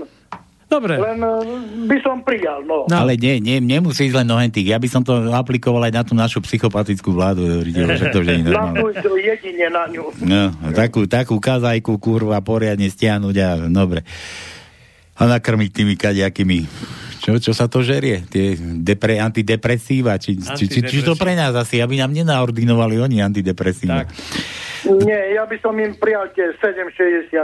Dobre. 0.72 0.96
len 0.96 1.20
eh, 1.20 1.86
by 1.92 1.98
som 2.00 2.24
prijal, 2.24 2.64
no. 2.64 2.88
No. 2.88 2.96
Ale 3.04 3.20
nie, 3.20 3.44
nie, 3.44 3.60
nemusí 3.60 4.08
ísť 4.08 4.24
len 4.24 4.28
nohentých. 4.32 4.72
Ja 4.72 4.78
by 4.80 4.88
som 4.88 5.04
to 5.04 5.28
aplikoval 5.36 5.84
aj 5.84 5.92
na 5.92 6.02
tú 6.02 6.16
našu 6.16 6.40
psychopatickú 6.40 7.12
vládu. 7.12 7.44
Hovoriteľ, 7.44 7.86
že 8.00 8.06
to 8.08 8.24
že 8.24 8.40
je 8.40 8.42
normálne. 8.48 8.80
jedine 9.20 9.68
na 9.68 9.84
ňu. 9.92 10.04
No, 10.24 10.42
takú, 10.72 11.04
takú 11.04 11.36
kazajku, 11.36 12.00
kurva, 12.00 12.40
poriadne 12.40 12.88
stiahnuť 12.88 13.36
a 13.36 13.48
dobre. 13.68 14.00
A 15.20 15.28
nakrmiť 15.28 15.70
tými 15.70 15.94
kaďakými 16.00 16.58
čo, 17.22 17.38
čo 17.38 17.54
sa 17.54 17.70
to 17.70 17.86
žerie? 17.86 18.26
Tie 18.26 18.58
depre, 18.82 19.22
antidepresíva? 19.22 20.18
Či, 20.18 20.42
či, 20.42 20.66
či, 20.66 20.80
či 20.82 20.98
to 21.06 21.14
pre 21.14 21.38
nás 21.38 21.54
asi, 21.54 21.78
aby 21.78 22.02
nám 22.02 22.10
nenaordinovali 22.10 22.98
oni 22.98 23.22
antidepresíva? 23.22 24.02
Tak. 24.02 24.10
Nie, 24.82 25.32
ja 25.32 25.44
by 25.44 25.56
som 25.58 25.74
im 25.74 25.94
prijal 25.94 26.26
tie 26.30 26.50
762. 26.58 27.38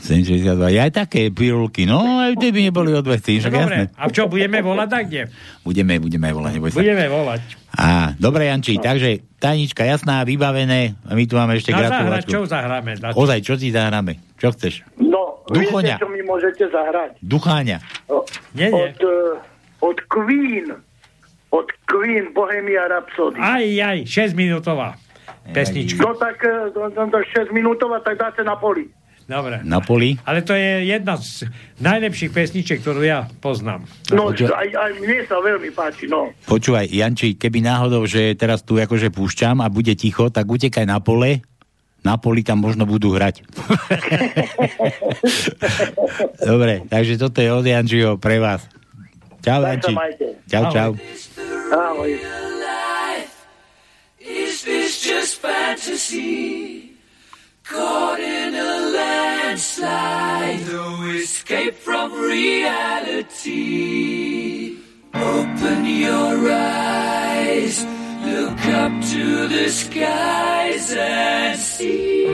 762. 0.00 0.72
Ja 0.72 0.88
aj 0.88 0.92
také 0.96 1.28
pirulky. 1.28 1.84
No, 1.84 2.00
aj 2.18 2.34
tie 2.34 2.48
by 2.48 2.60
neboli 2.64 2.90
odveci. 2.90 3.38
Však 3.38 3.52
jasné. 3.52 3.60
Dobre, 3.86 3.94
a 3.94 4.04
čo, 4.08 4.22
budeme 4.24 4.58
volať 4.58 4.88
tak 4.88 5.04
kde? 5.06 5.22
Budeme, 5.60 5.94
budeme 5.98 6.28
volať, 6.28 6.52
neboj 6.54 6.70
sa. 6.70 6.78
Budeme 6.78 7.06
volať. 7.06 7.40
Á, 7.72 7.88
dobre, 8.16 8.46
Janči, 8.46 8.76
no. 8.76 8.82
takže 8.82 9.08
tajnička 9.36 9.82
jasná, 9.82 10.22
vybavené. 10.22 10.96
A 11.02 11.12
my 11.12 11.24
tu 11.24 11.36
máme 11.36 11.52
ešte 11.54 11.70
Na 11.70 11.78
zahrať, 11.78 11.92
gratuláciu. 11.92 12.30
čo 12.30 12.40
zahráme? 12.46 12.90
Na- 12.96 13.12
Ozaj, 13.12 13.38
čo 13.42 13.54
ti 13.54 13.68
zahráme? 13.68 14.12
Čo 14.36 14.48
chceš? 14.50 14.74
No, 14.96 15.44
Duchoňa. 15.46 15.96
viete, 15.96 16.00
čo 16.00 16.08
mi 16.08 16.20
môžete 16.20 16.64
zahrať? 16.68 17.20
Ducháňa. 17.20 17.78
O, 18.06 18.24
Nie, 18.52 18.68
nie. 18.68 18.76
Od, 18.86 18.96
eh, 18.96 19.84
od 19.84 19.98
Queen. 20.08 20.72
Od 21.48 21.68
Queen 21.84 22.32
Bohemia 22.32 22.88
Rhapsody. 22.88 23.36
Aj, 23.36 23.60
aj, 23.60 23.98
6 24.04 24.32
minútová 24.32 24.96
pesnička. 25.50 25.98
No 26.06 26.14
tak 26.14 26.38
eh, 26.46 26.70
to, 26.70 26.86
to, 26.94 27.02
to 27.10 27.18
6 27.50 27.50
minútová, 27.50 27.98
tak 27.98 28.22
dáte 28.22 28.46
na 28.46 28.54
poli. 28.54 28.86
Dobre. 29.26 29.62
Na 29.62 29.78
poli? 29.78 30.18
Ale 30.26 30.42
to 30.42 30.52
je 30.52 30.90
jedna 30.90 31.14
z 31.16 31.46
najlepších 31.78 32.34
pesničiek, 32.34 32.82
ktorú 32.82 33.06
ja 33.06 33.30
poznám. 33.38 33.86
No, 34.10 34.34
aj, 34.34 34.68
aj 34.74 34.90
mne 34.98 35.22
sa 35.24 35.38
veľmi 35.38 35.70
páči, 35.70 36.10
no. 36.10 36.34
Počúvaj, 36.50 36.90
Janči, 36.90 37.38
keby 37.38 37.62
náhodou, 37.62 38.02
že 38.04 38.34
teraz 38.34 38.66
tu 38.66 38.76
akože 38.76 39.14
púšťam 39.14 39.62
a 39.62 39.70
bude 39.70 39.94
ticho, 39.94 40.26
tak 40.28 40.50
utekaj 40.50 40.84
na 40.84 40.98
pole, 40.98 41.40
na 42.02 42.18
poli 42.18 42.42
tam 42.42 42.58
možno 42.58 42.82
budú 42.82 43.14
hrať. 43.14 43.46
Dobre, 46.50 46.82
takže 46.90 47.14
toto 47.14 47.38
je 47.38 47.50
od 47.54 47.62
Jančiho 47.62 48.18
pre 48.18 48.42
vás. 48.42 48.66
Čau, 49.42 49.62
Janči. 49.62 49.94
Čau, 50.50 50.64
čau. 50.74 50.90
Ahoj. 51.72 52.10
Is 54.22 54.62
this 55.32 55.40
fantasy? 55.40 56.92
Caught 57.64 58.20
in 58.20 58.54
a 58.54 58.90
landslide, 58.96 60.66
no 60.66 61.02
escape 61.10 61.74
from 61.74 62.12
reality. 62.12 63.46
Open 65.14 65.86
your 65.86 66.50
eyes, 66.50 67.84
look 68.24 68.66
up 68.66 68.92
to 69.12 69.48
the 69.48 69.68
skies 69.68 70.92
and 70.92 71.58
see. 71.58 72.26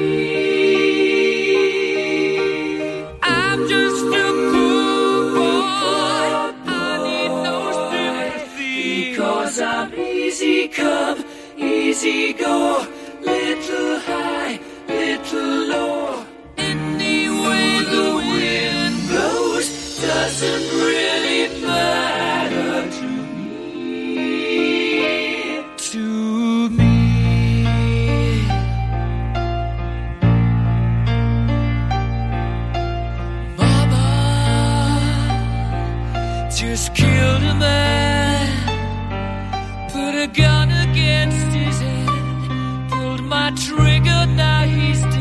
I'm 3.22 3.68
just 3.68 4.06
a 4.06 4.28
poor 4.50 5.62
boy, 5.82 6.26
I 6.66 6.98
need 7.06 7.32
no 7.48 7.58
sympathy, 7.90 9.14
cause 9.16 9.60
I'm 9.60 9.94
easy 9.94 10.68
come, 10.68 11.24
easy 11.58 12.32
go, 12.32 12.86
little 13.20 13.98
high, 14.00 14.58
little 14.88 15.66
low. 15.68 16.24
Any 16.56 17.28
way 17.28 17.80
the 17.94 18.14
wind 18.16 19.08
blows 19.08 20.00
doesn't 20.00 20.66
really 20.84 21.60
matter 21.66 22.90
to 22.98 23.06
me. 23.34 24.38
To 25.76 26.68
me. 26.70 26.94
Mama 33.56 34.06
just 36.54 36.94
killed 36.94 37.42
a 37.42 37.54
man, 37.54 38.48
put 39.90 40.14
a 40.14 40.26
gun 40.28 40.70
against 40.88 41.47
trigger, 43.50 44.26
now 44.26 44.62
he's 44.62 45.00
dead. 45.02 45.17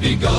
be 0.00 0.16
gone. 0.16 0.29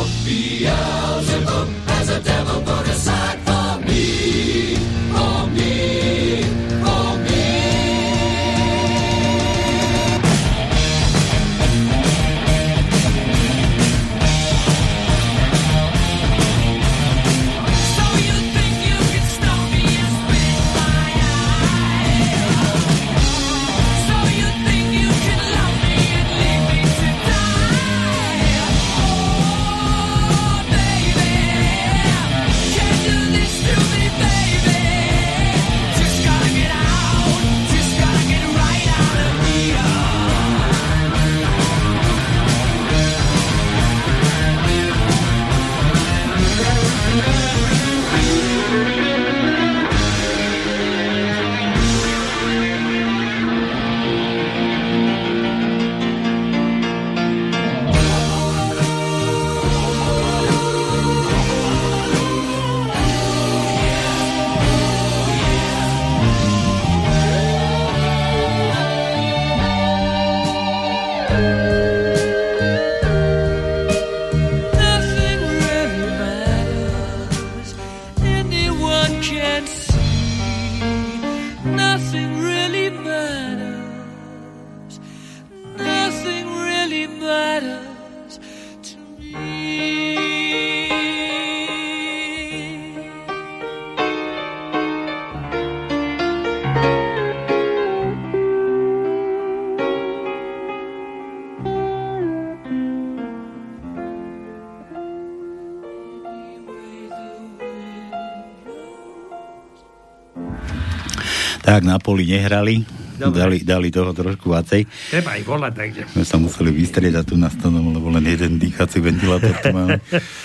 Tak 111.62 111.82
na 111.82 111.98
poli 111.98 112.26
nehrali, 112.26 112.82
Dobre. 113.16 113.38
dali, 113.38 113.58
dali 113.62 113.88
toho 113.88 114.12
trošku 114.12 114.50
vacej. 114.50 114.82
Treba 115.10 115.38
ich 115.38 115.46
volať, 115.46 115.74
takže. 115.74 116.02
My 116.14 116.24
sa 116.24 116.38
museli 116.38 116.74
vystriedať 116.74 117.24
tu 117.24 117.36
na 117.36 117.48
stanom, 117.48 117.86
lebo 117.88 118.10
len 118.10 118.26
jeden 118.26 118.58
dýchací 118.58 118.98
ventilátor 118.98 119.54
tu 119.56 119.70
máme. 119.70 120.02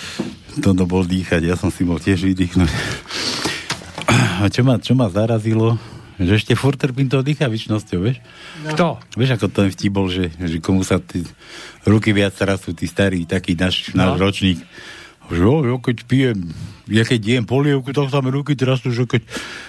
Toto 0.63 0.85
bol 0.85 1.03
dýchať, 1.03 1.41
ja 1.43 1.53
som 1.53 1.69
si 1.69 1.81
bol 1.81 1.97
tiež 1.97 2.21
vydýchnuť. 2.23 2.69
A 4.37 4.45
čo 4.47 4.61
ma, 4.61 4.77
čo 4.77 4.93
ma 4.93 5.05
zarazilo, 5.07 5.77
že 6.17 6.33
ešte 6.35 6.53
furt 6.53 6.77
trpím 6.77 7.05
tou 7.07 7.21
dýchavičnosťou, 7.21 7.99
vieš? 7.99 8.17
Kto? 8.73 8.97
Vieš, 9.13 9.37
ako 9.37 9.45
ten 9.47 9.69
vtip 9.69 9.91
bol, 9.91 10.07
že, 10.07 10.29
že 10.31 10.57
komu 10.57 10.81
sa 10.81 10.97
tí 10.97 11.21
ruky 11.83 12.09
viac 12.09 12.33
rastú, 12.39 12.73
tí 12.73 12.85
starí, 12.85 13.25
taký 13.25 13.53
náš, 13.53 13.93
No. 13.93 14.13
náš 14.13 14.17
ročník. 14.17 14.59
Že 15.27 15.37
jo, 15.37 15.55
jo, 15.65 15.75
keď 15.77 15.97
pijem, 16.05 16.39
ja 16.87 17.03
keď 17.03 17.19
jem 17.19 17.45
polievku, 17.45 17.91
tak 17.91 18.07
sa 18.07 18.23
mi 18.23 18.31
ruky 18.31 18.55
trastú, 18.55 18.89
že 18.89 19.03
keď, 19.03 19.21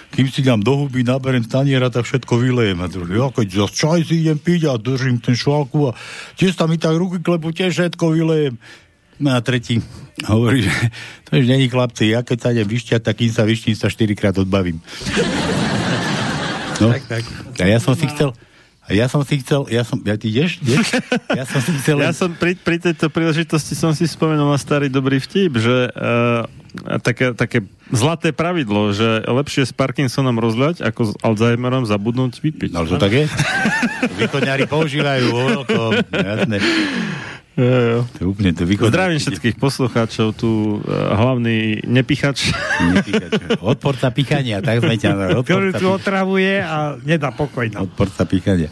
kým 0.08 0.26
si 0.32 0.40
dám 0.40 0.64
do 0.64 0.74
huby, 0.74 1.04
naberem 1.04 1.44
taniera, 1.44 1.92
tak 1.92 2.08
všetko 2.08 2.40
vylejem. 2.40 2.78
A 2.80 2.86
druhý, 2.88 3.20
ja 3.20 3.28
keď 3.28 3.48
za 3.52 3.66
čaj 3.68 4.00
si 4.08 4.24
idem 4.24 4.40
piť 4.40 4.72
a 4.72 4.80
držím 4.80 5.20
ten 5.20 5.36
šálku 5.36 5.92
a 5.92 5.96
tiež 6.40 6.56
tam 6.56 6.72
mi 6.72 6.80
tak 6.80 6.96
ruky 6.96 7.20
klepu, 7.20 7.52
tiež 7.52 7.76
všetko 7.76 8.16
vylejem. 8.16 8.56
No 9.18 9.34
a 9.34 9.42
tretí 9.42 9.82
hovorí, 10.30 10.62
že 10.62 10.74
to 11.26 11.42
už 11.42 11.46
není 11.46 11.66
chlapci, 11.66 12.14
ja 12.14 12.22
keď 12.22 12.38
sa 12.38 12.48
idem 12.54 12.68
vyšťať, 12.70 13.00
tak 13.02 13.14
kým 13.18 13.32
sa 13.34 13.42
vyštím, 13.42 13.74
sa 13.74 13.90
štyrikrát 13.90 14.34
odbavím. 14.38 14.78
No, 16.78 16.94
Tak, 16.94 17.02
tak. 17.10 17.24
a 17.58 17.66
ja 17.66 17.82
som 17.82 17.98
si 17.98 18.06
chcel, 18.06 18.30
a 18.88 18.96
ja 18.96 19.04
som 19.04 19.20
si 19.20 19.36
chcel, 19.44 19.68
ja 19.68 19.84
som, 19.84 20.00
ja 20.00 20.16
ty 20.16 20.32
ideš? 20.32 20.64
ideš? 20.64 20.96
Ja 21.36 21.44
som 21.44 21.60
si 21.60 21.76
chcel... 21.76 22.00
Ja 22.08 22.16
som 22.16 22.32
pri, 22.32 22.56
pri 22.56 22.80
tejto 22.80 23.12
príležitosti 23.12 23.76
som 23.76 23.92
si 23.92 24.08
spomenul 24.08 24.48
na 24.48 24.56
starý 24.56 24.88
dobrý 24.88 25.20
vtip, 25.20 25.60
že 25.60 25.92
uh, 25.92 26.48
také, 27.04 27.36
také 27.36 27.68
zlaté 27.92 28.36
pravidlo, 28.36 28.92
že 28.92 29.24
lepšie 29.24 29.68
s 29.68 29.72
Parkinsonom 29.72 30.36
rozľať, 30.36 30.84
ako 30.84 31.00
s 31.08 31.12
Alzheimerom 31.24 31.88
zabudnúť 31.88 32.40
vypiť. 32.40 32.70
No, 32.72 32.84
to 32.84 33.00
tak 33.00 33.12
je? 33.12 33.24
Východňári 34.20 34.68
používajú 34.68 35.24
vo 35.32 35.40
veľkom, 35.48 35.90
jasné. 36.12 36.58
Jo, 37.58 37.66
jo. 37.66 37.98
To 38.06 38.18
je 38.20 38.26
úplne 38.28 38.50
to 38.54 38.62
východné. 38.62 38.88
Zdravím 38.88 39.18
všetkých 39.18 39.56
poslucháčov, 39.56 40.30
tu 40.32 40.48
uh, 40.78 40.86
hlavný 41.10 41.82
nepichač. 41.82 42.54
Nepichač. 42.88 43.34
Odporca 43.74 44.08
pichania, 44.08 44.62
tak 44.62 44.78
sme 44.78 44.94
ťa... 44.94 45.42
Ktorý 45.42 45.74
tu 45.74 45.90
otravuje 45.90 46.62
a 46.62 46.94
nedá 46.96 47.28
pokoj 47.28 47.66
nám. 47.66 47.84
odporca 47.84 48.22
pichania. 48.24 48.70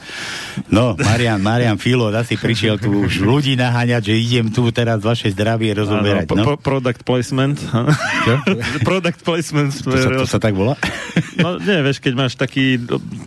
No, 0.70 0.94
Marian, 0.94 1.42
Marian 1.42 1.76
Filo, 1.76 2.08
asi 2.08 2.38
prišiel 2.38 2.78
tu 2.78 3.02
už 3.02 3.20
ľudí 3.20 3.54
naháňať, 3.54 4.06
že 4.06 4.14
idem 4.14 4.46
tu 4.48 4.62
teraz 4.70 5.02
vaše 5.02 5.28
zdravie 5.28 5.74
rozoberať. 5.74 6.30
Áno, 6.30 6.34
No, 6.36 6.44
po- 6.46 6.60
product 6.62 7.02
placement. 7.02 7.58
Čo? 7.58 8.32
product 8.88 9.20
placement. 9.20 9.74
To 9.82 9.92
sa, 9.92 10.08
to 10.14 10.26
sa 10.26 10.38
tak 10.38 10.54
volá? 10.54 10.78
No 11.36 11.56
nie, 11.56 11.80
vieš, 11.80 12.00
keď 12.00 12.12
máš 12.14 12.32
taký 12.34 12.76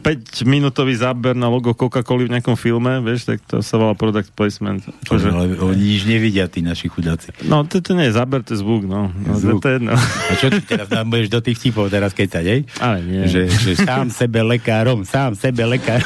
5-minútový 0.04 0.94
záber 0.94 1.34
na 1.34 1.46
logo 1.46 1.74
Coca-Coly 1.74 2.26
v 2.26 2.34
nejakom 2.34 2.54
filme, 2.54 3.02
vieš, 3.02 3.26
tak 3.26 3.42
to 3.44 3.62
sa 3.62 3.76
volá 3.76 3.94
product 3.94 4.30
placement. 4.32 4.82
Akože... 5.06 5.30
Ale 5.30 5.49
oni 5.58 5.84
nič 5.96 6.04
nevidia, 6.06 6.46
tí 6.46 6.62
naši 6.62 6.86
chudáci. 6.86 7.34
No, 7.48 7.66
to, 7.66 7.82
to 7.82 7.98
nie 7.98 8.12
to 8.44 8.54
je 8.54 8.62
zvuk, 8.62 8.86
no. 8.86 9.10
no 9.10 9.32
to, 9.34 9.40
Zvuk. 9.40 9.62
to 9.64 9.68
je 9.72 9.76
jedno. 9.82 9.94
A 9.96 10.32
čo 10.38 10.48
ty 10.54 10.62
teraz 10.62 10.88
nám 10.92 11.10
budeš 11.10 11.30
do 11.32 11.40
tých 11.42 11.58
vtipov 11.58 11.90
teraz 11.90 12.12
kecať, 12.14 12.44
hej? 12.44 12.60
Ale 12.78 12.98
nie. 13.02 13.24
Že, 13.26 13.42
že 13.50 13.72
sám 13.80 14.12
sebe 14.12 14.44
lekárom, 14.44 15.02
sám 15.08 15.34
sebe 15.34 15.66
lekárom. 15.66 16.06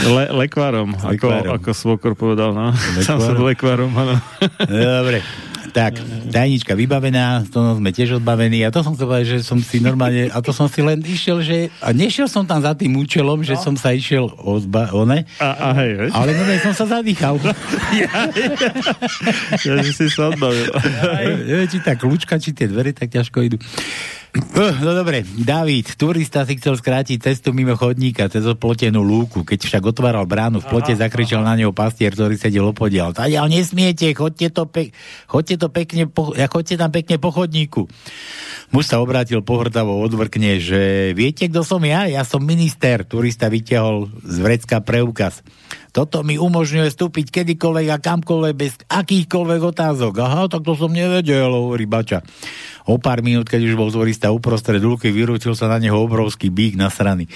Le, 0.00 0.32
lekvárom, 0.32 0.96
ako, 0.96 1.12
Lekvárom. 1.28 1.52
ako 1.60 1.70
svokor 1.76 2.12
povedal, 2.16 2.56
no. 2.56 2.72
Sám 3.04 3.20
sa 3.20 3.36
Lekvárom. 3.36 3.44
lekvárom, 3.44 3.90
áno. 3.92 4.14
Dobre. 4.64 5.20
Tak, 5.70 6.02
tajnička 6.34 6.74
vybavená, 6.74 7.46
to 7.46 7.78
sme 7.78 7.90
tiež 7.94 8.18
odbavení 8.18 8.66
a 8.66 8.74
to 8.74 8.82
som 8.82 8.98
chcel 8.98 9.06
povedať, 9.06 9.26
že 9.38 9.38
som 9.46 9.58
si 9.62 9.78
normálne, 9.78 10.26
a 10.30 10.38
to 10.42 10.50
som 10.50 10.66
si 10.66 10.82
len 10.82 10.98
išiel, 11.02 11.38
že, 11.42 11.70
a 11.78 11.94
nešiel 11.94 12.26
som 12.26 12.42
tam 12.42 12.58
za 12.58 12.74
tým 12.74 12.98
účelom, 12.98 13.46
že 13.46 13.54
som 13.54 13.78
sa 13.78 13.94
išiel 13.94 14.26
ozba, 14.42 14.90
one, 14.90 15.26
A, 15.38 15.48
a 15.50 15.68
hej, 15.78 15.92
hej. 16.06 16.10
ale 16.10 16.30
no, 16.34 16.42
som 16.58 16.74
sa 16.74 16.98
zadýchal. 16.98 17.38
Ja, 19.60 19.82
že 19.82 19.92
si 19.92 20.06
sa 20.10 20.30
odbavil. 20.30 20.70
Neviem, 21.46 21.68
či 21.68 21.78
tá 21.82 21.94
kľúčka, 21.98 22.38
či 22.38 22.54
tie 22.54 22.70
dvere 22.70 22.94
tak 22.94 23.10
ťažko 23.10 23.38
idú. 23.46 23.56
Uh, 24.30 24.70
No 24.78 24.94
dobre, 24.94 25.26
David, 25.26 25.98
turista 25.98 26.46
si 26.46 26.54
chcel 26.54 26.78
skrátiť 26.78 27.18
cestu 27.18 27.50
mimo 27.50 27.74
chodníka 27.74 28.30
cez 28.30 28.46
oplotenú 28.46 29.02
lúku. 29.02 29.42
Keď 29.42 29.58
však 29.66 29.82
otváral 29.90 30.22
bránu 30.22 30.62
v 30.62 30.70
plote, 30.70 30.94
zakričal 30.94 31.42
na 31.42 31.58
neho 31.58 31.74
pastier, 31.74 32.14
ktorý 32.14 32.38
sedel 32.38 32.70
opodial. 32.70 33.10
Tadiaľ 33.10 33.50
nesmiete, 33.50 34.06
chodte, 34.14 34.46
to 34.54 34.70
pe- 34.70 34.94
chodte, 35.26 35.58
to 35.58 35.66
pekne 35.66 36.06
po- 36.06 36.30
ja, 36.38 36.46
chodte 36.46 36.78
tam 36.78 36.94
pekne 36.94 37.18
po 37.18 37.34
chodníku. 37.34 37.90
Muž 38.70 38.86
sa 38.86 39.02
obrátil 39.02 39.42
pohrdavo 39.42 39.98
odvrkne, 39.98 40.62
že 40.62 41.10
viete, 41.10 41.50
kto 41.50 41.66
som 41.66 41.82
ja? 41.82 42.06
Ja 42.06 42.22
som 42.22 42.46
minister. 42.46 43.02
Turista 43.02 43.50
vytiahol 43.50 44.06
z 44.22 44.36
vrecka 44.38 44.78
preukaz. 44.78 45.42
Toto 45.90 46.22
mi 46.22 46.38
umožňuje 46.38 46.86
vstúpiť 46.90 47.26
kedykoľvek 47.30 47.88
a 47.90 47.98
kamkoľvek 47.98 48.54
bez 48.54 48.74
akýchkoľvek 48.86 49.60
otázok. 49.74 50.14
Aha, 50.22 50.42
tak 50.46 50.62
to 50.62 50.78
som 50.78 50.94
nevedel, 50.94 51.50
hovorí 51.50 51.86
Bača. 51.86 52.22
O 52.86 52.98
pár 52.98 53.22
minút, 53.22 53.50
keď 53.50 53.70
už 53.70 53.74
bol 53.78 53.90
zvorista 53.90 54.30
uprostred 54.30 54.82
luky, 54.82 55.10
vyrútil 55.10 55.54
sa 55.54 55.70
na 55.70 55.82
neho 55.82 55.98
obrovský 55.98 56.50
bík 56.50 56.78
na 56.78 56.90
strany. 56.90 57.30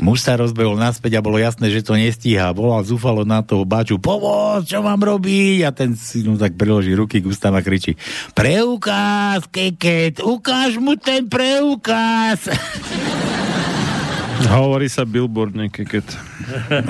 Muž 0.00 0.24
sa 0.24 0.40
rozbehol 0.40 0.80
naspäť 0.80 1.20
a 1.20 1.24
bolo 1.24 1.36
jasné, 1.36 1.68
že 1.68 1.84
to 1.84 1.94
nestíha. 1.94 2.56
Volal 2.56 2.82
zúfalo 2.82 3.28
na 3.28 3.44
toho 3.44 3.68
Baču, 3.68 4.00
pomoc, 4.00 4.64
čo 4.64 4.80
mám 4.80 4.98
robiť? 4.98 5.68
A 5.68 5.70
ten 5.70 5.94
si 5.94 6.24
mu 6.24 6.40
tak 6.40 6.56
priloží 6.56 6.96
ruky 6.96 7.20
k 7.20 7.28
ústam 7.28 7.52
a 7.54 7.60
kričí, 7.60 7.94
preukaz, 8.32 9.46
keket, 9.52 10.24
ukáž 10.24 10.80
mu 10.80 10.96
ten 10.96 11.28
preukaz. 11.28 12.48
Hovorí 14.48 14.88
sa 14.90 15.06
billboard 15.06 15.54
niekedy. 15.54 16.02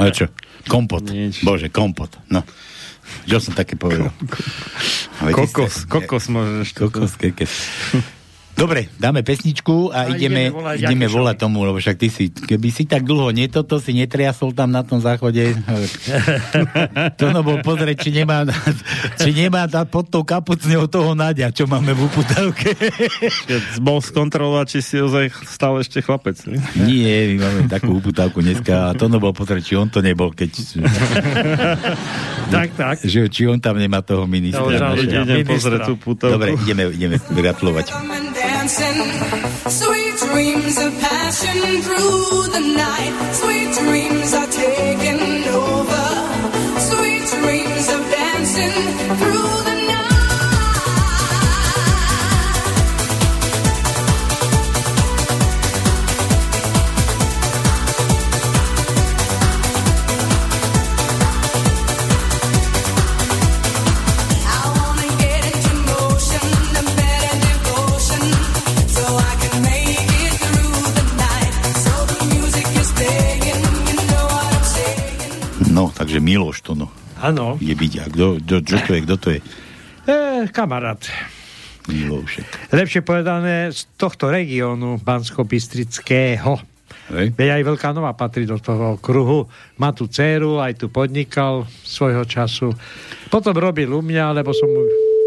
A 0.00 0.08
čo? 0.14 0.30
Kompot. 0.70 1.02
Bože, 1.42 1.68
kompot. 1.68 2.16
No. 2.30 2.46
Čo 3.26 3.38
som 3.42 3.52
také 3.52 3.74
povedal? 3.74 4.14
Kokos, 5.20 5.84
kokos 5.90 6.30
môžeš. 6.30 6.68
Kokos, 6.72 7.12
keke. 7.18 7.44
Dobre, 8.52 8.92
dáme 9.00 9.24
pesničku 9.24 9.90
a, 9.90 10.06
A 10.06 10.14
ideme, 10.14 10.52
ideme 10.52 10.54
volať 10.54 10.76
ideme 10.84 11.06
volať 11.08 11.36
tomu, 11.40 11.64
lebo 11.64 11.80
však 11.80 11.96
ty 11.96 12.08
si, 12.12 12.28
keby 12.28 12.68
si 12.68 12.84
tak 12.84 13.02
dlho 13.08 13.32
nie 13.32 13.48
toto 13.48 13.80
si 13.80 13.96
netriasol 13.96 14.52
tam 14.52 14.68
na 14.70 14.84
tom 14.84 15.00
záchode, 15.00 15.56
to 17.20 17.24
no 17.32 17.40
bol 17.40 17.58
pozrieť, 17.64 18.06
či 18.06 18.10
nemá, 18.22 18.44
či 19.16 19.32
nemá 19.32 19.66
pod 19.88 20.12
tou 20.12 20.22
kapucňou 20.22 20.84
toho 20.86 21.16
Nadia, 21.16 21.48
čo 21.48 21.64
máme 21.64 21.96
v 21.96 22.06
uputavke. 22.06 22.76
Bol 23.80 24.04
skontrolovať, 24.04 24.66
či 24.68 24.78
si 24.84 24.96
ozaj 25.00 25.32
stále 25.48 25.80
ešte 25.80 26.04
chlapec. 26.04 26.36
ne? 26.44 26.60
Nie, 26.84 27.32
my 27.34 27.36
máme 27.40 27.60
takú 27.72 27.98
uputavku 27.98 28.44
dneska 28.44 28.92
a 28.92 28.94
to 28.94 29.08
no 29.08 29.16
bol 29.16 29.32
pozrieť, 29.32 29.64
či 29.64 29.74
on 29.80 29.88
to 29.88 30.04
nebol, 30.04 30.28
keď... 30.30 30.50
Tak, 32.52 32.68
tak. 32.76 32.96
Že, 33.00 33.20
či 33.32 33.42
on 33.48 33.58
tam 33.58 33.80
nemá 33.80 34.04
toho 34.04 34.28
ministra. 34.28 34.68
Ja 34.68 34.92
idem 34.92 35.24
Ministra. 35.24 35.56
pozrieť 35.56 35.80
tú 35.88 35.94
putavku. 35.96 36.36
Dobre, 36.36 36.52
ideme, 36.60 36.92
ideme 36.92 37.16
gratulovať. 37.16 37.86
Dancing. 38.42 38.98
Sweet 39.80 40.14
dreams 40.26 40.76
of 40.78 40.92
passion 41.00 41.58
through 41.84 42.42
the 42.56 42.64
night. 42.84 43.12
Sweet 43.40 43.70
dreams 43.80 44.30
are 44.40 44.50
taking 44.64 45.20
over. 45.64 46.04
Sweet 46.90 47.24
dreams 47.38 47.86
of 47.96 48.00
dancing 48.18 48.74
Miloš 76.22 76.62
to 76.62 76.78
no. 76.78 76.88
Áno. 77.18 77.58
Je 77.58 77.74
byť. 77.74 77.92
A 77.98 78.04
kto, 78.06 78.26
kto, 78.38 78.54
čo 78.62 78.76
to 78.86 78.90
je, 78.94 79.00
kto 79.02 79.14
to 79.18 79.28
je? 79.34 79.40
E, 80.06 80.16
kamarát. 80.54 81.02
Milošek. 81.90 82.70
Lepšie 82.70 83.02
povedané 83.02 83.74
z 83.74 83.90
tohto 83.98 84.30
regiónu 84.30 85.02
Bansko-Bystrického. 85.02 86.62
Hej. 87.10 87.34
Veď 87.34 87.48
aj 87.58 87.62
Veľká 87.66 87.90
Nová 87.90 88.14
patrí 88.14 88.46
do 88.46 88.56
toho 88.62 89.02
kruhu. 89.02 89.50
Má 89.82 89.90
tu 89.90 90.06
dceru, 90.06 90.62
aj 90.62 90.78
tu 90.78 90.86
podnikal 90.88 91.66
svojho 91.82 92.22
času. 92.22 92.70
Potom 93.26 93.54
robil 93.58 93.90
u 93.90 93.98
mňa, 93.98 94.30
lebo 94.38 94.54
som 94.54 94.70
mu... 94.70 94.82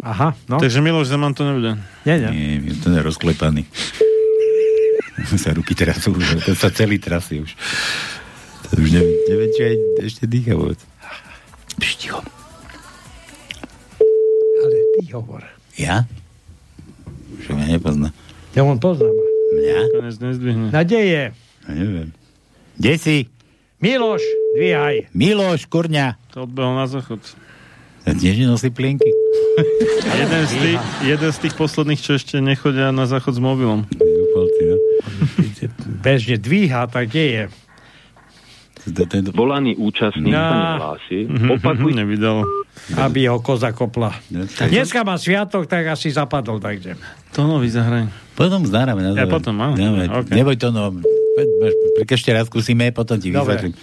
Aha, 0.05 0.31
no. 0.47 0.61
Takže 0.63 0.79
Miloš 0.79 1.11
Zeman 1.11 1.35
to 1.35 1.43
nebude. 1.43 1.75
Nie, 2.07 2.15
nie. 2.23 2.31
Nie, 2.61 2.75
ten 2.79 2.95
je 2.95 3.01
rozklepaný. 3.03 3.67
sa 5.43 5.51
ruky 5.55 5.73
teraz 5.75 6.03
sú, 6.03 6.15
to 6.15 6.53
sa 6.55 6.69
celý 6.71 6.99
trasí 6.99 7.41
už. 7.41 7.51
To 8.75 8.83
už 8.83 8.91
neviem, 8.91 9.15
neviem 9.31 9.49
či 9.55 9.61
aj 9.63 9.75
ešte 10.03 10.23
dýcha 10.27 10.51
vôbec. 10.59 10.75
Pštiho. 11.79 12.19
Ale 14.59 14.75
ty 14.99 15.01
hovor. 15.15 15.47
Ja? 15.79 16.03
Už 17.39 17.55
mňa 17.55 17.79
nepozná. 17.79 18.11
Ja 18.51 18.67
on 18.67 18.75
poznám. 18.75 19.15
Mňa? 19.55 19.77
Konec 19.95 20.15
nezdvihne. 20.19 20.67
Nadeje. 20.75 21.31
Ja 21.63 21.71
neviem. 21.71 22.11
Kde 22.75 22.93
si? 22.99 23.17
Miloš, 23.79 24.23
dvíhaj. 24.59 25.07
Miloš, 25.15 25.71
kurňa. 25.71 26.19
To 26.35 26.43
odbehol 26.43 26.75
na 26.75 26.91
záchod. 26.91 27.23
Tiež 28.03 28.43
nosí 28.43 28.75
plienky. 28.75 29.07
Jeden 30.19 30.43
z, 30.51 30.53
tých, 30.59 30.81
jeden 31.07 31.31
z 31.31 31.37
tých 31.47 31.55
posledných, 31.55 32.01
čo 32.03 32.19
ešte 32.19 32.43
nechodia 32.43 32.91
na 32.91 33.07
záchod 33.07 33.39
s 33.39 33.41
mobilom. 33.41 33.87
Bežne 36.03 36.35
dvíha, 36.35 36.91
tak 36.91 37.07
kde 37.07 37.23
je? 37.23 37.43
Volaný 39.33 39.73
účastník 39.75 40.29
sa 40.29 40.53
No. 40.53 40.61
nehlási. 40.77 41.17
Mhm, 41.25 41.47
Opakuj. 41.57 41.91
Nevydalo. 41.97 42.45
Aby 42.95 43.25
ho 43.27 43.41
koza 43.41 43.73
kopla. 43.73 44.13
Dneska 44.29 45.01
má 45.01 45.17
sviatok, 45.17 45.65
tak 45.65 45.89
asi 45.89 46.09
zapadol 46.09 46.61
tak 46.61 46.77
kde. 46.77 46.93
To 47.33 47.49
nový 47.49 47.67
zahraj. 47.67 48.05
Potom 48.35 48.61
zahráme 48.61 49.01
na 49.01 49.15
Ja 49.15 49.25
potom, 49.25 49.57
áno. 49.57 49.73
Neboj 50.29 50.55
to, 50.55 50.69
no. 50.69 50.93
Ešte 52.05 52.29
raz 52.29 52.45
skúsime, 52.45 52.91
potom 52.91 53.17
ti 53.17 53.33
vysvetlím. 53.33 53.73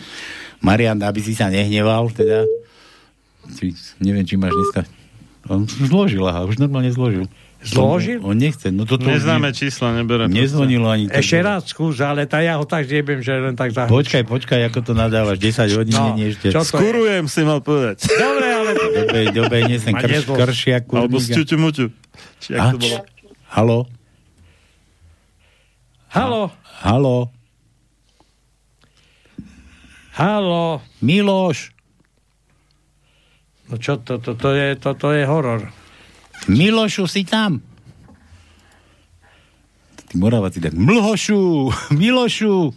Marian, 0.63 0.97
aby 0.97 1.19
si 1.19 1.35
sa 1.35 1.51
nehneval, 1.51 2.07
teda. 2.15 2.47
Či, 3.51 3.75
neviem, 3.99 4.23
či 4.23 4.39
máš 4.39 4.55
dneska... 4.55 4.87
On 5.51 5.67
zložil, 5.67 6.23
aha, 6.23 6.47
už 6.47 6.63
normálne 6.63 6.95
zložil. 6.95 7.27
Zložil? 7.63 8.19
On, 8.19 8.31
on 8.31 8.37
nechce. 8.37 8.69
No 8.69 8.83
toto 8.83 9.07
Neznáme 9.07 9.51
čísla, 9.51 9.95
neberá. 9.95 10.27
Nezvonilo 10.27 10.87
ani. 10.87 11.07
tak- 11.07 11.23
Ešte 11.23 11.39
raz 11.39 11.63
skús, 11.65 11.99
ale 11.99 12.27
tá 12.27 12.39
ja 12.39 12.59
ho 12.59 12.65
tak 12.65 12.85
zjebem, 12.85 13.19
že 13.19 13.33
len 13.33 13.55
tak 13.55 13.71
za... 13.71 13.87
Počkaj, 13.87 14.23
počkaj, 14.25 14.67
ako 14.67 14.79
to 14.83 14.93
nadávaš. 14.93 15.39
10 15.39 15.71
hodín, 15.73 15.95
No, 15.95 16.13
nie 16.13 16.29
ešte. 16.29 16.51
to 16.51 16.59
je? 16.59 16.67
Skurujem 16.67 17.25
si 17.25 17.41
mal 17.41 17.59
povedať. 17.59 18.03
Dobre, 18.09 18.47
ale... 18.47 18.71
Dobe, 18.75 19.21
dobe, 19.31 19.57
nesem 19.65 19.95
Ma 19.95 20.01
krš, 20.01 20.27
kršia, 20.27 20.83
Alebo 20.83 21.17
kurníka. 21.17 21.35
čuťu 21.35 21.57
muťu. 21.57 21.87
Či 22.41 22.49
jak 22.53 22.75
to 22.75 22.79
bolo? 22.79 22.99
Halo? 23.49 23.79
Halo, 26.09 26.43
Halo? 26.83 27.17
halo. 30.13 30.83
Miloš? 30.99 31.73
No 33.65 33.79
čo, 33.79 33.97
to, 33.97 34.19
to, 34.19 34.35
to, 34.35 34.51
je, 34.51 34.77
to, 34.77 34.93
to 34.93 35.09
je 35.11 35.25
horor. 35.25 35.73
Milošu, 36.45 37.07
si 37.07 37.23
tam? 37.23 37.63
Tí 40.05 40.15
Moraváci 40.15 40.59
tak, 40.59 40.73
Mlhošu, 40.73 41.71
Milošu. 41.95 42.75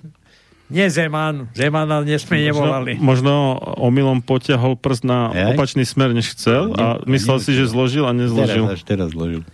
Nie 0.65 0.89
Zeman, 0.89 1.53
Zemana 1.53 2.01
nesme 2.01 2.41
nevolali. 2.41 2.97
Možno, 2.97 3.53
omylom 3.77 4.19
potiahol 4.19 4.73
prst 4.73 5.03
na 5.03 5.29
Hej. 5.29 5.53
opačný 5.53 5.85
smer, 5.85 6.09
než 6.09 6.33
chcel 6.33 6.73
a 6.73 6.97
Ne- 6.97 7.13
myslel 7.13 7.37
neviem, 7.37 7.45
si, 7.45 7.51
že 7.53 7.65
zložil 7.67 8.03
a 8.03 8.11
nezložil. 8.11 8.65
Teraz, 8.65 8.73
až 8.73 8.81
teraz 8.81 9.07
zložil. 9.11 9.45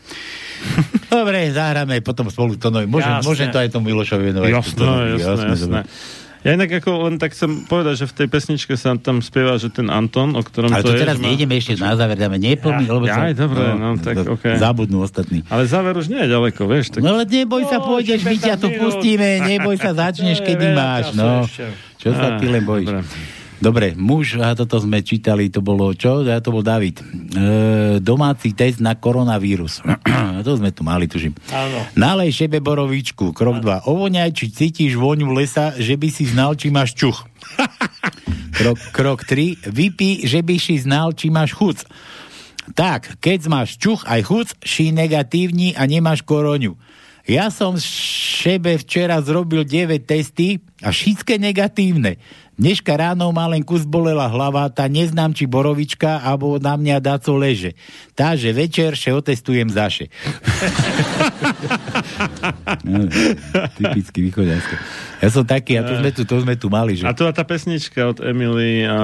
Dobre, 1.09 1.51
zahráme 1.51 1.99
potom 1.99 2.31
spolu 2.31 2.55
to 2.55 2.69
nový. 2.69 2.87
Môžem, 2.87 3.11
Jasné. 3.11 3.27
môžem 3.27 3.47
to 3.49 3.59
aj 3.59 3.69
tomu 3.69 3.91
Milošovi 3.91 4.23
venovať. 4.25 4.47
Jasné, 4.47 4.71
To 4.71 4.83
nový, 4.85 5.07
jasné, 5.19 5.45
jasné. 5.51 5.79
Ja 6.41 6.51
inak 6.51 6.73
ako 6.73 7.05
len 7.05 7.15
tak 7.15 7.31
chcem 7.31 7.63
povedať, 7.63 7.95
že 7.95 8.05
v 8.07 8.15
tej 8.15 8.27
pesničke 8.27 8.73
sa 8.73 8.93
tam 8.95 9.19
spieva, 9.19 9.55
že 9.55 9.69
ten 9.69 9.85
Anton, 9.87 10.33
o 10.33 10.41
ktorom 10.41 10.69
Ale 10.69 10.81
to 10.81 10.89
to 10.89 10.91
je... 10.91 10.99
teraz 10.99 11.15
má- 11.15 11.29
nejdeme 11.29 11.53
ešte 11.53 11.77
na 11.77 11.93
záver, 11.93 12.17
dáme 12.17 12.35
neplný, 12.35 12.83
Ja- 12.83 12.91
lebo 12.91 13.05
sa... 13.05 13.21
aj, 13.23 13.33
dobre, 13.35 13.61
no, 13.71 13.87
tak 13.95 14.15
to- 14.17 14.33
okej. 14.33 14.57
Zabudnú 14.57 14.97
ostatní. 14.99 15.45
Ale 15.47 15.63
záver 15.63 15.93
už 15.93 16.07
nie 16.07 16.17
je 16.17 16.29
ďaleko, 16.31 16.61
vieš. 16.65 16.85
Tak... 16.91 16.99
No 16.99 17.13
ale 17.13 17.23
neboj 17.23 17.61
sa, 17.63 17.77
No, 17.77 17.85
pôjdeš, 17.87 18.21
my 18.21 18.35
ťa 18.35 18.53
tu 18.55 18.67
15 18.67 18.67
minút. 18.67 18.81
pustíme, 18.81 19.29
neboj 19.43 19.75
sa, 19.75 19.89
začneš, 20.01 20.35
je 20.35 20.43
kedy 20.43 20.65
máš, 20.71 21.05
no. 21.13 21.45
Čo 21.95 22.09
sa 22.11 22.35
ty 22.35 22.45
len 22.47 22.63
bojíš? 22.63 22.89
Dobre. 23.61 23.93
Muž, 23.93 24.41
a 24.41 24.57
toto 24.57 24.81
sme 24.81 25.05
čítali, 25.05 25.53
to 25.53 25.61
bolo 25.61 25.93
čo? 25.93 26.25
Ja 26.25 26.41
to 26.41 26.49
bol 26.49 26.65
David. 26.65 26.97
E, 26.97 27.05
domáci 28.01 28.57
test 28.57 28.81
na 28.81 28.97
koronavírus. 28.97 29.85
to 30.45 30.57
sme 30.57 30.73
tu 30.73 30.81
mali, 30.81 31.05
tužím. 31.05 31.37
Áno. 31.53 31.85
Nalej 31.93 32.33
šebe 32.33 32.57
borovičku. 32.57 33.37
Krok 33.37 33.61
2. 33.61 33.85
Ovoňaj, 33.85 34.33
či 34.33 34.49
cítiš 34.49 34.97
vôňu 34.97 35.29
lesa, 35.29 35.77
že 35.77 35.93
by 35.93 36.09
si 36.09 36.25
znal, 36.25 36.57
či 36.57 36.73
máš 36.73 36.97
čuch. 36.97 37.21
krok, 38.57 38.81
krok 38.89 39.19
3. 39.29 39.69
Vypí, 39.69 40.25
že 40.25 40.41
by 40.41 40.57
si 40.57 40.81
znal, 40.81 41.13
či 41.13 41.29
máš 41.29 41.53
chuc. 41.53 41.85
Tak, 42.73 43.21
keď 43.21 43.45
máš 43.45 43.77
čuch 43.77 44.01
aj 44.09 44.25
chuc, 44.25 44.47
ši 44.65 44.89
negatívni 44.89 45.77
a 45.77 45.85
nemáš 45.85 46.25
koroňu. 46.25 46.73
Ja 47.29 47.53
som 47.53 47.77
šebe 47.77 48.81
včera 48.81 49.21
zrobil 49.21 49.61
9 49.61 50.01
testy 50.09 50.65
a 50.81 50.89
všetké 50.89 51.37
negatívne. 51.37 52.17
Dneška 52.61 52.93
ráno 52.93 53.25
ma 53.33 53.49
len 53.49 53.65
kus 53.65 53.89
bolela 53.89 54.29
hlava, 54.29 54.69
tá 54.69 54.85
neznám, 54.85 55.33
či 55.33 55.49
borovička, 55.49 56.21
alebo 56.21 56.61
na 56.61 56.77
mňa 56.77 57.01
daco 57.01 57.33
leže. 57.33 57.73
Tá, 58.13 58.37
že 58.37 58.53
večer 58.53 58.93
še 58.93 59.17
otestujem 59.17 59.65
zaše. 59.73 60.13
no, 62.85 63.09
typicky 63.81 64.29
východňarské. 64.29 64.75
Ja 65.25 65.29
som 65.33 65.41
taký, 65.41 65.81
a 65.81 65.89
to 65.89 66.05
sme 66.05 66.13
tu, 66.13 66.21
to 66.21 66.37
sme 66.37 66.53
tu 66.53 66.69
mali, 66.69 67.01
že... 67.01 67.09
A 67.09 67.17
to 67.17 67.25
je 67.25 67.33
tá 67.33 67.41
pesnička 67.41 68.13
od 68.13 68.21
Emily, 68.21 68.85
a 68.85 68.97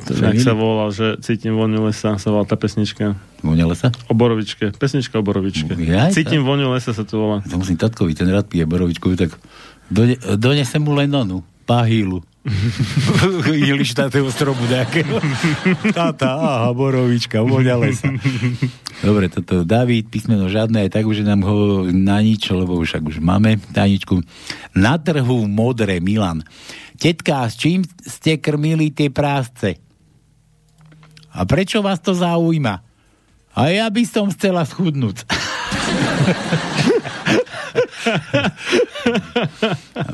t- 0.00 0.16
jak 0.16 0.40
sa 0.40 0.56
volal, 0.56 0.88
že 0.88 1.20
cítim 1.20 1.60
vôňu 1.60 1.84
lesa, 1.84 2.16
sa 2.16 2.28
volá 2.32 2.48
tá 2.48 2.56
pesnička. 2.56 3.20
Vôňa 3.44 3.68
lesa? 3.68 3.92
O 4.08 4.16
borovičke. 4.16 4.72
Pesnička 4.80 5.20
o 5.20 5.24
borovičke. 5.24 5.76
Jaj, 5.76 6.16
cítim 6.16 6.40
vôňu 6.40 6.72
lesa 6.72 6.96
sa 6.96 7.04
to 7.04 7.20
volá. 7.20 7.36
To 7.52 7.60
musím 7.60 7.76
tatkovi, 7.76 8.16
ten 8.16 8.32
rád 8.32 8.48
pije 8.48 8.64
borovičku, 8.64 9.12
tak 9.12 9.36
done, 9.92 10.16
donesem 10.40 10.80
mu 10.80 10.96
len 10.96 11.12
onu, 11.12 11.44
pahílu. 11.64 12.20
Ilištátého 13.48 14.28
stromu 14.28 14.68
nejakého. 14.68 15.16
Tata, 15.96 16.36
aha, 16.36 16.70
borovička, 16.76 17.40
vôňa 17.40 17.74
lesa. 17.80 18.12
Dobre, 19.00 19.32
toto 19.32 19.64
David, 19.64 20.12
písmeno 20.12 20.52
žiadne, 20.52 20.84
aj 20.84 20.90
tak 20.92 21.08
už 21.08 21.24
nám 21.24 21.40
ho 21.48 21.88
na 21.88 22.20
nič, 22.20 22.52
lebo 22.52 22.76
však 22.76 23.00
už 23.00 23.16
máme 23.24 23.56
tajničku. 23.72 24.20
Na 24.76 25.00
trhu 25.00 25.48
modré, 25.48 26.04
Milan. 26.04 26.44
Tetka, 27.00 27.48
s 27.48 27.56
čím 27.56 27.80
ste 28.04 28.36
krmili 28.36 28.92
tie 28.92 29.08
prásce? 29.08 29.80
A 31.34 31.42
prečo 31.48 31.80
vás 31.80 31.98
to 31.98 32.12
zaujíma? 32.14 32.84
A 33.54 33.60
ja 33.72 33.88
by 33.88 34.04
som 34.04 34.30
chcela 34.30 34.68
schudnúť. 34.68 35.24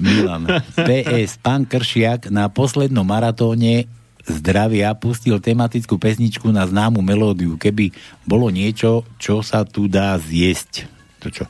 Milan. 0.00 0.46
PS. 0.74 1.36
Pán 1.38 1.64
Kršiak 1.64 2.28
na 2.28 2.46
poslednom 2.46 3.02
maratóne 3.02 3.86
zdravia 4.22 4.92
pustil 4.94 5.38
tematickú 5.38 5.96
pesničku 5.96 6.46
na 6.48 6.62
známu 6.62 7.00
melódiu. 7.00 7.56
Keby 7.56 7.90
bolo 8.22 8.48
niečo, 8.48 9.02
čo 9.16 9.40
sa 9.40 9.64
tu 9.64 9.86
dá 9.86 10.14
zjesť. 10.16 10.86
To 11.20 11.26
čo? 11.28 11.44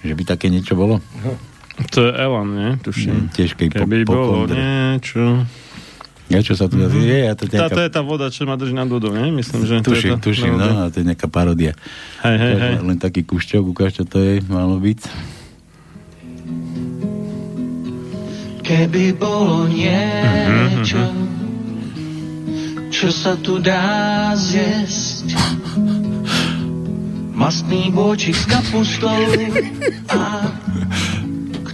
Že 0.00 0.12
by 0.12 0.22
také 0.24 0.46
niečo 0.48 0.76
bolo? 0.76 1.00
To 1.90 2.06
je 2.06 2.12
Elan, 2.12 2.48
nie? 2.54 2.70
Tuším. 2.78 3.32
Tiež 3.34 3.56
po- 3.56 3.66
Keby 3.66 4.04
po 4.04 4.14
bolo 4.14 4.46
niečo... 4.46 5.42
Ja 6.24 6.40
čo 6.40 6.52
sa 6.52 6.64
tu 6.66 6.76
dá 6.76 6.88
zjesť? 6.88 7.04
Je, 7.04 7.18
ja 7.20 7.34
to 7.34 7.44
Tá, 7.44 7.68
nejaká... 7.68 7.74
to 7.74 7.80
je 7.80 7.90
tá 7.90 8.00
voda, 8.00 8.26
čo 8.28 8.42
ma 8.44 8.56
drží 8.56 8.72
nad 8.72 8.88
vodou, 8.88 9.12
nie? 9.12 9.28
Myslím, 9.30 9.68
že 9.68 9.80
to 9.80 9.92
Tuším, 9.92 10.08
je 10.08 10.10
tá 10.10 10.18
tuším, 10.18 10.50
melódia. 10.50 10.72
no, 10.72 10.80
a 10.80 10.88
to 10.88 10.96
je 10.98 11.06
nejaká 11.06 11.28
parodia. 11.28 11.72
Hej, 12.20 12.36
hej, 12.36 12.48
To 12.48 12.56
je 12.56 12.64
hej. 12.64 12.74
Len 12.82 12.98
taký 12.98 13.20
kušťok, 13.22 13.62
ukáž, 13.66 13.90
čo 13.94 14.04
to 14.04 14.16
je, 14.18 14.40
malo 14.46 14.76
byť. 14.78 15.00
Keby 18.60 19.12
bolo 19.14 19.68
niečo, 19.68 21.04
čo 22.88 23.12
sa 23.12 23.36
tu 23.36 23.60
dá 23.60 24.32
zjesť. 24.32 25.36
Mastný 27.34 27.92
bôčik 27.92 28.32
s 28.32 28.48
kapustou 28.48 29.12
a 30.08 30.48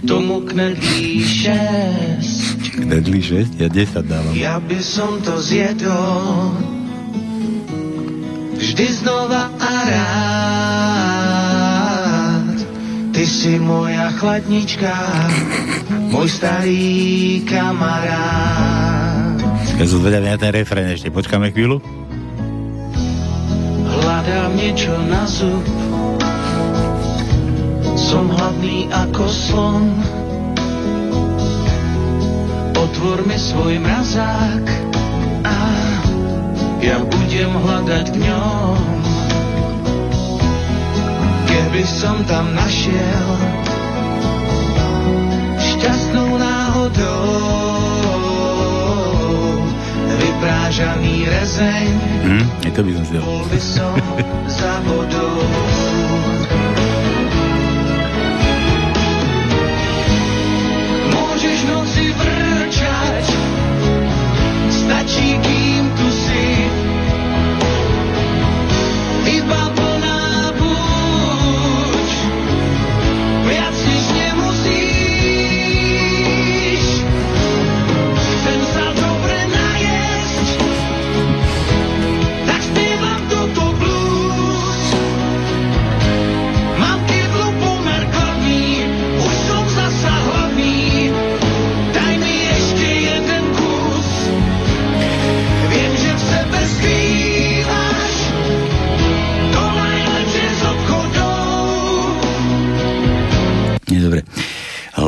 k 0.01 0.09
tomu 0.09 0.41
knedlí 0.41 1.21
šesť. 1.21 2.81
Knedlí 2.81 3.21
6, 3.21 3.61
ja 3.61 3.69
10 3.69 4.01
dávam. 4.09 4.33
Ja 4.33 4.57
by 4.57 4.79
som 4.81 5.21
to 5.21 5.37
zjedol 5.37 6.57
vždy 8.61 8.85
znova 8.97 9.49
a 9.57 9.73
rád. 9.89 10.17
Ty 13.11 13.23
si 13.27 13.59
moja 13.61 14.09
chladnička, 14.17 14.93
môj 16.09 16.29
starý 16.29 17.43
kamarát. 17.45 19.37
Ja 19.77 19.85
som 19.85 20.01
zvedavý 20.01 20.29
na 20.29 20.37
ten 20.37 20.53
refrén 20.53 20.89
ešte. 20.93 21.09
Počkáme 21.13 21.53
chvíľu. 21.53 21.81
Hľadám 23.91 24.53
niečo 24.57 24.93
na 25.09 25.25
zub, 25.25 25.65
som 28.11 28.27
hladný 28.27 28.91
ako 28.91 29.23
slon. 29.23 29.87
Otvor 32.75 33.23
mi 33.23 33.39
svoj 33.39 33.79
mrazák 33.79 34.67
a 35.47 35.57
ja 36.83 36.99
budem 37.07 37.55
hľadať 37.55 38.05
v 38.11 38.17
ňom. 38.19 38.79
Keby 41.47 41.83
som 41.87 42.19
tam 42.27 42.51
našiel 42.51 43.27
šťastnú 45.55 46.35
náhodou 46.35 47.31
vyprážaný 50.19 51.31
rezeň, 51.31 51.95
Hm, 52.27 52.45
aj 52.67 52.71
to 52.75 52.81
by 52.83 52.91
som 52.91 53.03
si 53.07 53.13
dal. 53.15 53.23
bol 53.23 53.43
by 53.47 53.59
som 53.63 53.95
za 54.59 54.73
vodou. 54.83 55.80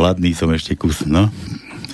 Hladný 0.04 0.36
som 0.36 0.52
ešte 0.52 0.76
kus, 0.76 1.08
no. 1.08 1.32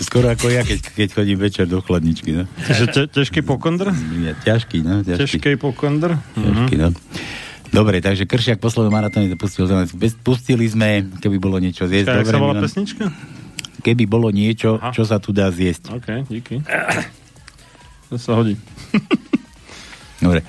Skoro 0.01 0.33
ako 0.33 0.49
ja, 0.49 0.65
keď, 0.65 0.97
keď 0.97 1.09
chodím 1.13 1.37
večer 1.37 1.69
do 1.69 1.77
chladničky, 1.77 2.33
no. 2.33 2.49
Že 2.65 2.85
te, 2.89 3.01
ťažký 3.05 3.45
pokondr? 3.45 3.93
Ja, 4.17 4.33
ťažký, 4.33 4.81
no. 4.81 5.05
Ťažký. 5.05 5.37
Ťažký 5.37 5.51
pokondr? 5.61 6.17
Ťažký, 6.33 6.75
no. 6.81 6.89
Dobre, 7.69 8.01
takže 8.01 8.25
Kršiak 8.25 8.57
posledný 8.57 8.89
maratóne 8.89 9.29
to 9.29 9.37
pustil. 9.37 9.69
Pustili 10.25 10.65
sme, 10.65 11.05
keby 11.21 11.37
bolo 11.37 11.61
niečo 11.61 11.85
zjesť. 11.85 12.09
Dobre, 12.09 12.33
sa 12.33 12.41
volá 12.41 12.57
Milan. 12.57 12.65
pesnička? 12.65 13.05
Keby 13.85 14.03
bolo 14.09 14.33
niečo, 14.33 14.81
Aha. 14.81 14.89
čo 14.89 15.05
sa 15.05 15.21
tu 15.21 15.29
dá 15.29 15.53
zjesť. 15.53 15.93
OK, 15.93 16.07
díky. 16.25 16.65
To 18.09 18.17
sa 18.17 18.41
hodí. 18.41 18.57
Dobre. 20.17 20.41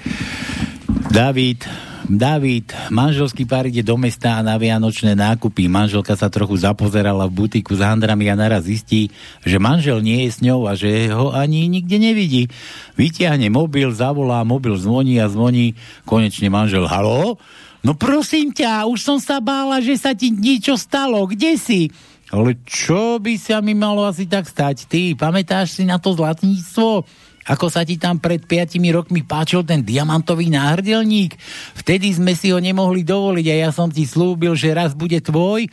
David, 1.12 1.68
David, 2.08 2.72
manželský 2.88 3.44
pár 3.44 3.68
ide 3.68 3.84
do 3.84 4.00
mesta 4.00 4.40
na 4.40 4.56
vianočné 4.56 5.12
nákupy. 5.12 5.68
Manželka 5.68 6.16
sa 6.16 6.32
trochu 6.32 6.56
zapozerala 6.56 7.28
v 7.28 7.44
butiku 7.44 7.76
s 7.76 7.84
handrami 7.84 8.30
a 8.32 8.38
naraz 8.38 8.64
zistí, 8.64 9.12
že 9.44 9.60
manžel 9.60 10.00
nie 10.00 10.24
je 10.24 10.30
s 10.32 10.38
ňou 10.40 10.64
a 10.64 10.72
že 10.72 11.12
ho 11.12 11.34
ani 11.36 11.68
nikde 11.68 12.00
nevidí. 12.00 12.48
Vytiahne 12.96 13.52
mobil, 13.52 13.92
zavolá, 13.92 14.40
mobil 14.48 14.80
zvoní 14.80 15.20
a 15.20 15.28
zvoní. 15.28 15.76
Konečne 16.08 16.48
manžel, 16.48 16.88
halo? 16.88 17.36
No 17.84 17.92
prosím 17.96 18.52
ťa, 18.52 18.88
už 18.88 19.00
som 19.00 19.18
sa 19.20 19.40
bála, 19.40 19.84
že 19.84 19.96
sa 20.00 20.16
ti 20.16 20.32
niečo 20.32 20.80
stalo. 20.80 21.28
Kde 21.28 21.60
si? 21.60 21.92
Ale 22.30 22.62
čo 22.62 23.18
by 23.18 23.34
sa 23.36 23.58
mi 23.58 23.74
malo 23.74 24.06
asi 24.06 24.24
tak 24.24 24.46
stať? 24.46 24.86
Ty, 24.86 25.02
pamätáš 25.18 25.76
si 25.76 25.82
na 25.82 25.98
to 25.98 26.14
zlatníctvo? 26.14 27.02
Ako 27.50 27.66
sa 27.66 27.82
ti 27.82 27.98
tam 27.98 28.22
pred 28.22 28.46
5 28.46 28.78
rokmi 28.94 29.26
páčil 29.26 29.66
ten 29.66 29.82
diamantový 29.82 30.54
náhrdelník? 30.54 31.34
Vtedy 31.74 32.14
sme 32.14 32.38
si 32.38 32.54
ho 32.54 32.62
nemohli 32.62 33.02
dovoliť 33.02 33.46
a 33.50 33.54
ja 33.66 33.70
som 33.74 33.90
ti 33.90 34.06
slúbil, 34.06 34.54
že 34.54 34.70
raz 34.70 34.94
bude 34.94 35.18
tvoj. 35.18 35.66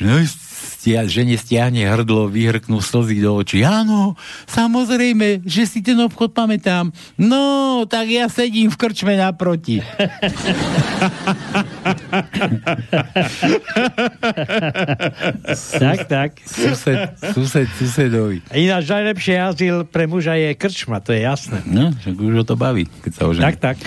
No, 0.00 0.16
stia, 0.80 1.04
žene 1.04 1.36
stiahne 1.36 1.84
hrdlo, 1.84 2.32
vyhrknú 2.32 2.80
slzy 2.80 3.20
do 3.20 3.36
očí. 3.36 3.60
Áno, 3.60 4.16
samozrejme, 4.48 5.44
že 5.44 5.68
si 5.68 5.84
ten 5.84 6.00
obchod 6.00 6.32
pamätám. 6.32 6.88
No, 7.20 7.84
tak 7.84 8.08
ja 8.08 8.32
sedím 8.32 8.72
v 8.72 8.80
krčme 8.80 9.20
naproti. 9.20 9.84
tak, 15.78 15.98
tak. 16.08 16.30
Sused, 16.46 16.98
sused, 17.32 17.68
susedovi. 17.78 18.42
Ináč 18.52 18.90
najlepšie 18.90 19.36
azyl 19.38 19.76
pre 19.86 20.06
muža 20.10 20.34
je 20.36 20.54
krčma, 20.54 21.00
to 21.00 21.12
je 21.14 21.22
jasné. 21.24 21.62
No, 21.66 21.94
však 21.94 22.14
už 22.18 22.34
ho 22.42 22.44
to 22.44 22.56
baví, 22.58 22.86
keď 23.04 23.12
sa 23.14 23.22
ožení. 23.30 23.44
Tak, 23.46 23.56
tak. 23.58 23.78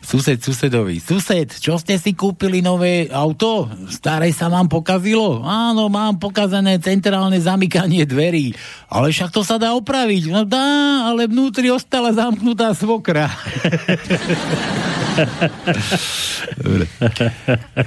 Sused 0.00 0.40
susedovi. 0.40 0.96
Sused, 0.96 1.60
čo 1.60 1.76
ste 1.76 2.00
si 2.00 2.16
kúpili 2.16 2.64
nové 2.64 3.04
auto? 3.12 3.68
Staré 3.92 4.32
sa 4.32 4.48
vám 4.48 4.64
pokazilo? 4.64 5.44
Áno, 5.44 5.92
mám 5.92 6.16
pokazané 6.16 6.80
centrálne 6.80 7.36
zamykanie 7.36 8.08
dverí. 8.08 8.56
Ale 8.88 9.12
však 9.12 9.28
to 9.28 9.44
sa 9.44 9.60
dá 9.60 9.76
opraviť. 9.76 10.32
No 10.32 10.48
dá, 10.48 11.04
ale 11.12 11.28
vnútri 11.28 11.68
ostala 11.68 12.16
zamknutá 12.16 12.72
svokra. 12.72 13.28
Dobre. 16.56 16.88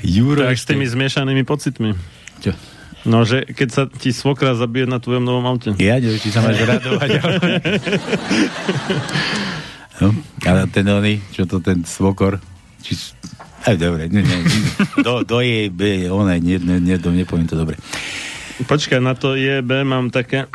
Juro 0.05 0.45
tak 0.45 0.61
s 0.61 0.69
tými 0.69 0.85
zmiešanými 0.85 1.41
pocitmi. 1.43 1.97
Čo? 2.45 2.53
No, 3.03 3.27
že 3.27 3.43
keď 3.43 3.69
sa 3.73 3.83
ti 3.89 4.15
svokra 4.15 4.55
zabije 4.55 4.87
na 4.87 5.01
tvojom 5.01 5.27
novom 5.27 5.43
aute. 5.43 5.75
Ja 5.75 5.99
neviem, 5.99 6.21
či 6.21 6.31
sa 6.31 6.39
máš 6.39 6.63
radovať. 6.63 7.19
No, 10.01 10.09
ale 10.47 10.65
ten 10.73 10.85
oný, 10.89 11.21
čo 11.29 11.45
to 11.45 11.61
ten 11.61 11.85
svokor, 11.85 12.41
či... 12.81 12.97
Aj 13.63 13.79
dobre, 13.79 14.11
nie, 14.11 14.19
nie, 14.25 14.39
do, 14.99 15.23
do 15.23 15.39
je, 15.39 15.71
be, 15.71 16.11
ona, 16.11 16.35
nie, 16.35 16.59
nie, 16.59 16.83
nie, 16.83 16.95
do, 16.99 17.15
nepoviem 17.15 17.47
to 17.47 17.55
dobre. 17.55 17.79
Počkaj, 18.53 18.99
na 18.99 19.15
to 19.15 19.33
JB 19.33 19.87
mám 19.87 20.11
také... 20.13 20.45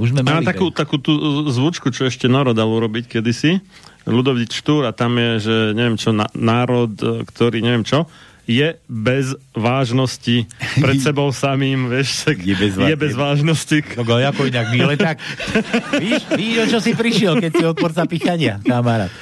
Už 0.00 0.12
sme 0.12 0.26
Mám 0.26 0.42
mali, 0.42 0.48
takú, 0.50 0.68
takú 0.74 0.96
tú 0.98 1.14
zvučku, 1.48 1.88
čo 1.94 2.10
ešte 2.10 2.26
Noro 2.26 2.52
dal 2.52 2.68
urobiť 2.68 3.06
kedysi. 3.06 3.62
Ľudovít 4.04 4.52
Štúr 4.52 4.88
a 4.88 4.92
tam 4.92 5.16
je, 5.16 5.30
že 5.40 5.56
neviem 5.72 5.96
čo, 5.96 6.10
na, 6.10 6.26
národ, 6.36 6.90
ktorý 7.30 7.62
neviem 7.64 7.84
čo, 7.86 8.10
je 8.50 8.74
bez 8.90 9.38
vážnosti 9.54 10.50
pred 10.82 10.98
sebou 11.06 11.30
samým, 11.30 11.86
vieš, 11.86 12.26
tak 12.26 12.42
je 12.42 12.58
bez, 12.58 12.74
je 12.74 12.96
bez 12.98 13.14
vážnosti. 13.14 13.78
No, 13.94 14.02
ale 14.02 14.26
ako 14.26 14.50
inak 14.50 14.74
mile, 14.74 14.98
tak 14.98 15.22
víš, 16.02 16.26
víš, 16.34 16.54
o 16.58 16.64
čo 16.66 16.78
si 16.82 16.98
prišiel, 16.98 17.38
keď 17.38 17.50
si 17.54 17.62
odporca 17.62 18.02
pichania, 18.10 18.58
kamarát. 18.66 19.14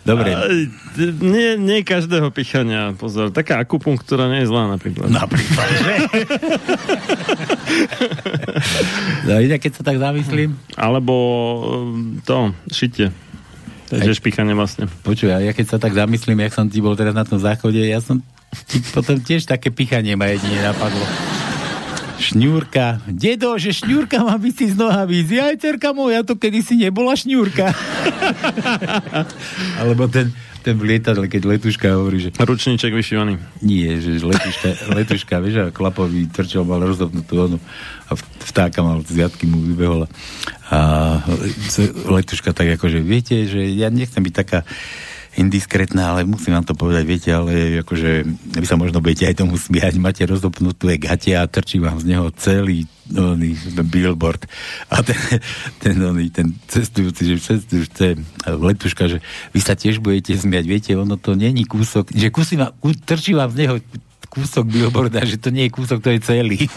Dobre. 0.00 0.32
A, 0.32 0.48
nie, 1.20 1.60
nie 1.60 1.84
každého 1.84 2.32
pichania, 2.32 2.96
pozor. 2.96 3.28
Taká 3.28 3.60
akupunktúra 3.60 4.32
nie 4.32 4.40
je 4.42 4.48
zlá 4.48 4.64
napríklad. 4.64 5.12
Napríklad, 5.12 5.68
že? 5.76 5.94
no 9.28 9.44
inak, 9.44 9.60
keď 9.60 9.72
sa 9.76 9.82
tak 9.84 10.00
zamyslím. 10.00 10.56
Alebo 10.80 11.12
um, 11.84 12.16
to, 12.24 12.56
šitie. 12.72 13.12
Takže 13.90 14.16
špichanie 14.16 14.54
vlastne. 14.54 14.86
Počuj, 15.02 15.34
ja 15.34 15.52
keď 15.52 15.66
sa 15.66 15.76
tak 15.82 15.92
zamyslím, 15.92 16.46
jak 16.46 16.54
som 16.54 16.70
ti 16.70 16.78
bol 16.78 16.94
teraz 16.94 17.10
na 17.12 17.26
tom 17.26 17.42
záchode, 17.42 17.82
ja 17.82 17.98
som 17.98 18.22
potom 18.94 19.18
tiež 19.22 19.46
také 19.46 19.70
pichanie 19.70 20.14
ma 20.18 20.30
jedine 20.30 20.62
napadlo. 20.62 21.06
Šňúrka. 22.20 23.00
Dedo, 23.08 23.56
že 23.56 23.72
šňúrka 23.72 24.20
má 24.20 24.36
byť 24.36 24.54
si 24.54 24.66
z 24.70 24.76
nohavíc. 24.76 25.32
Aj 25.40 25.56
cerka 25.56 25.96
moja, 25.96 26.20
to 26.20 26.36
kedysi 26.36 26.76
nebola 26.76 27.16
šňúrka. 27.16 27.72
Alebo 29.80 30.04
ten, 30.04 30.28
ten 30.60 30.76
v 30.76 30.94
lietadle, 30.94 31.32
keď 31.32 31.56
letuška 31.56 31.96
hovorí, 31.96 32.20
že... 32.20 32.28
Ručníček 32.36 32.92
vyšívaný. 32.92 33.40
Nie, 33.64 33.96
že 34.04 34.20
letuška, 34.20 34.92
letuška 34.92 35.34
vieš, 35.40 35.56
a 35.64 35.66
chlapový 35.72 36.28
trčel, 36.28 36.68
mal 36.68 36.84
rozdobnutú 36.84 37.32
onu 37.40 37.58
a 38.06 38.20
vtáka 38.44 38.84
mal 38.84 39.00
z 39.00 39.24
jatky 39.24 39.48
mu 39.48 39.64
vybehol 39.64 40.04
a 40.70 40.78
letuška 42.06 42.52
tak 42.52 42.78
akože, 42.78 43.00
viete, 43.02 43.48
že 43.48 43.64
ja 43.74 43.88
nechcem 43.90 44.22
byť 44.22 44.34
taká 44.34 44.62
indiskretná, 45.38 46.14
ale 46.14 46.26
musím 46.26 46.58
vám 46.58 46.66
to 46.66 46.74
povedať, 46.74 47.04
viete, 47.06 47.30
ale 47.30 47.82
akože 47.86 48.26
vy 48.58 48.66
sa 48.66 48.74
možno 48.74 48.98
budete 48.98 49.30
aj 49.30 49.38
tomu 49.38 49.54
smiať, 49.54 50.02
máte 50.02 50.26
rozdopnuté 50.26 50.98
gate 50.98 51.38
a 51.38 51.46
trčí 51.46 51.78
vám 51.78 52.02
z 52.02 52.14
neho 52.14 52.26
celý 52.34 52.90
oný, 53.10 53.54
billboard 53.86 54.46
a 54.90 55.02
ten, 55.02 55.18
ten, 55.82 55.94
oný, 55.98 56.30
ten 56.30 56.54
cestujúci, 56.66 57.30
že 57.30 57.42
cestujúce 57.42 58.18
letuška, 58.46 59.06
že 59.06 59.18
vy 59.54 59.60
sa 59.62 59.78
tiež 59.78 60.02
budete 60.02 60.34
smiať, 60.34 60.64
viete, 60.66 60.90
ono 60.98 61.14
to 61.14 61.38
není 61.38 61.62
kúsok, 61.62 62.10
že 62.10 62.30
kusí 62.34 62.58
vám, 62.58 62.74
kú, 62.78 62.94
trčí 62.94 63.34
vám 63.34 63.50
z 63.54 63.66
neho 63.66 63.76
kúsok 64.30 64.66
billboarda, 64.66 65.26
že 65.26 65.42
to 65.42 65.50
nie 65.50 65.66
je 65.66 65.74
kúsok, 65.74 65.98
to 66.02 66.10
je 66.10 66.20
celý. 66.22 66.58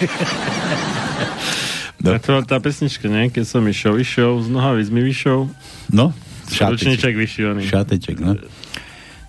No. 2.03 2.11
A 2.11 2.19
to 2.19 2.35
tá 2.43 2.59
pesnička, 2.59 3.07
nie? 3.07 3.31
Keď 3.31 3.45
som 3.47 3.63
išiel, 3.63 3.95
išiel, 3.95 4.43
z 4.43 4.51
nohavíc 4.51 4.91
mi 4.91 4.99
vyšiel. 4.99 5.47
No, 5.87 6.11
Ručníček 6.47 7.15
vyšívaný. 7.15 7.67
Šateček, 7.67 8.19
no. 8.19 8.35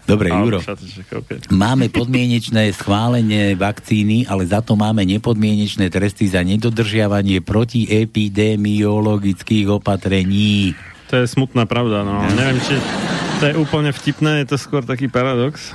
Dobre, 0.04 0.28
Ale 0.28 0.44
Juro. 0.44 0.60
šateček, 0.60 1.16
okay. 1.16 1.40
Máme 1.48 1.88
podmienečné 1.88 2.68
schválenie 2.76 3.56
vakcíny, 3.56 4.28
ale 4.28 4.44
za 4.44 4.60
to 4.60 4.76
máme 4.76 5.00
nepodmienečné 5.00 5.88
tresty 5.88 6.28
za 6.28 6.44
nedodržiavanie 6.44 7.40
protiepidemiologických 7.40 9.64
opatrení. 9.72 10.76
To 11.08 11.16
je 11.16 11.24
smutná 11.24 11.64
pravda, 11.64 12.04
no. 12.04 12.20
Neviem, 12.36 12.60
či 12.60 12.76
to 13.40 13.48
je 13.48 13.56
úplne 13.56 13.96
vtipné, 13.96 14.44
je 14.44 14.52
to 14.52 14.60
skôr 14.60 14.84
taký 14.84 15.08
paradox. 15.08 15.72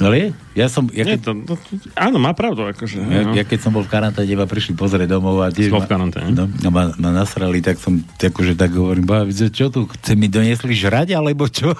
Ale 0.00 0.32
ja 0.56 0.66
som... 0.72 0.88
Ja 0.88 1.04
Nie, 1.04 1.16
keď, 1.16 1.20
to, 1.20 1.32
to, 1.52 1.54
áno, 1.96 2.16
má 2.16 2.32
pravdu, 2.32 2.64
akože. 2.64 2.96
ja, 3.00 3.22
no. 3.28 3.36
ja 3.36 3.44
keď 3.44 3.58
som 3.60 3.72
bol 3.76 3.84
v 3.84 3.92
karanténe, 3.92 4.32
ma 4.36 4.48
prišli 4.48 4.72
pozrieť 4.72 5.08
domov 5.08 5.44
a 5.44 5.52
tiež 5.52 5.68
ma, 5.68 5.84
no, 6.32 6.48
a 6.48 6.68
ma, 6.72 6.82
ma 6.96 7.10
nasrali, 7.12 7.60
tak 7.60 7.76
som 7.76 8.00
akože 8.00 8.56
tak 8.56 8.72
hovorím, 8.72 9.04
bá, 9.04 9.28
čo 9.28 9.68
tu, 9.68 9.84
chce 9.88 10.16
mi 10.16 10.32
doniesli 10.32 10.72
žrať, 10.72 11.12
alebo 11.12 11.44
čo? 11.48 11.76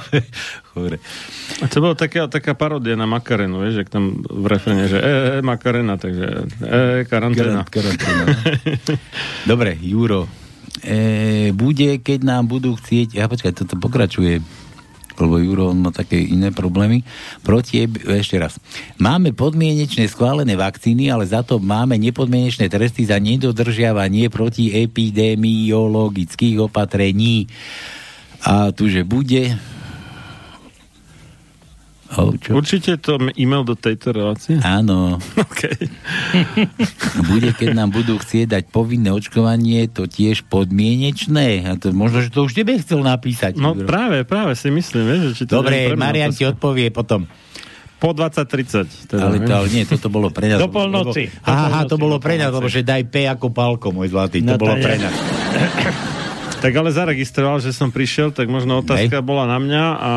Dobre. 0.76 0.96
A 1.60 1.64
to 1.68 1.84
bola 1.84 1.92
taká, 1.92 2.26
taká 2.32 2.56
paródia 2.56 2.96
na 2.96 3.04
Makarenu, 3.04 3.60
vieš, 3.60 3.84
jak 3.84 3.92
tam 3.92 4.24
v 4.24 4.46
refrene, 4.48 4.88
že 4.88 4.98
e, 4.98 5.04
e, 5.04 5.40
Makarena, 5.44 6.00
takže 6.00 6.48
e, 6.64 7.04
e 7.04 7.04
karanténa. 7.04 7.68
Karanténa. 7.68 8.24
no. 8.24 8.96
Dobre, 9.50 9.76
Juro. 9.76 10.24
E, 10.80 11.52
bude, 11.52 12.00
keď 12.00 12.24
nám 12.24 12.48
budú 12.48 12.74
chcieť... 12.80 13.14
Ja 13.14 13.28
počkaj, 13.28 13.52
toto 13.52 13.76
pokračuje 13.76 14.40
lebo 15.22 15.38
Juro 15.38 15.70
on 15.70 15.78
má 15.86 15.94
také 15.94 16.18
iné 16.18 16.50
problémy. 16.50 17.06
Proti, 17.46 17.86
ešte 18.10 18.36
raz. 18.36 18.58
Máme 18.98 19.30
podmienečné 19.32 20.10
schválené 20.10 20.58
vakcíny, 20.58 21.08
ale 21.08 21.24
za 21.24 21.46
to 21.46 21.62
máme 21.62 21.96
nepodmienečné 21.96 22.66
tresty 22.66 23.06
za 23.06 23.22
nedodržiavanie 23.22 24.28
proti 24.28 24.74
epidemiologických 24.74 26.58
opatrení. 26.60 27.46
A 28.42 28.74
tu, 28.74 28.90
že 28.90 29.06
bude... 29.06 29.71
Oh, 32.12 32.32
čo? 32.36 32.52
Určite 32.52 33.00
to 33.00 33.16
e-mail 33.34 33.64
do 33.64 33.72
tejto 33.72 34.12
relácie? 34.12 34.60
Áno. 34.60 35.16
Okay. 35.52 35.74
Bude, 37.30 37.54
keď 37.54 37.76
nám 37.76 37.92
budú 37.92 38.18
chcieť 38.18 38.46
dať 38.50 38.64
povinné 38.68 39.12
očkovanie, 39.12 39.86
to 39.86 40.04
tiež 40.04 40.48
podmienečné. 40.48 41.68
A 41.68 41.78
to, 41.78 41.94
možno, 41.94 42.18
že 42.18 42.32
to 42.32 42.44
už 42.44 42.52
tebe 42.52 42.74
chcel 42.78 43.00
napísať. 43.00 43.54
No 43.54 43.76
Juro. 43.76 43.86
práve, 43.86 44.24
práve 44.24 44.52
si 44.54 44.68
myslím, 44.68 45.04
vieš, 45.06 45.20
že 45.22 45.32
či 45.34 45.42
to 45.46 45.60
Dobre, 45.60 45.92
Marian 45.94 46.32
ti 46.32 46.42
odpovie 46.42 46.90
potom. 46.90 47.28
Po 47.96 48.10
20.30. 48.10 49.06
Teda, 49.06 49.30
ale, 49.30 49.38
to, 49.38 49.52
ale 49.54 49.68
nie, 49.70 49.86
toto 49.86 50.10
bolo 50.10 50.34
pre 50.34 50.50
nás. 50.50 50.58
Do 50.58 50.66
polnoci. 50.66 51.30
Lebo- 51.30 51.46
Aha, 51.46 51.86
to 51.86 51.94
bolo 51.94 52.18
pre 52.18 52.34
nás, 52.34 52.50
lebo 52.50 52.66
že 52.66 52.82
daj 52.82 53.06
P 53.06 53.30
ako 53.30 53.54
palko, 53.54 53.94
môj 53.94 54.10
zlatý. 54.10 54.42
No 54.42 54.58
to 54.58 54.66
bolo 54.66 54.74
pre 54.76 54.98
nás. 54.98 55.14
Tak 56.62 56.78
ale 56.78 56.94
zaregistroval, 56.94 57.58
že 57.58 57.74
som 57.74 57.90
prišiel, 57.90 58.30
tak 58.30 58.46
možno 58.46 58.86
otázka 58.86 59.18
bola 59.18 59.50
na 59.50 59.58
mňa 59.58 59.84
a 59.98 60.12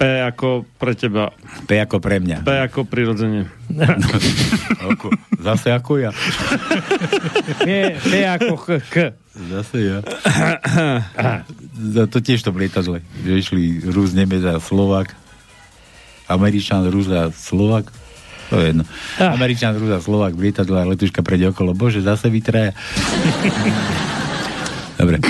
P 0.00 0.08
ako 0.24 0.64
pre 0.80 0.96
teba. 0.96 1.28
P 1.68 1.76
ako 1.76 2.00
pre 2.00 2.24
mňa. 2.24 2.40
P 2.40 2.50
ako 2.56 2.88
prirodzene. 2.88 3.44
Ako, 4.80 5.12
zase 5.36 5.68
ako 5.76 6.00
ja. 6.00 6.10
Nie, 7.68 8.00
P 8.00 8.24
ako 8.24 8.56
H, 8.56 8.68
K. 8.88 8.96
Zase 9.36 9.76
ja. 9.84 9.98
Za 11.76 12.08
to 12.08 12.24
tiež 12.24 12.40
to 12.40 12.50
lietadle. 12.50 13.04
Že 13.20 13.32
išli 13.36 13.62
Rus, 13.92 14.16
Nemec 14.16 14.40
a 14.48 14.56
Slovak. 14.56 15.12
Američan, 16.32 16.88
Rus 16.88 17.12
a 17.12 17.28
Slovak. 17.28 17.92
To 18.48 18.56
je 18.56 18.72
jedno. 18.72 18.88
Američan, 19.20 19.76
Rus 19.76 19.92
a 19.92 20.00
Slovak 20.00 20.32
lietadle 20.32 20.80
a 20.80 20.88
letuška 20.88 21.20
prejde 21.20 21.52
okolo. 21.52 21.76
Bože, 21.76 22.00
zase 22.00 22.32
vytraja. 22.32 22.72
Dobre. 24.98 25.20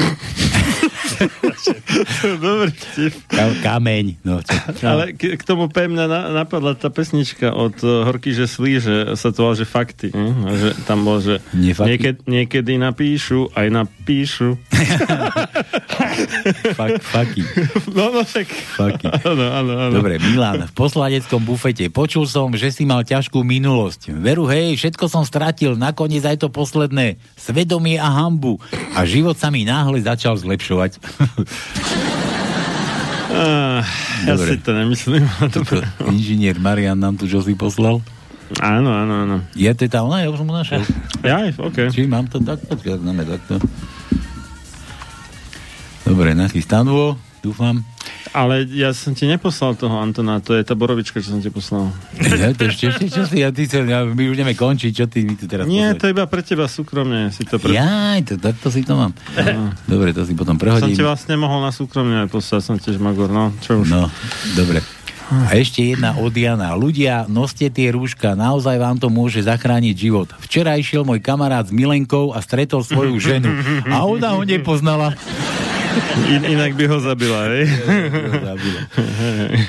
Dobrý 2.44 2.72
vtip. 2.72 3.14
Ka- 3.28 3.58
kameň. 3.60 4.20
No, 4.24 4.40
čo? 4.40 4.84
Ale 4.84 5.12
k, 5.12 5.36
k 5.36 5.42
tomu 5.44 5.68
P 5.68 5.86
mňa 5.86 6.06
na, 6.08 6.20
napadla 6.44 6.72
tá 6.76 6.88
pesnička 6.88 7.52
od 7.52 7.76
uh, 7.84 8.08
Horky, 8.08 8.32
že 8.32 8.48
slí, 8.48 8.80
že 8.80 9.14
sa 9.16 9.30
to 9.32 9.44
volá, 9.46 9.54
že 9.56 9.68
fakty. 9.68 10.10
Hm? 10.12 10.34
A 10.46 10.50
že 10.56 10.68
tam 10.88 11.04
bol, 11.04 11.20
že 11.20 11.44
niekedy, 11.52 12.24
niekedy 12.24 12.80
napíšu, 12.80 13.52
aj 13.52 13.66
napíšu. 13.68 14.56
Fak, 16.76 17.00
faky. 17.00 17.42
No, 17.92 18.12
no, 18.12 18.22
tak. 18.24 18.48
Faky. 18.50 19.08
Áno, 19.24 19.46
áno, 19.52 19.72
áno. 19.88 19.94
Dobre, 19.94 20.20
Milan, 20.20 20.68
v 20.68 20.72
posladeckom 20.74 21.40
bufete. 21.44 21.88
Počul 21.88 22.28
som, 22.28 22.52
že 22.52 22.72
si 22.72 22.84
mal 22.84 23.04
ťažkú 23.04 23.40
minulosť. 23.40 24.12
Veru, 24.20 24.44
hej, 24.48 24.76
všetko 24.76 25.08
som 25.08 25.24
stratil, 25.24 25.76
nakoniec 25.76 26.24
aj 26.24 26.44
to 26.44 26.48
posledné. 26.52 27.16
Svedomie 27.36 27.96
a 27.96 28.08
hambu. 28.08 28.60
A 28.96 29.04
život 29.08 29.36
sa 29.36 29.48
mi 29.48 29.64
náhle 29.64 30.00
začal 30.02 30.36
zlepšovať. 30.36 31.00
Ah, 33.30 33.86
ja 34.26 34.34
Dobre. 34.34 34.58
si 34.58 34.58
to 34.58 34.74
nemyslím. 34.74 35.22
Toto 35.54 35.78
Inžinier 36.10 36.58
Marian 36.58 36.98
nám 36.98 37.14
tu 37.14 37.30
čo 37.30 37.38
si 37.38 37.54
poslal. 37.54 38.02
Áno, 38.58 38.90
áno, 38.90 39.22
áno. 39.22 39.36
Je 39.54 39.70
to 39.70 39.86
tá 39.86 40.02
ona? 40.02 40.26
Ja 40.26 40.34
už 40.34 40.42
som 40.42 40.50
ho 40.50 40.54
našiel. 40.58 40.82
Ja, 41.22 41.46
OK. 41.46 41.94
Či 41.94 42.10
mám 42.10 42.26
to 42.26 42.42
tak? 42.42 42.58
Počkaj, 42.66 42.98
dáme 42.98 43.22
takto. 43.22 43.62
Dobre, 46.02 46.34
nachystanú, 46.34 47.14
dúfam. 47.42 47.82
Ale 48.30 48.62
ja 48.68 48.92
som 48.92 49.10
ti 49.10 49.24
neposlal 49.24 49.74
toho 49.74 49.96
Antona, 49.96 50.38
to 50.38 50.54
je 50.54 50.62
tá 50.62 50.72
borovička, 50.72 51.18
čo 51.18 51.34
som 51.34 51.40
ti 51.40 51.48
poslal. 51.48 51.90
Ja, 52.20 52.52
to 52.52 52.68
ešte, 52.68 52.92
ešte, 52.92 53.06
čo 53.08 53.22
si, 53.24 53.40
ja, 53.40 53.50
ty, 53.50 53.64
chcel, 53.64 53.84
ja, 53.84 54.04
my 54.04 54.22
už 54.22 54.36
ideme 54.36 54.54
končiť, 54.54 54.92
čo 54.92 55.04
ty 55.04 55.24
mi 55.24 55.34
tu 55.34 55.44
teraz 55.44 55.64
Nie, 55.64 55.92
posleš? 55.92 55.98
to 55.98 56.06
iba 56.08 56.24
pre 56.28 56.40
teba 56.40 56.64
súkromne. 56.64 57.32
Si 57.32 57.42
to 57.42 57.58
pre... 57.58 57.74
Jaj, 57.74 58.18
to, 58.24 58.34
takto 58.36 58.68
si 58.68 58.84
to 58.84 58.94
mám. 58.94 59.10
Aha. 59.34 59.74
Dobre, 59.84 60.12
to 60.12 60.22
si 60.22 60.32
potom 60.32 60.54
Som 60.54 60.62
prehodím. 60.62 60.94
ti 60.94 61.02
vlastne 61.02 61.34
mohol 61.34 61.60
na 61.60 61.72
súkromne 61.72 62.22
aj 62.22 62.28
poslať, 62.28 62.60
som 62.62 62.76
tiež 62.76 63.00
magor, 63.00 63.32
no, 63.32 63.50
čo 63.60 63.82
už. 63.82 63.88
No, 63.88 64.06
dobre. 64.54 64.84
A 65.30 65.54
ešte 65.54 65.94
jedna 65.94 66.18
od 66.18 66.34
Jana. 66.34 66.74
Ľudia, 66.74 67.30
noste 67.30 67.70
tie 67.70 67.94
rúška, 67.94 68.34
naozaj 68.34 68.76
vám 68.82 68.98
to 68.98 69.06
môže 69.06 69.46
zachrániť 69.46 69.94
život. 69.94 70.28
Včera 70.42 70.74
išiel 70.74 71.06
môj 71.06 71.22
kamarát 71.22 71.62
s 71.62 71.70
Milenkou 71.70 72.34
a 72.34 72.42
stretol 72.42 72.82
svoju 72.82 73.14
ženu. 73.22 73.46
A 73.86 74.02
ona 74.02 74.34
ho 74.34 74.42
nepoznala. 74.42 75.14
In, 76.30 76.46
inak 76.46 76.78
by 76.78 76.84
ho 76.86 76.98
zabila, 77.02 77.50
hej? 77.50 77.66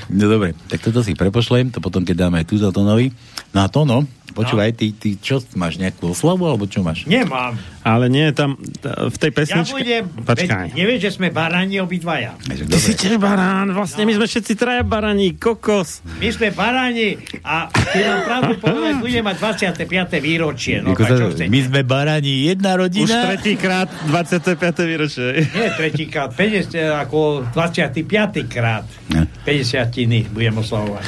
No 0.10 0.26
dobre, 0.30 0.54
tak 0.70 0.82
toto 0.82 1.02
si 1.02 1.18
prepošlem, 1.18 1.74
to 1.74 1.82
potom 1.82 2.06
keď 2.06 2.30
dáme 2.30 2.46
túto 2.46 2.70
Tonovi. 2.70 3.10
No 3.54 3.66
a 3.66 3.68
Tono, 3.70 4.06
počúvaj, 4.32 4.72
ty, 4.74 4.92
ty 4.92 5.16
čo, 5.16 5.40
máš 5.54 5.76
nejakú 5.76 6.10
oslavu, 6.10 6.44
alebo 6.44 6.66
čo 6.66 6.82
máš? 6.82 7.04
Nemám. 7.04 7.56
Ale 7.82 8.08
nie, 8.08 8.30
tam 8.30 8.56
t- 8.56 8.86
v 8.86 9.16
tej 9.16 9.32
Ja 9.32 9.36
pesničke... 9.36 9.74
budem... 9.74 10.04
Počkaj. 10.22 10.66
Veď, 10.70 10.78
nevieš, 10.78 11.00
že 11.02 11.12
sme 11.18 11.28
baráni 11.30 11.78
obidvaja. 11.78 12.38
Ty 12.46 12.78
si 12.78 12.94
tiež 12.94 13.18
barán, 13.18 13.74
vlastne 13.74 14.06
my 14.06 14.14
sme 14.14 14.26
všetci 14.26 14.54
traja 14.54 14.82
baráni, 14.82 15.34
kokos. 15.34 16.06
My 16.22 16.30
sme 16.30 16.54
baráni 16.54 17.18
a 17.42 17.68
keď 17.68 18.02
vám 18.06 18.22
pravdu 18.22 18.54
povedať, 18.62 18.94
budeme 19.06 19.26
mať 19.28 19.38
25. 19.82 19.82
výročie. 20.22 20.76
No, 20.80 20.94
Ako 20.94 21.02
a 21.02 21.08
sa, 21.08 21.16
čo 21.18 21.26
chcete? 21.34 21.50
my 21.50 21.60
sme 21.64 21.82
baráni, 21.82 22.34
jedna 22.46 22.72
Už 22.74 22.80
rodina. 22.86 23.18
tretíkrát 23.28 23.90
25. 24.06 24.62
výročie. 24.86 25.28
Nie 25.58 25.74
tretíkrát, 25.74 26.30
50, 26.32 26.70
ako 27.02 27.50
25. 27.50 28.06
krát. 28.46 28.86
50 29.10 30.30
budem 30.30 30.54
oslavovať. 30.54 31.06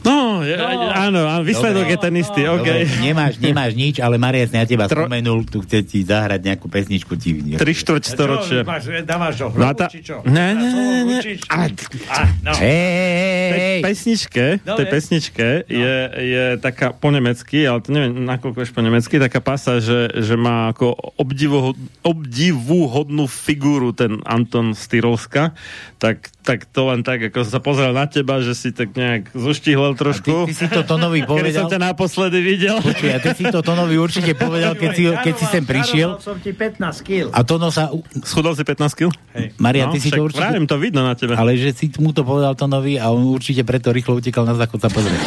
No, 0.00 0.40
je, 0.40 0.56
áno, 0.56 0.88
áno, 1.20 1.20
výsledok 1.44 1.84
je 1.92 1.98
ten 2.00 2.14
istý, 2.16 2.48
OK. 2.48 2.64
Dobre, 2.64 2.88
nemáš, 3.04 3.36
nemáš 3.36 3.72
nič, 3.76 4.00
ale 4.00 4.16
Mariac 4.16 4.48
na 4.48 4.64
teba 4.64 4.88
spomenul, 4.88 5.44
tu 5.44 5.60
chce 5.60 5.84
ti 5.84 6.00
zahrať 6.00 6.40
nejakú 6.40 6.72
pesničku. 6.72 7.12
Ti, 7.20 7.60
Tri 7.60 7.72
štvrť 7.76 8.04
storočia. 8.08 8.60
Čo, 8.64 8.68
máš, 8.68 8.84
dávaš 9.04 9.34
ho 9.44 9.48
No 9.52 9.68
a 9.68 9.76
hrobu, 9.76 9.80
tá- 9.84 9.88
či 9.92 10.00
čo? 10.00 10.24
Ne, 10.24 10.56
ne, 10.56 10.68
ne, 11.04 11.18
A, 11.52 12.20
no. 12.40 12.52
tej 12.56 13.84
pesničke, 13.84 14.44
Dobre. 14.64 14.78
tej 14.80 14.86
pesničke 14.88 15.46
je, 15.68 15.96
je 16.16 16.44
taká 16.64 16.96
po 16.96 17.12
nemecky, 17.12 17.68
ale 17.68 17.84
to 17.84 17.92
neviem, 17.92 18.24
nakoľko 18.24 18.56
je 18.64 18.72
po 18.72 18.80
nemecky, 18.80 19.20
taká 19.20 19.44
pasa, 19.44 19.84
že, 19.84 20.16
že 20.16 20.34
má 20.40 20.72
ako 20.72 20.96
obdivu, 21.20 21.76
obdivuhodnú 22.00 23.28
figúru 23.28 23.92
ten 23.92 24.24
Anton 24.24 24.72
Styrolska, 24.72 25.52
tak, 26.00 26.32
tak 26.40 26.64
to 26.72 26.88
len 26.88 27.04
tak, 27.04 27.20
ako 27.28 27.44
sa 27.44 27.60
pozrel 27.60 27.92
na 27.92 28.08
teba, 28.08 28.40
že 28.40 28.56
si 28.56 28.72
tak 28.72 28.96
nejak 28.96 29.36
zoštihlel 29.90 29.94
trošku. 29.96 30.34
ty 30.46 30.54
si 30.54 30.66
to 30.68 30.80
Tonovi 30.86 31.20
Kedy 31.22 31.50
som 31.50 31.66
povedal? 31.66 31.68
ťa 31.70 31.78
naposledy 31.80 32.38
videl. 32.42 32.76
Počuj, 32.80 33.10
a 33.10 33.18
ty 33.18 33.30
si 33.34 33.44
to 33.46 33.60
Tonovi 33.62 33.96
určite 33.98 34.32
povedal, 34.34 34.72
keď 34.74 34.90
si, 34.94 35.02
keď 35.08 35.34
si 35.36 35.44
sem 35.48 35.64
prišiel. 35.66 36.10
Som 36.20 36.36
ti 36.38 36.52
15 36.54 37.06
kg. 37.06 37.28
A 37.34 37.40
Tono 37.42 37.68
sa... 37.72 37.90
Schudol 38.22 38.54
si 38.54 38.62
15 38.62 38.94
kg? 38.98 39.08
Maria, 39.58 39.88
No, 39.90 39.96
ty 39.96 39.98
si 39.98 40.12
to 40.12 40.22
určite... 40.22 40.54
to 40.68 40.76
vidno 40.78 41.02
na 41.02 41.16
tebe. 41.16 41.34
Ale 41.34 41.56
že 41.56 41.72
si 41.74 41.88
mu 41.98 42.12
to 42.12 42.22
povedal 42.22 42.54
Tonovi 42.54 43.00
a 43.00 43.10
on 43.10 43.26
určite 43.26 43.64
preto 43.64 43.90
rýchlo 43.90 44.20
utekal 44.20 44.44
na 44.44 44.54
záchod 44.54 44.78
sa 44.78 44.90
pozrieť. 44.92 45.22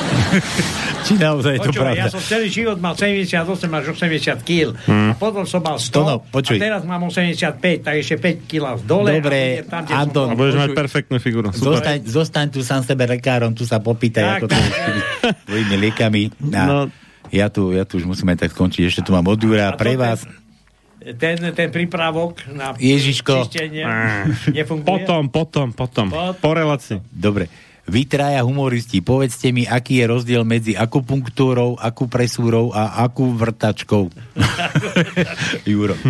Či 1.10 1.20
naozaj 1.20 1.52
je 1.58 1.62
to 1.68 1.72
pravda? 1.76 2.00
ja 2.00 2.08
som 2.08 2.22
celý 2.24 2.48
život 2.48 2.80
mal 2.80 2.96
78 2.96 3.44
až 3.68 3.84
80 3.92 4.40
kg. 4.48 4.72
Hmm. 4.88 5.12
A 5.12 5.14
potom 5.20 5.44
som 5.44 5.60
mal 5.60 5.76
100 5.76 5.92
Tono, 5.92 6.24
počuj. 6.24 6.56
a 6.56 6.64
teraz 6.64 6.82
mám 6.88 7.04
85, 7.04 7.60
tak 7.84 7.94
ešte 8.00 8.16
5 8.16 8.48
kg 8.48 8.80
dole. 8.86 9.20
Dobre, 9.20 9.64
a 9.64 9.68
tam, 9.68 9.82
Anton, 9.90 10.28
A 10.32 10.36
budeš 10.38 10.56
mať 10.56 10.70
perfektnú. 10.72 11.18
Super. 11.20 11.52
Zostaň, 11.52 11.98
zostaň 12.06 12.46
tu 12.54 12.60
sám 12.64 12.82
sebe 12.86 13.04
lekárom, 13.10 13.52
tu 13.52 13.66
sa 13.68 13.80
popýtaj, 13.80 14.24
Tak, 14.24 14.38
ako 14.40 14.46
to 14.48 14.53
tými 14.56 15.02
tvojimi 15.46 15.76
liekami. 15.80 16.22
A 16.50 16.64
No. 16.64 16.78
ja, 17.30 17.48
tu, 17.48 17.72
ja 17.72 17.84
tu 17.84 17.96
už 17.96 18.06
musíme 18.06 18.34
tak 18.34 18.50
skončiť. 18.50 18.84
Ešte 18.86 19.02
tu 19.02 19.12
mám 19.12 19.24
od 19.24 19.38
Jura 19.38 19.74
pre 19.74 19.94
vás. 19.94 20.24
ten, 21.16 21.36
ten 21.52 21.68
prípravok 21.68 22.46
na 22.48 22.72
Ježiško. 22.74 23.44
čistenie 23.44 23.84
nefunguje. 24.48 24.86
Potom, 24.86 25.28
potom, 25.28 25.68
potom. 25.70 26.08
Pot- 26.08 26.38
Po 26.38 26.52
relácii. 26.52 27.02
Dobre. 27.08 27.48
Vy 27.84 28.08
traja 28.08 28.40
humoristi, 28.40 29.00
povedzte 29.00 29.52
mi, 29.52 29.68
aký 29.68 30.00
je 30.00 30.06
rozdiel 30.08 30.42
medzi 30.42 30.72
akupunktúrou, 30.72 31.76
akupresúrou 31.76 32.72
a 32.72 33.04
akuvrtačkou. 33.04 34.08
Juro. 35.66 35.96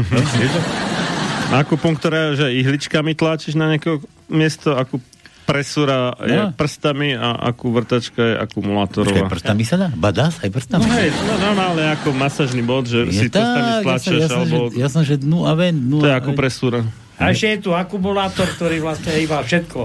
No? 1.43 1.59
Akupunktúra, 1.59 2.33
že 2.33 2.49
ihličkami 2.51 3.13
tlačíš 3.13 3.53
na 3.53 3.69
nejaké 3.69 4.01
miesto, 4.25 4.73
aku 4.73 4.97
presúra 5.43 6.15
je 6.19 6.33
No. 6.33 6.51
prstami 6.51 7.13
a 7.13 7.35
akú 7.43 7.69
vrtačka 7.69 8.17
je 8.17 8.33
Počkaj, 8.33 8.45
akumulátorová. 8.45 9.27
prstami 9.27 9.63
sa 9.63 9.75
dá? 9.77 9.87
Badás 9.89 10.39
aj 10.39 10.49
prstami? 10.49 10.81
No 10.81 10.91
hej, 10.91 11.09
no 11.13 11.33
normálne 11.37 11.83
ako 11.91 12.09
masažný 12.11 12.61
bod, 12.61 12.87
že 12.87 13.05
si 13.09 13.27
tak, 13.27 13.43
prstami 13.43 13.71
stlačeš, 13.79 14.17
ja 14.17 14.27
som, 14.27 14.41
alebo... 14.41 14.57
že, 14.69 14.79
ja 14.79 14.87
som, 14.87 15.01
že 15.01 15.15
no 15.19 15.45
a 15.45 15.53
ven, 15.53 15.75
no 15.77 15.99
To 15.99 16.07
je 16.07 16.15
a 16.15 16.17
ako 16.17 16.31
presúra. 16.33 16.81
A 17.15 17.29
ešte 17.29 17.47
je 17.51 17.59
tu 17.61 17.71
akumulátor, 17.71 18.49
ktorý 18.49 18.81
vlastne 18.81 19.13
iba 19.15 19.37
všetko. 19.37 19.79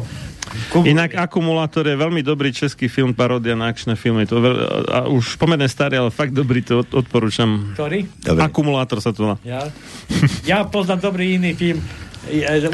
kumuluje. 0.72 0.90
Inak 0.90 1.12
Akumulátor 1.14 1.84
je 1.84 1.94
veľmi 1.94 2.24
dobrý 2.24 2.50
český 2.50 2.88
film, 2.88 3.12
paródia 3.12 3.52
na 3.52 3.68
akčné 3.68 3.94
filmy. 3.94 4.24
To 4.24 4.40
je 4.40 4.42
veľ, 4.42 4.54
a 4.88 4.98
už 5.06 5.36
pomerne 5.36 5.68
starý, 5.68 6.00
ale 6.00 6.08
fakt 6.08 6.32
dobrý, 6.32 6.64
to 6.64 6.80
od, 6.80 6.88
odporúčam. 6.96 7.76
Ktorý? 7.76 8.08
Dobre. 8.16 8.40
Akumulátor 8.40 8.98
sa 8.98 9.12
to 9.12 9.22
volá. 9.22 9.36
Ja, 9.44 9.68
ja 10.42 10.64
poznám 10.64 11.04
dobrý 11.04 11.36
iný 11.36 11.52
film. 11.52 11.84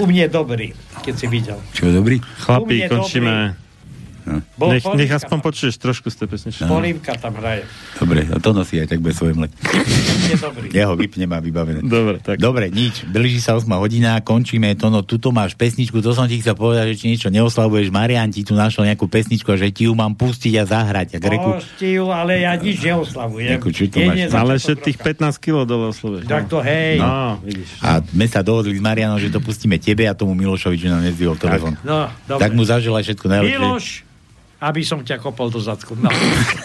U 0.00 0.04
mne 0.08 0.20
je 0.26 0.30
dobrý, 0.30 0.68
keď 1.04 1.14
si 1.14 1.26
videl. 1.28 1.58
Čo 1.76 1.90
je 1.90 1.92
dobrý? 1.92 2.16
Chlapi, 2.40 2.88
U 2.88 3.20
mne 3.20 3.63
Bol 4.56 4.72
Nech, 4.72 4.84
nech 4.96 5.12
aspoň 5.12 5.38
tam. 5.38 5.46
počuješ 5.46 5.74
trošku 5.76 6.08
z 6.08 6.16
tej 6.24 6.26
pesničky. 6.32 6.64
Polívka 6.64 7.12
tam 7.20 7.36
hraje. 7.36 7.68
Dobre, 8.00 8.24
a 8.32 8.40
to 8.40 8.56
nosí 8.56 8.80
aj 8.80 8.88
tak 8.88 9.04
bez 9.04 9.20
svojom 9.20 9.44
let. 9.44 9.52
Je 10.24 10.36
dobrý. 10.40 10.66
Ja 10.72 10.88
ho 10.88 10.96
vypnem 10.96 11.28
a 11.28 11.38
vybavené. 11.44 11.84
Dobre, 11.84 12.24
tak. 12.24 12.40
Dobre, 12.40 12.72
nič. 12.72 13.04
Blíži 13.04 13.44
sa 13.44 13.52
8 13.52 13.68
hodina, 13.76 14.16
končíme 14.24 14.72
to. 14.80 14.88
No, 14.88 15.04
tuto 15.04 15.28
máš 15.28 15.52
pesničku, 15.52 16.00
to 16.00 16.16
som 16.16 16.24
ti 16.24 16.40
chcel 16.40 16.56
povedať, 16.56 16.96
že 16.96 17.04
či 17.04 17.06
niečo 17.12 17.28
neoslavuješ. 17.28 17.92
Marian 17.92 18.32
ti 18.32 18.40
tu 18.46 18.56
našiel 18.56 18.88
nejakú 18.88 19.04
pesničku 19.10 19.52
a 19.52 19.56
že 19.60 19.68
ti 19.68 19.84
ju 19.84 19.92
mám 19.92 20.16
pustiť 20.16 20.56
a 20.56 20.64
zahrať. 20.64 21.16
A 21.16 21.18
Greku, 21.20 21.60
Hostiu, 21.60 22.08
ale 22.08 22.40
ja 22.40 22.56
nič 22.56 22.80
neoslavujem. 22.80 23.60
Jakú, 23.60 23.68
čo 23.76 23.92
to 23.92 24.00
máš? 24.00 24.32
Ale 24.32 24.50
ešte 24.56 24.72
tých 24.80 24.98
15 25.04 25.36
kg 25.36 25.68
dole 25.68 25.92
oslovuješ. 25.92 26.24
Tak 26.24 26.48
to 26.48 26.64
hej. 26.64 26.96
No, 26.96 27.36
vidíš. 27.44 27.76
a 27.84 28.00
my 28.00 28.24
sa 28.24 28.40
dohodli 28.40 28.72
s 28.72 28.80
Marianom, 28.80 29.20
že 29.20 29.28
to 29.28 29.44
pustíme 29.44 29.76
tebe 29.76 30.08
a 30.08 30.16
tomu 30.16 30.32
Milošovi, 30.32 30.80
čo 30.80 30.88
nám 30.88 31.04
nezdvihol 31.04 31.36
telefon. 31.36 31.76
No, 31.84 32.08
dobre. 32.24 32.40
Tak 32.40 32.50
mu 32.56 32.64
zaželaj 32.64 33.02
všetko 33.04 33.26
najlepšie. 33.28 33.58
Miloš, 33.60 33.86
aby 34.64 34.80
som 34.80 35.04
ťa 35.04 35.20
kopol 35.20 35.52
do 35.52 35.60
zadku. 35.60 35.92
No. 35.96 36.08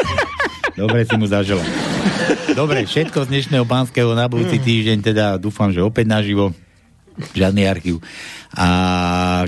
Dobre 0.80 1.03
si 1.03 1.15
mu 1.19 1.27
zaželal. 1.27 1.65
Dobre, 2.55 2.88
všetko 2.88 3.27
z 3.27 3.31
dnešného 3.35 3.67
pánskeho 3.67 4.15
na 4.15 4.31
budúci 4.31 4.63
týždeň, 4.63 4.97
teda 5.03 5.26
dúfam, 5.35 5.76
že 5.76 5.84
opäť 5.84 6.07
naživo. 6.07 6.55
Žiadny 7.35 7.67
archív. 7.67 7.99
A 8.55 8.67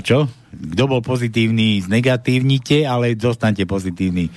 čo? 0.04 0.28
Kto 0.52 0.84
bol 0.84 1.00
pozitívny, 1.00 1.80
znegatívnite, 1.80 2.84
ale 2.84 3.16
dostaňte 3.16 3.64
pozitívny 3.64 4.28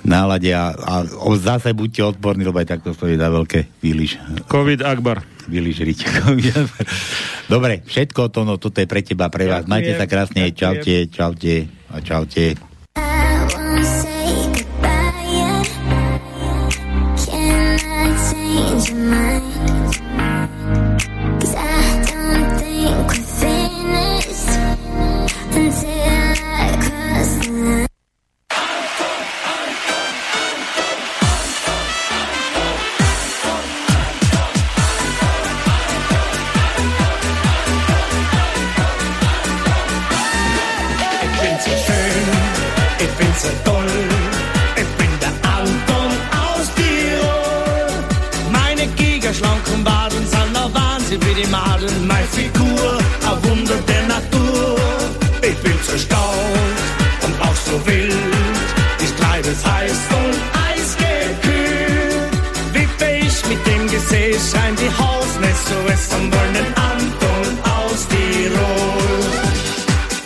nálade 0.00 0.48
a, 0.54 0.72
a 0.72 0.94
o, 1.04 1.36
zase 1.36 1.76
buďte 1.76 2.16
odporní, 2.16 2.46
lebo 2.46 2.56
aj 2.56 2.78
takto 2.78 2.96
stojí 2.96 3.20
za 3.20 3.28
veľké 3.28 3.82
výliš. 3.84 4.16
Covid 4.48 4.80
Akbar. 4.80 5.20
Výliš 5.50 5.82
riť. 5.82 6.00
Dobre, 7.52 7.82
všetko 7.84 8.30
to, 8.30 8.46
no 8.46 8.56
toto 8.56 8.80
je 8.80 8.88
pre 8.88 9.02
teba, 9.02 9.28
pre 9.28 9.50
vás. 9.50 9.66
Majte 9.66 9.98
sa 9.98 10.06
krásne, 10.06 10.54
čaute, 10.54 11.10
čaute 11.10 11.68
a 11.90 11.98
čaute. 12.00 12.69
Ich 18.82 18.94
die 51.40 51.46
Madeln. 51.48 52.06
Meine 52.06 52.26
Figur, 52.26 52.98
ein 53.28 53.44
Wunder 53.44 53.78
der 53.88 54.02
Natur. 54.06 54.76
Ich 55.42 55.56
bin 55.58 55.78
so 55.86 55.96
stark 55.98 57.24
und 57.24 57.34
auch 57.40 57.58
so 57.66 57.74
wild. 57.86 58.14
Ich 59.02 59.12
treibe 59.12 59.48
es 59.48 59.64
heiß 59.64 60.00
und 60.20 60.36
eisgekühlt. 60.68 62.32
Wippe 62.72 63.10
ich 63.26 63.46
mit 63.48 63.66
dem 63.66 63.86
Gesäß, 63.88 64.52
scheint 64.52 64.78
die 64.80 64.92
Hausmesse 65.02 65.68
so 65.68 65.92
es 65.92 66.12
am 66.12 66.32
wollen 66.32 66.68
Anton 66.90 67.48
aus 67.76 68.00
Tirol. 68.10 69.10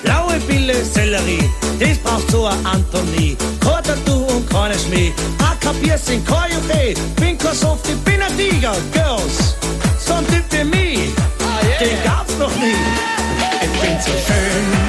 Blaue 0.03 0.41
Petersilie, 0.47 0.85
Sellerie, 0.85 1.51
das 1.79 1.99
braucht 1.99 2.31
so 2.31 2.47
eine 2.47 2.69
Antonie. 2.69 3.37
Korter 3.61 3.97
du 4.05 4.17
und 4.35 4.51
keine 4.51 4.79
Schmäh, 4.79 5.13
A 5.39 5.55
kapier 5.61 5.99
sind 5.99 6.27
kein 6.27 6.51
Juche, 6.53 6.95
bin 7.17 7.39
kein 7.39 7.55
Soft, 7.55 7.87
bin 8.05 8.21
ein 8.23 8.37
to 14.05 14.11
hurt 14.11 14.84